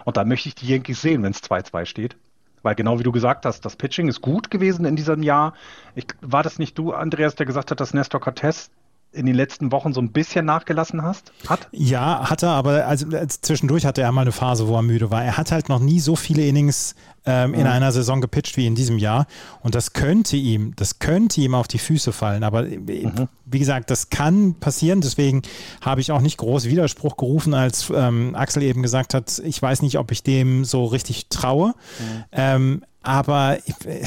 Und 0.06 0.16
da 0.16 0.24
möchte 0.24 0.48
ich 0.48 0.56
die 0.56 0.68
Yankees 0.68 1.02
sehen, 1.02 1.24
wenn 1.24 1.32
es 1.32 1.42
2-2 1.44 1.86
steht. 1.86 2.18
Weil 2.62 2.76
genau 2.76 3.00
wie 3.00 3.04
du 3.04 3.12
gesagt 3.12 3.46
hast, 3.46 3.66
das 3.66 3.76
Pitching 3.76 4.08
ist 4.08 4.22
gut 4.22 4.52
gewesen 4.52 4.86
in 4.86 4.96
diesem 4.96 5.24
Jahr. 5.24 5.54
Ich, 5.96 6.06
war 6.22 6.44
das 6.44 6.60
nicht 6.60 6.78
du, 6.78 6.94
Andreas, 6.94 7.36
der 7.36 7.46
gesagt 7.46 7.72
hat, 7.72 7.80
dass 7.80 7.94
Nestor 7.94 8.20
Cortez 8.22 8.70
in 9.12 9.26
den 9.26 9.36
letzten 9.36 9.72
Wochen 9.72 9.94
so 9.94 10.02
ein 10.02 10.12
bisschen 10.12 10.46
nachgelassen 10.46 11.02
hast? 11.02 11.32
Hat? 11.48 11.68
Ja, 11.72 12.30
hat 12.30 12.44
er, 12.44 12.50
aber 12.50 12.86
also, 12.86 13.08
zwischendurch 13.28 13.86
hatte 13.86 14.02
er 14.02 14.12
mal 14.12 14.22
eine 14.22 14.32
Phase, 14.32 14.68
wo 14.68 14.76
er 14.76 14.82
müde 14.82 15.10
war. 15.10 15.24
Er 15.24 15.38
hat 15.38 15.52
halt 15.52 15.68
noch 15.68 15.80
nie 15.80 16.00
so 16.00 16.16
viele 16.16 16.46
Innings 16.46 16.96
ähm, 17.26 17.54
in 17.54 17.68
einer 17.68 17.92
Saison 17.92 18.22
gepitcht 18.22 18.56
wie 18.58 18.68
in 18.68 18.76
diesem 18.76 18.98
Jahr. 18.98 19.26
Und 19.62 19.76
das 19.76 19.94
könnte 19.94 20.38
ihm, 20.38 20.76
das 20.76 21.00
könnte 21.00 21.42
ihm 21.42 21.56
auf 21.56 21.68
die 21.68 21.80
Füße 21.80 22.12
fallen. 22.12 22.44
Aber 22.44 22.68
äh, 22.68 22.78
mhm. 22.78 23.28
wie 23.46 23.60
gesagt, 23.60 23.90
das 23.90 24.10
kann 24.10 24.56
passieren. 24.56 25.02
Deswegen 25.02 25.42
habe 25.82 26.02
ich 26.02 26.12
auch 26.12 26.22
nicht 26.22 26.38
groß 26.38 26.66
Widerspruch 26.66 27.18
gerufen, 27.18 27.54
als 27.54 27.92
ähm, 27.94 28.36
Axel 28.36 28.64
eben 28.64 28.84
gesagt 28.84 29.14
hat, 29.14 29.40
ich 29.44 29.62
weiß 29.62 29.82
nicht, 29.82 29.98
ob 29.98 30.12
ich 30.12 30.24
dem 30.24 30.66
so 30.66 30.86
richtig 30.86 31.30
traue. 31.30 31.70
Mhm. 31.70 32.24
Ähm, 32.32 32.84
aber 33.02 33.58
äh, 33.86 34.06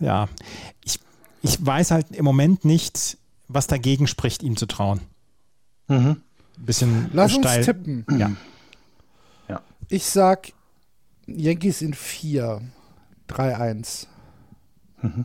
ja, 0.00 0.28
ich, 0.84 1.00
ich 1.42 1.64
weiß 1.64 1.90
halt 1.90 2.12
im 2.12 2.24
Moment 2.24 2.64
nicht, 2.64 3.18
was 3.54 3.66
dagegen 3.66 4.06
spricht, 4.06 4.42
ihm 4.42 4.56
zu 4.56 4.66
trauen. 4.66 5.00
Mhm. 5.88 6.22
Bisschen 6.58 7.10
Lass 7.12 7.32
steil. 7.32 7.58
uns 7.58 7.66
tippen. 7.66 8.06
Ja. 8.18 8.32
ja. 9.48 9.60
Ich 9.88 10.04
sag 10.06 10.52
Yankees 11.26 11.82
in 11.82 11.94
4. 11.94 12.60
3-1. 13.28 14.06
Mhm. 15.00 15.24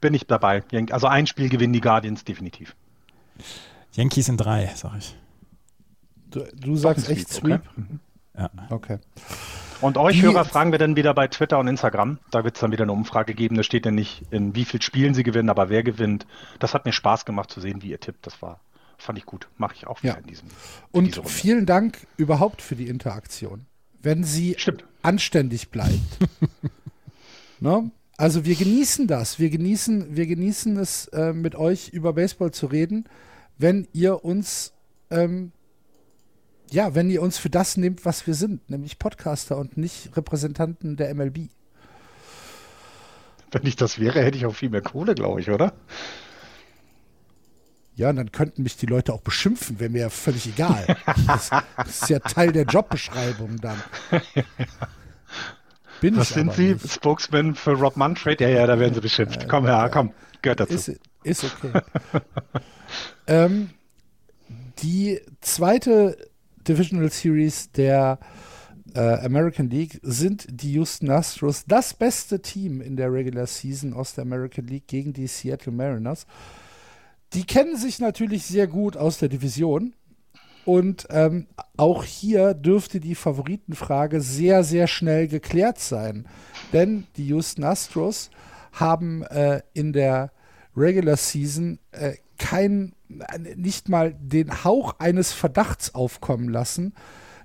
Bin 0.00 0.14
ich 0.14 0.26
dabei. 0.26 0.62
Also 0.90 1.06
ein 1.06 1.26
Spiel 1.26 1.48
gewinnen 1.48 1.72
die 1.72 1.80
Guardians 1.80 2.24
definitiv. 2.24 2.76
Yankees 3.92 4.28
in 4.28 4.36
3, 4.36 4.72
sag 4.76 4.98
ich. 4.98 5.16
Du, 6.30 6.44
du 6.54 6.76
sagst 6.76 7.08
echt 7.08 7.28
Sweep? 7.30 7.62
Okay. 7.76 7.98
Ja. 8.36 8.50
Okay. 8.70 8.98
Und 9.82 9.98
euch 9.98 10.16
die, 10.16 10.22
Hörer 10.22 10.44
fragen 10.44 10.70
wir 10.70 10.78
dann 10.78 10.94
wieder 10.94 11.12
bei 11.12 11.26
Twitter 11.26 11.58
und 11.58 11.66
Instagram. 11.66 12.18
Da 12.30 12.44
wird 12.44 12.54
es 12.54 12.60
dann 12.60 12.70
wieder 12.70 12.84
eine 12.84 12.92
Umfrage 12.92 13.34
geben. 13.34 13.56
Da 13.56 13.64
steht 13.64 13.84
dann 13.84 13.96
nicht, 13.96 14.22
in 14.30 14.54
wie 14.54 14.64
vielen 14.64 14.80
Spielen 14.80 15.12
sie 15.12 15.24
gewinnen, 15.24 15.50
aber 15.50 15.68
wer 15.70 15.82
gewinnt. 15.82 16.26
Das 16.60 16.72
hat 16.72 16.84
mir 16.84 16.92
Spaß 16.92 17.24
gemacht 17.24 17.50
zu 17.50 17.60
sehen, 17.60 17.82
wie 17.82 17.90
ihr 17.90 17.98
tippt. 17.98 18.24
Das 18.26 18.40
war, 18.40 18.60
fand 18.96 19.18
ich 19.18 19.26
gut. 19.26 19.48
Mache 19.58 19.74
ich 19.74 19.86
auch 19.88 20.02
wieder 20.02 20.14
ja. 20.14 20.20
in 20.20 20.26
diesem. 20.26 20.48
Und 20.92 21.28
vielen 21.28 21.66
Dank 21.66 22.06
überhaupt 22.16 22.62
für 22.62 22.76
die 22.76 22.86
Interaktion. 22.86 23.66
Wenn 24.00 24.22
sie 24.22 24.54
Stimmt. 24.56 24.84
anständig 25.02 25.70
bleibt. 25.70 25.98
ne? 27.60 27.90
Also 28.16 28.44
wir 28.44 28.54
genießen 28.54 29.08
das. 29.08 29.40
Wir 29.40 29.50
genießen, 29.50 30.14
wir 30.14 30.28
genießen 30.28 30.76
es, 30.76 31.08
äh, 31.08 31.32
mit 31.32 31.56
euch 31.56 31.88
über 31.88 32.12
Baseball 32.12 32.52
zu 32.52 32.66
reden, 32.66 33.06
wenn 33.58 33.88
ihr 33.92 34.24
uns 34.24 34.72
ähm, 35.10 35.50
ja, 36.72 36.94
wenn 36.94 37.10
ihr 37.10 37.22
uns 37.22 37.38
für 37.38 37.50
das 37.50 37.76
nehmt, 37.76 38.04
was 38.04 38.26
wir 38.26 38.34
sind, 38.34 38.68
nämlich 38.70 38.98
Podcaster 38.98 39.58
und 39.58 39.76
nicht 39.76 40.16
Repräsentanten 40.16 40.96
der 40.96 41.14
MLB. 41.14 41.48
Wenn 43.50 43.66
ich 43.66 43.76
das 43.76 43.98
wäre, 43.98 44.22
hätte 44.22 44.38
ich 44.38 44.46
auch 44.46 44.54
viel 44.54 44.70
mehr 44.70 44.80
Kohle, 44.80 45.14
glaube 45.14 45.40
ich, 45.40 45.50
oder? 45.50 45.74
Ja, 47.94 48.08
und 48.08 48.16
dann 48.16 48.32
könnten 48.32 48.62
mich 48.62 48.78
die 48.78 48.86
Leute 48.86 49.12
auch 49.12 49.20
beschimpfen, 49.20 49.78
wäre 49.78 49.90
mir 49.90 50.00
ja 50.00 50.08
völlig 50.08 50.46
egal. 50.46 50.96
Das, 51.26 51.50
das, 51.76 51.88
ist 52.02 52.08
ja 52.08 52.18
Teil 52.20 52.52
der 52.52 52.64
Jobbeschreibung 52.64 53.60
dann. 53.60 53.82
Bin 56.00 56.16
Was 56.16 56.30
sind 56.30 56.54
Sie? 56.54 56.72
Nicht. 56.72 56.90
Spokesman 56.90 57.54
für 57.54 57.72
Rob 57.72 57.98
Manfred? 57.98 58.40
Ja, 58.40 58.48
ja, 58.48 58.66
da 58.66 58.78
werden 58.78 58.94
Sie 58.94 59.02
beschimpft. 59.02 59.42
Äh, 59.42 59.46
komm, 59.46 59.66
ja, 59.66 59.90
komm, 59.90 60.14
gehört 60.40 60.60
dazu. 60.60 60.72
Ist, 60.72 61.00
ist 61.22 61.44
okay. 61.44 61.82
ähm, 63.26 63.70
die 64.78 65.20
zweite 65.42 66.16
Divisional 66.68 67.10
Series 67.10 67.70
der 67.72 68.18
äh, 68.94 69.00
American 69.24 69.70
League 69.70 70.00
sind 70.02 70.46
die 70.50 70.72
Houston 70.72 71.10
Astros 71.10 71.64
das 71.66 71.94
beste 71.94 72.42
Team 72.42 72.80
in 72.80 72.96
der 72.96 73.12
Regular 73.12 73.46
Season 73.46 73.94
aus 73.94 74.14
der 74.14 74.22
American 74.22 74.66
League 74.66 74.86
gegen 74.86 75.12
die 75.12 75.26
Seattle 75.26 75.72
Mariners. 75.72 76.26
Die 77.32 77.44
kennen 77.44 77.76
sich 77.76 77.98
natürlich 77.98 78.44
sehr 78.44 78.66
gut 78.66 78.96
aus 78.96 79.18
der 79.18 79.28
Division. 79.28 79.94
Und 80.64 81.08
ähm, 81.10 81.48
auch 81.76 82.04
hier 82.04 82.54
dürfte 82.54 83.00
die 83.00 83.16
Favoritenfrage 83.16 84.20
sehr, 84.20 84.62
sehr 84.62 84.86
schnell 84.86 85.26
geklärt 85.26 85.80
sein. 85.80 86.28
Denn 86.72 87.06
die 87.16 87.26
Houston 87.28 87.64
Astros 87.64 88.30
haben 88.72 89.22
äh, 89.24 89.62
in 89.74 89.92
der 89.92 90.30
Regular 90.76 91.16
Season 91.16 91.78
äh, 91.90 92.14
kein, 92.42 92.94
nicht 93.54 93.88
mal 93.88 94.14
den 94.20 94.64
Hauch 94.64 94.98
eines 94.98 95.32
Verdachts 95.32 95.94
aufkommen 95.94 96.48
lassen, 96.48 96.92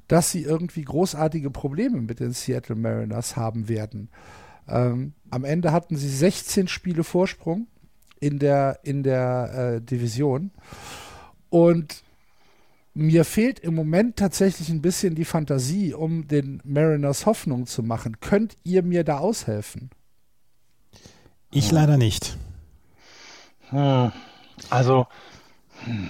dass 0.07 0.32
sie 0.32 0.41
irgendwie 0.41 0.82
großartige 0.82 1.52
Probleme 1.52 2.02
mit 2.02 2.19
den 2.19 2.34
Seattle 2.34 2.76
Mariners 2.76 3.36
haben 3.36 3.69
werden. 3.69 4.10
Ähm, 4.68 5.14
am 5.30 5.44
Ende 5.44 5.72
hatten 5.72 5.95
sie 5.95 6.10
16 6.10 6.68
Spiele 6.68 7.03
Vorsprung 7.03 7.68
in 8.19 8.40
der, 8.40 8.80
in 8.84 9.03
der 9.03 9.76
äh, 9.76 9.82
Division. 9.82 10.49
Und 11.49 12.03
mir 12.95 13.24
fehlt 13.24 13.60
im 13.60 13.76
Moment 13.76 14.15
tatsächlich 14.15 14.69
ein 14.69 14.82
bisschen 14.82 15.14
die 15.14 15.26
Fantasie, 15.26 15.94
um 15.94 16.28
den 16.28 16.60
Mariners 16.65 17.28
Hoffnung 17.28 17.68
zu 17.68 17.84
machen. 17.84 18.19
Könnt 18.19 18.57
ihr 18.64 18.82
mir 18.82 19.03
da 19.03 19.19
aushelfen? 19.19 19.91
Ich 21.52 21.69
leider 21.72 21.98
nicht. 21.98 22.36
Hm. 23.69 24.11
Also, 24.69 25.07
hm, 25.84 26.09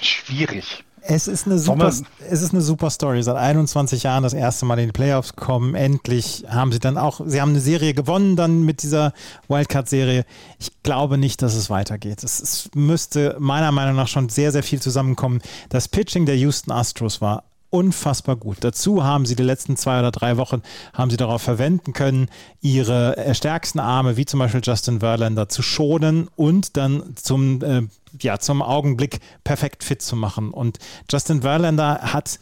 schwierig. 0.00 0.84
Es 1.10 1.26
ist, 1.26 1.46
eine 1.46 1.58
super, 1.58 1.88
es 1.88 2.42
ist 2.42 2.52
eine 2.52 2.60
super 2.60 2.90
Story. 2.90 3.22
Seit 3.22 3.36
21 3.36 4.02
Jahren 4.02 4.24
das 4.24 4.34
erste 4.34 4.66
Mal 4.66 4.78
in 4.78 4.86
die 4.88 4.92
Playoffs 4.92 5.36
kommen. 5.36 5.74
Endlich 5.74 6.44
haben 6.48 6.70
sie 6.70 6.80
dann 6.80 6.98
auch, 6.98 7.20
sie 7.24 7.40
haben 7.40 7.50
eine 7.50 7.60
Serie 7.60 7.94
gewonnen 7.94 8.36
dann 8.36 8.62
mit 8.62 8.82
dieser 8.82 9.12
Wildcard-Serie. 9.48 10.26
Ich 10.58 10.82
glaube 10.82 11.16
nicht, 11.16 11.40
dass 11.40 11.54
es 11.54 11.70
weitergeht. 11.70 12.22
Es, 12.24 12.40
es 12.40 12.70
müsste 12.74 13.36
meiner 13.38 13.72
Meinung 13.72 13.96
nach 13.96 14.08
schon 14.08 14.28
sehr, 14.28 14.52
sehr 14.52 14.62
viel 14.62 14.82
zusammenkommen. 14.82 15.40
Das 15.70 15.88
Pitching 15.88 16.26
der 16.26 16.36
Houston 16.36 16.72
Astros 16.72 17.20
war 17.20 17.44
unfassbar 17.70 18.36
gut. 18.36 18.58
Dazu 18.60 19.04
haben 19.04 19.26
sie 19.26 19.36
die 19.36 19.42
letzten 19.42 19.76
zwei 19.76 19.98
oder 19.98 20.10
drei 20.10 20.36
Wochen 20.36 20.62
haben 20.92 21.10
sie 21.10 21.16
darauf 21.16 21.42
verwenden 21.42 21.92
können, 21.92 22.28
ihre 22.60 23.34
stärksten 23.34 23.80
Arme, 23.80 24.16
wie 24.16 24.26
zum 24.26 24.40
Beispiel 24.40 24.62
Justin 24.64 25.00
Verlander, 25.00 25.48
zu 25.48 25.62
schonen 25.62 26.28
und 26.36 26.76
dann 26.76 27.14
zum, 27.16 27.62
äh, 27.62 27.82
ja, 28.20 28.38
zum 28.38 28.62
Augenblick 28.62 29.20
perfekt 29.44 29.84
fit 29.84 30.02
zu 30.02 30.16
machen. 30.16 30.50
Und 30.50 30.78
Justin 31.10 31.42
Verlander 31.42 32.00
hat 32.12 32.38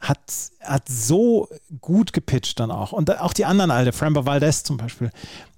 hat, 0.00 0.18
hat 0.62 0.88
so 0.88 1.48
gut 1.80 2.12
gepitcht 2.12 2.58
dann 2.58 2.70
auch. 2.70 2.92
Und 2.92 3.20
auch 3.20 3.34
die 3.34 3.44
anderen 3.44 3.70
alte, 3.70 3.92
Framber 3.92 4.24
Valdez 4.24 4.62
zum 4.62 4.78
Beispiel, 4.78 5.10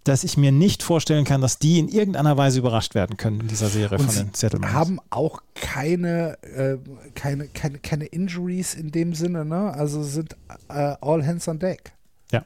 dass 0.04 0.24
ich 0.24 0.36
mir 0.36 0.50
nicht 0.52 0.82
vorstellen 0.82 1.24
kann, 1.24 1.40
dass 1.40 1.58
die 1.58 1.78
in 1.78 1.88
irgendeiner 1.88 2.36
Weise 2.36 2.58
überrascht 2.58 2.94
werden 2.94 3.16
können 3.16 3.40
in 3.40 3.48
dieser 3.48 3.68
Serie 3.68 3.98
Und 3.98 4.10
von 4.10 4.14
den 4.26 4.34
Settlements. 4.34 4.74
haben 4.74 4.98
auch 5.10 5.42
keine, 5.54 6.42
äh, 6.42 6.78
keine, 7.14 7.46
keine, 7.48 7.78
keine 7.78 8.06
Injuries 8.06 8.74
in 8.74 8.90
dem 8.90 9.14
Sinne, 9.14 9.44
ne? 9.44 9.72
Also 9.72 10.02
sind 10.02 10.36
äh, 10.68 10.96
all 11.00 11.24
hands 11.24 11.46
on 11.46 11.58
deck. 11.60 11.92
Ja. 12.32 12.44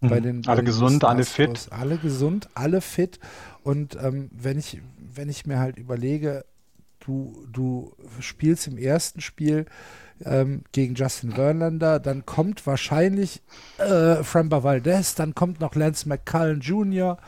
Bei 0.00 0.18
Mhm. 0.18 0.22
den, 0.24 0.42
bei 0.42 0.52
alle 0.52 0.62
den 0.62 0.66
gesund, 0.66 1.04
alle 1.04 1.24
fit. 1.24 1.68
Alle 1.70 1.98
gesund, 1.98 2.48
alle 2.54 2.80
fit. 2.80 3.20
Und 3.62 3.96
ähm, 4.02 4.28
wenn, 4.32 4.58
ich, 4.58 4.80
wenn 5.14 5.28
ich 5.28 5.46
mir 5.46 5.58
halt 5.58 5.78
überlege, 5.78 6.44
du, 7.00 7.46
du 7.52 7.92
spielst 8.20 8.66
im 8.66 8.76
ersten 8.76 9.20
Spiel 9.20 9.66
ähm, 10.24 10.62
gegen 10.72 10.94
Justin 10.94 11.32
Verlander, 11.32 12.00
dann 12.00 12.26
kommt 12.26 12.66
wahrscheinlich 12.66 13.42
äh, 13.78 14.22
Framber 14.22 14.62
Valdez, 14.62 15.14
dann 15.14 15.34
kommt 15.34 15.60
noch 15.60 15.74
Lance 15.74 16.08
McCullen 16.08 16.60
Jr., 16.60 17.18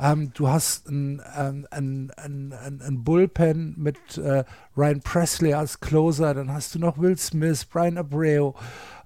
ähm, 0.00 0.32
du 0.34 0.48
hast 0.48 0.88
ein, 0.88 1.20
ein, 1.20 1.66
ein, 1.70 2.10
ein, 2.16 3.04
Bullpen 3.04 3.74
mit 3.76 4.18
äh, 4.18 4.44
Ryan 4.76 5.00
Presley 5.00 5.54
als 5.54 5.80
Closer, 5.80 6.34
dann 6.34 6.52
hast 6.52 6.74
du 6.74 6.78
noch 6.78 6.98
Will 6.98 7.16
Smith, 7.16 7.64
Brian 7.64 7.98
Abreu, 7.98 8.52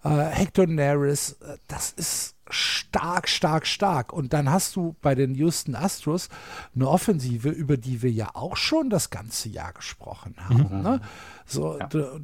äh, 0.04 0.08
Hector 0.08 0.66
Neris, 0.66 1.32
äh, 1.42 1.56
das 1.68 1.92
ist 1.92 2.36
stark, 2.48 3.28
stark, 3.28 3.66
stark. 3.66 4.12
Und 4.12 4.32
dann 4.32 4.50
hast 4.50 4.76
du 4.76 4.94
bei 5.02 5.14
den 5.14 5.34
Houston 5.34 5.74
Astros 5.74 6.28
eine 6.74 6.88
Offensive, 6.88 7.48
über 7.48 7.76
die 7.76 8.02
wir 8.02 8.10
ja 8.10 8.30
auch 8.34 8.56
schon 8.56 8.88
das 8.88 9.10
ganze 9.10 9.48
Jahr 9.48 9.72
gesprochen 9.72 10.36
haben. 10.38 10.82
Ne? 10.82 11.00
So, 11.44 11.78
pff. 11.78 12.20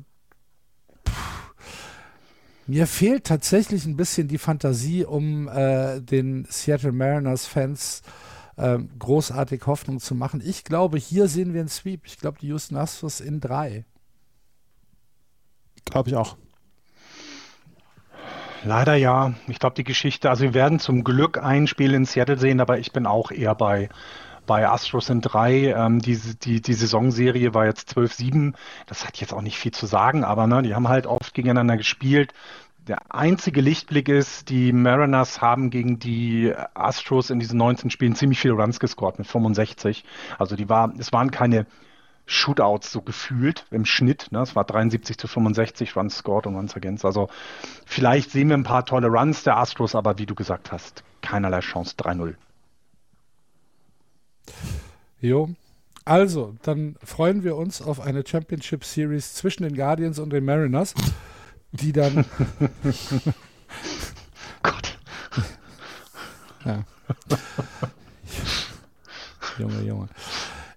Mir 2.67 2.87
fehlt 2.87 3.25
tatsächlich 3.25 3.87
ein 3.87 3.97
bisschen 3.97 4.29
die 4.29 4.39
Fantasie, 4.39 5.05
um 5.05 5.49
äh, 5.49 6.01
den 6.01 6.47
Seattle 6.49 6.93
Mariners 6.93 7.47
Fans 7.47 8.03
ähm, 8.59 8.91
großartig 8.99 9.67
Hoffnung 9.67 9.99
zu 9.99 10.15
machen. 10.15 10.43
Ich 10.45 10.65
glaube, 10.65 10.99
hier 10.99 11.29
sehen 11.29 11.55
wir 11.55 11.61
einen 11.61 11.69
Sweep. 11.69 12.03
Ich 12.07 12.19
glaube, 12.19 12.39
die 12.41 12.49
Houston 12.49 12.77
Astros 12.77 13.21
in 13.21 13.41
drei. 13.41 13.85
Glaube 15.85 16.11
ich 16.11 16.17
auch. 16.17 16.37
Leider 18.65 18.95
ja. 18.95 19.35
Ich 19.49 19.59
glaube, 19.59 19.75
die 19.75 19.85
Geschichte, 19.85 20.31
also 20.31 20.45
wir 20.45 20.55
werden 20.55 20.79
zum 20.79 21.03
Glück 21.03 21.39
ein 21.39 21.67
Spiel 21.67 21.95
in 21.95 22.05
Seattle 22.05 22.39
sehen, 22.39 22.61
aber 22.61 22.79
ich 22.79 22.93
bin 22.93 23.07
auch 23.07 23.33
eher 23.33 23.55
bei, 23.55 23.89
bei 24.47 24.69
Astros 24.69 25.11
in 25.11 25.21
drei. 25.21 25.73
Ähm, 25.73 26.01
die, 26.01 26.19
die, 26.19 26.61
die 26.61 26.75
Saisonserie 26.75 27.55
war 27.55 27.67
jetzt 27.67 27.97
12-7. 27.97 28.55
Das 28.87 29.07
hat 29.07 29.19
jetzt 29.19 29.33
auch 29.33 29.43
nicht 29.43 29.59
viel 29.59 29.73
zu 29.73 29.87
sagen, 29.87 30.25
aber 30.25 30.47
ne, 30.47 30.63
die 30.63 30.75
haben 30.75 30.89
halt 30.89 31.07
oft 31.07 31.35
gegeneinander 31.35 31.77
gespielt. 31.77 32.33
Der 32.89 33.15
einzige 33.15 33.61
Lichtblick 33.61 34.09
ist, 34.09 34.49
die 34.49 34.73
Mariners 34.73 35.41
haben 35.41 35.71
gegen 35.71 36.01
die 36.01 36.53
Astros 36.75 37.31
in 37.31 37.39
diesen 37.39 37.57
19 37.57 37.91
Spielen 37.91 38.17
ziemlich 38.17 38.41
viele 38.41 38.55
Runs 38.55 38.81
gescored 38.81 39.19
mit 39.19 39.29
65. 39.29 40.05
Also 40.37 40.57
die 40.57 40.69
war, 40.69 40.93
es 40.99 41.13
waren 41.13 41.31
keine 41.31 41.67
Shootouts 42.27 42.91
so 42.91 43.03
gefühlt 43.03 43.67
im 43.71 43.85
Schnitt. 43.85 44.33
Ne? 44.33 44.41
Es 44.41 44.57
war 44.57 44.65
73 44.65 45.17
zu 45.17 45.29
65 45.29 45.95
Runs 45.95 46.17
scored 46.17 46.49
und 46.49 46.57
Runs 46.57 46.75
against. 46.75 47.05
Also 47.05 47.29
vielleicht 47.87 48.33
sehen 48.33 48.49
wir 48.49 48.57
ein 48.57 48.65
paar 48.65 48.85
tolle 48.85 49.07
Runs 49.07 49.45
der 49.45 49.59
Astros, 49.59 49.95
aber 49.95 50.19
wie 50.19 50.27
du 50.27 50.35
gesagt 50.35 50.73
hast, 50.73 51.05
keinerlei 51.21 51.61
Chance 51.61 51.95
3-0. 51.97 52.35
Jo. 55.21 55.51
Also, 56.05 56.57
dann 56.63 56.97
freuen 57.03 57.45
wir 57.45 57.57
uns 57.57 57.81
auf 57.81 58.01
eine 58.01 58.27
Championship 58.27 58.85
Series 58.85 59.35
zwischen 59.35 59.63
den 59.63 59.77
Guardians 59.77 60.19
und 60.19 60.31
den 60.31 60.45
Mariners, 60.45 60.95
die 61.71 61.93
dann. 61.93 62.25
Gott. 64.63 64.99
ja. 66.65 66.85
Junge, 69.59 69.83
Junge. 69.83 70.09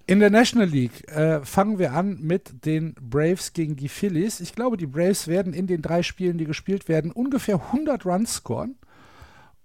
In 0.07 0.19
der 0.19 0.29
National 0.29 0.67
League 0.67 1.07
äh, 1.07 1.43
fangen 1.43 1.79
wir 1.79 1.93
an 1.93 2.19
mit 2.21 2.65
den 2.65 2.93
Braves 2.93 3.53
gegen 3.53 3.75
die 3.75 3.89
Phillies. 3.89 4.39
Ich 4.39 4.53
glaube, 4.53 4.77
die 4.77 4.85
Braves 4.85 5.27
werden 5.27 5.53
in 5.53 5.65
den 5.65 5.81
drei 5.81 6.03
Spielen, 6.03 6.37
die 6.37 6.45
gespielt 6.45 6.87
werden, 6.87 7.11
ungefähr 7.11 7.55
100 7.55 8.05
Runs 8.05 8.35
scoren 8.35 8.75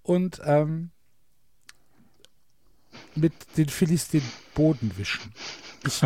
und 0.01 0.41
ähm, 0.43 0.89
mit 3.15 3.33
den 3.57 3.69
Phillies 3.69 4.09
den 4.09 4.23
Boden 4.53 4.91
wischen. 4.97 5.31
Ich, 5.85 6.01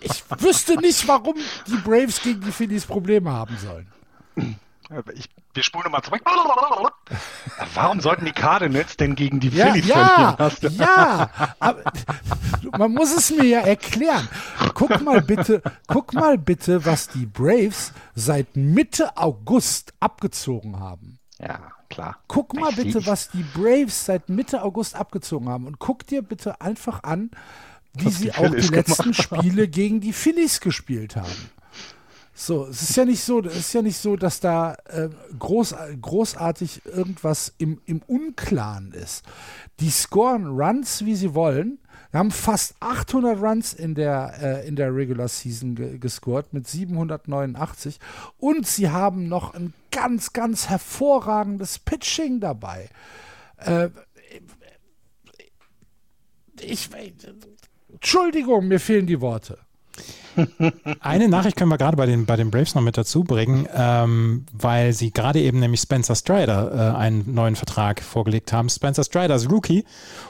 ich 0.00 0.24
wüsste 0.42 0.76
nicht, 0.76 1.08
warum 1.08 1.34
die 1.66 1.76
Braves 1.76 2.20
gegen 2.22 2.40
die 2.42 2.52
Phillies 2.52 2.84
Probleme 2.84 3.32
haben 3.32 3.56
sollen. 3.56 3.90
Ich, 5.14 5.28
wir 5.52 5.62
spulen 5.62 5.84
nochmal 5.84 6.02
zurück. 6.02 6.22
Warum 7.74 8.00
sollten 8.00 8.24
die 8.24 8.32
Cardinals 8.32 8.96
denn 8.96 9.14
gegen 9.14 9.38
die 9.40 9.48
Ja, 9.48 9.66
Phillies 9.66 9.86
ja, 9.86 10.36
verlieren? 10.36 10.76
Ja. 10.78 11.30
Aber, 11.58 11.82
man 12.78 12.92
muss 12.92 13.14
es 13.14 13.30
mir 13.30 13.44
ja 13.44 13.60
erklären. 13.60 14.28
Guck 14.74 15.00
mal 15.02 15.20
bitte, 15.20 15.62
guck 15.86 16.14
mal 16.14 16.38
bitte, 16.38 16.86
was 16.86 17.08
die 17.08 17.26
Braves 17.26 17.92
seit 18.14 18.56
Mitte 18.56 19.16
August 19.16 19.92
abgezogen 20.00 20.80
haben. 20.80 21.18
ja 21.38 21.77
klar. 21.88 22.18
Guck 22.28 22.54
mal 22.54 22.72
bitte, 22.72 23.06
was 23.06 23.30
die 23.30 23.44
Braves 23.54 24.04
seit 24.04 24.28
Mitte 24.28 24.62
August 24.62 24.94
abgezogen 24.94 25.48
haben. 25.48 25.66
Und 25.66 25.78
guck 25.78 26.06
dir 26.06 26.22
bitte 26.22 26.60
einfach 26.60 27.02
an, 27.02 27.30
wie 27.94 28.10
sie 28.10 28.32
auch 28.32 28.50
die 28.50 28.68
letzten. 28.68 29.14
Spiele 29.14 29.68
gegen 29.68 30.00
die 30.00 30.12
Phillies 30.12 30.60
gespielt 30.60 31.16
haben. 31.16 31.50
So, 32.40 32.66
es 32.66 32.82
ist 32.82 32.96
ja 32.96 33.04
nicht 33.04 33.24
so, 33.24 33.40
es 33.40 33.56
ist 33.56 33.72
ja 33.72 33.82
nicht 33.82 33.96
so, 33.96 34.14
dass 34.14 34.38
da 34.38 34.74
äh, 34.84 35.08
groß, 35.40 35.74
großartig 36.00 36.82
irgendwas 36.86 37.52
im, 37.58 37.80
im 37.84 38.00
Unklaren 38.06 38.92
ist. 38.92 39.24
Die 39.80 39.90
scoren 39.90 40.46
Runs, 40.46 41.04
wie 41.04 41.16
sie 41.16 41.34
wollen. 41.34 41.80
Wir 42.12 42.20
haben 42.20 42.30
fast 42.30 42.76
800 42.78 43.42
Runs 43.42 43.74
in 43.74 43.96
der, 43.96 44.34
äh, 44.40 44.68
in 44.68 44.76
der 44.76 44.94
Regular 44.94 45.26
Season 45.26 45.74
ge 45.74 45.98
gescored 45.98 46.52
mit 46.52 46.68
789 46.68 47.98
und 48.38 48.68
sie 48.68 48.88
haben 48.88 49.28
noch 49.28 49.54
ein 49.54 49.74
ganz, 49.90 50.32
ganz 50.32 50.68
hervorragendes 50.68 51.80
Pitching 51.80 52.38
dabei. 52.38 52.88
Äh, 53.56 53.88
ich, 56.60 56.88
Entschuldigung, 57.90 58.68
mir 58.68 58.78
fehlen 58.78 59.08
die 59.08 59.20
Worte. 59.20 59.58
Eine 61.00 61.28
Nachricht 61.28 61.56
können 61.56 61.70
wir 61.70 61.78
gerade 61.78 61.96
bei 61.96 62.06
den, 62.06 62.26
bei 62.26 62.36
den 62.36 62.50
Braves 62.50 62.74
noch 62.74 62.82
mit 62.82 62.96
dazu 62.96 63.24
bringen, 63.24 63.66
ähm, 63.74 64.46
weil 64.52 64.92
sie 64.92 65.10
gerade 65.10 65.40
eben 65.40 65.58
nämlich 65.58 65.80
Spencer 65.80 66.14
Strider 66.14 66.94
äh, 66.94 66.96
einen 66.96 67.34
neuen 67.34 67.56
Vertrag 67.56 68.00
vorgelegt 68.00 68.52
haben. 68.52 68.68
Spencer 68.68 69.04
Strider 69.04 69.34
ist 69.34 69.50
Rookie 69.50 69.84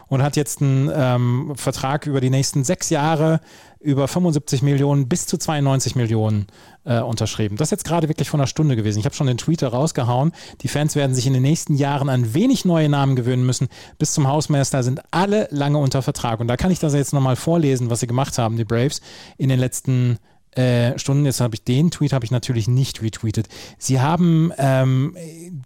und 0.09 0.23
hat 0.23 0.37
jetzt 0.37 0.63
einen 0.63 0.91
ähm, 0.93 1.53
Vertrag 1.57 2.07
über 2.07 2.21
die 2.21 2.31
nächsten 2.31 2.65
sechs 2.65 2.91
Jahre 2.91 3.41
über 3.81 4.09
75 4.09 4.63
Millionen 4.63 5.09
bis 5.09 5.27
zu 5.27 5.39
92 5.39 5.95
Millionen 5.95 6.47
äh, 6.85 7.01
unterschrieben. 7.01 7.57
Das 7.57 7.69
ist 7.69 7.71
jetzt 7.73 7.85
gerade 7.85 8.09
wirklich 8.09 8.29
von 8.29 8.41
einer 8.41 8.47
Stunde 8.47 8.77
gewesen. 8.77 8.99
Ich 8.99 9.05
habe 9.05 9.15
schon 9.15 9.27
den 9.27 9.39
Tweet 9.39 9.63
da 9.63 9.69
rausgehauen. 9.69 10.33
Die 10.63 10.69
Fans 10.69 10.97
werden 10.97 11.15
sich 11.15 11.27
in 11.27 11.33
den 11.33 11.43
nächsten 11.43 11.75
Jahren 11.77 12.09
an 12.09 12.35
wenig 12.35 12.65
neue 12.65 12.89
Namen 12.89 13.15
gewöhnen 13.15 13.47
müssen. 13.47 13.69
Bis 13.99 14.13
zum 14.13 14.27
Hausmeister 14.27 14.83
sind 14.83 15.03
alle 15.11 15.49
lange 15.51 15.79
unter 15.79 16.03
Vertrag. 16.03 16.41
Und 16.41 16.49
da 16.49 16.57
kann 16.57 16.71
ich 16.71 16.79
das 16.79 16.95
jetzt 16.95 17.13
nochmal 17.13 17.37
vorlesen, 17.37 17.91
was 17.91 18.01
sie 18.01 18.07
gemacht 18.07 18.39
haben, 18.39 18.57
die 18.57 18.65
Braves, 18.65 19.01
in 19.37 19.49
den 19.49 19.61
letzten 19.61 20.19
äh, 20.57 20.99
Stunden. 20.99 21.25
Jetzt 21.25 21.41
habe 21.41 21.55
ich 21.55 21.63
den 21.63 21.91
Tweet 21.91 22.13
habe 22.13 22.25
ich 22.25 22.31
natürlich 22.31 22.69
nicht 22.69 23.03
retweetet. 23.03 23.49
Sie 23.79 24.01
haben, 24.01 24.53
ähm, 24.59 25.17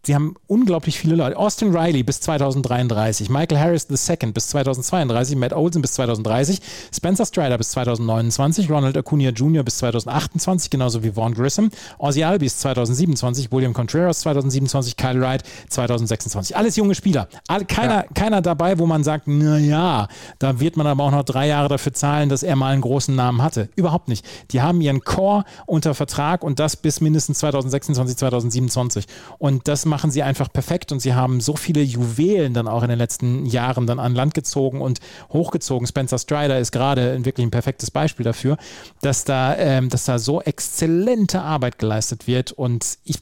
sie 0.04 0.14
haben 0.14 0.34
unglaublich 0.46 0.98
viele 0.98 1.14
Leute. 1.14 1.36
Austin 1.36 1.74
Riley 1.74 2.02
bis 2.02 2.20
2033, 2.20 3.30
Michael 3.30 3.58
Harris 3.58 3.88
II 3.88 4.32
bis 4.32 4.48
2032, 4.48 5.36
Matt 5.36 5.52
Olsen 5.52 5.82
bis 5.82 5.92
2030, 5.92 6.60
Spencer 6.94 7.26
Strider 7.26 7.58
bis 7.58 7.70
2029, 7.70 8.70
Ronald 8.70 8.96
Acuna 8.96 9.30
Jr. 9.30 9.62
bis 9.62 9.78
2028, 9.78 10.70
genauso 10.70 11.02
wie 11.02 11.12
Vaughn 11.12 11.34
Grissom, 11.34 11.70
Ozzy 11.98 12.24
Albies 12.24 12.58
2027, 12.58 13.50
William 13.52 13.72
Contreras 13.72 14.20
2027, 14.20 14.96
Kyle 14.96 15.20
Wright 15.20 15.42
2026. 15.68 16.56
Alles 16.56 16.76
junge 16.76 16.94
Spieler. 16.94 17.28
Alle, 17.48 17.64
keiner, 17.64 18.04
keiner 18.14 18.42
dabei, 18.42 18.78
wo 18.78 18.86
man 18.86 19.04
sagt, 19.04 19.26
na 19.26 19.58
ja, 19.58 20.08
da 20.38 20.60
wird 20.60 20.76
man 20.76 20.86
aber 20.86 21.04
auch 21.04 21.10
noch 21.10 21.24
drei 21.24 21.48
Jahre 21.48 21.68
dafür 21.68 21.92
zahlen, 21.92 22.28
dass 22.28 22.42
er 22.42 22.56
mal 22.56 22.72
einen 22.72 22.82
großen 22.82 23.14
Namen 23.14 23.42
hatte. 23.42 23.68
Überhaupt 23.76 24.08
nicht. 24.08 24.24
Die 24.50 24.60
haben 24.60 24.71
ihren 24.80 25.04
Core 25.04 25.44
unter 25.66 25.94
Vertrag 25.94 26.42
und 26.44 26.58
das 26.58 26.76
bis 26.76 27.00
mindestens 27.00 27.38
2026, 27.40 28.16
2027. 28.16 29.06
Und 29.38 29.68
das 29.68 29.84
machen 29.84 30.10
sie 30.10 30.22
einfach 30.22 30.52
perfekt 30.52 30.92
und 30.92 31.00
sie 31.00 31.14
haben 31.14 31.40
so 31.40 31.56
viele 31.56 31.82
Juwelen 31.82 32.54
dann 32.54 32.68
auch 32.68 32.82
in 32.82 32.88
den 32.88 32.98
letzten 32.98 33.46
Jahren 33.46 33.86
dann 33.86 33.98
an 33.98 34.14
Land 34.14 34.34
gezogen 34.34 34.80
und 34.80 35.00
hochgezogen. 35.32 35.86
Spencer 35.86 36.18
Strider 36.18 36.58
ist 36.58 36.72
gerade 36.72 37.24
wirklich 37.24 37.46
ein 37.46 37.50
perfektes 37.50 37.90
Beispiel 37.90 38.24
dafür, 38.24 38.56
dass 39.00 39.24
da, 39.24 39.56
ähm, 39.56 39.88
dass 39.88 40.04
da 40.04 40.18
so 40.18 40.40
exzellente 40.40 41.42
Arbeit 41.42 41.78
geleistet 41.78 42.26
wird 42.26 42.52
und 42.52 42.98
ich, 43.04 43.18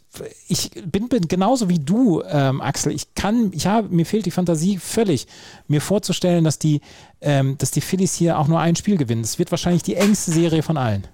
ich 0.49 0.71
bin, 0.85 1.09
bin 1.09 1.29
genauso 1.29 1.69
wie 1.69 1.79
du, 1.79 2.23
ähm, 2.29 2.61
Axel. 2.61 2.93
Ich 2.93 3.15
kann, 3.15 3.53
ich 3.53 3.67
habe, 3.67 3.89
mir 3.89 4.07
fehlt 4.07 4.27
die 4.27 4.31
Fantasie 4.31 4.79
völlig, 4.79 5.27
mir 5.69 5.81
vorzustellen, 5.81 6.45
dass 6.45 6.59
die, 6.59 6.81
ähm, 7.21 7.57
dass 7.59 7.71
die 7.71 7.81
Phillies 7.81 8.15
hier 8.15 8.39
auch 8.39 8.49
nur 8.49 8.61
ein 8.61 8.77
Spiel 8.77 8.97
gewinnen. 8.97 9.23
Es 9.23 9.39
wird 9.39 9.51
wahrscheinlich 9.51 9.83
die 9.83 9.97
engste 9.97 10.33
Serie 10.33 10.63
von 10.63 10.77
allen. 10.77 11.07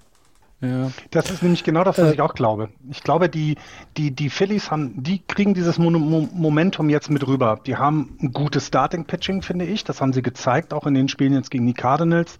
Ja. 0.59 0.91
Das 1.11 1.29
ist 1.29 1.43
nämlich 1.43 1.63
genau 1.63 1.83
das, 1.83 1.99
was 1.99 2.09
äh, 2.09 2.13
ich 2.13 2.21
auch 2.21 2.33
glaube. 2.33 2.69
Ich 2.89 3.03
glaube, 3.03 3.29
die, 3.29 3.57
die, 3.95 4.11
die 4.11 4.29
Phillies 4.29 4.71
haben, 4.71 5.03
die 5.03 5.19
kriegen 5.19 5.53
dieses 5.53 5.77
Mo 5.77 5.91
Momentum 5.91 6.89
jetzt 6.89 7.11
mit 7.11 7.27
rüber. 7.27 7.59
Die 7.67 7.77
haben 7.77 8.17
ein 8.21 8.31
gutes 8.31 8.67
Starting-Pitching, 8.67 9.43
finde 9.43 9.65
ich. 9.65 9.83
Das 9.83 10.01
haben 10.01 10.13
sie 10.13 10.23
gezeigt, 10.23 10.73
auch 10.73 10.87
in 10.87 10.95
den 10.95 11.09
Spielen 11.09 11.33
jetzt 11.33 11.51
gegen 11.51 11.67
die 11.67 11.73
Cardinals. 11.73 12.39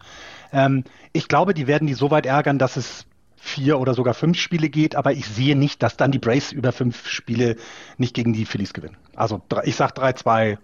Ähm, 0.52 0.84
ich 1.14 1.28
glaube, 1.28 1.54
die 1.54 1.68
werden 1.68 1.88
die 1.88 1.94
so 1.94 2.10
weit 2.10 2.26
ärgern, 2.26 2.58
dass 2.58 2.76
es 2.76 3.06
vier 3.36 3.80
oder 3.80 3.94
sogar 3.94 4.16
fünf 4.16 4.40
Spiele 4.40 4.70
geht, 4.70 4.96
aber 4.96 5.14
ich 5.14 5.28
sehe 5.28 5.56
nicht, 5.56 5.84
dass 5.84 5.96
dann 5.96 6.12
die 6.12 6.20
Braves 6.20 6.52
über 6.52 6.72
fünf 6.72 7.08
Spiele 7.08 7.56
nicht 7.98 8.16
gegen 8.16 8.34
die 8.34 8.46
Phillies 8.46 8.74
gewinnen. 8.74 8.98
Also 9.16 9.42
ich 9.64 9.76
sag 9.76 9.96
3-2 9.96 10.58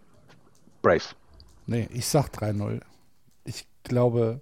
Braves. 0.82 1.16
Nee, 1.68 1.88
ich 1.94 2.08
sag 2.08 2.30
3-0. 2.30 2.82
Ich 3.46 3.68
glaube. 3.84 4.42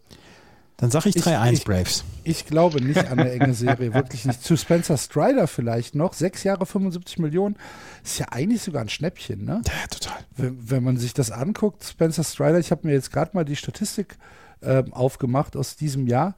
Dann 0.82 0.90
sage 0.90 1.10
ich 1.10 1.16
3-1 1.16 1.64
Braves. 1.64 2.04
Ich 2.24 2.48
glaube 2.48 2.82
nicht 2.84 3.08
an 3.08 3.20
eine 3.20 3.32
enge 3.32 3.54
Serie, 3.54 3.94
wirklich 3.94 4.26
nicht. 4.26 4.44
Zu 4.44 4.58
Spencer 4.58 4.98
Strider 4.98 5.48
vielleicht 5.48 5.94
noch. 5.94 6.14
Sechs 6.14 6.44
Jahre, 6.44 6.66
75 6.66 7.20
Millionen. 7.20 7.56
Ist 8.04 8.18
ja 8.18 8.26
eigentlich 8.32 8.64
sogar 8.64 8.82
ein 8.82 8.90
Schnäppchen, 8.90 9.46
ne? 9.46 9.62
Ja, 9.68 9.88
total. 9.88 10.18
Wenn, 10.36 10.72
wenn 10.72 10.84
man 10.84 10.98
sich 10.98 11.14
das 11.14 11.30
anguckt, 11.30 11.84
Spencer 11.84 12.24
Strider, 12.24 12.58
ich 12.58 12.72
habe 12.72 12.88
mir 12.88 12.94
jetzt 12.94 13.12
gerade 13.12 13.30
mal 13.36 13.46
die 13.46 13.56
Statistik 13.56 14.18
äh, 14.62 14.84
aufgemacht 14.90 15.56
aus 15.56 15.76
diesem 15.76 16.08
Jahr. 16.08 16.36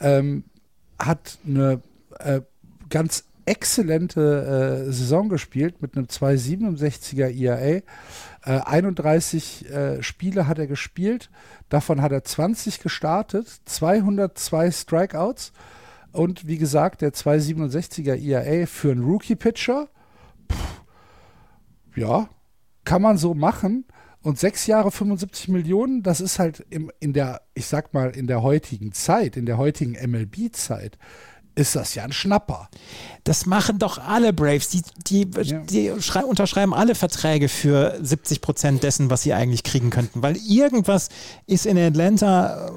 Ähm, 0.00 0.42
hat 0.98 1.38
eine 1.46 1.80
äh, 2.18 2.40
ganz 2.90 3.24
exzellente 3.44 4.84
äh, 4.88 4.92
Saison 4.92 5.28
gespielt 5.28 5.80
mit 5.80 5.96
einem 5.96 6.06
2,67er 6.06 7.30
IAA. 7.30 7.82
Äh, 8.46 8.60
31 8.60 9.68
äh, 9.68 10.02
Spiele 10.02 10.46
hat 10.46 10.58
er 10.58 10.68
gespielt, 10.68 11.30
davon 11.68 12.00
hat 12.00 12.12
er 12.12 12.22
20 12.22 12.80
gestartet, 12.80 13.48
202 13.64 14.70
Strikeouts 14.70 15.52
und 16.12 16.46
wie 16.46 16.56
gesagt, 16.56 17.02
der 17.02 17.12
2,67er 17.12 18.14
IAA 18.14 18.66
für 18.66 18.92
einen 18.92 19.04
Rookie-Pitcher, 19.04 19.88
ja, 21.96 22.28
kann 22.84 23.02
man 23.02 23.18
so 23.18 23.34
machen. 23.34 23.84
Und 24.22 24.38
sechs 24.38 24.66
Jahre 24.66 24.90
75 24.90 25.48
Millionen, 25.48 26.02
das 26.02 26.20
ist 26.20 26.38
halt 26.38 26.64
im, 26.70 26.90
in 27.00 27.12
der, 27.12 27.42
ich 27.54 27.66
sag 27.66 27.94
mal, 27.94 28.10
in 28.10 28.26
der 28.26 28.42
heutigen 28.42 28.92
Zeit, 28.92 29.36
in 29.36 29.46
der 29.46 29.56
heutigen 29.56 29.92
MLB-Zeit, 29.92 30.98
ist 31.56 31.74
das 31.74 31.94
ja 31.96 32.04
ein 32.04 32.12
Schnapper. 32.12 32.68
Das 33.24 33.46
machen 33.46 33.78
doch 33.78 33.98
alle 33.98 34.32
Braves. 34.32 34.68
Die, 34.68 34.82
die, 35.06 35.28
ja. 35.42 35.58
die 35.60 35.90
unterschreiben 35.90 36.72
alle 36.72 36.94
Verträge 36.94 37.48
für 37.48 37.98
70 38.00 38.40
Prozent 38.40 38.82
dessen, 38.84 39.10
was 39.10 39.22
sie 39.22 39.32
eigentlich 39.32 39.64
kriegen 39.64 39.90
könnten. 39.90 40.22
Weil 40.22 40.36
irgendwas 40.36 41.08
ist 41.46 41.66
in 41.66 41.76
Atlanta, 41.76 42.70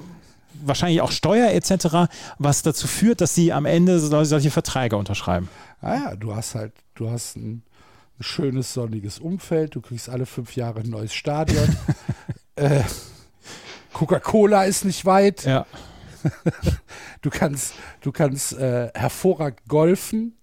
wahrscheinlich 0.64 1.01
auch 1.01 1.11
Steuer 1.11 1.51
etc., 1.51 2.10
was 2.39 2.64
dazu 2.64 2.88
führt, 2.88 3.22
dass 3.22 3.35
sie 3.35 3.53
am 3.53 3.65
Ende 3.65 3.99
solche 3.99 4.49
Verträge 4.49 4.97
unterschreiben. 4.97 5.49
Ah 5.81 5.95
ja, 5.95 6.15
du 6.15 6.35
hast 6.35 6.56
halt, 6.56 6.73
du 6.95 7.11
hast 7.11 7.35
ein 7.38 7.64
ein 8.19 8.23
schönes 8.23 8.73
sonniges 8.73 9.19
Umfeld, 9.19 9.76
du 9.76 9.81
kriegst 9.81 10.10
alle 10.10 10.26
fünf 10.26 10.56
Jahre 10.56 10.81
ein 10.81 10.89
neues 10.89 11.14
Stadion. 11.14 11.76
äh, 12.56 12.81
Coca-Cola 13.93 14.65
ist 14.65 14.84
nicht 14.84 15.06
weit. 15.06 15.45
Ja. 15.45 15.65
du 17.21 17.29
kannst, 17.29 17.73
du 18.01 18.11
kannst 18.11 18.53
äh, 18.57 18.91
hervorragend 18.93 19.61
golfen 19.67 20.37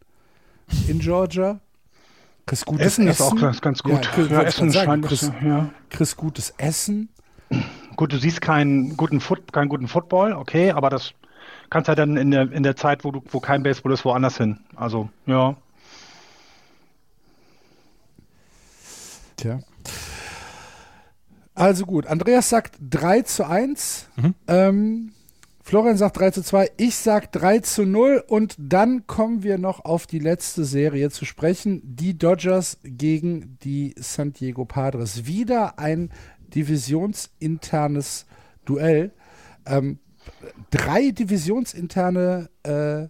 in 0.89 0.99
Georgia. 0.99 1.61
Kriegst 2.47 2.67
gutes 2.67 2.87
Essen, 2.87 3.09
Essen. 3.09 3.27
ist 3.27 3.33
auch 3.33 3.41
ganz, 3.41 3.61
ganz 3.61 3.83
gut. 3.83 4.09
Ja, 4.17 4.23
ja 4.25 4.43
Essen 4.43 4.71
sagen, 4.71 5.03
kriegst, 5.03 5.33
ja. 5.45 5.71
kriegst 5.91 6.17
gutes 6.17 6.55
Essen. 6.59 7.09
Gut, 7.97 8.13
du 8.13 8.19
siehst 8.19 8.41
keinen 8.41 8.97
guten, 8.97 9.21
Foot, 9.21 9.53
keinen 9.53 9.69
guten 9.69 9.89
Football, 9.89 10.33
okay, 10.33 10.71
aber 10.71 10.91
das 10.91 11.13
kannst 11.71 11.89
halt 11.89 11.99
dann 11.99 12.17
in 12.17 12.31
der, 12.31 12.53
in 12.53 12.63
der 12.63 12.77
Zeit, 12.77 13.05
wo, 13.05 13.11
du, 13.11 13.23
wo 13.31 13.41
kein 13.41 13.63
Baseball 13.63 13.93
ist, 13.93 14.05
woanders 14.05 14.37
hin. 14.37 14.61
Also, 14.77 15.09
ja. 15.27 15.57
Tja. 19.37 19.59
Also 21.55 21.87
gut, 21.87 22.07
Andreas 22.07 22.51
sagt 22.51 22.77
3 22.81 23.23
zu 23.23 23.47
1. 23.47 24.09
Mhm. 24.17 24.35
Ähm, 24.47 25.13
Florian 25.67 25.97
sagt 25.97 26.19
3 26.19 26.31
zu 26.31 26.43
2. 26.45 26.71
Ich 26.77 26.95
sag 26.95 27.33
3 27.33 27.59
zu 27.59 27.85
0. 27.85 28.23
Und 28.29 28.55
dann 28.57 29.09
kommen 29.09 29.43
wir 29.43 29.59
noch 29.59 29.85
auf 29.85 30.07
die 30.07 30.21
letzte 30.21 30.65
Serie 30.65 31.11
zu 31.11 31.25
sprechen. 31.25 31.83
Die 31.83 32.17
Dodgers 32.17 32.79
gegen 32.85 33.59
die 33.65 33.93
San 33.99 34.33
Diego 34.33 34.65
Padres. 34.65 35.27
Wieder 35.27 35.81
ein 35.81 36.13
divisionsinternes 36.55 38.27
Duell. 38.65 39.11
Ähm, 39.67 39.99
drei 40.71 41.11
divisionsinterne 41.11 42.49
äh, 42.63 43.09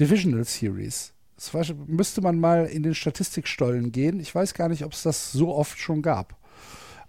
Divisional 0.00 0.44
Series. 0.44 1.12
Das 1.36 1.74
müsste 1.86 2.22
man 2.22 2.38
mal 2.38 2.64
in 2.64 2.84
den 2.84 2.94
Statistikstollen 2.94 3.92
gehen. 3.92 4.18
Ich 4.18 4.34
weiß 4.34 4.54
gar 4.54 4.70
nicht, 4.70 4.86
ob 4.86 4.94
es 4.94 5.02
das 5.02 5.30
so 5.30 5.54
oft 5.54 5.78
schon 5.78 6.00
gab. 6.00 6.38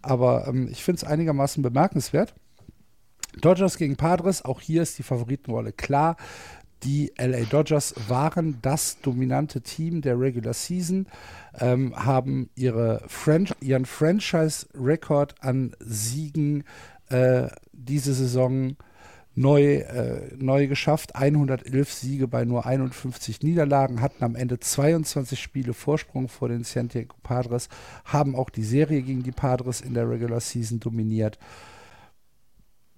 Aber 0.01 0.45
ähm, 0.45 0.67
ich 0.69 0.83
finde 0.83 0.97
es 0.97 1.09
einigermaßen 1.09 1.63
bemerkenswert. 1.63 2.35
Dodgers 3.41 3.77
gegen 3.77 3.95
Padres, 3.95 4.43
auch 4.45 4.61
hier 4.61 4.81
ist 4.81 4.97
die 4.97 5.03
Favoritenrolle 5.03 5.71
klar. 5.71 6.17
Die 6.83 7.13
LA 7.17 7.45
Dodgers 7.45 7.95
waren 8.09 8.57
das 8.61 8.99
dominante 9.01 9.61
Team 9.61 10.01
der 10.01 10.19
Regular 10.19 10.53
Season, 10.53 11.07
ähm, 11.59 11.95
haben 11.95 12.49
ihre 12.55 13.01
Fran 13.07 13.47
ihren 13.61 13.85
Franchise-Rekord 13.85 15.35
an 15.41 15.75
Siegen 15.79 16.65
äh, 17.09 17.47
diese 17.71 18.13
Saison 18.13 18.75
neu, 19.35 19.77
äh, 19.77 20.35
neu 20.37 20.67
geschafft. 20.67 21.15
111 21.15 21.91
Siege 21.91 22.27
bei 22.27 22.45
nur 22.45 22.65
51 22.65 23.41
Niederlagen, 23.43 24.01
hatten 24.01 24.23
am 24.23 24.35
Ende 24.35 24.59
22 24.59 25.41
Spiele 25.41 25.73
Vorsprung 25.73 26.27
vor 26.27 26.49
den 26.49 26.63
San 26.63 26.89
Diego 26.89 27.15
Padres, 27.23 27.69
haben 28.05 28.35
auch 28.35 28.49
die 28.49 28.63
Serie 28.63 29.01
gegen 29.01 29.23
die 29.23 29.31
Padres 29.31 29.81
in 29.81 29.93
der 29.93 30.09
Regular 30.09 30.39
Season 30.39 30.79
dominiert. 30.79 31.39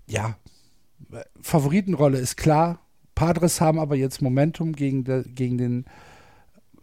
Ja, 0.07 0.37
Favoritenrolle 1.41 2.17
ist 2.17 2.37
klar. 2.37 2.79
Padres 3.13 3.61
haben 3.61 3.79
aber 3.79 3.95
jetzt 3.95 4.21
Momentum 4.21 4.73
gegen, 4.73 5.03
de, 5.03 5.23
gegen 5.27 5.57
den, 5.57 5.85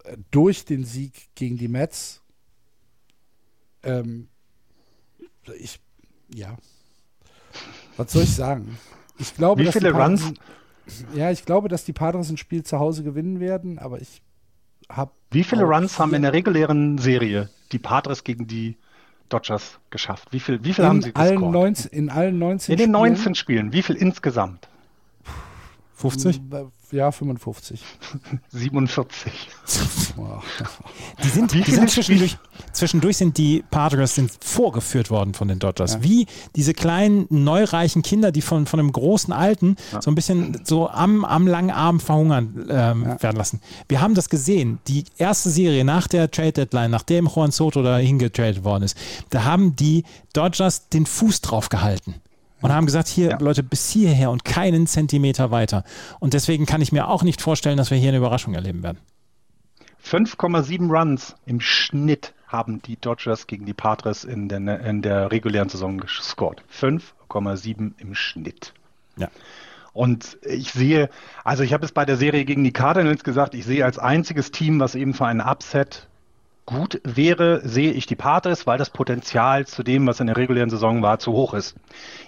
äh, 0.05 0.17
durch 0.31 0.65
den 0.65 0.85
Sieg 0.85 1.29
gegen 1.35 1.59
die 1.59 1.69
Mets. 1.69 2.23
Ähm, 3.83 4.29
ich, 5.59 5.81
ja. 6.35 6.57
Was 7.97 8.13
soll 8.13 8.23
ich 8.23 8.35
sagen? 8.35 8.79
Ich 9.19 9.35
glaube, 9.37 9.63
Wie 9.63 9.73
viele 9.73 9.93
Padres, 9.93 10.23
Runs? 10.23 10.35
Ja, 11.15 11.31
ich 11.31 11.45
glaube, 11.45 11.69
dass 11.69 11.85
die 11.85 11.93
Padres 11.93 12.31
ein 12.31 12.39
Spiel 12.39 12.63
zu 12.63 12.79
Hause 12.79 13.03
gewinnen 13.03 13.41
werden, 13.41 13.79
aber 13.79 14.01
ich 14.01 14.23
habe. 14.89 15.13
Wie 15.31 15.45
viele 15.45 15.65
Runs 15.65 15.99
haben 15.99 16.15
in 16.15 16.23
der 16.23 16.33
regulären 16.33 16.99
Serie 16.99 17.51
die 17.73 17.79
Padres 17.79 18.25
gegen 18.25 18.47
die 18.47 18.79
Dodgers 19.33 19.79
geschafft? 19.91 20.29
Wie 20.31 20.41
viel, 20.41 20.63
wie 20.65 20.75
viel 20.75 20.85
haben 20.85 21.03
sie 21.03 21.15
allen 21.15 21.41
19, 21.41 21.91
In 21.91 22.11
allen 22.11 22.39
19 22.39 22.73
In 22.73 22.79
den 22.79 22.91
19 22.91 23.35
Spielen, 23.35 23.35
Spielen. 23.35 23.73
Wie 23.73 23.83
viel 23.83 23.97
insgesamt? 23.97 24.69
50? 25.95 26.41
Ja, 26.93 27.11
55. 27.11 27.83
47. 28.53 29.33
die 31.25 31.29
sind, 31.29 31.53
die 31.55 31.71
sind 31.71 31.91
zwischendurch, 31.91 32.37
zwischendurch 32.73 33.17
sind 33.17 33.39
die 33.39 33.65
Padres 33.71 34.15
sind 34.15 34.31
vorgeführt 34.41 35.11
worden 35.11 35.33
von 35.33 35.49
den 35.49 35.59
Dodgers. 35.59 35.95
Ja. 35.95 36.03
Wie 36.03 36.27
diese 36.55 36.75
kleinen, 36.75 37.27
neureichen 37.31 38.03
Kinder, 38.03 38.31
die 38.31 38.43
von, 38.43 38.67
von 38.67 38.79
einem 38.79 38.93
großen 38.93 39.33
Alten 39.33 39.77
ja. 39.91 40.03
so 40.03 40.11
ein 40.11 40.15
bisschen 40.15 40.61
so 40.65 40.91
am, 40.91 41.25
am 41.25 41.47
langen 41.47 41.71
Arm 41.71 41.99
verhungern 41.99 42.67
ähm, 42.69 43.05
ja. 43.05 43.23
werden 43.23 43.37
lassen. 43.39 43.63
Wir 43.89 44.03
haben 44.03 44.15
das 44.15 44.29
gesehen. 44.29 44.79
Die 44.87 45.05
erste 45.17 45.49
Serie 45.49 45.85
nach 45.85 46.09
der 46.09 46.31
Trade 46.31 46.53
Deadline, 46.53 46.91
nachdem 46.91 47.27
Juan 47.27 47.53
Soto 47.53 47.83
da 47.83 47.97
hingetradet 47.97 48.65
worden 48.65 48.85
ist, 48.85 48.99
da 49.31 49.45
haben 49.45 49.77
die 49.77 50.05
Dodgers 50.35 50.91
den 50.91 51.07
Fuß 51.07 51.41
drauf 51.41 51.71
gehalten 51.71 52.17
und 52.63 52.73
haben 52.73 52.87
gesagt, 52.87 53.09
hier 53.09 53.31
ja. 53.31 53.39
Leute, 53.39 53.63
bis 53.63 53.91
hierher 53.91 54.31
und 54.31 54.45
keinen 54.45 54.87
Zentimeter 54.87 55.51
weiter. 55.51 55.85
Und 56.21 56.35
deswegen 56.35 56.67
kann 56.67 56.81
ich 56.81 56.93
mir 56.93 57.09
auch 57.09 57.23
nicht 57.23 57.43
vorstellen, 57.43 57.77
dass 57.77 57.91
wir 57.91 57.99
hier 57.99 58.09
eine 58.09 58.19
Überraschung 58.19 58.55
erleben 58.55 58.83
werden. 58.83 58.99
5,7 60.05 60.91
Runs 60.91 61.35
im 61.47 61.61
Schnitt 61.61 62.35
haben 62.49 62.83
die 62.83 62.97
Dodgers 62.97 63.47
gegen 63.47 63.67
die 63.67 63.73
Padres 63.73 64.25
in 64.25 64.49
der, 64.49 64.81
in 64.81 65.03
der 65.03 65.31
regulären 65.31 65.69
Saison 65.69 65.99
gescored. 65.99 66.63
5,7 66.73 67.93
im 67.99 68.15
Schnitt. 68.15 68.75
Ja. 69.17 69.29
Und 69.93 70.39
ich 70.43 70.73
sehe, 70.73 71.11
also 71.45 71.63
ich 71.63 71.73
habe 71.73 71.85
es 71.85 71.93
bei 71.93 72.05
der 72.05 72.17
Serie 72.17 72.45
gegen 72.45 72.65
die 72.65 72.73
Cardinals 72.73 73.25
gesagt, 73.25 73.55
ich 73.55 73.65
sehe 73.65 73.85
als 73.85 73.99
einziges 73.99 74.51
Team, 74.51 74.81
was 74.81 74.95
eben 74.95 75.13
für 75.15 75.27
einen 75.27 75.41
Upset 75.41 76.09
gut 76.67 77.01
wäre, 77.05 77.67
sehe 77.67 77.93
ich 77.93 78.07
die 78.07 78.17
Padres, 78.17 78.67
weil 78.67 78.79
das 78.79 78.91
Potenzial 78.91 79.67
zu 79.67 79.83
dem, 79.83 80.07
was 80.07 80.21
in 80.21 80.27
der 80.29 80.37
regulären 80.37 80.71
Saison 80.71 81.03
war, 81.03 81.19
zu 81.19 81.33
hoch 81.33 81.55
ist. 81.55 81.75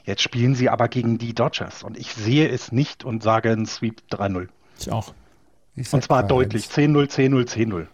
Jetzt 0.05 0.23
spielen 0.23 0.55
sie 0.55 0.69
aber 0.69 0.89
gegen 0.89 1.19
die 1.19 1.35
Dodgers 1.35 1.83
und 1.83 1.97
ich 1.97 2.15
sehe 2.15 2.49
es 2.49 2.73
nicht 2.73 3.05
und 3.05 3.23
sage 3.23 3.51
ein 3.51 3.67
Sweep 3.67 4.03
3-0. 4.11 4.49
Ich 4.79 4.91
auch. 4.91 5.15
Ich 5.77 5.93
und 5.93 6.03
zwar 6.05 6.23
deutlich. 6.23 6.67
10-0, 6.67 7.11
10-0, 7.11 7.49
10-0. 7.49 7.87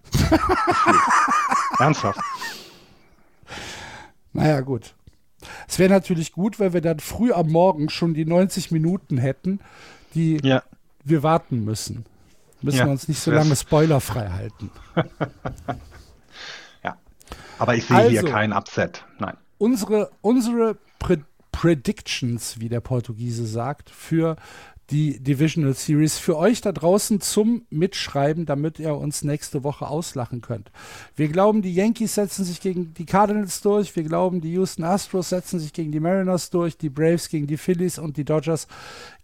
Ernsthaft. 1.78 2.20
Naja, 4.32 4.60
gut. 4.60 4.94
Es 5.66 5.78
wäre 5.78 5.90
natürlich 5.90 6.32
gut, 6.32 6.58
wenn 6.58 6.72
wir 6.72 6.82
dann 6.82 7.00
früh 7.00 7.32
am 7.32 7.48
Morgen 7.48 7.88
schon 7.88 8.12
die 8.12 8.26
90 8.26 8.70
Minuten 8.70 9.16
hätten, 9.18 9.60
die 10.14 10.38
ja 10.42 10.62
wir 11.04 11.22
warten 11.22 11.64
müssen. 11.64 12.04
Müssen 12.62 12.78
Ja, 12.78 12.84
wir 12.86 12.92
uns 12.92 13.08
nicht 13.08 13.20
so 13.20 13.30
lange 13.30 13.56
spoilerfrei 13.56 14.28
halten. 14.28 14.70
Aber 17.61 17.77
ich 17.77 17.85
sehe 17.85 18.09
hier 18.09 18.20
Also. 18.20 18.32
kein 18.32 18.53
Upset. 18.53 19.05
Nein. 19.19 19.37
Unsere, 19.59 20.11
unsere 20.23 20.77
Pre 20.99 21.19
Predictions, 21.53 22.61
wie 22.61 22.69
der 22.69 22.81
Portugiese 22.81 23.45
sagt, 23.45 23.91
für 23.91 24.37
die 24.91 25.20
Divisional 25.20 25.74
Series 25.74 26.19
für 26.19 26.37
euch 26.37 26.61
da 26.61 26.73
draußen 26.73 27.20
zum 27.20 27.66
Mitschreiben, 27.70 28.47
damit 28.47 28.78
ihr 28.78 28.95
uns 28.97 29.23
nächste 29.23 29.62
Woche 29.62 29.87
auslachen 29.87 30.41
könnt. 30.41 30.73
Wir 31.15 31.28
glauben, 31.28 31.62
die 31.62 31.74
Yankees 31.74 32.15
setzen 32.15 32.45
sich 32.45 32.61
gegen 32.61 32.95
die 32.95 33.07
Cardinals 33.07 33.61
durch. 33.61 33.95
Wir 33.95 34.03
glauben, 34.03 34.41
die 34.41 34.53
Houston 34.53 34.85
Astros 34.85 35.28
setzen 35.28 35.61
sich 35.61 35.73
gegen 35.73 35.93
die 35.93 36.01
Mariners 36.01 36.51
durch, 36.51 36.77
die 36.77 36.89
Braves 36.89 37.28
gegen 37.28 37.47
die 37.47 37.57
Phillies 37.57 37.99
und 37.99 38.16
die 38.16 38.24
Dodgers 38.24 38.66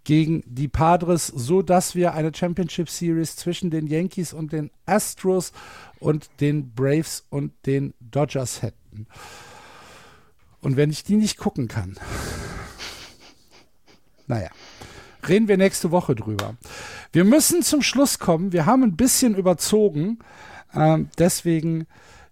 gegen 0.07 0.45
die 0.47 0.69
Padres, 0.69 1.27
so 1.27 1.63
dass 1.63 1.97
wir 1.97 2.15
eine 2.15 2.33
Championship 2.33 2.89
Series 2.89 3.35
zwischen 3.35 3.71
den 3.71 3.89
Yankees 3.89 4.33
und 4.33 4.53
den 4.53 4.71
Astros 4.87 5.53
und 5.99 6.31
den 6.41 6.73
Braves 6.75 7.27
und 7.29 7.53
den 7.67 7.93
Dodgers 7.99 8.63
hätten. 8.63 9.09
Und 10.61 10.77
wenn 10.77 10.91
ich 10.91 11.03
die 11.03 11.17
nicht 11.17 11.39
gucken 11.39 11.67
kann, 11.67 11.97
naja, 14.29 14.51
reden 15.27 15.49
wir 15.49 15.57
nächste 15.57 15.91
Woche 15.91 16.15
drüber. 16.15 16.55
Wir 17.13 17.25
müssen 17.25 17.63
zum 17.63 17.83
Schluss 17.83 18.21
kommen. 18.21 18.53
Wir 18.53 18.65
haben 18.65 18.85
ein 18.85 18.97
bisschen 18.97 19.35
überzogen. 19.35 20.21
Ähm, 20.73 21.11
deswegen 21.19 21.89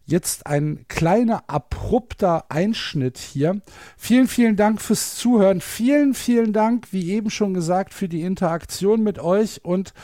jetzt 0.07 0.47
ein 0.47 0.85
kleiner 0.89 1.45
abrupter 1.47 2.45
Einschnitt 2.49 3.19
hier. 3.19 3.61
Vielen, 3.97 4.29
vielen 4.29 4.57
Dank 4.57 4.81
fürs 4.81 5.17
Zuhören. 5.17 5.61
Vielen, 5.61 6.15
vielen 6.15 6.53
Dank, 6.53 6.93
wie 6.93 7.13
eben 7.13 7.31
schon 7.31 7.55
gesagt, 7.55 7.95
für 7.95 8.09
die 8.09 8.23
Interaktion 8.23 9.03
mit 9.03 9.19
euch 9.19 9.65
und 9.65 9.95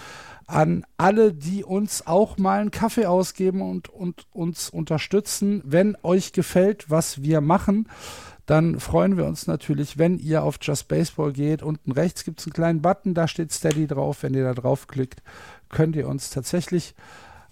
an 0.46 0.84
alle, 0.96 1.32
die 1.32 1.62
uns 1.62 2.06
auch 2.06 2.36
mal 2.36 2.60
einen 2.60 2.72
Kaffee 2.72 3.06
ausgeben 3.06 3.62
und, 3.62 3.88
und 3.88 4.26
uns 4.32 4.68
unterstützen. 4.68 5.62
Wenn 5.64 5.96
euch 6.02 6.32
gefällt, 6.32 6.90
was 6.90 7.22
wir 7.22 7.40
machen, 7.40 7.88
dann 8.46 8.80
freuen 8.80 9.16
wir 9.16 9.26
uns 9.26 9.46
natürlich, 9.46 9.96
wenn 9.96 10.18
ihr 10.18 10.42
auf 10.42 10.58
Just 10.60 10.88
Baseball 10.88 11.32
geht. 11.32 11.62
Unten 11.62 11.92
rechts 11.92 12.24
gibt 12.24 12.40
es 12.40 12.46
einen 12.46 12.52
kleinen 12.52 12.82
Button, 12.82 13.14
da 13.14 13.28
steht 13.28 13.52
Steady 13.52 13.86
drauf. 13.86 14.24
Wenn 14.24 14.34
ihr 14.34 14.42
da 14.42 14.54
draufklickt, 14.54 15.22
könnt 15.68 15.94
ihr 15.94 16.08
uns 16.08 16.30
tatsächlich 16.30 16.96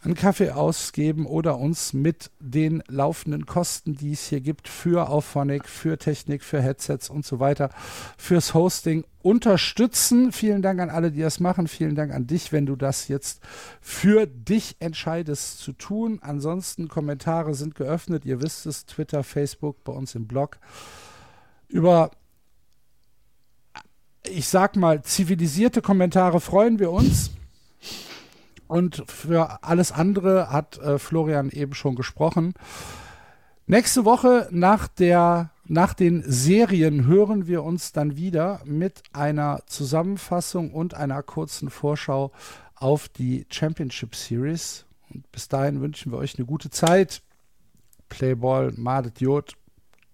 einen 0.05 0.15
Kaffee 0.15 0.51
ausgeben 0.51 1.27
oder 1.27 1.59
uns 1.59 1.93
mit 1.93 2.31
den 2.39 2.83
laufenden 2.89 3.47
Kosten, 3.47 3.97
die 3.97 4.12
es 4.12 4.29
hier 4.29 4.41
gibt, 4.41 4.69
für 4.69 5.09
Auphonic, 5.09 5.69
für 5.69 5.99
Technik, 5.99 6.45
für 6.45 6.61
Headsets 6.61 7.11
und 7.11 7.27
so 7.27 7.41
weiter, 7.41 7.70
fürs 8.16 8.55
Hosting 8.55 9.05
unterstützen. 9.23 10.31
Vielen 10.33 10.62
Dank 10.62 10.81
an 10.81 10.91
alle, 10.91 11.11
die 11.11 11.20
das 11.20 11.41
machen. 11.41 11.66
Vielen 11.66 11.97
Dank 11.97 12.12
an 12.12 12.27
dich, 12.27 12.53
wenn 12.53 12.66
du 12.66 12.77
das 12.77 13.09
jetzt 13.09 13.41
für 13.81 14.27
dich 14.27 14.77
entscheidest 14.79 15.59
zu 15.59 15.73
tun. 15.73 16.20
Ansonsten 16.23 16.89
Kommentare 16.89 17.55
sind 17.55 17.75
geöffnet. 17.75 18.25
Ihr 18.25 18.41
wisst 18.41 18.66
es, 18.66 18.87
Twitter, 18.87 19.25
Facebook, 19.25 19.83
bei 19.85 19.93
uns 19.93 20.15
im 20.15 20.27
Blog. 20.27 20.59
Über 21.66 22.11
ich 24.31 24.49
sag 24.49 24.77
mal, 24.77 25.03
zivilisierte 25.03 25.83
Kommentare 25.83 26.41
freuen 26.41 26.79
wir 26.79 26.91
uns. 26.91 27.31
Und 28.69 29.03
für 29.07 29.65
alles 29.65 29.90
andere 29.93 30.51
hat 30.53 30.78
äh, 30.78 30.99
Florian 30.99 31.51
eben 31.51 31.74
schon 31.74 31.97
gesprochen. 31.97 32.55
Nächste 33.66 34.05
Woche 34.05 34.49
nach, 34.51 34.89
der, 34.89 35.51
nach 35.66 35.93
den 35.93 36.23
Serien 36.27 37.07
hören 37.07 37.47
wir 37.47 37.65
uns 37.65 37.93
dann 37.93 38.16
wieder 38.16 38.61
mit 38.65 39.03
einer 39.12 39.61
Zusammenfassung 39.66 40.73
und 40.73 40.95
einer 40.95 41.23
kurzen 41.23 41.69
Vorschau 41.69 42.32
auf 42.74 43.09
die 43.09 43.47
Championship 43.51 44.15
Series. 44.15 44.86
Und 45.11 45.31
bis 45.32 45.49
dahin 45.49 45.81
wünschen 45.81 46.12
wir 46.12 46.19
euch 46.19 46.39
eine 46.39 46.47
gute 46.47 46.70
Zeit. 46.70 47.23
Playball, 48.09 48.73
Madet 48.77 49.20
Jod. 49.20 49.55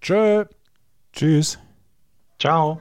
Tschö. 0.01 0.45
Tschüss. 1.13 1.59
Ciao. 2.41 2.81